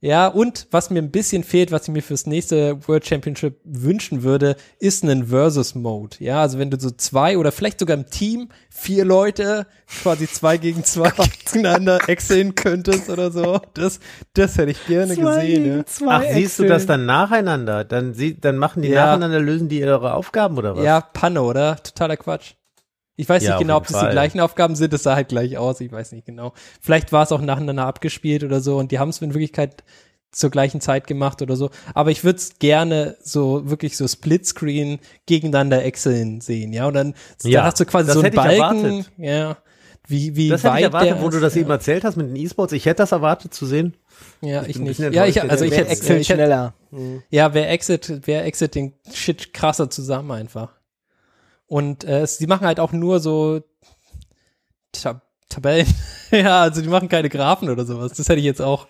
ja, 0.00 0.28
und 0.28 0.68
was 0.70 0.90
mir 0.90 1.00
ein 1.02 1.10
bisschen 1.10 1.42
fehlt, 1.42 1.72
was 1.72 1.88
ich 1.88 1.94
mir 1.94 2.02
fürs 2.02 2.26
nächste 2.26 2.86
World 2.86 3.04
Championship 3.06 3.58
wünschen 3.64 4.22
würde, 4.22 4.56
ist 4.78 5.02
ein 5.04 5.26
Versus-Mode. 5.26 6.18
Ja, 6.20 6.40
also 6.40 6.58
wenn 6.58 6.70
du 6.70 6.78
so 6.78 6.90
zwei 6.90 7.36
oder 7.36 7.50
vielleicht 7.50 7.80
sogar 7.80 7.96
im 7.96 8.06
Team 8.08 8.48
vier 8.70 9.04
Leute 9.04 9.66
quasi 10.02 10.28
zwei 10.28 10.56
gegen 10.56 10.84
zwei 10.84 11.10
gegeneinander 11.44 12.08
exceln 12.08 12.54
könntest 12.54 13.10
oder 13.10 13.32
so. 13.32 13.60
Das, 13.74 13.98
das 14.34 14.56
hätte 14.56 14.70
ich 14.70 14.86
gerne 14.86 15.16
gesehen. 15.16 15.84
Ja. 16.00 16.06
Ach, 16.08 16.22
siehst 16.32 16.58
du 16.60 16.66
das 16.66 16.86
dann 16.86 17.04
nacheinander? 17.04 17.84
Dann, 17.84 18.14
sie, 18.14 18.38
dann 18.38 18.56
machen 18.56 18.82
die 18.82 18.90
Ja. 18.90 19.06
nacheinander, 19.06 19.40
lösen 19.40 19.68
die 19.68 19.80
ihre 19.80 20.14
Aufgaben 20.14 20.58
oder 20.58 20.76
was? 20.76 20.84
Ja, 20.84 21.00
Panne, 21.00 21.42
oder? 21.42 21.76
Totaler 21.82 22.16
Quatsch. 22.16 22.52
Ich 23.18 23.28
weiß 23.28 23.42
Ja, 23.42 23.50
nicht 23.50 23.58
genau, 23.62 23.76
ob 23.78 23.86
das 23.88 24.00
die 24.00 24.06
gleichen 24.10 24.38
Aufgaben 24.38 24.76
sind. 24.76 24.92
Das 24.92 25.02
sah 25.02 25.16
halt 25.16 25.28
gleich 25.28 25.58
aus. 25.58 25.80
Ich 25.80 25.90
weiß 25.90 26.12
nicht 26.12 26.24
genau. 26.24 26.52
Vielleicht 26.80 27.10
war 27.12 27.24
es 27.24 27.32
auch 27.32 27.40
nacheinander 27.40 27.84
abgespielt 27.84 28.44
oder 28.44 28.60
so 28.60 28.78
und 28.78 28.92
die 28.92 29.00
haben 29.00 29.08
es 29.08 29.20
in 29.20 29.34
Wirklichkeit 29.34 29.82
zur 30.30 30.50
gleichen 30.50 30.80
Zeit 30.80 31.06
gemacht 31.08 31.42
oder 31.42 31.56
so. 31.56 31.70
Aber 31.94 32.12
ich 32.12 32.22
würde 32.22 32.36
es 32.38 32.58
gerne 32.60 33.16
so 33.20 33.68
wirklich 33.68 33.96
so 33.96 34.06
Splitscreen 34.06 35.00
gegeneinander 35.26 35.84
Excel 35.84 36.40
sehen, 36.42 36.72
ja. 36.72 36.86
Und 36.86 36.94
dann, 36.94 37.14
Ja, 37.42 37.58
dann 37.60 37.66
hast 37.66 37.80
du 37.80 37.86
quasi 37.86 38.12
so 38.12 38.20
einen 38.20 38.24
hätte 38.32 38.36
ich 38.36 38.60
Balken, 38.60 38.84
erwartet. 38.84 39.12
ja. 39.18 39.56
Wie, 40.06 40.36
wie 40.36 40.48
Das 40.48 40.62
hätte 40.62 40.72
weit 40.74 40.78
ich 40.78 40.84
erwartet, 40.84 41.10
der 41.10 41.22
wo 41.22 41.28
du 41.28 41.40
das 41.40 41.54
ja. 41.54 41.60
eben 41.62 41.70
erzählt 41.70 42.04
hast 42.04 42.16
mit 42.16 42.28
den 42.28 42.36
E-Sports. 42.36 42.72
Ich 42.72 42.86
hätte 42.86 43.02
das 43.02 43.12
erwartet 43.12 43.52
zu 43.52 43.66
sehen. 43.66 43.94
Ja, 44.40 44.62
Ich 44.62 44.70
ich 44.70 44.78
nicht. 44.78 45.00
Ja, 45.00 45.26
ich, 45.26 45.42
also 45.42 45.64
ich 45.64 45.76
hätte, 45.76 45.90
hätte, 45.90 46.24
schneller. 46.24 46.74
Ja, 47.30 47.52
wer 47.52 47.68
Exit, 47.70 48.20
wer 48.24 48.44
Exit 48.46 48.74
den 48.74 48.94
Shit 49.12 49.52
krasser 49.52 49.90
zusammen 49.90 50.30
einfach. 50.30 50.77
Und 51.68 52.04
äh, 52.04 52.26
sie 52.26 52.46
machen 52.46 52.66
halt 52.66 52.80
auch 52.80 52.92
nur 52.92 53.20
so 53.20 53.60
Tab 54.92 55.22
Tabellen. 55.48 55.86
ja, 56.30 56.62
also 56.62 56.82
die 56.82 56.88
machen 56.88 57.08
keine 57.08 57.28
Graphen 57.30 57.70
oder 57.70 57.84
sowas. 57.86 58.12
Das 58.12 58.28
hätte 58.28 58.38
ich 58.38 58.44
jetzt 58.44 58.60
auch, 58.60 58.86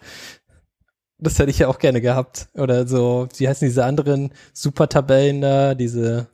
das 1.19 1.39
hätte 1.39 1.51
ich 1.51 1.59
ja 1.61 1.69
auch 1.69 1.79
gerne 1.79 2.01
gehabt. 2.01 2.49
Oder 2.55 2.87
so, 2.89 3.29
wie 3.37 3.49
heißen 3.49 3.67
diese 3.69 3.85
anderen 3.85 4.33
Super-Tabellen 4.53 5.41
da, 5.41 5.75
diese 5.75 6.27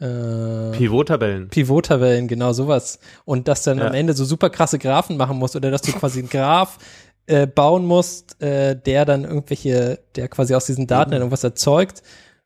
äh, 0.00 0.72
Pivot-Tabellen. 0.76 1.48
Pivot-Tabellen, 1.48 2.28
genau 2.28 2.52
sowas. 2.52 2.98
Und 3.24 3.48
dass 3.48 3.62
dann 3.62 3.78
Ja. 3.78 3.86
am 3.86 3.94
Ende 3.94 4.12
so 4.14 4.24
super 4.24 4.50
krasse 4.50 4.78
Graphen 4.78 5.16
machen 5.16 5.38
musst 5.38 5.56
oder 5.56 5.70
dass 5.70 5.82
du 5.82 5.92
quasi 5.92 6.18
einen 6.18 6.28
Graph 6.28 6.78
äh, 7.26 7.46
bauen 7.46 7.86
musst, 7.86 8.40
äh, 8.42 8.74
der 8.76 9.04
dann 9.04 9.24
irgendwelche, 9.24 10.00
der 10.16 10.28
quasi 10.28 10.54
aus 10.54 10.66
diesen 10.66 10.86
Daten 10.86 11.12
dann 11.12 11.20
irgendwas 11.20 11.44
erzeugt. 11.44 12.02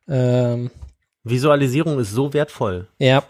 Ähm, 0.07 0.71
Visualisierung 1.29 1.99
ist 1.99 2.11
so 2.11 2.33
wertvoll. 2.33 2.87
ja, 2.99 3.23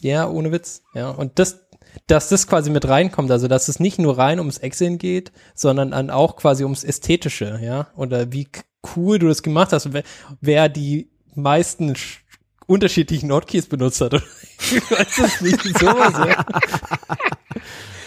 ja, 0.00 0.28
ohne 0.28 0.52
Witz. 0.52 0.82
Ja, 0.94 1.10
und 1.10 1.38
das, 1.38 1.60
dass 2.06 2.28
das 2.28 2.46
quasi 2.46 2.70
mit 2.70 2.86
reinkommt, 2.86 3.30
also 3.30 3.48
dass 3.48 3.68
es 3.68 3.80
nicht 3.80 3.98
nur 3.98 4.18
rein 4.18 4.38
ums 4.38 4.58
Excel 4.58 4.98
geht, 4.98 5.32
sondern 5.54 5.90
dann 5.92 6.10
auch 6.10 6.36
quasi 6.36 6.64
ums 6.64 6.84
Ästhetische, 6.84 7.58
ja, 7.62 7.86
oder 7.96 8.30
wie 8.30 8.46
cool 8.94 9.18
du 9.18 9.26
das 9.28 9.42
gemacht 9.42 9.72
hast, 9.72 9.92
wer, 9.94 10.02
wer 10.40 10.68
die 10.68 11.10
meisten 11.34 11.92
sch- 11.94 12.18
unterschiedlichen 12.66 13.32
Hotkeys 13.32 13.66
benutzt 13.66 14.00
hat. 14.02 14.12
ich 14.60 14.90
weiß 14.90 15.18
es 15.18 15.40
nicht, 15.40 15.78
sowas, 15.78 16.12
ja. 16.28 16.44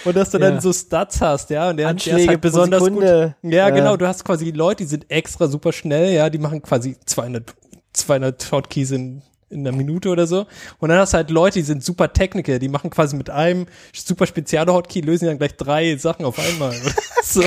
Und 0.06 0.16
dass 0.16 0.30
du 0.30 0.38
Ja. 0.38 0.50
dann 0.52 0.62
so 0.62 0.72
Stats 0.72 1.20
hast, 1.22 1.50
ja, 1.50 1.70
und 1.70 1.78
der, 1.78 1.90
Anschläge 1.90 2.28
halt 2.30 2.42
besonders 2.42 2.84
Sekunde. 2.84 3.36
gut. 3.42 3.52
Ja, 3.52 3.68
Ja. 3.68 3.76
genau, 3.76 3.98
du 3.98 4.08
hast 4.08 4.24
quasi 4.24 4.52
Leute, 4.52 4.84
die 4.84 4.90
sind 4.90 5.10
extra 5.12 5.48
super 5.48 5.74
schnell, 5.74 6.14
ja, 6.14 6.30
die 6.30 6.38
machen 6.38 6.62
quasi 6.62 6.96
200, 7.06 7.54
200 8.00 8.52
Hotkeys 8.52 8.92
in, 8.92 9.22
in 9.50 9.68
einer 9.68 9.76
Minute 9.76 10.10
oder 10.10 10.28
so. 10.28 10.46
Und 10.80 10.90
dann 10.90 11.00
hast 11.00 11.14
du 11.14 11.18
halt 11.18 11.30
Leute, 11.30 11.60
die 11.60 11.66
sind 11.66 11.84
super 11.84 12.12
Technical, 12.14 12.60
die 12.60 12.70
machen 12.70 12.90
quasi 12.90 13.16
mit 13.16 13.30
einem 13.30 13.68
super 13.94 14.26
spezielle 14.26 14.74
Hotkey, 14.74 15.02
lösen 15.02 15.28
dann 15.28 15.38
gleich 15.38 15.56
drei 15.56 15.96
Sachen 15.98 16.26
auf 16.26 16.40
einmal. 16.40 16.76
so. 17.24 17.44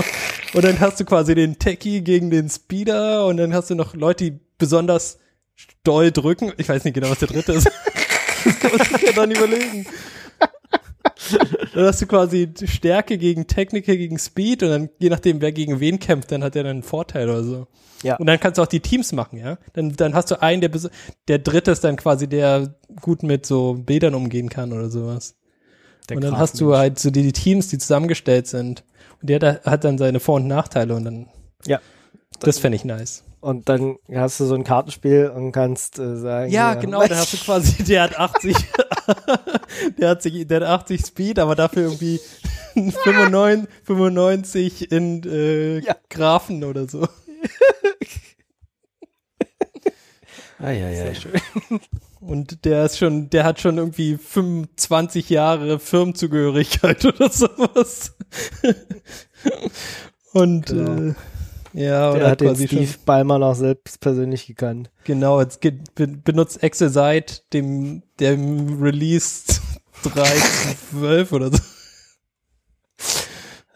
Und 0.54 0.64
dann 0.64 0.80
hast 0.80 1.00
du 1.00 1.04
quasi 1.04 1.34
den 1.34 1.58
Techie 1.58 2.02
gegen 2.02 2.30
den 2.30 2.48
Speeder 2.48 3.26
und 3.26 3.36
dann 3.36 3.54
hast 3.54 3.70
du 3.70 3.74
noch 3.74 3.94
Leute, 3.94 4.30
die 4.30 4.38
besonders 4.58 5.18
doll 5.84 6.10
drücken. 6.10 6.52
Ich 6.56 6.68
weiß 6.68 6.84
nicht 6.84 6.94
genau, 6.94 7.10
was 7.10 7.18
der 7.18 7.28
dritte 7.28 7.52
ist. 7.52 7.66
das 8.44 8.72
muss 8.72 9.00
ich 9.00 9.06
ja 9.06 9.12
dann 9.12 9.30
überlegen. 9.30 9.86
Dann 11.74 11.86
hast 11.86 12.02
du 12.02 12.06
quasi 12.06 12.52
Stärke 12.64 13.18
gegen 13.18 13.46
Technical 13.46 13.96
gegen 13.96 14.18
Speed 14.18 14.62
und 14.62 14.68
dann, 14.70 14.90
je 14.98 15.08
nachdem, 15.08 15.40
wer 15.40 15.52
gegen 15.52 15.80
wen 15.80 15.98
kämpft, 15.98 16.30
dann 16.32 16.44
hat 16.44 16.54
er 16.56 16.64
dann 16.64 16.72
einen 16.72 16.82
Vorteil 16.82 17.28
oder 17.30 17.42
so. 17.44 17.66
Ja. 18.02 18.16
Und 18.16 18.26
dann 18.26 18.38
kannst 18.40 18.58
du 18.58 18.62
auch 18.62 18.66
die 18.66 18.80
Teams 18.80 19.12
machen, 19.12 19.38
ja. 19.38 19.58
Dann, 19.72 19.94
dann 19.96 20.14
hast 20.14 20.30
du 20.30 20.42
einen, 20.42 20.60
der, 20.60 20.70
der 21.28 21.38
dritte 21.38 21.70
ist 21.70 21.84
dann 21.84 21.96
quasi 21.96 22.28
der 22.28 22.74
gut 23.00 23.22
mit 23.22 23.46
so 23.46 23.74
Bildern 23.74 24.14
umgehen 24.14 24.48
kann 24.48 24.72
oder 24.72 24.90
sowas. 24.90 25.36
Der 26.08 26.16
und 26.16 26.24
dann 26.24 26.36
hast 26.36 26.60
du 26.60 26.76
halt 26.76 26.98
so 26.98 27.10
die, 27.10 27.22
die 27.22 27.32
Teams, 27.32 27.68
die 27.68 27.78
zusammengestellt 27.78 28.48
sind. 28.48 28.84
Und 29.20 29.30
der 29.30 29.40
hat, 29.40 29.64
hat 29.64 29.84
dann 29.84 29.98
seine 29.98 30.20
Vor- 30.20 30.36
und 30.36 30.48
Nachteile 30.48 30.94
und 30.94 31.04
dann, 31.04 31.28
Ja. 31.66 31.80
das 32.40 32.58
fände 32.58 32.76
ich 32.76 32.84
nice. 32.84 33.24
Und 33.42 33.68
dann 33.68 33.96
hast 34.14 34.38
du 34.38 34.44
so 34.44 34.54
ein 34.54 34.62
Kartenspiel 34.62 35.28
und 35.34 35.50
kannst 35.50 35.98
äh, 35.98 36.16
sagen. 36.16 36.52
Ja, 36.52 36.72
hier, 36.72 36.80
genau, 36.80 37.04
da 37.04 37.16
hast 37.16 37.32
du 37.32 37.38
quasi, 37.38 37.82
der 37.82 38.04
hat 38.04 38.16
80, 38.16 38.56
der 39.98 40.10
hat 40.10 40.22
sich, 40.22 40.46
der 40.46 40.60
hat 40.60 40.68
80 40.82 41.04
Speed, 41.04 41.38
aber 41.40 41.56
dafür 41.56 41.82
irgendwie 41.82 42.20
95, 42.74 43.68
95 43.84 44.92
in 44.92 45.24
äh, 45.24 45.80
Ja. 45.80 45.96
Graphen 46.08 46.62
oder 46.62 46.88
so. 46.88 47.08
Ah, 50.60 50.70
ja, 50.70 50.88
ja. 50.90 51.12
Und 52.20 52.64
der 52.64 52.84
ist 52.84 52.98
schon, 52.98 53.28
der 53.30 53.42
hat 53.42 53.60
schon 53.60 53.78
irgendwie 53.78 54.16
25 54.16 55.28
Jahre 55.28 55.80
Firmenzugehörigkeit 55.80 57.04
oder 57.04 57.28
sowas. 57.28 58.14
Und 60.32 60.66
Genau. 60.66 61.10
äh, 61.10 61.14
ja, 61.72 62.10
und 62.10 62.18
Der 62.20 62.30
hat 62.30 62.40
den 62.40 62.54
Steve 62.56 62.86
schon, 62.86 63.02
Ballmer 63.04 63.38
noch 63.38 63.54
selbst 63.54 64.00
persönlich 64.00 64.46
gekannt. 64.46 64.90
genau, 65.04 65.40
jetzt 65.40 65.60
ge- 65.60 65.78
be 65.94 66.06
benutzt 66.06 66.62
Excel 66.62 66.88
seit 66.90 67.52
dem, 67.52 68.02
dem 68.20 68.82
Release 68.82 69.44
3.12 70.04 71.32
oder 71.32 71.50
so. 71.50 71.58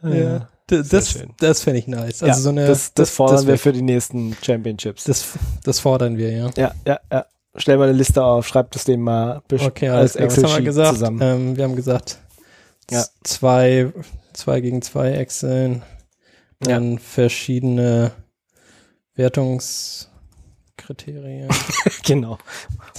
Ja, 0.03 0.49
d- 0.71 0.83
das, 0.89 1.19
das 1.41 1.63
fände 1.63 1.79
ich 1.79 1.87
nice. 1.89 2.23
Also 2.23 2.27
ja, 2.27 2.35
so 2.35 2.49
eine, 2.51 2.67
das, 2.67 2.93
das 2.95 3.11
fordern 3.11 3.43
wir 3.43 3.49
wär- 3.55 3.59
für 3.59 3.73
die 3.73 3.83
nächsten 3.83 4.37
Championships. 4.43 5.05
das, 5.05 5.25
das 5.65 5.81
fordern 5.81 6.17
wir, 6.17 6.31
ja. 6.31 6.51
ja, 6.57 6.75
ja, 6.87 7.01
ja. 7.11 7.27
Stell 7.59 7.79
mal 7.79 7.85
eine 7.89 7.97
Liste 7.97 8.23
auf, 8.23 8.47
schreib 8.47 8.71
das 8.73 8.85
dem 8.85 9.01
mal 9.01 9.41
Okay, 9.51 9.89
alles 9.89 10.13
klar. 10.13 10.27
Was 10.29 10.37
haben 10.45 10.53
wir 10.59 10.63
gesagt? 10.63 10.93
zusammen. 10.95 11.21
Ähm, 11.23 11.57
wir 11.57 11.65
haben 11.65 11.75
gesagt, 11.75 12.19
Ja. 12.91 13.03
zwei, 13.25 13.91
zwei 14.35 14.61
gegen 14.61 14.83
zwei 14.83 15.13
Excel, 15.13 15.81
dann 16.61 16.99
verschiedene 16.99 18.13
Wertungskriterien, 19.15 21.49
genau. 22.05 22.39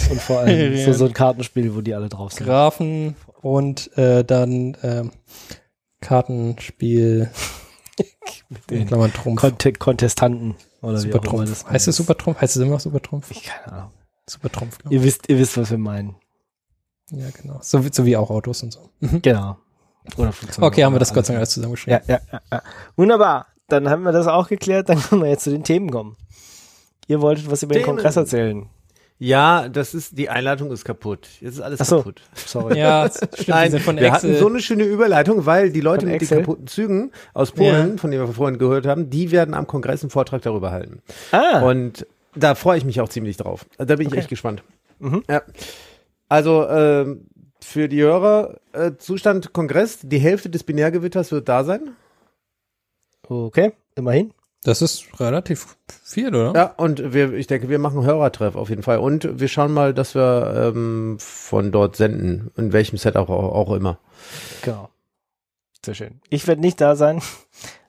Und 0.09 0.21
vor 0.21 0.39
allem 0.39 0.83
so, 0.85 0.93
so 0.93 1.05
ein 1.05 1.13
Kartenspiel, 1.13 1.75
wo 1.75 1.81
die 1.81 1.93
alle 1.93 2.09
drauf 2.09 2.33
sind. 2.33 2.45
Graphen 2.47 3.15
und 3.41 3.95
äh, 3.97 4.23
dann 4.23 4.77
ähm, 4.83 5.11
Kartenspiel, 6.01 7.29
in 8.49 8.57
Den 8.69 8.87
Klammern 8.87 9.11
Trumpf. 9.13 9.39
Konte 9.41 9.73
Kontestanten 9.73 10.55
oder 10.81 10.97
wie 11.03 11.11
Super 11.11 11.19
auch 11.19 11.23
immer 11.23 11.31
Trumpf. 11.45 11.49
das 11.63 11.69
Heißt 11.69 11.87
es 11.87 11.95
Super 11.97 12.17
Trumpf? 12.17 12.41
Heißt 12.41 12.55
es 12.55 12.61
immer 12.61 12.71
noch 12.73 12.79
Super 12.79 13.01
Trumpf? 13.01 13.31
Ich 13.31 13.43
keine 13.43 13.73
Ahnung. 13.73 13.91
Super 14.29 14.51
Trumpf, 14.51 14.77
glaub 14.77 14.91
Ihr 14.93 15.03
wisst, 15.03 15.29
ihr 15.29 15.37
wisst, 15.39 15.57
was 15.57 15.71
wir 15.71 15.77
meinen. 15.77 16.15
Ja, 17.11 17.29
genau. 17.29 17.59
So, 17.61 17.85
wie- 17.85 17.93
so 17.93 18.05
wie 18.05 18.17
auch 18.17 18.29
Autos 18.29 18.61
und 18.63 18.71
so. 18.73 18.89
Mhm. 18.99 19.21
Genau. 19.21 19.57
Oder 20.15 20.31
Flugzeuge 20.31 20.65
Okay, 20.65 20.83
haben 20.83 20.93
wir 20.93 20.99
das 20.99 21.13
Gott 21.13 21.25
sei 21.25 21.33
Dank 21.33 21.39
alles. 21.41 21.49
zusammengeschrieben. 21.51 21.99
Ja, 22.07 22.15
ja, 22.15 22.21
ja, 22.31 22.41
ja. 22.51 22.61
Wunderbar. 22.95 23.47
Dann 23.67 23.89
haben 23.89 24.03
wir 24.03 24.11
das 24.13 24.27
auch 24.27 24.47
geklärt. 24.47 24.89
Dann 24.89 25.01
können 25.01 25.21
wir 25.23 25.29
jetzt 25.29 25.43
zu 25.43 25.49
den 25.51 25.63
Themen 25.63 25.89
kommen. 25.91 26.15
Ihr 27.07 27.21
wolltet 27.21 27.49
was 27.51 27.63
über 27.63 27.73
den. 27.73 27.83
Kongress 27.83 28.15
erzählen. 28.15 28.67
Ja, 29.19 29.67
das 29.67 29.95
ist, 29.95 30.17
die 30.17 30.29
Einleitung 30.29 30.69
ist 30.71 30.85
kaputt. 30.85 31.27
Jetzt 31.41 31.55
ist 31.55 31.61
alles 31.61 31.81
Ach 31.81 31.85
so. 31.85 31.97
kaputt. 31.97 32.21
Sorry. 32.35 32.77
Ja, 32.77 33.09
stimmt, 33.33 33.47
Nein, 33.47 33.71
wir 33.71 33.79
Excel. 33.79 34.11
hatten 34.11 34.37
so 34.37 34.47
eine 34.47 34.59
schöne 34.59 34.83
Überleitung, 34.83 35.45
weil 35.47 35.71
die 35.71 35.81
Leute 35.81 36.05
Von 36.05 36.11
mit 36.11 36.21
den 36.21 36.27
kaputten 36.29 36.67
Zügen 36.67 37.11
aus 37.33 37.51
Polen, 37.51 37.97
von 37.97 38.11
denen 38.11 38.27
wir 38.27 38.33
vorhin 38.33 38.59
gehört 38.59 38.85
haben, 38.85 39.09
die 39.09 39.31
werden 39.31 39.55
am 39.55 39.65
Kongress 39.65 40.03
einen 40.03 40.11
Vortrag 40.11 40.43
darüber 40.43 40.69
halten. 40.71 41.01
Ah, 41.31 41.61
Und 41.67 42.05
da 42.35 42.53
freue 42.53 42.77
ich 42.77 42.85
mich 42.85 43.01
auch 43.01 43.09
ziemlich 43.09 43.37
drauf. 43.37 43.65
Da 43.79 43.95
bin 43.95 44.07
ich 44.07 44.13
echt 44.15 44.29
gespannt. 44.29 44.61
Mhm. 44.99 45.23
Ja. 45.27 45.41
Also 46.29 46.67
ähm, 46.69 47.26
für 47.61 47.87
die 47.87 48.01
Hörer, 48.01 48.59
äh, 48.73 48.93
Zustand 48.97 49.53
Kongress, 49.53 49.99
die 50.03 50.19
Hälfte 50.19 50.49
des 50.49 50.63
Binärgewitters 50.63 51.31
wird 51.31 51.49
da 51.49 51.63
sein. 51.63 51.95
okay. 53.27 53.73
Immerhin. 53.95 54.31
Das 54.63 54.81
ist 54.81 55.19
relativ 55.19 55.77
viel, 56.03 56.27
oder? 56.27 56.53
Ja, 56.53 56.73
und 56.77 57.13
wir, 57.13 57.33
ich 57.33 57.47
denke, 57.47 57.69
wir 57.69 57.79
machen 57.79 58.03
Hörertreff 58.03 58.55
auf 58.55 58.69
jeden 58.69 58.83
Fall. 58.83 58.97
Und 58.97 59.39
wir 59.39 59.47
schauen 59.47 59.71
mal, 59.71 59.93
dass 59.93 60.13
wir 60.13 60.73
ähm, 60.75 61.17
von 61.19 61.71
dort 61.71 61.95
senden, 61.95 62.51
in 62.57 62.73
welchem 62.73 62.97
Setup 62.97 63.29
auch, 63.29 63.53
auch 63.53 63.73
immer. 63.73 63.99
Genau. 64.63 64.89
Sehr 65.85 65.93
schön. 65.93 66.19
Ich 66.29 66.47
werde 66.47 66.61
nicht 66.61 66.81
da 66.81 66.95
sein. 66.95 67.21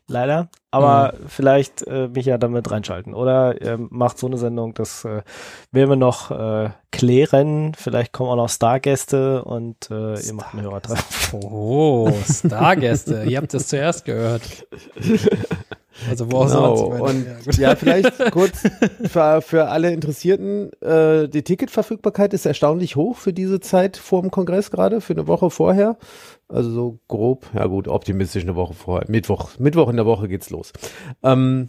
Leider. 0.08 0.48
Aber 0.70 1.14
vielleicht 1.28 1.86
äh, 1.86 2.08
mich 2.08 2.26
ja 2.26 2.36
damit 2.38 2.70
reinschalten. 2.70 3.14
Oder 3.14 3.60
ähm, 3.62 3.88
macht 3.90 4.18
so 4.18 4.26
eine 4.26 4.38
Sendung, 4.38 4.74
das 4.74 5.04
äh, 5.04 5.22
werden 5.70 5.90
wir 5.90 5.96
noch 5.96 6.30
äh, 6.30 6.70
klären. 6.90 7.74
Vielleicht 7.74 8.12
kommen 8.12 8.30
auch 8.30 8.36
noch 8.36 8.48
Stargäste 8.48 9.44
und 9.44 9.90
äh, 9.90 10.18
ihr 10.20 10.32
macht 10.34 10.54
einen 10.54 10.62
Hörertreff. 10.62 11.16
Oh, 11.42 12.10
Stargäste. 12.24 13.24
Ihr 13.24 13.36
habt 13.36 13.52
das 13.52 13.68
zuerst 13.68 14.06
gehört. 14.06 14.66
Also 16.08 16.30
wo 16.30 16.38
auch 16.38 16.90
Genau. 16.90 17.04
Und 17.06 17.26
ja, 17.56 17.70
ja, 17.70 17.76
vielleicht 17.76 18.18
kurz 18.30 18.62
für, 19.04 19.42
für 19.42 19.68
alle 19.68 19.92
Interessierten, 19.92 20.70
äh, 20.80 21.28
die 21.28 21.42
Ticketverfügbarkeit 21.42 22.34
ist 22.34 22.46
erstaunlich 22.46 22.96
hoch 22.96 23.16
für 23.16 23.32
diese 23.32 23.60
Zeit 23.60 23.96
vor 23.96 24.22
dem 24.22 24.30
Kongress 24.30 24.70
gerade, 24.70 25.00
für 25.00 25.14
eine 25.14 25.26
Woche 25.26 25.50
vorher. 25.50 25.96
Also 26.48 26.70
so 26.70 26.98
grob, 27.08 27.46
ja 27.54 27.66
gut, 27.66 27.88
optimistisch 27.88 28.42
eine 28.42 28.56
Woche 28.56 28.72
vorher. 28.72 29.10
Mittwoch, 29.10 29.58
Mittwoch 29.58 29.90
in 29.90 29.96
der 29.96 30.06
Woche 30.06 30.28
geht's 30.28 30.48
los. 30.48 30.72
Ähm, 31.22 31.68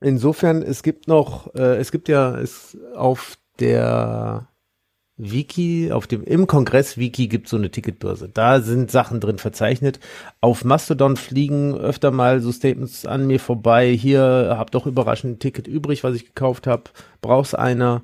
insofern, 0.00 0.62
es 0.62 0.82
gibt 0.82 1.08
noch, 1.08 1.54
äh, 1.54 1.76
es 1.76 1.92
gibt 1.92 2.08
ja 2.08 2.38
es 2.38 2.78
auf 2.94 3.36
der 3.60 4.48
Wiki, 5.18 5.90
auf 5.90 6.06
dem, 6.06 6.22
im 6.22 6.46
Kongress-Wiki 6.46 7.26
gibt 7.26 7.48
so 7.48 7.56
eine 7.56 7.70
Ticketbörse. 7.70 8.28
Da 8.28 8.60
sind 8.60 8.90
Sachen 8.90 9.20
drin 9.20 9.38
verzeichnet. 9.38 9.98
Auf 10.40 10.64
Mastodon 10.64 11.16
fliegen 11.16 11.74
öfter 11.76 12.12
mal 12.12 12.40
so 12.40 12.52
Statements 12.52 13.04
an 13.04 13.26
mir 13.26 13.40
vorbei. 13.40 13.90
Hier, 13.90 14.54
hab 14.56 14.70
doch 14.70 14.86
überraschend 14.86 15.34
ein 15.34 15.38
Ticket 15.40 15.66
übrig, 15.66 16.04
was 16.04 16.14
ich 16.14 16.24
gekauft 16.24 16.68
habe. 16.68 16.84
Brauch's 17.20 17.54
einer? 17.54 18.02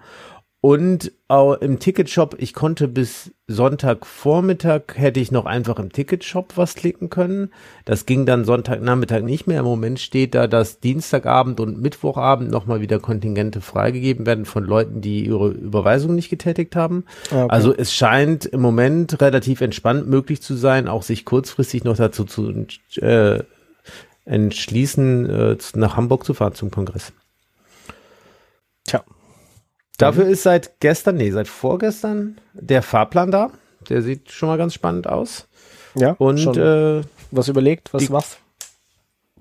Und 0.64 1.12
auch 1.28 1.56
im 1.60 1.78
Ticketshop, 1.78 2.36
ich 2.38 2.54
konnte 2.54 2.88
bis 2.88 3.32
Sonntagvormittag 3.46 4.94
hätte 4.94 5.20
ich 5.20 5.30
noch 5.30 5.44
einfach 5.44 5.78
im 5.78 5.92
Ticketshop 5.92 6.56
was 6.56 6.74
klicken 6.74 7.10
können. 7.10 7.50
Das 7.84 8.06
ging 8.06 8.24
dann 8.24 8.46
Sonntagnachmittag 8.46 9.20
nicht 9.20 9.46
mehr. 9.46 9.58
Im 9.58 9.66
Moment 9.66 10.00
steht 10.00 10.34
da, 10.34 10.46
dass 10.46 10.80
Dienstagabend 10.80 11.60
und 11.60 11.82
Mittwochabend 11.82 12.50
nochmal 12.50 12.80
wieder 12.80 12.98
Kontingente 12.98 13.60
freigegeben 13.60 14.24
werden 14.24 14.46
von 14.46 14.64
Leuten, 14.64 15.02
die 15.02 15.26
ihre 15.26 15.50
Überweisung 15.50 16.14
nicht 16.14 16.30
getätigt 16.30 16.76
haben. 16.76 17.04
Ah, 17.30 17.42
Okay. 17.42 17.46
Also 17.50 17.76
es 17.76 17.92
scheint 17.92 18.46
im 18.46 18.62
Moment 18.62 19.20
relativ 19.20 19.60
entspannt 19.60 20.08
möglich 20.08 20.40
zu 20.40 20.54
sein, 20.54 20.88
auch 20.88 21.02
sich 21.02 21.26
kurzfristig 21.26 21.84
noch 21.84 21.98
dazu 21.98 22.24
zu 22.24 22.50
äh, 23.02 23.42
entschließen, 24.24 25.28
äh, 25.28 25.56
nach 25.74 25.98
Hamburg 25.98 26.24
zu 26.24 26.32
fahren 26.32 26.54
zum 26.54 26.70
Kongress. 26.70 27.12
Tja. 28.86 29.04
Dafür 29.98 30.26
ist 30.26 30.42
seit 30.42 30.80
gestern, 30.80 31.16
nee, 31.16 31.30
seit 31.30 31.48
vorgestern 31.48 32.38
der 32.52 32.82
Fahrplan 32.82 33.30
da. 33.30 33.50
Der 33.88 34.02
sieht 34.02 34.30
schon 34.32 34.48
mal 34.48 34.58
ganz 34.58 34.74
spannend 34.74 35.06
aus. 35.08 35.46
Ja, 35.94 36.12
Und 36.18 36.38
schon 36.40 36.58
äh, 36.58 37.02
was 37.30 37.48
überlegt, 37.48 37.92
was 37.94 38.04
die- 38.06 38.12
machst? 38.12 38.38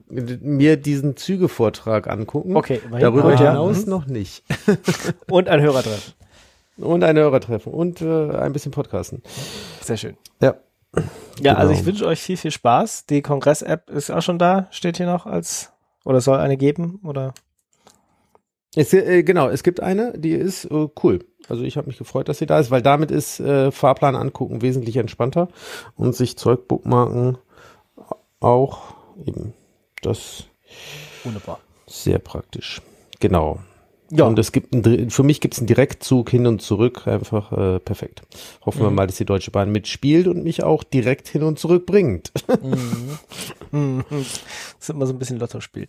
mir 0.10 0.78
diesen 0.78 1.18
Zügevortrag 1.18 2.08
angucken. 2.08 2.56
Okay. 2.56 2.80
Darüber 3.00 3.32
ja. 3.32 3.38
hinaus 3.52 3.86
Mhm. 3.86 3.90
noch 3.90 4.06
nicht. 4.06 4.44
Und 5.32 5.50
ein 5.50 5.60
Hörertreffen. 5.62 6.14
Und 6.78 7.04
ein 7.04 7.18
Hörertreffen 7.18 7.72
und 7.74 8.02
äh, 8.02 8.32
ein 8.32 8.52
bisschen 8.54 8.72
Podcasten. 8.72 9.22
Sehr 9.82 9.98
schön. 9.98 10.18
Ja. 10.42 10.56
Ja, 10.96 11.04
Genau. 11.38 11.56
also 11.56 11.74
ich 11.74 11.86
wünsche 11.86 12.06
euch 12.06 12.20
viel, 12.20 12.38
viel 12.38 12.52
Spaß. 12.52 13.06
Die 13.08 13.22
Kongress-App 13.24 13.90
ist 13.90 14.12
auch 14.12 14.22
schon 14.22 14.38
da, 14.40 14.68
steht 14.72 14.98
hier 14.98 15.06
noch 15.08 15.26
als, 15.26 15.72
oder 16.04 16.20
soll 16.22 16.38
eine 16.40 16.58
geben, 16.58 17.00
oder? 17.04 17.34
Es, 18.76 18.92
äh, 18.94 19.24
genau, 19.24 19.50
es 19.50 19.64
gibt 19.64 19.82
eine, 19.82 20.18
die 20.18 20.32
ist 20.32 20.66
äh, 20.66 20.88
cool. 21.04 21.20
Also 21.50 21.64
ich 21.64 21.78
habe 21.78 21.88
mich 21.88 21.98
gefreut, 21.98 22.30
dass 22.30 22.38
sie 22.40 22.46
da 22.46 22.60
ist, 22.60 22.72
weil 22.72 22.82
damit 22.82 23.12
ist 23.12 23.40
äh, 23.40 23.72
Fahrplan 23.72 24.16
angucken 24.16 24.62
wesentlich 24.62 24.98
entspannter 24.98 25.50
und 25.96 26.16
sich 26.16 26.38
Zeug 26.38 26.68
bookmarken 26.68 27.38
auch 28.40 28.96
eben. 29.26 29.54
Das 30.02 30.46
Wunderbar. 31.24 31.60
sehr 31.88 32.20
praktisch. 32.20 32.82
Genau. 33.20 33.60
Ja, 34.12 34.26
Und 34.26 34.38
es 34.38 34.52
gibt 34.52 34.74
einen, 34.74 34.84
Dir- 34.84 35.10
für 35.10 35.24
mich 35.24 35.42
gibt 35.42 35.54
es 35.56 35.60
einen 35.60 35.68
Direktzug 35.68 36.30
hin 36.30 36.46
und 36.46 36.62
zurück, 36.62 37.08
einfach 37.08 37.52
äh, 37.52 37.80
perfekt. 37.80 38.22
Hoffen 38.66 38.82
wir 38.82 38.90
Mhm. 38.90 38.96
mal, 38.96 39.08
dass 39.08 39.16
die 39.18 39.26
Deutsche 39.26 39.50
Bahn 39.52 39.72
mitspielt 39.72 40.28
und 40.28 40.44
mich 40.44 40.62
auch 40.64 40.84
direkt 40.84 41.28
hin 41.30 41.42
und 41.44 41.58
zurück 41.58 41.86
bringt. 41.86 42.32
Mhm. 42.62 43.18
Das 44.10 44.20
ist 44.80 44.90
immer 44.90 45.08
so 45.08 45.14
ein 45.14 45.20
bisschen 45.20 45.40
Lottospiel. 45.40 45.88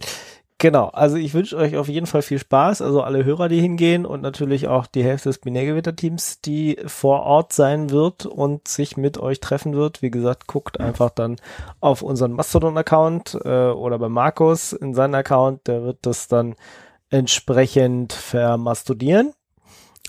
Genau, 0.65 0.87
also 0.95 1.17
ich 1.17 1.35
wünsche 1.35 1.59
euch 1.59 1.77
auf 1.77 1.89
jeden 1.89 2.07
Fall 2.07 2.23
viel 2.23 2.39
Spaß, 2.39 2.81
also 2.81 3.03
alle 3.03 3.23
Hörer, 3.23 3.51
die 3.51 3.61
hingehen 3.61 4.07
und 4.07 4.23
natürlich 4.23 4.67
auch 4.67 4.87
die 4.87 5.05
Hälfte 5.05 5.29
des 5.29 5.39
Binärgewitter-Teams, 5.41 6.41
die 6.41 6.79
vor 6.87 7.25
Ort 7.25 7.53
sein 7.53 7.91
wird 7.91 8.25
und 8.25 8.67
sich 8.67 8.97
mit 8.97 9.19
euch 9.19 9.41
treffen 9.41 9.75
wird. 9.75 10.01
Wie 10.01 10.11
gesagt, 10.11 10.47
guckt 10.47 10.81
einfach 10.81 11.11
dann 11.11 11.37
auf 11.81 12.01
unseren 12.01 12.33
Mastodon-Account 12.33 13.41
äh, 13.45 13.73
oder 13.73 13.99
bei 13.99 14.09
Markus 14.09 14.73
in 14.73 14.95
seinen 14.95 15.15
Account, 15.17 15.67
der 15.67 15.83
wird 15.83 15.99
das 16.01 16.29
dann 16.29 16.55
entsprechend 17.11 18.15
vermastodieren. 18.15 19.35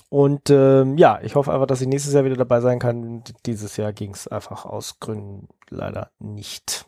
Und 0.08 0.50
ähm, 0.52 0.98
ja, 0.98 1.20
ich 1.22 1.36
hoffe 1.36 1.52
einfach, 1.52 1.68
dass 1.68 1.82
ich 1.82 1.88
nächstes 1.90 2.14
Jahr 2.14 2.24
wieder 2.24 2.38
dabei 2.38 2.62
sein 2.62 2.80
kann. 2.80 3.26
Dieses 3.46 3.76
Jahr 3.76 3.92
ging 3.92 4.12
es 4.12 4.30
einfach 4.30 4.64
aus 4.64 5.02
Gründen 5.02 5.50
leider 5.70 6.12
nicht. 6.20 6.86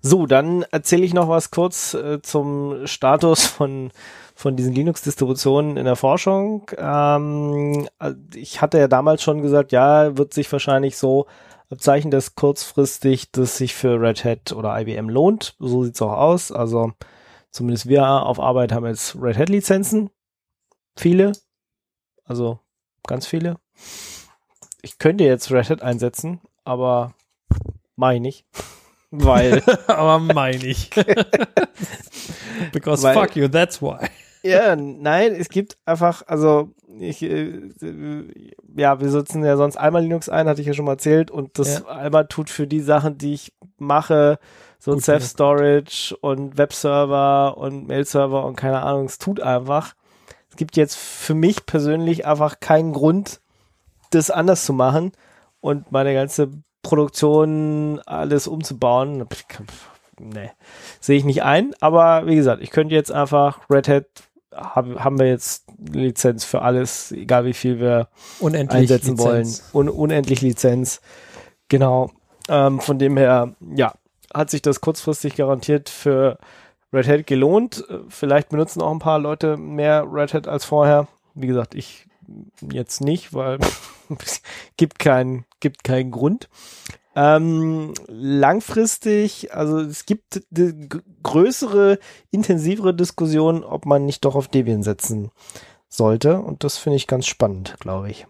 So, 0.00 0.26
dann 0.26 0.62
erzähle 0.70 1.04
ich 1.04 1.14
noch 1.14 1.28
was 1.28 1.50
kurz 1.50 1.94
äh, 1.94 2.20
zum 2.22 2.86
Status 2.86 3.46
von, 3.46 3.90
von 4.34 4.56
diesen 4.56 4.74
Linux-Distributionen 4.74 5.76
in 5.76 5.84
der 5.84 5.96
Forschung. 5.96 6.70
Ähm, 6.76 7.88
äh, 8.00 8.12
ich 8.34 8.60
hatte 8.60 8.78
ja 8.78 8.88
damals 8.88 9.22
schon 9.22 9.42
gesagt, 9.42 9.72
ja, 9.72 10.16
wird 10.16 10.34
sich 10.34 10.50
wahrscheinlich 10.50 10.96
so 10.96 11.26
abzeichnen, 11.70 12.10
dass 12.10 12.34
kurzfristig 12.34 13.32
das 13.32 13.56
sich 13.56 13.74
für 13.74 14.00
Red 14.00 14.24
Hat 14.24 14.52
oder 14.52 14.78
IBM 14.80 15.08
lohnt. 15.08 15.56
So 15.58 15.84
sieht's 15.84 16.02
auch 16.02 16.12
aus. 16.12 16.52
Also 16.52 16.92
zumindest 17.50 17.88
wir 17.88 18.04
auf 18.04 18.40
Arbeit 18.40 18.72
haben 18.72 18.86
jetzt 18.86 19.16
Red 19.20 19.38
Hat-Lizenzen. 19.38 20.10
Viele. 20.96 21.32
Also 22.24 22.58
ganz 23.06 23.26
viele. 23.26 23.56
Ich 24.82 24.98
könnte 24.98 25.24
jetzt 25.24 25.50
Red 25.50 25.70
Hat 25.70 25.82
einsetzen, 25.82 26.40
aber 26.64 27.14
mache 27.96 28.14
ich 28.16 28.20
nicht. 28.20 28.44
Weil 29.12 29.62
Aber 29.86 30.18
meine 30.18 30.64
ich. 30.66 30.90
Because 32.72 33.02
Weil- 33.02 33.14
fuck 33.14 33.36
you, 33.36 33.48
that's 33.48 33.80
why. 33.80 34.08
Ja, 34.42 34.74
nein, 34.74 35.36
es 35.38 35.48
gibt 35.50 35.76
einfach, 35.86 36.24
also 36.26 36.70
ich, 36.98 37.22
äh, 37.22 37.60
ja, 38.76 39.00
wir 39.00 39.08
setzen 39.08 39.44
ja 39.44 39.56
sonst 39.56 39.76
einmal 39.76 40.02
Linux 40.02 40.28
ein, 40.28 40.48
hatte 40.48 40.60
ich 40.60 40.66
ja 40.66 40.72
schon 40.74 40.84
mal 40.84 40.92
erzählt, 40.92 41.30
und 41.30 41.60
das 41.60 41.78
Ja. 41.80 41.86
einmal 41.86 42.26
tut 42.26 42.50
für 42.50 42.66
die 42.66 42.80
Sachen, 42.80 43.18
die 43.18 43.34
ich 43.34 43.52
mache, 43.78 44.40
so 44.80 44.98
Self-Storage 44.98 46.16
und 46.20 46.58
Webserver 46.58 47.56
und 47.56 47.86
Mail-Server 47.86 48.44
und 48.44 48.56
keine 48.56 48.82
Ahnung, 48.82 49.04
es 49.06 49.18
tut 49.18 49.40
einfach. 49.40 49.94
Es 50.50 50.56
gibt 50.56 50.76
jetzt 50.76 50.96
für 50.96 51.34
mich 51.34 51.64
persönlich 51.64 52.26
einfach 52.26 52.58
keinen 52.58 52.92
Grund, 52.92 53.40
das 54.10 54.30
anders 54.32 54.64
zu 54.66 54.72
machen 54.72 55.12
und 55.60 55.92
meine 55.92 56.14
ganze 56.14 56.50
Produktion 56.82 58.00
alles 58.06 58.46
umzubauen. 58.46 59.26
Nee, 60.18 60.50
sehe 61.00 61.16
ich 61.16 61.24
nicht 61.24 61.42
ein. 61.42 61.74
Aber 61.80 62.26
wie 62.26 62.36
gesagt, 62.36 62.62
ich 62.62 62.70
könnte 62.70 62.94
jetzt 62.94 63.12
einfach 63.12 63.60
Red 63.70 63.88
Hat 63.88 64.06
hab, 64.54 65.02
haben 65.02 65.18
wir 65.18 65.28
jetzt 65.28 65.64
Lizenz 65.78 66.44
für 66.44 66.62
alles, 66.62 67.10
egal 67.12 67.44
wie 67.44 67.54
viel 67.54 67.80
wir 67.80 68.08
Unendlich 68.38 68.82
einsetzen 68.82 69.16
Lizenz. 69.16 69.64
wollen. 69.72 69.88
Un 69.88 69.94
unendlich 69.94 70.42
Lizenz. 70.42 71.00
Genau. 71.68 72.10
Ähm, 72.48 72.80
von 72.80 72.98
dem 72.98 73.16
her, 73.16 73.54
ja, 73.74 73.94
hat 74.34 74.50
sich 74.50 74.62
das 74.62 74.80
kurzfristig 74.80 75.36
garantiert 75.36 75.88
für 75.88 76.38
Red 76.92 77.08
Hat 77.08 77.26
gelohnt. 77.26 77.84
Äh, 77.88 77.98
Vielleicht 78.08 78.50
benutzen 78.50 78.82
auch 78.82 78.92
ein 78.92 78.98
paar 78.98 79.18
Leute 79.18 79.56
mehr 79.56 80.06
Red 80.10 80.34
Hat 80.34 80.48
als 80.48 80.64
vorher. 80.64 81.08
Wie 81.34 81.46
gesagt, 81.46 81.74
ich 81.74 82.06
jetzt 82.70 83.00
nicht, 83.00 83.34
weil 83.34 83.58
es 84.24 84.42
gibt 84.76 84.98
keinen 84.98 85.44
gibt 85.60 85.84
keinen 85.84 86.10
Grund. 86.10 86.48
Ähm, 87.14 87.92
langfristig, 88.08 89.54
also 89.54 89.80
es 89.80 90.06
gibt 90.06 90.42
größere, 91.22 91.98
intensivere 92.30 92.94
Diskussionen, 92.94 93.64
ob 93.64 93.84
man 93.84 94.06
nicht 94.06 94.24
doch 94.24 94.34
auf 94.34 94.48
Debian 94.48 94.82
setzen 94.82 95.30
sollte. 95.88 96.40
Und 96.40 96.64
das 96.64 96.78
finde 96.78 96.96
ich 96.96 97.06
ganz 97.06 97.26
spannend, 97.26 97.76
glaube 97.80 98.10
ich. 98.10 98.26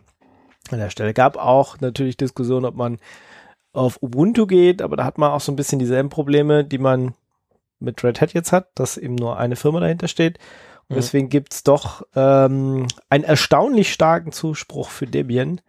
An 0.70 0.78
der 0.78 0.90
Stelle 0.90 1.14
gab 1.14 1.36
auch 1.36 1.80
natürlich 1.80 2.16
Diskussionen, 2.16 2.64
ob 2.64 2.74
man 2.74 2.98
auf 3.72 4.02
Ubuntu 4.02 4.46
geht, 4.46 4.82
aber 4.82 4.96
da 4.96 5.04
hat 5.04 5.16
man 5.18 5.30
auch 5.30 5.40
so 5.40 5.52
ein 5.52 5.56
bisschen 5.56 5.78
dieselben 5.78 6.08
Probleme, 6.08 6.64
die 6.64 6.78
man 6.78 7.14
mit 7.78 8.02
Red 8.04 8.20
Hat 8.20 8.32
jetzt 8.32 8.52
hat, 8.52 8.68
dass 8.74 8.96
eben 8.96 9.14
nur 9.14 9.38
eine 9.38 9.56
Firma 9.56 9.80
dahinter 9.80 10.08
steht. 10.08 10.38
Mhm. 10.92 10.96
deswegen 10.96 11.28
gibt's 11.28 11.62
doch 11.62 12.02
ähm, 12.14 12.86
einen 13.08 13.24
erstaunlich 13.24 13.92
starken 13.92 14.32
Zuspruch 14.32 14.90
für 14.90 15.06
Debian. 15.06 15.60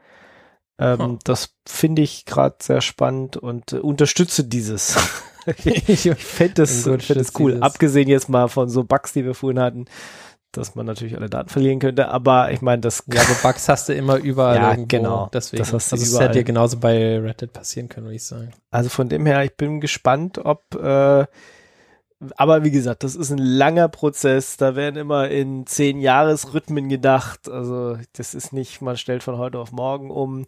Ähm, 0.79 0.99
Hm. 0.99 1.19
Das 1.23 1.55
finde 1.67 2.01
ich 2.01 2.25
gerade 2.25 2.55
sehr 2.61 2.81
spannend 2.81 3.37
und 3.37 3.73
äh, 3.73 3.77
unterstütze 3.77 4.43
dieses. 4.43 4.97
ich 5.65 6.09
fände 6.15 6.53
das, 6.55 6.83
fänd 6.83 7.09
das 7.09 7.31
cool. 7.39 7.51
dieses. 7.51 7.61
Abgesehen 7.63 8.07
jetzt 8.07 8.29
mal 8.29 8.47
von 8.47 8.69
so 8.69 8.83
Bugs, 8.85 9.11
die 9.13 9.25
wir 9.25 9.33
vorhin 9.35 9.59
hatten, 9.59 9.85
dass 10.53 10.73
man 10.75 10.85
natürlich 10.85 11.17
alle 11.17 11.29
Daten 11.29 11.49
verlieren 11.49 11.79
könnte. 11.79 12.07
Aber 12.09 12.51
ich 12.51 12.61
meine, 12.61 12.79
das 12.81 13.03
Ja, 13.11 13.21
aber 13.21 13.33
Bugs 13.41 13.67
hast 13.67 13.89
du 13.89 13.93
immer 13.93 14.17
überall 14.17 14.55
Ja, 14.55 14.69
irgendwo. 14.71 14.87
genau. 14.87 15.29
Deswegen. 15.33 15.59
Das 15.61 15.73
hast 15.73 15.91
du 15.91 15.95
also 15.95 16.03
es 16.05 16.11
überall. 16.11 16.27
hätte 16.29 16.39
dir 16.39 16.43
genauso 16.45 16.77
bei 16.79 17.19
Red 17.19 17.41
Hat 17.41 17.53
passieren 17.53 17.89
können, 17.89 18.05
würde 18.05 18.15
ich 18.15 18.25
sagen. 18.25 18.51
Also 18.71 18.89
von 18.89 19.09
dem 19.09 19.25
her, 19.25 19.43
ich 19.43 19.55
bin 19.57 19.81
gespannt, 19.81 20.37
ob, 20.43 20.75
äh, 20.75 21.25
aber 22.37 22.63
wie 22.63 22.71
gesagt, 22.71 23.03
das 23.03 23.15
ist 23.15 23.31
ein 23.31 23.37
langer 23.37 23.87
Prozess. 23.87 24.57
Da 24.57 24.75
werden 24.75 24.95
immer 24.97 25.29
in 25.29 25.65
zehn 25.65 25.99
Jahresrhythmen 25.99 26.89
gedacht. 26.89 27.49
Also 27.49 27.97
das 28.13 28.33
ist 28.33 28.53
nicht, 28.53 28.81
man 28.81 28.97
stellt 28.97 29.23
von 29.23 29.37
heute 29.37 29.59
auf 29.59 29.71
morgen 29.71 30.11
um. 30.11 30.45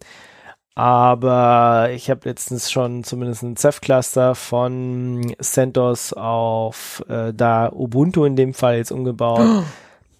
Aber 0.76 1.90
ich 1.94 2.10
habe 2.10 2.28
letztens 2.28 2.70
schon 2.70 3.06
zumindest 3.06 3.44
ein 3.44 3.56
Ceph-Cluster 3.56 4.36
von 4.36 5.34
CentOS 5.42 6.12
auf 6.12 7.02
äh, 7.08 7.34
da 7.34 7.72
Ubuntu 7.72 8.26
in 8.26 8.36
dem 8.36 8.54
Fall 8.54 8.78
jetzt 8.78 8.92
umgebaut. 8.92 9.64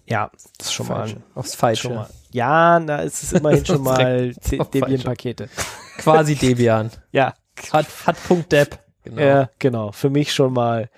Ja, 0.08 0.30
das 0.56 0.68
ist 0.68 0.72
schon 0.72 0.86
mal, 0.86 0.98
Falsche. 0.98 1.16
Aufs 1.34 1.54
Falsche. 1.56 1.82
schon 1.82 1.94
mal. 1.96 2.08
Ja, 2.30 2.78
da 2.78 2.98
ist 2.98 3.24
es 3.24 3.32
immerhin 3.32 3.66
schon 3.66 3.82
mal. 3.82 4.32
Debian-Pakete. 4.34 5.48
Quasi 5.98 6.36
Debian. 6.36 6.92
Ja, 7.10 7.34
Hat, 7.72 7.86
hat 8.06 8.16
Punkt 8.28 8.52
Depp. 8.52 8.78
Genau. 9.02 9.20
Ja, 9.20 9.50
genau. 9.58 9.90
Für 9.90 10.08
mich 10.10 10.32
schon 10.32 10.52
mal 10.52 10.90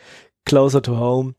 closer 0.48 0.82
to 0.82 0.98
home. 0.98 1.34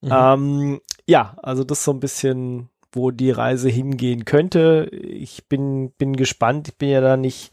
Mhm. 0.00 0.10
Ähm, 0.12 0.80
ja, 1.06 1.36
also 1.42 1.64
das 1.64 1.84
so 1.84 1.92
ein 1.92 2.00
bisschen 2.00 2.68
wo 2.92 3.10
die 3.10 3.30
Reise 3.30 3.68
hingehen 3.68 4.24
könnte. 4.24 4.88
Ich 4.92 5.46
bin, 5.48 5.90
bin 5.92 6.16
gespannt. 6.16 6.68
Ich 6.68 6.76
bin 6.76 6.88
ja 6.88 7.00
da 7.00 7.16
nicht 7.16 7.52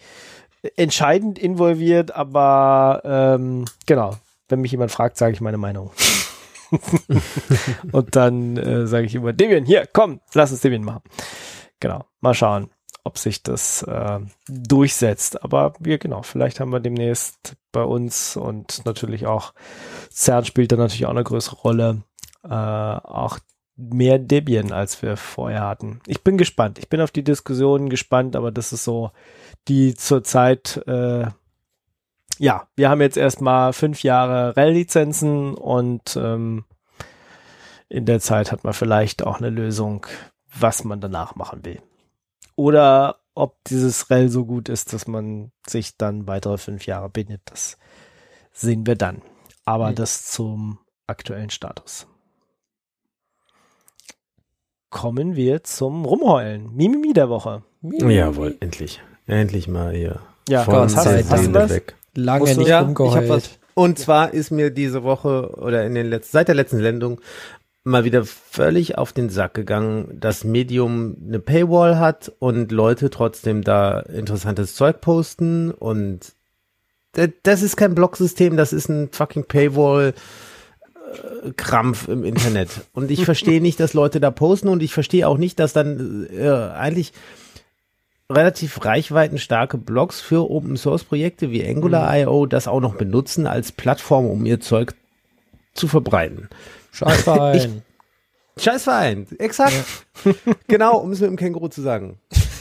entscheidend 0.76 1.38
involviert, 1.38 2.12
aber 2.12 3.02
ähm, 3.04 3.66
genau, 3.86 4.16
wenn 4.50 4.62
mich 4.62 4.72
jemand 4.72 4.92
fragt, 4.92 5.18
sage 5.18 5.34
ich 5.34 5.42
meine 5.42 5.58
Meinung. 5.58 5.92
und 7.92 8.16
dann 8.16 8.58
äh, 8.58 8.88
sage 8.88 9.06
ich 9.06 9.16
immer, 9.16 9.34
Debian, 9.34 9.66
hier, 9.66 9.88
komm, 9.92 10.22
lass 10.34 10.52
uns 10.52 10.62
Debian 10.62 10.84
machen. 10.84 11.04
Genau, 11.80 12.06
mal 12.22 12.34
schauen, 12.34 12.70
ob 13.06 13.18
sich 13.18 13.44
das 13.44 13.84
äh, 13.84 14.20
durchsetzt. 14.50 15.44
Aber 15.44 15.74
wir, 15.80 15.98
genau, 15.98 16.24
vielleicht 16.24 16.60
haben 16.60 16.74
wir 16.74 16.82
demnächst 16.82 17.56
bei 17.72 17.84
uns 17.84 18.36
und 18.36 18.86
natürlich 18.86 19.26
auch 19.26 19.54
CERN 20.12 20.44
spielt 20.44 20.72
da 20.72 20.76
natürlich 20.76 21.06
auch 21.06 21.12
eine 21.12 21.24
größere 21.24 21.56
Rolle, 21.56 22.04
äh, 22.44 22.50
auch 22.50 23.40
mehr 23.78 24.20
Debian, 24.20 24.72
als 24.72 25.02
wir 25.02 25.16
vorher 25.16 25.62
hatten. 25.62 26.02
Ich 26.08 26.24
bin 26.24 26.38
gespannt. 26.38 26.80
Ich 26.80 26.90
bin 26.90 27.02
auf 27.02 27.12
die 27.12 27.24
Diskussion 27.24 27.90
gespannt, 27.90 28.36
aber 28.36 28.52
das 28.52 28.74
ist 28.74 28.84
so 28.84 29.12
die 29.68 29.96
zurzeit 29.96 30.84
äh, 30.88 31.28
ja, 32.38 32.68
wir 32.76 32.90
haben 32.90 33.02
jetzt 33.02 33.18
erstmal 33.18 33.74
fünf 33.74 34.04
Jahre 34.04 34.56
REL-Lizenzen 34.58 35.54
und 35.56 36.18
ähm, 36.18 36.66
in 37.88 38.06
der 38.06 38.20
Zeit 38.20 38.52
hat 38.52 38.64
man 38.64 38.74
vielleicht 38.74 39.26
auch 39.26 39.38
eine 39.38 39.50
Lösung, 39.50 40.06
was 40.58 40.84
man 40.84 41.00
danach 41.00 41.36
machen 41.36 41.64
will. 41.64 41.82
Oder 42.56 43.20
ob 43.34 43.64
dieses 43.66 44.10
REL 44.10 44.30
so 44.30 44.46
gut 44.46 44.70
ist, 44.70 44.94
dass 44.94 45.08
man 45.08 45.52
sich 45.68 45.98
dann 45.98 46.28
weitere 46.28 46.58
fünf 46.58 46.86
Jahre 46.86 47.10
bindet, 47.10 47.42
das 47.46 47.78
sehen 48.54 48.88
wir 48.88 48.96
dann. 48.96 49.22
Aber 49.66 49.92
mhm. 49.92 49.96
das 49.96 50.32
zum 50.32 50.80
aktuellen 51.08 51.50
Status. 51.50 52.08
Kommen 54.90 55.36
wir 55.36 55.64
zum 55.64 56.06
Rumheulen. 56.06 56.74
Mimimi 56.74 57.12
der 57.12 57.30
Woche. 57.30 57.64
Mimimi. 57.82 58.16
Jawohl, 58.16 58.56
endlich. 58.62 59.02
Endlich 59.28 59.68
mal 59.68 59.94
hier. 59.94 60.22
Ja, 60.48 60.66
was 60.68 60.96
hast, 60.96 61.30
hast 61.30 61.48
du 61.48 61.52
das? 61.52 61.72
Weg. 61.72 61.96
Lange 62.14 62.56
nicht 62.56 62.68
ja, 62.68 62.82
rumgeheult. 62.82 63.60
Und 63.74 64.00
zwar 64.00 64.34
ist 64.34 64.52
mir 64.52 64.72
diese 64.72 65.04
Woche 65.04 65.50
oder 65.58 65.86
in 65.86 65.96
den 65.96 66.08
letzten, 66.08 66.32
seit 66.32 66.48
der 66.48 66.56
letzten 66.56 66.78
Sendung 66.78 67.20
mal 67.86 68.04
wieder 68.04 68.26
völlig 68.26 68.98
auf 68.98 69.14
den 69.14 69.30
Sack 69.30 69.54
gegangen, 69.54 70.18
dass 70.20 70.44
Medium 70.44 71.16
eine 71.28 71.40
Paywall 71.40 71.98
hat 72.00 72.32
und 72.40 72.72
Leute 72.72 73.10
trotzdem 73.10 73.64
da 73.64 74.00
interessantes 74.00 74.76
Zeug 74.76 75.02
posten 75.02 75.72
und 75.72 76.34
das 77.44 77.62
ist 77.62 77.78
kein 77.78 77.96
Blocksystem, 77.96 78.58
das 78.58 78.74
ist 78.74 78.90
ein 78.90 79.10
fucking 79.12 79.46
Paywall. 79.46 80.14
Krampf 81.56 82.10
im 82.10 82.26
Internet. 82.26 82.70
Und 82.92 83.10
ich 83.10 83.24
verstehe 83.24 83.62
nicht, 83.62 83.80
dass 83.80 83.94
Leute 83.94 84.20
da 84.20 84.32
posten 84.32 84.68
und 84.68 84.84
ich 84.84 84.94
verstehe 84.94 85.28
auch 85.28 85.38
nicht, 85.38 85.60
dass 85.60 85.72
dann 85.72 86.28
äh, 86.30 86.50
eigentlich 86.50 87.14
relativ 88.30 88.84
reichweitenstarke 88.84 89.78
Blogs 89.78 90.20
für 90.20 90.50
Open 90.50 90.76
Source 90.78 91.04
Projekte 91.04 91.52
wie 91.52 91.66
Angular.io 91.66 92.48
das 92.48 92.68
auch 92.68 92.82
noch 92.82 92.96
benutzen 92.96 93.48
als 93.48 93.72
Plattform, 93.72 94.26
um 94.26 94.46
ihr 94.46 94.60
Zeug 94.60 94.94
zu 95.74 95.88
verbreiten. 95.88 96.50
Scheißverein. 96.96 97.84
Scheißverein, 98.58 99.28
exakt. 99.38 99.84
Ja. 100.24 100.34
genau, 100.68 100.98
um 100.98 101.12
es 101.12 101.20
mit 101.20 101.30
dem 101.30 101.36
Känguru 101.36 101.68
zu 101.68 101.82
sagen. 101.82 102.20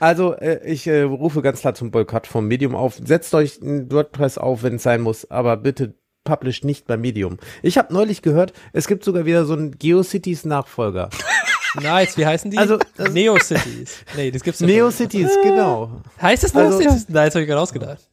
also, 0.00 0.34
äh, 0.34 0.60
ich 0.64 0.86
äh, 0.86 1.02
rufe 1.02 1.42
ganz 1.42 1.60
klar 1.60 1.74
zum 1.74 1.90
Boykott 1.90 2.28
vom 2.28 2.46
Medium 2.46 2.76
auf. 2.76 3.00
Setzt 3.04 3.34
euch 3.34 3.60
ein 3.60 3.90
WordPress 3.90 4.38
auf, 4.38 4.62
wenn 4.62 4.76
es 4.76 4.84
sein 4.84 5.00
muss, 5.00 5.28
aber 5.28 5.56
bitte 5.56 5.94
publish 6.22 6.62
nicht 6.62 6.86
bei 6.86 6.96
Medium. 6.96 7.38
Ich 7.62 7.78
habe 7.78 7.92
neulich 7.92 8.22
gehört, 8.22 8.52
es 8.72 8.86
gibt 8.86 9.02
sogar 9.02 9.24
wieder 9.24 9.44
so 9.44 9.54
einen 9.54 9.76
GeoCities 9.76 10.44
Nachfolger. 10.44 11.10
Nice, 11.80 12.16
wie 12.16 12.26
heißen 12.26 12.50
die? 12.50 12.58
Also, 12.58 12.80
also 12.98 13.12
Neocities. 13.12 14.04
Nee, 14.16 14.32
das 14.32 14.42
gibt's 14.42 14.60
nicht. 14.60 14.74
Neocities, 14.74 15.30
genau. 15.40 16.02
Heißt 16.20 16.42
das 16.42 16.56
also, 16.56 16.78
Neocities? 16.78 17.08
Nein, 17.08 17.26
das 17.26 17.34
habe 17.36 17.42
ich 17.42 17.48
gerade 17.48 17.60
ausgedacht. 17.60 18.10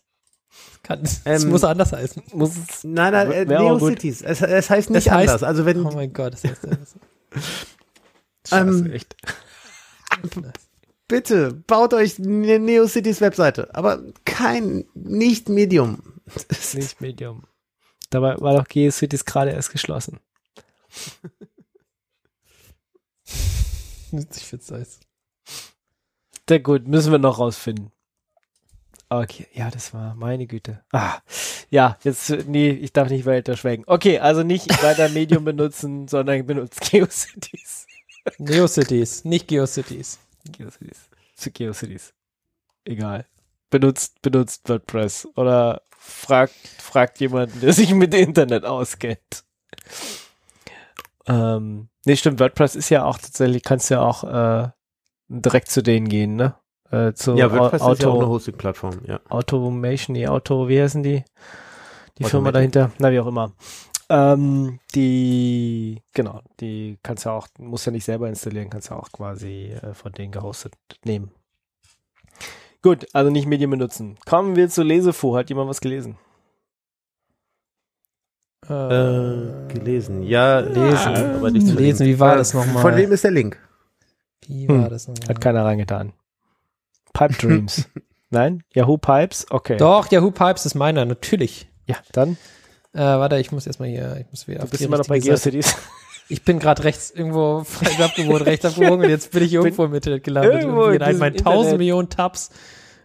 Kann, 0.87 1.01
es 1.03 1.21
ähm, 1.25 1.49
muss 1.49 1.65
anders 1.65 1.91
heißen. 1.91 2.23
Muss 2.31 2.51
es, 2.51 2.85
nein, 2.85 3.11
nein, 3.11 3.29
äh, 3.29 3.43
Neocities. 3.43 4.21
Es, 4.21 4.41
es 4.41 4.69
heißt 4.69 4.89
nicht 4.89 5.07
es 5.07 5.11
heißt, 5.11 5.33
anders. 5.33 5.43
Also 5.43 5.65
wenn, 5.65 5.85
oh 5.85 5.91
mein 5.91 6.13
Gott, 6.13 6.31
das 6.31 6.45
heißt 6.45 6.63
anders. 6.63 6.95
ähm, 8.53 8.91
echt. 8.91 9.13
Bitte, 11.09 11.51
baut 11.67 11.93
euch 11.93 12.17
eine 12.19 12.57
Neocities 12.59 13.19
Webseite, 13.19 13.75
aber 13.75 14.01
kein, 14.23 14.85
nicht 14.93 15.49
Medium. 15.49 16.21
nicht 16.73 17.01
Medium. 17.01 17.43
Dabei 18.09 18.39
war 18.39 18.55
doch 18.55 18.65
GeoCities 18.65 19.25
gerade 19.25 19.51
erst 19.51 19.73
geschlossen. 19.73 20.21
ich 23.25 24.45
find's 24.45 24.71
nice. 24.71 25.01
Sehr 26.47 26.61
gut, 26.61 26.87
müssen 26.87 27.11
wir 27.11 27.19
noch 27.19 27.39
rausfinden. 27.39 27.91
Okay, 29.09 29.47
ja, 29.53 29.71
das 29.71 29.93
war 29.93 30.15
meine 30.15 30.47
Güte. 30.47 30.83
Ah, 30.91 31.19
ja, 31.69 31.97
jetzt, 32.03 32.29
nee, 32.47 32.71
ich 32.71 32.91
darf 32.91 33.09
nicht 33.09 33.25
weiter 33.25 33.55
schweigen. 33.55 33.83
Okay, 33.87 34.19
also 34.19 34.43
nicht 34.43 34.69
weiter 34.83 35.07
Medium 35.09 35.45
benutzen, 35.45 36.07
sondern 36.09 36.45
benutzt 36.45 36.81
GeoCities. 36.81 37.87
Neocities, 38.37 39.23
nicht 39.23 39.47
GeoCities. 39.47 40.19
GeoCities. 40.51 41.09
Zu 41.35 41.51
GeoCities. 41.51 42.13
Egal. 42.83 43.25
Benutzt, 43.69 44.21
benutzt 44.21 44.67
WordPress 44.67 45.27
oder 45.35 45.81
fragt, 45.97 46.55
fragt 46.77 47.19
jemanden, 47.21 47.61
der 47.61 47.71
sich 47.73 47.93
mit 47.93 48.13
Internet 48.13 48.65
auskennt. 48.65 49.45
Ähm, 51.27 51.89
nee, 52.05 52.15
stimmt, 52.17 52.39
WordPress 52.39 52.75
ist 52.75 52.89
ja 52.89 53.05
auch 53.05 53.17
tatsächlich, 53.17 53.63
kannst 53.63 53.89
ja 53.89 54.01
auch 54.01 54.23
äh, 54.23 54.69
direkt 55.29 55.69
zu 55.69 55.81
denen 55.81 56.09
gehen, 56.09 56.35
ne? 56.35 56.55
Äh, 56.91 57.13
zu 57.13 57.35
ja, 57.35 57.51
WordPress 57.51 57.81
Auto, 57.81 57.93
ist 57.93 58.03
ja 58.03 58.09
auch 58.09 58.15
eine 58.15 58.29
Hosting-Plattform, 58.29 58.99
ja. 59.05 59.19
Automation, 59.29 60.13
die 60.13 60.27
Auto, 60.27 60.67
wie 60.69 60.81
heißen 60.81 61.03
die? 61.03 61.23
Die 62.17 62.23
Firma 62.23 62.51
dahinter, 62.51 62.91
na 62.97 63.11
wie 63.11 63.19
auch 63.19 63.27
immer. 63.27 63.51
Ähm, 64.09 64.79
die, 64.95 66.01
genau, 66.13 66.41
die 66.59 66.97
kannst 67.03 67.25
ja 67.25 67.33
auch, 67.33 67.47
muss 67.59 67.85
ja 67.85 67.91
nicht 67.91 68.05
selber 68.05 68.29
installieren, 68.29 68.69
kannst 68.69 68.89
ja 68.89 68.95
auch 68.95 69.11
quasi 69.11 69.73
äh, 69.81 69.93
von 69.93 70.13
denen 70.13 70.31
gehostet 70.31 70.73
nehmen. 71.03 71.31
Gut, 72.81 73.05
also 73.13 73.29
nicht 73.29 73.47
Medien 73.47 73.69
benutzen. 73.69 74.17
Kommen 74.25 74.55
wir 74.55 74.69
zu 74.69 74.83
Lesefu. 74.83 75.35
Hat 75.35 75.49
jemand 75.49 75.69
was 75.69 75.81
gelesen? 75.81 76.17
Äh, 78.65 79.67
gelesen. 79.73 80.23
Ja, 80.23 80.59
lesen. 80.59 81.15
aber 81.35 81.51
nicht 81.51 81.67
zu 81.67 81.75
lesen. 81.75 82.05
Wie 82.05 82.19
war 82.19 82.35
äh, 82.35 82.37
das 82.37 82.53
nochmal? 82.53 82.81
Von 82.81 82.95
wem 82.95 83.11
ist 83.11 83.23
der 83.23 83.31
Link? 83.31 83.57
Wie 84.45 84.69
war 84.69 84.85
hm. 84.85 84.89
das 84.89 85.07
nochmal? 85.07 85.27
Hat 85.27 85.41
keiner 85.41 85.65
reingetan. 85.65 86.13
Pipe 87.17 87.33
Dreams. 87.39 87.87
Nein? 88.29 88.63
Yahoo 88.73 88.97
Pipes? 88.97 89.47
Okay. 89.49 89.77
Doch, 89.77 90.11
Yahoo 90.11 90.31
Pipes 90.31 90.65
ist 90.65 90.75
meiner, 90.75 91.05
natürlich. 91.05 91.67
Ja, 91.85 91.95
dann. 92.11 92.37
Äh, 92.93 92.99
warte, 92.99 93.37
ich 93.37 93.51
muss 93.51 93.65
erstmal 93.65 93.89
hier, 93.89 94.17
ich 94.19 94.25
muss 94.29 94.47
wieder 94.47 94.59
du 94.59 94.67
bist 94.67 94.83
immer 94.83 94.97
noch 94.97 95.07
bei 95.07 95.19
GeoCities. 95.19 95.75
Ich 96.29 96.43
bin 96.43 96.59
gerade 96.59 96.83
rechts 96.83 97.09
irgendwo 97.09 97.63
falsch 97.65 97.99
abgebogen, 97.99 98.41
rechts 98.41 98.65
abgebogen 98.65 99.05
und 99.05 99.09
jetzt 99.09 99.31
bin 99.31 99.43
ich 99.43 99.53
irgendwo 99.53 99.85
im 99.85 99.93
Internet 99.93 100.23
gelandet. 100.25 100.61
Irgendwo 100.61 100.87
in 100.87 101.01
einem 101.01 101.19
meinen 101.19 101.37
1000 101.37 101.77
Millionen 101.77 102.09
Tabs. 102.09 102.49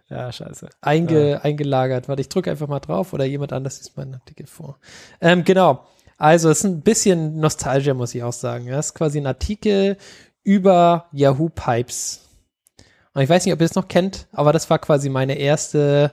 Ja, 0.08 0.30
scheiße. 0.30 0.68
Einge, 0.80 1.30
ja. 1.30 1.38
Eingelagert. 1.38 2.08
Warte, 2.08 2.20
ich 2.20 2.28
drücke 2.28 2.50
einfach 2.50 2.68
mal 2.68 2.80
drauf 2.80 3.12
oder 3.12 3.24
jemand 3.24 3.52
anders 3.52 3.78
liest 3.78 3.96
meinen 3.96 4.14
Artikel 4.14 4.46
vor. 4.46 4.78
Ähm, 5.20 5.44
genau. 5.44 5.86
Also, 6.18 6.50
es 6.50 6.58
ist 6.58 6.64
ein 6.64 6.82
bisschen 6.82 7.38
Nostalgia, 7.38 7.94
muss 7.94 8.14
ich 8.14 8.22
auch 8.22 8.32
sagen. 8.32 8.66
Das 8.66 8.86
ist 8.86 8.94
quasi 8.94 9.18
ein 9.18 9.26
Artikel 9.26 9.96
über 10.42 11.06
Yahoo 11.12 11.48
Pipes. 11.48 12.21
Und 13.14 13.22
ich 13.22 13.28
weiß 13.28 13.44
nicht, 13.44 13.52
ob 13.52 13.60
ihr 13.60 13.66
es 13.66 13.74
noch 13.74 13.88
kennt, 13.88 14.26
aber 14.32 14.52
das 14.52 14.70
war 14.70 14.78
quasi 14.78 15.08
meine 15.08 15.36
erste, 15.38 16.12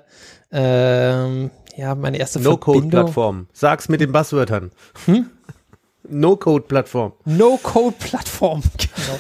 ähm, 0.52 1.50
ja, 1.76 1.96
meine 1.96 2.18
erste 2.18 2.40
No-Code-Plattform. 2.40 3.48
Sag's 3.54 3.88
mit 3.88 4.02
den 4.02 4.12
Buzzwörtern. 4.12 4.72
Hm? 5.06 5.30
No-Code-Plattform. 6.10 7.14
No-Code-Plattform, 7.26 8.64
genau. 8.78 9.20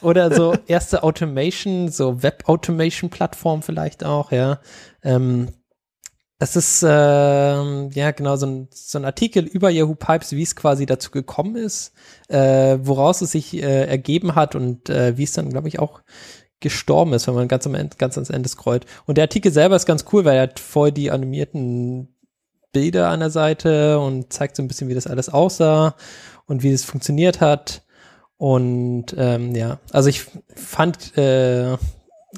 Oder 0.00 0.34
so 0.34 0.54
erste 0.66 1.02
Automation, 1.02 1.90
so 1.90 2.22
Web-Automation-Plattform 2.22 3.62
vielleicht 3.62 4.04
auch, 4.04 4.32
ja. 4.32 4.60
Ähm, 5.02 5.48
das 6.38 6.54
ist 6.54 6.84
ähm, 6.86 7.90
ja 7.92 8.12
genau 8.12 8.36
so 8.36 8.46
ein, 8.46 8.68
so 8.72 8.98
ein 8.98 9.04
Artikel 9.04 9.44
über 9.44 9.70
Yahoo 9.70 9.96
Pipes, 9.96 10.32
wie 10.32 10.42
es 10.42 10.54
quasi 10.54 10.86
dazu 10.86 11.10
gekommen 11.10 11.56
ist, 11.56 11.92
äh, 12.28 12.78
woraus 12.80 13.20
es 13.22 13.32
sich 13.32 13.54
äh, 13.54 13.86
ergeben 13.86 14.36
hat 14.36 14.54
und 14.54 14.88
äh, 14.88 15.16
wie 15.18 15.24
es 15.24 15.32
dann, 15.32 15.50
glaube 15.50 15.66
ich, 15.66 15.80
auch 15.80 16.00
gestorben 16.60 17.12
ist, 17.12 17.26
wenn 17.26 17.34
man 17.34 17.48
ganz 17.48 17.66
am 17.66 17.74
Ende, 17.74 17.96
ganz 17.96 18.16
ans 18.16 18.30
Ende 18.30 18.48
scrollt. 18.48 18.86
Und 19.06 19.16
der 19.16 19.24
Artikel 19.24 19.52
selber 19.52 19.76
ist 19.76 19.86
ganz 19.86 20.04
cool, 20.12 20.24
weil 20.24 20.36
er 20.36 20.42
hat 20.42 20.60
voll 20.60 20.92
die 20.92 21.10
animierten 21.10 22.08
Bilder 22.72 23.08
an 23.08 23.20
der 23.20 23.30
Seite 23.30 23.98
und 23.98 24.32
zeigt 24.32 24.56
so 24.56 24.62
ein 24.62 24.68
bisschen, 24.68 24.88
wie 24.88 24.94
das 24.94 25.06
alles 25.06 25.28
aussah 25.28 25.94
und 26.46 26.62
wie 26.62 26.72
es 26.72 26.84
funktioniert 26.84 27.40
hat. 27.40 27.82
Und 28.36 29.06
ähm, 29.16 29.54
ja, 29.54 29.78
also 29.92 30.08
ich 30.08 30.26
fand 30.54 31.16
äh, 31.16 31.76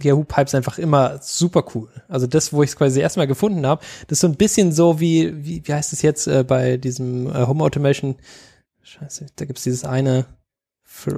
Yahoo 0.00 0.24
Pipes 0.24 0.54
einfach 0.54 0.78
immer 0.78 1.18
super 1.20 1.64
cool. 1.74 1.88
Also 2.08 2.26
das, 2.26 2.52
wo 2.52 2.62
ich 2.62 2.70
es 2.70 2.76
quasi 2.76 3.00
erstmal 3.00 3.26
gefunden 3.26 3.66
habe, 3.66 3.82
das 4.06 4.16
ist 4.16 4.20
so 4.20 4.28
ein 4.28 4.36
bisschen 4.36 4.72
so 4.72 5.00
wie, 5.00 5.44
wie, 5.44 5.66
wie 5.66 5.74
heißt 5.74 5.92
es 5.92 6.02
jetzt 6.02 6.26
äh, 6.26 6.44
bei 6.44 6.76
diesem 6.76 7.26
äh, 7.26 7.46
Home 7.46 7.62
Automation? 7.64 8.16
Scheiße, 8.82 9.26
da 9.36 9.44
gibt's 9.44 9.64
dieses 9.64 9.84
eine 9.84 10.26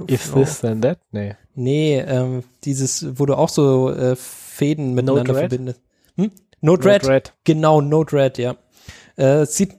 If 0.09 0.33
this, 0.33 0.59
then 0.61 0.81
that? 0.81 0.99
Nee. 1.11 1.35
Nee, 1.55 1.99
ähm, 1.99 2.43
dieses, 2.63 3.19
wo 3.19 3.25
du 3.25 3.35
auch 3.35 3.49
so 3.49 3.91
äh, 3.91 4.15
Fäden 4.15 4.93
miteinander 4.93 5.23
Node-RED? 5.33 5.49
verbindest. 5.51 5.81
Hm? 6.17 6.31
Node-RED? 6.61 7.03
Node-RED. 7.03 7.33
Genau, 7.43 7.81
Node-RED, 7.81 8.37
ja. 8.37 8.55
Äh, 9.15 9.45
sieht, 9.45 9.75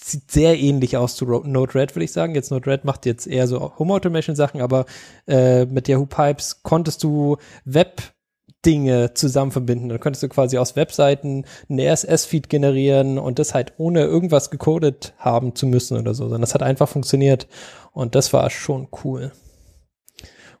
sieht 0.00 0.30
sehr 0.30 0.58
ähnlich 0.58 0.96
aus 0.96 1.16
zu 1.16 1.24
Ro- 1.24 1.42
Node-RED, 1.44 1.94
würde 1.96 2.04
ich 2.04 2.12
sagen. 2.12 2.34
Jetzt 2.34 2.50
Node-RED 2.50 2.84
macht 2.84 3.06
jetzt 3.06 3.26
eher 3.26 3.48
so 3.48 3.72
Home-Automation-Sachen, 3.78 4.60
aber 4.60 4.86
äh, 5.26 5.64
mit 5.64 5.88
Yahoo 5.88 6.06
Pipes 6.06 6.62
konntest 6.62 7.02
du 7.02 7.38
Web-Dinge 7.64 9.14
zusammen 9.14 9.50
verbinden. 9.50 9.88
Dann 9.88 10.00
könntest 10.00 10.22
du 10.22 10.28
quasi 10.28 10.58
aus 10.58 10.76
Webseiten 10.76 11.44
einen 11.68 11.80
RSS-Feed 11.80 12.48
generieren 12.48 13.18
und 13.18 13.38
das 13.38 13.54
halt 13.54 13.72
ohne 13.78 14.02
irgendwas 14.04 14.50
gecodet 14.50 15.14
haben 15.18 15.54
zu 15.56 15.66
müssen 15.66 15.98
oder 15.98 16.14
so, 16.14 16.24
sondern 16.24 16.42
das 16.42 16.54
hat 16.54 16.62
einfach 16.62 16.88
funktioniert 16.88 17.46
und 17.92 18.14
das 18.14 18.32
war 18.32 18.50
schon 18.50 18.88
cool. 19.04 19.32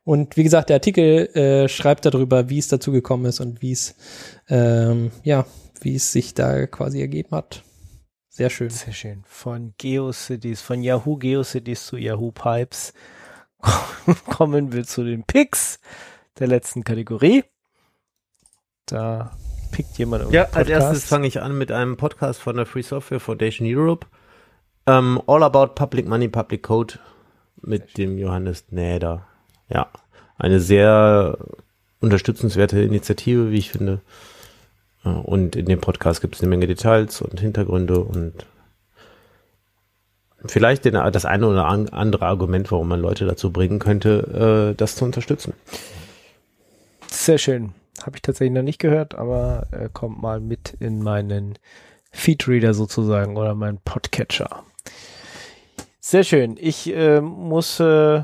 Und 0.04 0.36
wie 0.36 0.44
gesagt, 0.44 0.68
der 0.68 0.76
Artikel 0.76 1.26
äh, 1.34 1.68
schreibt 1.68 2.04
darüber, 2.04 2.50
wie 2.50 2.58
es 2.58 2.68
dazu 2.68 2.92
gekommen 2.92 3.24
ist 3.24 3.40
und 3.40 3.62
wie 3.62 3.72
es, 3.72 3.96
ähm, 4.48 5.10
ja, 5.22 5.46
wie 5.80 5.96
es 5.96 6.12
sich 6.12 6.34
da 6.34 6.66
quasi 6.66 7.00
ergeben 7.00 7.30
hat. 7.34 7.62
Sehr 8.28 8.50
schön. 8.50 8.68
Sehr 8.68 8.92
schön. 8.92 9.22
Von 9.26 9.74
GeoCities, 9.78 10.60
von 10.60 10.82
Yahoo 10.82 11.16
GeoCities 11.16 11.86
zu 11.86 11.96
Yahoo 11.96 12.32
Pipes 12.32 12.92
kommen 14.28 14.72
wir 14.72 14.84
zu 14.84 15.04
den 15.04 15.24
Picks 15.24 15.78
der 16.38 16.48
letzten 16.48 16.84
Kategorie. 16.84 17.44
Da 18.86 19.36
pickt 19.70 19.96
jemand 19.96 20.30
Ja, 20.32 20.48
als 20.52 20.68
erstes 20.68 21.04
fange 21.04 21.26
ich 21.26 21.40
an 21.40 21.56
mit 21.56 21.72
einem 21.72 21.96
Podcast 21.96 22.40
von 22.40 22.56
der 22.56 22.66
Free 22.66 22.82
Software 22.82 23.20
Foundation 23.20 23.66
Europe. 23.70 24.06
Ähm, 24.86 25.22
All 25.26 25.42
About 25.42 25.74
Public 25.74 26.06
Money, 26.06 26.28
Public 26.28 26.62
Code 26.62 26.98
mit 27.62 27.96
dem 27.96 28.18
Johannes 28.18 28.66
Näder. 28.70 29.26
Ja, 29.74 29.88
eine 30.38 30.60
sehr 30.60 31.36
unterstützenswerte 32.00 32.80
Initiative, 32.80 33.50
wie 33.50 33.58
ich 33.58 33.70
finde. 33.70 34.00
Äh, 35.04 35.08
Und 35.10 35.56
in 35.56 35.66
dem 35.66 35.80
Podcast 35.80 36.20
gibt 36.20 36.36
es 36.36 36.40
eine 36.40 36.48
Menge 36.48 36.66
Details 36.66 37.20
und 37.20 37.40
Hintergründe 37.40 37.98
und 38.00 38.46
vielleicht 40.46 40.84
den, 40.84 40.94
das 40.94 41.24
eine 41.24 41.48
oder 41.48 41.66
an- 41.66 41.88
andere 41.88 42.26
Argument, 42.26 42.70
warum 42.70 42.88
man 42.88 43.00
Leute 43.00 43.26
dazu 43.26 43.50
bringen 43.50 43.78
könnte, 43.80 44.70
äh, 44.72 44.76
das 44.76 44.94
zu 44.96 45.04
unterstützen. 45.04 45.54
Sehr 47.08 47.38
schön. 47.38 47.72
Habe 48.04 48.16
ich 48.16 48.22
tatsächlich 48.22 48.54
noch 48.54 48.62
nicht 48.62 48.78
gehört, 48.80 49.14
aber 49.14 49.66
äh, 49.72 49.88
kommt 49.92 50.20
mal 50.20 50.40
mit 50.40 50.76
in 50.80 51.02
meinen 51.02 51.58
Feedreader 52.12 52.74
sozusagen 52.74 53.36
oder 53.36 53.54
meinen 53.54 53.78
Podcatcher. 53.84 54.62
Sehr 56.00 56.22
schön. 56.24 56.56
Ich 56.60 56.94
äh, 56.94 57.20
muss 57.20 57.80
äh, 57.80 58.22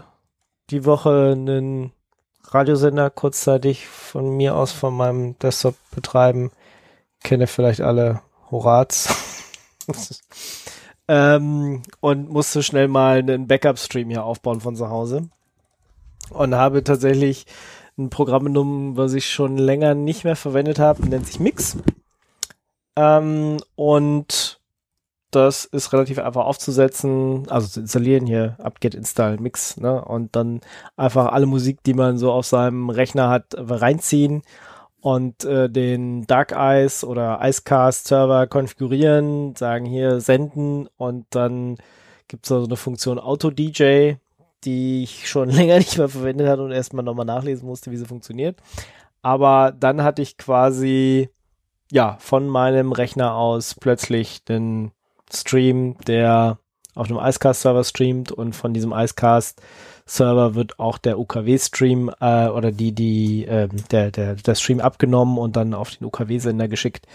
die 0.71 0.85
Woche 0.85 1.33
einen 1.33 1.93
Radiosender 2.45 3.11
kurzzeitig 3.11 3.87
von 3.87 4.37
mir 4.37 4.57
aus 4.57 4.73
von 4.73 4.95
meinem 4.95 5.39
Desktop 5.39 5.77
betreiben. 5.95 6.51
Kenne 7.23 7.47
vielleicht 7.47 7.81
alle 7.81 8.23
Horaz. 8.51 9.15
ähm, 11.09 11.83
und 12.01 12.31
musste 12.31 12.63
schnell 12.63 12.89
mal 12.89 13.19
einen 13.19 13.47
Backup-Stream 13.47 14.09
hier 14.11 14.25
aufbauen 14.25 14.61
von 14.61 14.77
zu 14.77 14.89
Hause. 14.89 15.29
Und 16.31 16.55
habe 16.55 16.85
tatsächlich 16.85 17.47
ein 17.99 18.11
Programm 18.11 18.45
genommen, 18.45 18.97
was 18.97 19.13
ich 19.15 19.29
schon 19.29 19.59
länger 19.59 19.95
nicht 19.95 20.25
mehr 20.25 20.37
verwendet 20.37 20.79
habe, 20.79 21.07
nennt 21.09 21.27
sich 21.27 21.41
Mix. 21.41 21.77
Ähm, 22.97 23.59
und 23.75 24.60
das 25.31 25.65
ist 25.65 25.93
relativ 25.93 26.19
einfach 26.19 26.45
aufzusetzen, 26.45 27.49
also 27.49 27.69
zu 27.69 27.81
installieren 27.81 28.27
hier, 28.27 28.57
apt-get 28.59 28.95
install 28.95 29.39
Mix, 29.39 29.77
ne? 29.77 30.05
Und 30.05 30.35
dann 30.37 30.61
einfach 30.97 31.33
alle 31.33 31.47
Musik, 31.47 31.83
die 31.85 31.95
man 31.95 32.19
so 32.19 32.33
auf 32.33 32.47
seinem 32.47 32.91
Rechner 32.91 33.29
hat, 33.29 33.55
reinziehen 33.57 34.43
und 35.01 35.45
äh, 35.45 35.71
den 35.71 36.27
Dark 36.27 36.53
Eyes 36.53 37.05
oder 37.05 37.41
Icecast 37.43 38.09
Server 38.09 38.47
konfigurieren, 38.47 39.55
sagen 39.57 39.87
hier 39.87 40.21
senden 40.21 40.89
und 40.97 41.27
dann 41.31 41.77
gibt 42.29 42.45
es 42.45 42.49
so 42.49 42.65
eine 42.65 42.77
Funktion 42.77 43.19
Auto 43.19 43.51
DJ, 43.51 44.15
die 44.65 45.03
ich 45.03 45.29
schon 45.29 45.49
länger 45.51 45.79
nicht 45.79 45.99
mehr 45.99 46.09
verwendet 46.09 46.49
hatte 46.49 46.63
und 46.63 46.73
erstmal 46.73 47.05
nochmal 47.05 47.27
nachlesen 47.27 47.67
musste, 47.67 47.91
wie 47.91 47.97
sie 47.97 48.07
funktioniert. 48.07 48.59
Aber 49.23 49.73
dann 49.79 50.03
hatte 50.03 50.23
ich 50.23 50.37
quasi, 50.39 51.31
ja, 51.91 52.17
von 52.21 52.49
meinem 52.49 52.93
Rechner 52.93 53.35
aus 53.35 53.75
plötzlich 53.75 54.45
den 54.45 54.93
Stream, 55.33 55.97
der 56.07 56.59
auf 56.95 57.09
einem 57.09 57.21
Icecast-Server 57.21 57.85
streamt 57.85 58.33
und 58.33 58.55
von 58.55 58.75
diesem 58.75 58.93
Icecast-Server 58.93 60.55
wird 60.55 60.79
auch 60.79 60.99
der 60.99 61.19
UKW-Stream 61.19 62.11
äh, 62.21 62.49
oder 62.49 62.73
die, 62.73 62.93
die, 62.93 63.45
ähm, 63.45 63.71
der, 63.91 64.11
der, 64.11 64.35
der 64.35 64.55
Stream 64.55 64.81
abgenommen 64.81 65.39
und 65.39 65.57
dann 65.57 65.75
auf 65.75 65.91
den 65.91 66.07
UKW-Sender 66.07 66.69
geschickt. 66.69 67.07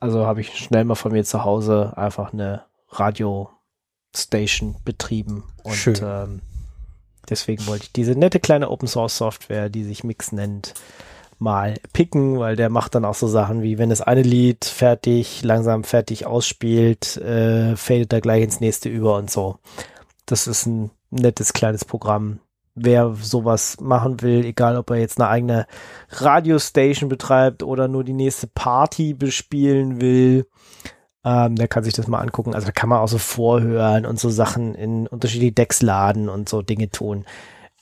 Also 0.00 0.26
habe 0.26 0.40
ich 0.40 0.58
schnell 0.58 0.84
mal 0.84 0.94
von 0.94 1.12
mir 1.12 1.24
zu 1.24 1.44
Hause 1.44 1.92
einfach 1.96 2.32
eine 2.32 2.64
Radio-Station 2.90 4.76
betrieben 4.84 5.44
und 5.62 5.74
Schön. 5.74 5.96
ähm, 6.02 6.40
deswegen 7.28 7.66
wollte 7.66 7.84
ich 7.84 7.92
diese 7.92 8.12
nette 8.12 8.40
kleine 8.40 8.70
Open-Source-Software, 8.70 9.68
die 9.68 9.84
sich 9.84 10.04
Mix 10.04 10.32
nennt, 10.32 10.74
mal 11.42 11.74
picken, 11.92 12.38
weil 12.38 12.56
der 12.56 12.70
macht 12.70 12.94
dann 12.94 13.04
auch 13.04 13.14
so 13.14 13.26
Sachen 13.26 13.62
wie, 13.62 13.78
wenn 13.78 13.90
das 13.90 14.00
eine 14.00 14.22
Lied 14.22 14.64
fertig, 14.64 15.42
langsam 15.42 15.84
fertig 15.84 16.26
ausspielt, 16.26 17.16
äh, 17.18 17.76
fadet 17.76 18.12
er 18.12 18.20
gleich 18.20 18.42
ins 18.42 18.60
nächste 18.60 18.88
über 18.88 19.16
und 19.16 19.30
so. 19.30 19.58
Das 20.26 20.46
ist 20.46 20.66
ein 20.66 20.90
nettes 21.10 21.52
kleines 21.52 21.84
Programm. 21.84 22.38
Wer 22.74 23.14
sowas 23.20 23.76
machen 23.80 24.22
will, 24.22 24.46
egal 24.46 24.78
ob 24.78 24.90
er 24.90 24.96
jetzt 24.96 25.20
eine 25.20 25.28
eigene 25.28 25.66
Radiostation 26.08 27.10
betreibt 27.10 27.62
oder 27.62 27.86
nur 27.86 28.02
die 28.02 28.14
nächste 28.14 28.46
Party 28.46 29.12
bespielen 29.12 30.00
will, 30.00 30.46
ähm, 31.24 31.56
der 31.56 31.68
kann 31.68 31.84
sich 31.84 31.92
das 31.92 32.06
mal 32.06 32.20
angucken. 32.20 32.54
Also 32.54 32.66
da 32.66 32.72
kann 32.72 32.88
man 32.88 33.00
auch 33.00 33.08
so 33.08 33.18
vorhören 33.18 34.06
und 34.06 34.18
so 34.18 34.30
Sachen 34.30 34.74
in 34.74 35.06
unterschiedliche 35.06 35.52
Decks 35.52 35.82
laden 35.82 36.28
und 36.28 36.48
so 36.48 36.62
Dinge 36.62 36.90
tun. 36.90 37.26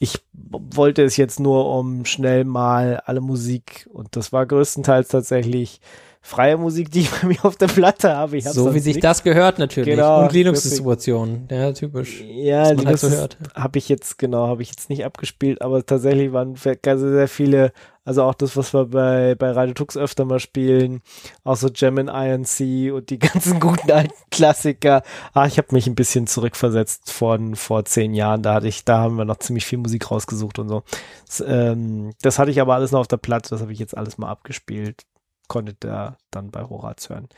Ich 0.01 0.19
wollte 0.35 1.05
es 1.05 1.17
jetzt 1.17 1.39
nur 1.39 1.69
um 1.73 2.07
schnell 2.07 2.45
mal 2.45 3.03
alle 3.05 3.21
Musik 3.21 3.89
und 3.93 4.17
das 4.17 4.33
war 4.33 4.47
größtenteils 4.47 5.09
tatsächlich 5.09 5.81
freie 6.23 6.57
Musik, 6.57 6.91
die 6.91 7.01
ich 7.01 7.11
bei 7.23 7.29
mir 7.29 7.45
auf 7.45 7.57
der 7.57 7.67
Platte 7.67 8.15
habe. 8.15 8.41
So 8.41 8.75
wie 8.75 8.79
sich 8.79 8.97
nix. 8.97 9.03
das 9.03 9.23
gehört 9.23 9.59
natürlich. 9.59 9.91
Genau, 9.91 10.23
und 10.23 10.33
Linux-Distribution. 10.33 11.49
Ja, 11.51 11.73
typisch. 11.73 12.23
Ja, 12.23 12.75
man 12.75 12.87
halt 12.87 13.01
Linux 13.01 13.01
so 13.01 13.29
habe 13.55 13.79
ich 13.79 13.89
jetzt, 13.89 14.19
genau, 14.19 14.49
habe 14.49 14.63
ich 14.63 14.71
jetzt 14.71 14.91
nicht 14.91 15.05
abgespielt, 15.05 15.63
aber 15.63 15.85
tatsächlich 15.85 16.33
waren 16.33 16.57
sehr 16.57 16.77
sehr 17.11 17.29
viele, 17.29 17.73
also 18.05 18.23
auch 18.23 18.35
das, 18.35 18.57
was 18.57 18.73
wir 18.73 18.87
bei, 18.87 19.35
bei 19.35 19.51
Radio 19.51 19.75
Tux 19.75 19.97
öfter 19.97 20.25
mal 20.25 20.41
spielen, 20.41 21.03
auch 21.45 21.57
so 21.57 21.69
Gem 21.71 21.99
in 21.99 22.09
INC 22.09 22.93
und 22.93 23.11
die 23.11 23.19
ganzen 23.21 23.61
guten 23.61 23.91
alten 23.91 24.15
Klassiker. 24.31 25.03
Ah, 25.33 25.47
ich 25.47 25.59
habe 25.59 25.69
mich 25.73 25.87
ein 25.87 25.95
bisschen 25.95 26.27
zurückversetzt 26.27 27.13
von 27.13 27.57
vor 27.57 27.85
zehn 27.85 28.15
Jahren, 28.15 28.43
da 28.43 28.55
hatte 28.55 28.69
ich, 28.69 28.85
da 28.85 28.99
haben 28.99 29.17
wir 29.17 29.25
noch 29.25 29.39
ziemlich 29.39 29.67
viel 29.67 29.79
Musik 29.79 30.11
rausgesucht 30.11 30.59
und 30.59 30.69
so. 30.69 30.83
Das, 31.27 31.45
ähm, 31.47 32.13
das 32.23 32.39
hatte 32.39 32.51
ich 32.51 32.61
aber 32.61 32.75
alles 32.75 32.93
noch 32.93 33.01
auf 33.01 33.09
der 33.09 33.19
Platte, 33.19 33.51
das 33.51 33.61
habe 33.61 33.73
ich 33.73 33.79
jetzt 33.79 33.97
alles 33.97 34.17
mal 34.17 34.31
abgespielt, 34.31 35.05
konnte 35.49 35.75
da 35.79 36.17
dann 36.31 36.51
bei 36.51 36.63
Horaz 36.63 37.11
hören. 37.11 37.29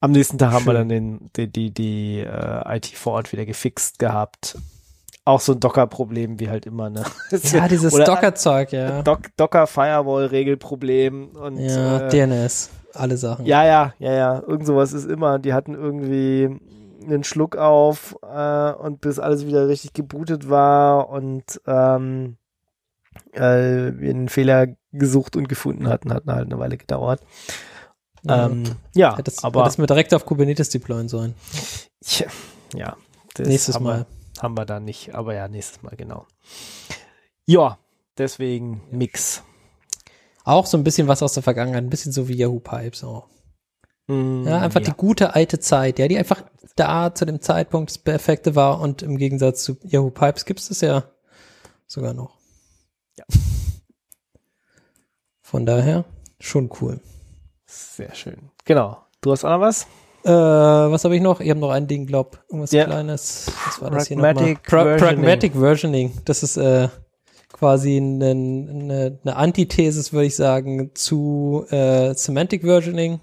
Am 0.00 0.10
nächsten 0.12 0.36
Tag 0.36 0.52
haben 0.52 0.66
wir 0.66 0.72
Schön. 0.72 0.80
dann 0.80 0.88
den, 0.90 1.30
die, 1.34 1.50
die, 1.50 1.70
die 1.70 2.18
äh, 2.18 2.76
IT 2.76 2.88
vor 2.88 3.14
Ort 3.14 3.32
wieder 3.32 3.46
gefixt 3.46 3.98
gehabt. 3.98 4.58
Auch 5.26 5.40
so 5.40 5.52
ein 5.52 5.60
Docker-Problem, 5.60 6.38
wie 6.38 6.50
halt 6.50 6.66
immer, 6.66 6.90
ne? 6.90 7.02
Ja, 7.52 7.66
dieses 7.66 7.94
Docker-Zeug, 7.94 8.72
ja. 8.72 9.00
Doc, 9.02 9.34
Docker-Firewall-Regelproblem 9.36 11.30
und 11.30 11.58
Ja, 11.58 12.00
äh, 12.00 12.08
DNS. 12.08 12.68
Alle 12.92 13.16
Sachen. 13.16 13.46
ja, 13.46 13.64
ja, 13.64 13.94
ja, 13.98 14.12
ja, 14.12 14.42
irgend 14.46 14.66
sowas 14.66 14.92
ist 14.92 15.08
immer. 15.08 15.38
Die 15.38 15.52
hatten 15.54 15.74
irgendwie 15.74 16.60
einen 17.02 17.24
Schluck 17.24 17.56
auf 17.56 18.16
äh, 18.22 18.72
und 18.72 19.00
bis 19.00 19.18
alles 19.18 19.46
wieder 19.46 19.66
richtig 19.68 19.94
gebootet 19.94 20.48
war 20.48 21.08
und 21.08 21.60
ähm, 21.66 22.36
äh, 23.32 23.40
wir 23.40 24.10
einen 24.10 24.28
Fehler 24.28 24.68
gesucht 24.92 25.36
und 25.36 25.48
gefunden 25.48 25.88
hatten, 25.88 26.12
hat 26.12 26.24
halt 26.26 26.46
eine 26.46 26.58
Weile 26.58 26.76
gedauert. 26.76 27.20
Ja. 28.22 28.46
Ähm, 28.46 28.64
ja, 28.94 29.16
Hättest, 29.16 29.44
aber 29.44 29.62
hättest 29.62 29.78
mir 29.78 29.86
direkt 29.86 30.14
auf 30.14 30.24
Kubernetes 30.24 30.70
deployen 30.70 31.08
sollen. 31.08 31.34
Ja, 32.74 32.96
das 33.34 33.48
Nächstes 33.48 33.80
Mal. 33.80 34.06
Haben 34.40 34.56
wir 34.56 34.64
da 34.64 34.80
nicht, 34.80 35.14
aber 35.14 35.34
ja, 35.34 35.48
nächstes 35.48 35.82
Mal, 35.82 35.96
genau. 35.96 36.26
Ja, 37.46 37.78
deswegen 38.18 38.82
Mix. 38.90 39.42
Auch 40.44 40.66
so 40.66 40.76
ein 40.76 40.84
bisschen 40.84 41.08
was 41.08 41.22
aus 41.22 41.34
der 41.34 41.42
Vergangenheit, 41.42 41.84
ein 41.84 41.90
bisschen 41.90 42.12
so 42.12 42.28
wie 42.28 42.34
Yahoo 42.36 42.60
Pipes 42.60 43.04
auch. 43.04 43.28
Mm, 44.06 44.46
Ja, 44.46 44.60
einfach 44.60 44.80
die 44.82 44.92
gute 44.92 45.34
alte 45.34 45.58
Zeit, 45.58 45.98
ja, 45.98 46.08
die 46.08 46.18
einfach 46.18 46.42
da 46.76 47.14
zu 47.14 47.24
dem 47.24 47.40
Zeitpunkt 47.40 47.90
das 47.90 47.98
Perfekte 47.98 48.54
war 48.54 48.80
und 48.80 49.02
im 49.02 49.16
Gegensatz 49.16 49.62
zu 49.64 49.76
Yahoo 49.82 50.10
Pipes 50.10 50.44
gibt 50.44 50.60
es 50.60 50.68
das 50.68 50.80
ja 50.80 51.04
sogar 51.86 52.12
noch. 52.12 52.36
Ja. 53.16 53.24
Von 55.40 55.66
daher 55.66 56.04
schon 56.40 56.70
cool. 56.80 57.00
Sehr 57.66 58.14
schön. 58.14 58.50
Genau. 58.64 58.98
Du 59.20 59.30
hast 59.32 59.44
auch 59.44 59.50
noch 59.50 59.60
was? 59.60 59.86
Äh, 60.24 60.30
was 60.30 61.04
habe 61.04 61.16
ich 61.16 61.22
noch? 61.22 61.40
Ich 61.40 61.50
habe 61.50 61.60
noch 61.60 61.70
ein 61.70 61.86
Ding, 61.86 62.06
glaub, 62.06 62.42
irgendwas 62.48 62.72
Ja. 62.72 62.84
Kleines. 62.86 63.46
Was 63.66 63.80
war 63.82 63.90
das 63.90 64.08
hier 64.08 64.16
Pragmatic 64.16 64.40
nochmal? 64.42 64.56
Pra 64.62 64.84
Versioning. 64.84 65.16
Pragmatic 65.16 65.52
Versioning. 65.54 66.12
Das 66.24 66.42
ist 66.42 66.56
äh, 66.56 66.88
quasi 67.52 67.96
eine, 67.98 68.30
eine, 68.30 69.18
eine 69.22 69.36
Antithesis, 69.36 70.12
würde 70.12 70.26
ich 70.26 70.36
sagen, 70.36 70.90
zu 70.94 71.66
äh, 71.70 72.14
Semantic 72.14 72.62
Versioning, 72.62 73.20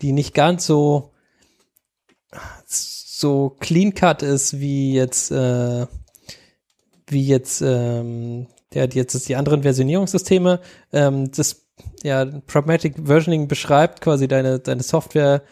die 0.00 0.12
nicht 0.12 0.32
ganz 0.34 0.64
so 0.66 1.10
so 2.66 3.50
clean 3.60 3.94
cut 3.94 4.22
ist 4.22 4.58
wie 4.58 4.94
jetzt 4.94 5.30
äh, 5.30 5.86
wie 7.08 7.26
jetzt 7.26 7.62
ähm, 7.62 8.46
ja, 8.72 8.86
die- 8.86 8.98
jetzt 8.98 9.14
ist 9.14 9.28
die 9.28 9.36
anderen 9.36 9.62
Versionierungssysteme. 9.62 10.60
Ähm, 10.92 11.30
das 11.32 11.66
ja 12.02 12.24
Pragmatic 12.46 12.94
Versioning 13.04 13.46
beschreibt 13.48 14.00
quasi 14.00 14.28
deine 14.28 14.58
deine 14.60 14.82
Software 14.82 15.42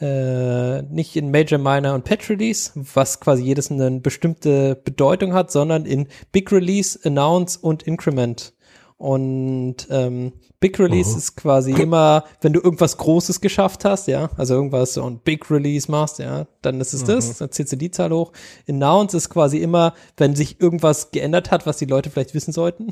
äh, 0.00 0.82
nicht 0.82 1.16
in 1.16 1.30
Major, 1.30 1.58
Minor 1.58 1.94
und 1.94 2.04
Patch 2.04 2.30
Release, 2.30 2.72
was 2.74 3.20
quasi 3.20 3.42
jedes 3.42 3.70
eine 3.70 4.00
bestimmte 4.00 4.74
Bedeutung 4.76 5.34
hat, 5.34 5.50
sondern 5.50 5.84
in 5.84 6.08
Big 6.32 6.50
Release, 6.52 6.98
Announce 7.04 7.58
und 7.60 7.82
Increment. 7.82 8.54
Und 8.96 9.76
ähm, 9.90 10.32
Big 10.60 10.78
Release 10.78 11.16
ist 11.16 11.36
quasi 11.36 11.72
immer, 11.72 12.24
wenn 12.42 12.52
du 12.52 12.60
irgendwas 12.60 12.98
Großes 12.98 13.40
geschafft 13.40 13.86
hast, 13.86 14.08
ja, 14.08 14.28
also 14.36 14.54
irgendwas 14.54 14.92
so 14.92 15.04
ein 15.04 15.18
Big 15.18 15.50
Release 15.50 15.90
machst, 15.90 16.18
ja, 16.18 16.46
dann 16.60 16.80
ist 16.82 16.92
es 16.92 17.04
das, 17.04 17.38
dann 17.38 17.50
zählst 17.50 17.72
du 17.72 17.76
die 17.76 17.90
Zahl 17.90 18.10
hoch. 18.10 18.32
Announce 18.68 19.16
ist 19.16 19.30
quasi 19.30 19.58
immer, 19.58 19.94
wenn 20.18 20.36
sich 20.36 20.60
irgendwas 20.60 21.12
geändert 21.12 21.50
hat, 21.50 21.64
was 21.64 21.78
die 21.78 21.86
Leute 21.86 22.10
vielleicht 22.10 22.34
wissen 22.34 22.52
sollten. 22.52 22.88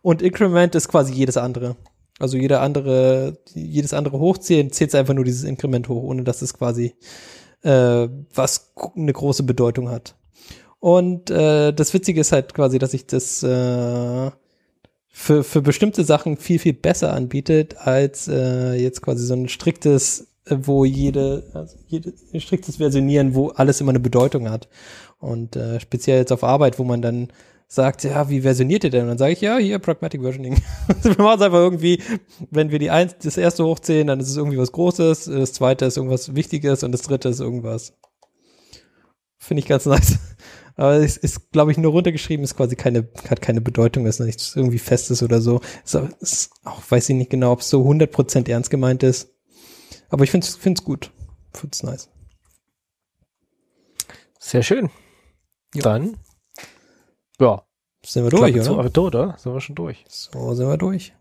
Und 0.00 0.22
Increment 0.22 0.74
ist 0.74 0.88
quasi 0.88 1.12
jedes 1.12 1.36
andere. 1.36 1.76
Also 2.18 2.38
jeder 2.38 2.62
andere, 2.62 3.38
jedes 3.54 3.92
andere 3.92 4.18
Hochzählen 4.18 4.70
zählt 4.72 4.94
einfach 4.94 5.14
nur 5.14 5.24
dieses 5.24 5.44
Inkrement 5.44 5.88
hoch, 5.88 6.02
ohne 6.02 6.24
dass 6.24 6.42
es 6.42 6.54
quasi 6.54 6.94
äh, 7.62 8.08
was 8.34 8.72
eine 8.94 9.12
große 9.12 9.42
Bedeutung 9.42 9.90
hat. 9.90 10.16
Und 10.78 11.30
äh, 11.30 11.72
das 11.72 11.92
Witzige 11.94 12.20
ist 12.20 12.32
halt 12.32 12.54
quasi, 12.54 12.78
dass 12.78 12.92
sich 12.92 13.06
das 13.06 13.42
äh, 13.42 14.30
für, 15.08 15.42
für 15.42 15.62
bestimmte 15.62 16.04
Sachen 16.04 16.36
viel, 16.36 16.58
viel 16.58 16.74
besser 16.74 17.12
anbietet, 17.12 17.76
als 17.78 18.28
äh, 18.28 18.74
jetzt 18.74 19.02
quasi 19.02 19.24
so 19.26 19.34
ein 19.34 19.48
striktes, 19.48 20.28
wo 20.48 20.84
jede, 20.84 21.42
also 21.54 21.76
jede 21.86 22.12
ein 22.32 22.40
striktes 22.40 22.76
Versionieren, 22.76 23.34
wo 23.34 23.48
alles 23.48 23.80
immer 23.80 23.90
eine 23.90 24.00
Bedeutung 24.00 24.50
hat. 24.50 24.68
Und 25.18 25.56
äh, 25.56 25.80
speziell 25.80 26.18
jetzt 26.18 26.32
auf 26.32 26.44
Arbeit, 26.44 26.78
wo 26.78 26.84
man 26.84 27.02
dann 27.02 27.28
sagt, 27.68 28.04
ja, 28.04 28.28
wie 28.30 28.42
versioniert 28.42 28.84
ihr 28.84 28.90
denn? 28.90 29.02
Und 29.02 29.08
dann 29.08 29.18
sage 29.18 29.32
ich, 29.32 29.40
ja, 29.40 29.56
hier, 29.58 29.78
Pragmatic 29.78 30.22
Versioning. 30.22 30.56
wir 31.02 31.16
machen 31.18 31.38
es 31.40 31.42
einfach 31.44 31.58
irgendwie, 31.58 32.02
wenn 32.50 32.70
wir 32.70 32.78
die 32.78 32.90
eins, 32.90 33.16
das 33.20 33.36
erste 33.36 33.64
hochzählen, 33.64 34.06
dann 34.06 34.20
ist 34.20 34.30
es 34.30 34.36
irgendwie 34.36 34.58
was 34.58 34.72
Großes, 34.72 35.24
das 35.24 35.52
zweite 35.52 35.84
ist 35.84 35.96
irgendwas 35.96 36.34
Wichtiges 36.34 36.82
und 36.84 36.92
das 36.92 37.02
dritte 37.02 37.28
ist 37.28 37.40
irgendwas. 37.40 37.94
Finde 39.38 39.60
ich 39.60 39.66
ganz 39.66 39.86
nice. 39.86 40.18
Aber 40.78 40.92
es 40.96 41.16
ist, 41.16 41.52
glaube 41.52 41.72
ich, 41.72 41.78
nur 41.78 41.92
runtergeschrieben, 41.92 42.44
ist 42.44 42.56
quasi 42.56 42.76
keine, 42.76 43.08
hat 43.30 43.40
keine 43.40 43.62
Bedeutung, 43.62 44.06
ist 44.06 44.20
nichts 44.20 44.54
irgendwie 44.54 44.78
Festes 44.78 45.22
oder 45.22 45.40
so. 45.40 45.60
Ist, 45.84 45.96
auch- 45.96 46.08
ist 46.20 46.50
auch, 46.64 46.82
weiß 46.88 47.08
ich 47.08 47.16
nicht 47.16 47.30
genau, 47.30 47.52
ob 47.52 47.60
es 47.60 47.70
so 47.70 47.82
100% 47.82 48.48
ernst 48.50 48.70
gemeint 48.70 49.02
ist. 49.02 49.30
Aber 50.10 50.24
ich 50.24 50.30
finde 50.30 50.46
es 50.46 50.84
gut. 50.84 51.10
Finde 51.54 51.72
es 51.72 51.82
nice. 51.82 52.10
Sehr 54.38 54.62
schön. 54.62 54.90
Ja. 55.74 55.82
Dann, 55.82 56.18
ja, 57.40 57.62
Sind 58.04 58.24
wir 58.24 58.30
durch, 58.30 58.62
zu, 58.62 58.78
oder? 58.78 58.92
tot, 58.92 59.14
oder? 59.14 59.36
Sind 59.38 59.52
wir 59.52 59.60
schon 59.60 59.74
durch. 59.74 60.04
So 60.08 60.54
sind 60.54 60.68
wir 60.68 60.76
durch. 60.76 61.12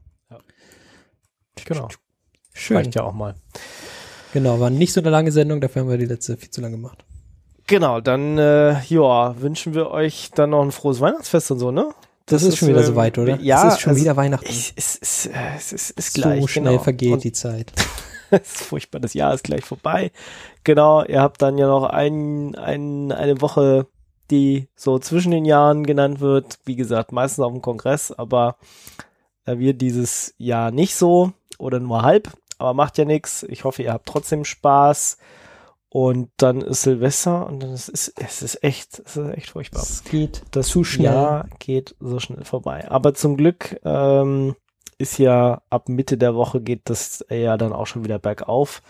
Genau. 1.65 1.87
Schön. 2.53 2.77
Reicht 2.77 2.95
ja 2.95 3.03
auch 3.03 3.13
mal. 3.13 3.35
Genau, 4.33 4.59
war 4.59 4.69
nicht 4.69 4.93
so 4.93 5.01
eine 5.01 5.09
lange 5.09 5.31
Sendung, 5.31 5.61
dafür 5.61 5.81
haben 5.81 5.89
wir 5.89 5.97
die 5.97 6.05
letzte 6.05 6.37
viel 6.37 6.49
zu 6.49 6.61
lang 6.61 6.71
gemacht. 6.71 7.05
Genau, 7.67 8.01
dann, 8.01 8.37
äh, 8.37 8.81
ja, 8.83 9.41
wünschen 9.41 9.73
wir 9.73 9.89
euch 9.89 10.29
dann 10.35 10.51
noch 10.51 10.61
ein 10.61 10.71
frohes 10.71 10.99
Weihnachtsfest 11.01 11.51
und 11.51 11.59
so, 11.59 11.71
ne? 11.71 11.89
Das, 12.27 12.43
ist 12.43 12.57
schon 12.57 12.69
wieder 12.69 12.79
ähm, 12.79 12.85
soweit, 12.85 13.17
oder? 13.17 13.39
Ja, 13.39 13.67
es 13.67 13.75
ist 13.75 13.81
schon 13.81 13.91
also 13.91 14.01
wieder 14.01 14.15
Weihnachten. 14.15 14.47
Ich, 14.49 14.73
es, 14.75 14.97
es, 14.99 15.27
äh, 15.27 15.31
es 15.55 15.71
ist, 15.71 15.91
ist 15.91 16.13
so 16.13 16.21
gleich. 16.21 16.49
schnell 16.49 16.71
genau. 16.71 16.83
vergeht 16.83 17.13
Und 17.13 17.23
die 17.23 17.31
Zeit. 17.31 17.71
es 18.31 18.41
ist 18.41 18.61
furchtbar, 18.63 18.99
das 18.99 19.13
Jahr 19.13 19.33
ist 19.33 19.43
gleich 19.43 19.63
vorbei. 19.63 20.11
Genau, 20.63 21.03
ihr 21.03 21.21
habt 21.21 21.41
dann 21.41 21.57
ja 21.57 21.67
noch 21.67 21.83
ein, 21.83 22.55
ein, 22.55 23.11
eine 23.11 23.41
Woche, 23.41 23.87
die 24.31 24.69
so 24.75 24.99
zwischen 24.99 25.31
den 25.31 25.45
Jahren 25.45 25.85
genannt 25.85 26.19
wird. 26.19 26.59
Wie 26.65 26.75
gesagt, 26.75 27.11
meistens 27.11 27.43
auf 27.43 27.51
dem 27.51 27.61
Kongress, 27.61 28.11
aber 28.11 28.57
äh, 29.45 29.57
wir 29.57 29.73
dieses 29.73 30.33
Jahr 30.37 30.71
nicht 30.71 30.95
so 30.95 31.31
oder 31.57 31.79
nur 31.79 32.01
halb. 32.01 32.31
Aber 32.57 32.73
macht 32.73 32.97
ja 32.97 33.05
nichts. 33.05 33.43
Ich 33.43 33.63
hoffe, 33.63 33.83
ihr 33.83 33.93
habt 33.93 34.07
trotzdem 34.07 34.45
Spaß. 34.45 35.17
Und 35.89 36.29
dann 36.37 36.59
ist 36.59 36.81
Silvester 36.81 37.47
und 37.47 37.63
dann 37.63 37.71
ist 37.71 37.87
es, 37.87 38.09
es 38.17 38.41
ist 38.41 38.63
echt, 38.65 38.99
es 39.05 39.15
ist 39.15 39.33
echt 39.33 39.51
furchtbar. 39.51 39.81
Es 39.81 40.03
geht 40.03 40.43
Das 40.51 40.67
zu 40.67 40.83
schnell. 40.83 41.05
Jahr 41.05 41.47
geht 41.59 41.95
so 42.01 42.19
schnell 42.19 42.43
vorbei. 42.43 42.91
Aber 42.91 43.13
zum 43.13 43.37
Glück 43.37 43.79
ähm, 43.85 44.55
ist 44.97 45.19
ja 45.19 45.61
ab 45.69 45.87
Mitte 45.87 46.17
der 46.17 46.35
Woche 46.35 46.59
geht 46.59 46.89
das 46.89 47.25
ja 47.29 47.55
dann 47.55 47.71
auch 47.71 47.87
schon 47.87 48.03
wieder 48.03 48.19
bergauf. 48.19 48.81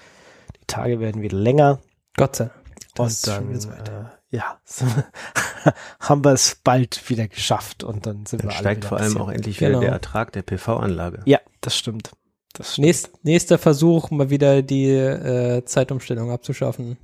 Die 0.59 0.65
Tage 0.65 0.99
werden 0.99 1.21
wieder 1.21 1.37
länger. 1.37 1.79
Gott 2.17 2.37
sei 2.37 2.45
Dank. 2.45 2.65
Und 2.97 3.07
ist 3.07 3.27
dann, 3.27 3.59
so 3.59 3.69
äh, 3.69 4.05
ja, 4.35 4.59
haben 5.99 6.23
wir 6.23 6.33
es 6.33 6.59
bald 6.63 7.09
wieder 7.09 7.27
geschafft 7.27 7.83
und 7.83 8.05
dann 8.05 8.25
sind 8.25 8.41
Dann 8.43 8.49
wir 8.49 8.55
alle 8.55 8.59
steigt 8.59 8.77
wieder 8.81 8.89
vor 8.89 8.99
allem 8.99 9.17
auch 9.17 9.29
endlich 9.29 9.57
Genau. 9.57 9.79
wieder 9.79 9.87
der 9.87 9.91
Ertrag 9.93 10.31
der 10.33 10.43
PV-Anlage. 10.43 11.21
Ja, 11.25 11.39
das 11.61 11.77
stimmt. 11.77 12.11
Das 12.53 12.73
stimmt. 12.73 12.85
Nächst, 12.85 13.23
nächster 13.23 13.57
Versuch, 13.57 14.11
mal 14.11 14.29
wieder 14.29 14.61
die 14.61 14.89
äh, 14.89 15.63
Zeitumstellung 15.65 16.31
abzuschaffen. 16.31 16.97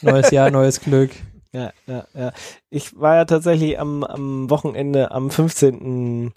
Neues 0.00 0.30
Jahr, 0.30 0.50
neues 0.58 0.80
Glück. 0.80 1.10
Ja, 1.52 1.72
ja, 1.86 2.06
ja. 2.14 2.32
Ich 2.70 2.98
war 2.98 3.16
ja 3.16 3.24
tatsächlich 3.24 3.78
am, 3.78 4.04
am 4.04 4.48
Wochenende 4.50 5.10
am 5.10 5.30
15. 5.30 6.32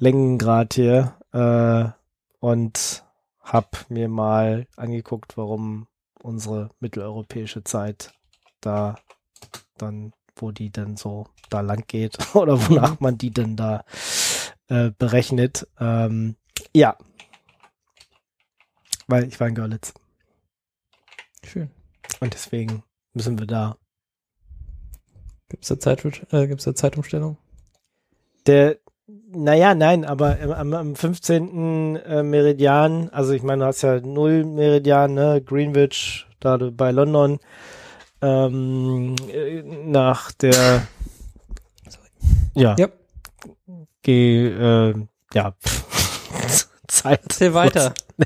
Längengrad 0.00 0.74
hier 0.74 1.16
äh, 1.32 1.88
und 2.40 3.04
hab 3.40 3.86
mir 3.88 4.08
mal 4.08 4.66
angeguckt, 4.76 5.36
warum 5.36 5.86
unsere 6.22 6.70
mitteleuropäische 6.80 7.64
Zeit 7.64 8.12
da 8.60 8.96
dann, 9.82 10.12
wo 10.36 10.50
die 10.50 10.70
dann 10.70 10.96
so 10.96 11.26
da 11.50 11.60
lang 11.60 11.84
geht 11.86 12.18
oder 12.34 12.68
wonach 12.68 13.00
man 13.00 13.18
die 13.18 13.30
denn 13.30 13.56
da 13.56 13.84
äh, 14.68 14.90
berechnet. 14.98 15.66
Ähm, 15.80 16.36
ja. 16.74 16.96
Weil 19.06 19.24
ich 19.24 19.40
war 19.40 19.48
in 19.48 19.54
Görlitz 19.54 19.94
Schön. 21.42 21.70
und 22.20 22.34
deswegen 22.34 22.82
müssen 23.14 23.38
wir 23.38 23.46
da 23.46 23.76
Gibt's 25.48 25.68
da, 25.68 25.78
Zeit, 25.78 26.04
äh, 26.32 26.46
gibt's 26.46 26.64
da 26.64 26.74
Zeitumstellung? 26.74 27.38
Der, 28.46 28.76
naja, 29.06 29.74
nein, 29.74 30.04
aber 30.04 30.38
am, 30.58 30.74
am 30.74 30.94
15. 30.94 31.96
äh, 31.96 32.22
Meridian, 32.22 33.08
also 33.10 33.32
ich 33.32 33.42
meine, 33.42 33.60
du 33.60 33.66
hast 33.66 33.82
ja 33.82 34.00
null 34.00 34.44
Meridian, 34.44 35.14
ne, 35.14 35.42
Greenwich, 35.44 36.26
da 36.40 36.58
bei 36.58 36.90
London, 36.90 37.38
ähm, 38.22 39.14
äh, 39.32 39.62
nach 39.62 40.32
der, 40.32 40.86
ja, 42.54 42.74
Ja. 42.78 42.88
geh, 44.02 44.46
äh, 44.46 44.94
ja, 45.34 45.54
Zeit. 46.88 47.20
Erzähl 47.24 47.54
weiter. 47.54 47.94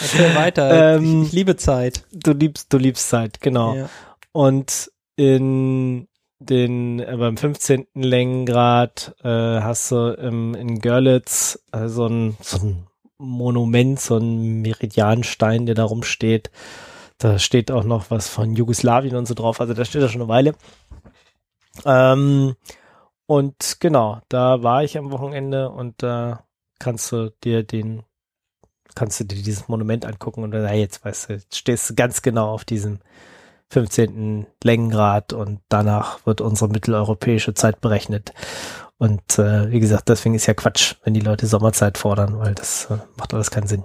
Erzähl 0.00 0.34
weiter. 0.34 0.94
Ähm, 0.96 1.22
ich, 1.22 1.28
ich 1.28 1.32
liebe 1.32 1.56
Zeit. 1.56 2.04
Du 2.12 2.32
liebst, 2.32 2.72
du 2.72 2.78
liebst 2.78 3.08
Zeit, 3.08 3.40
genau. 3.40 3.74
Ja. 3.74 3.88
Und 4.32 4.90
in 5.16 6.08
den 6.38 7.00
äh, 7.00 7.16
beim 7.16 7.36
15. 7.36 7.86
Längengrad 7.94 9.14
äh, 9.22 9.28
hast 9.28 9.90
du 9.90 10.12
im, 10.14 10.54
in 10.54 10.80
Görlitz 10.80 11.58
äh, 11.72 11.88
so, 11.88 12.06
ein, 12.06 12.36
so 12.40 12.58
ein 12.58 12.86
Monument, 13.18 13.98
so 13.98 14.18
ein 14.18 14.60
Meridianstein, 14.62 15.66
der 15.66 15.74
da 15.74 15.84
rumsteht. 15.84 16.50
Da 17.24 17.38
steht 17.38 17.70
auch 17.70 17.84
noch 17.84 18.10
was 18.10 18.28
von 18.28 18.54
Jugoslawien 18.54 19.16
und 19.16 19.24
so 19.24 19.32
drauf. 19.32 19.58
Also 19.58 19.72
da 19.72 19.86
steht 19.86 20.02
er 20.02 20.10
schon 20.10 20.20
eine 20.20 20.28
Weile. 20.28 20.54
Ähm, 21.86 22.54
und 23.24 23.76
genau, 23.80 24.20
da 24.28 24.62
war 24.62 24.84
ich 24.84 24.98
am 24.98 25.10
Wochenende 25.10 25.70
und 25.70 26.02
da 26.02 26.44
kannst 26.78 27.10
du 27.12 27.30
dir 27.42 27.62
den, 27.62 28.02
kannst 28.94 29.20
du 29.20 29.24
dir 29.24 29.42
dieses 29.42 29.68
Monument 29.68 30.04
angucken 30.04 30.44
und 30.44 30.52
hey, 30.52 30.78
jetzt 30.78 31.02
weißt 31.02 31.30
du, 31.30 31.32
jetzt 31.32 31.56
stehst 31.56 31.88
du 31.88 31.94
ganz 31.94 32.20
genau 32.20 32.50
auf 32.52 32.66
diesem 32.66 32.98
15. 33.70 34.46
Längengrad 34.62 35.32
und 35.32 35.62
danach 35.70 36.26
wird 36.26 36.42
unsere 36.42 36.70
mitteleuropäische 36.70 37.54
Zeit 37.54 37.80
berechnet. 37.80 38.34
Und 38.98 39.38
äh, 39.38 39.70
wie 39.70 39.80
gesagt, 39.80 40.10
deswegen 40.10 40.34
ist 40.34 40.44
ja 40.44 40.52
Quatsch, 40.52 40.96
wenn 41.04 41.14
die 41.14 41.20
Leute 41.20 41.46
Sommerzeit 41.46 41.96
fordern, 41.96 42.38
weil 42.38 42.54
das 42.54 42.90
äh, 42.90 42.98
macht 43.16 43.32
alles 43.32 43.50
keinen 43.50 43.66
Sinn. 43.66 43.82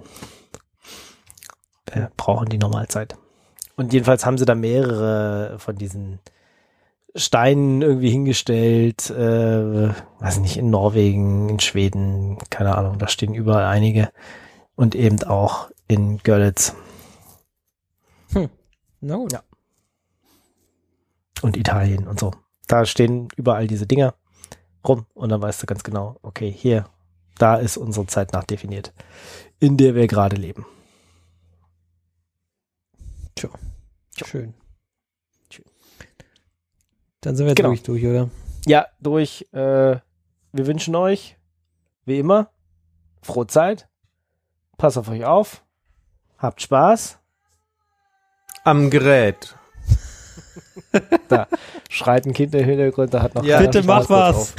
Wir 1.90 2.12
brauchen 2.18 2.50
die 2.50 2.58
Normalzeit. 2.58 3.16
Und 3.80 3.94
jedenfalls 3.94 4.26
haben 4.26 4.36
sie 4.36 4.44
da 4.44 4.54
mehrere 4.54 5.58
von 5.58 5.74
diesen 5.74 6.18
Steinen 7.14 7.80
irgendwie 7.80 8.10
hingestellt, 8.10 9.08
äh, 9.08 9.88
weiß 10.18 10.40
nicht, 10.40 10.58
in 10.58 10.68
Norwegen, 10.68 11.48
in 11.48 11.60
Schweden, 11.60 12.36
keine 12.50 12.76
Ahnung, 12.76 12.98
da 12.98 13.08
stehen 13.08 13.32
überall 13.32 13.64
einige. 13.64 14.12
Und 14.76 14.94
eben 14.94 15.22
auch 15.22 15.70
in 15.88 16.18
Görlitz. 16.18 16.74
Hm. 18.34 18.50
Na 19.00 19.16
gut. 19.16 19.32
Ja. 19.32 19.42
Und 21.40 21.56
Italien 21.56 22.06
und 22.06 22.20
so. 22.20 22.32
Da 22.68 22.84
stehen 22.84 23.28
überall 23.34 23.66
diese 23.66 23.86
Dinger 23.86 24.12
rum 24.86 25.06
und 25.14 25.30
dann 25.30 25.40
weißt 25.40 25.62
du 25.62 25.66
ganz 25.66 25.84
genau, 25.84 26.18
okay, 26.20 26.50
hier, 26.50 26.84
da 27.38 27.56
ist 27.56 27.78
unsere 27.78 28.06
Zeit 28.08 28.34
nachdefiniert, 28.34 28.92
in 29.58 29.78
der 29.78 29.94
wir 29.94 30.06
gerade 30.06 30.36
leben. 30.36 30.66
Schön. 34.26 34.54
Dann 37.22 37.36
sind 37.36 37.44
wir 37.46 37.50
jetzt 37.50 37.56
Genau. 37.58 37.68
wirklich 37.70 37.82
durch, 37.82 38.06
oder? 38.06 38.30
Ja, 38.66 38.86
durch. 39.00 39.46
Äh, 39.52 39.96
wir 40.52 40.66
wünschen 40.66 40.94
euch, 40.96 41.36
wie 42.06 42.18
immer, 42.18 42.50
frohe 43.22 43.46
Zeit. 43.46 43.88
Passt 44.78 44.96
auf 44.96 45.08
euch 45.10 45.24
auf. 45.24 45.62
Habt 46.38 46.62
Spaß. 46.62 47.18
Am 48.64 48.90
Gerät. 48.90 49.54
Da 51.28 51.46
schreit 51.88 52.26
ein 52.26 52.32
Kind 52.32 52.52
im 52.54 52.64
Hintergrund, 52.64 53.14
da 53.14 53.22
hat 53.22 53.34
noch 53.36 53.44
Ja, 53.44 53.60
Bitte 53.60 53.82
Spaß. 53.82 54.08
mach 54.08 54.34
was. 54.34 54.54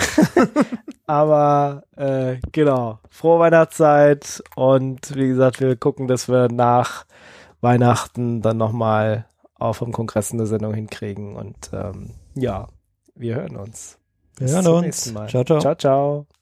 Aber 1.07 1.83
äh, 1.97 2.38
genau, 2.53 2.99
frohe 3.09 3.39
Weihnachtszeit 3.39 4.41
und 4.55 5.13
wie 5.15 5.27
gesagt, 5.27 5.59
wir 5.59 5.75
gucken, 5.75 6.07
dass 6.07 6.29
wir 6.29 6.47
nach 6.47 7.05
Weihnachten 7.59 8.41
dann 8.41 8.55
nochmal 8.57 9.25
auch 9.61 9.75
vom 9.75 9.91
Kongress 9.91 10.31
eine 10.31 10.45
Sendung 10.45 10.73
hinkriegen 10.73 11.35
und 11.35 11.69
ähm, 11.73 12.11
ja, 12.35 12.67
wir 13.15 13.35
hören 13.35 13.57
uns. 13.57 13.97
Wir 14.38 14.45
Bis 14.45 14.55
hören 14.55 14.63
zum 14.65 14.73
uns. 14.75 14.85
nächsten 14.85 15.13
Mal. 15.13 15.29
Ciao, 15.29 15.43
ciao. 15.43 15.59
Ciao, 15.59 15.75
ciao. 15.75 16.40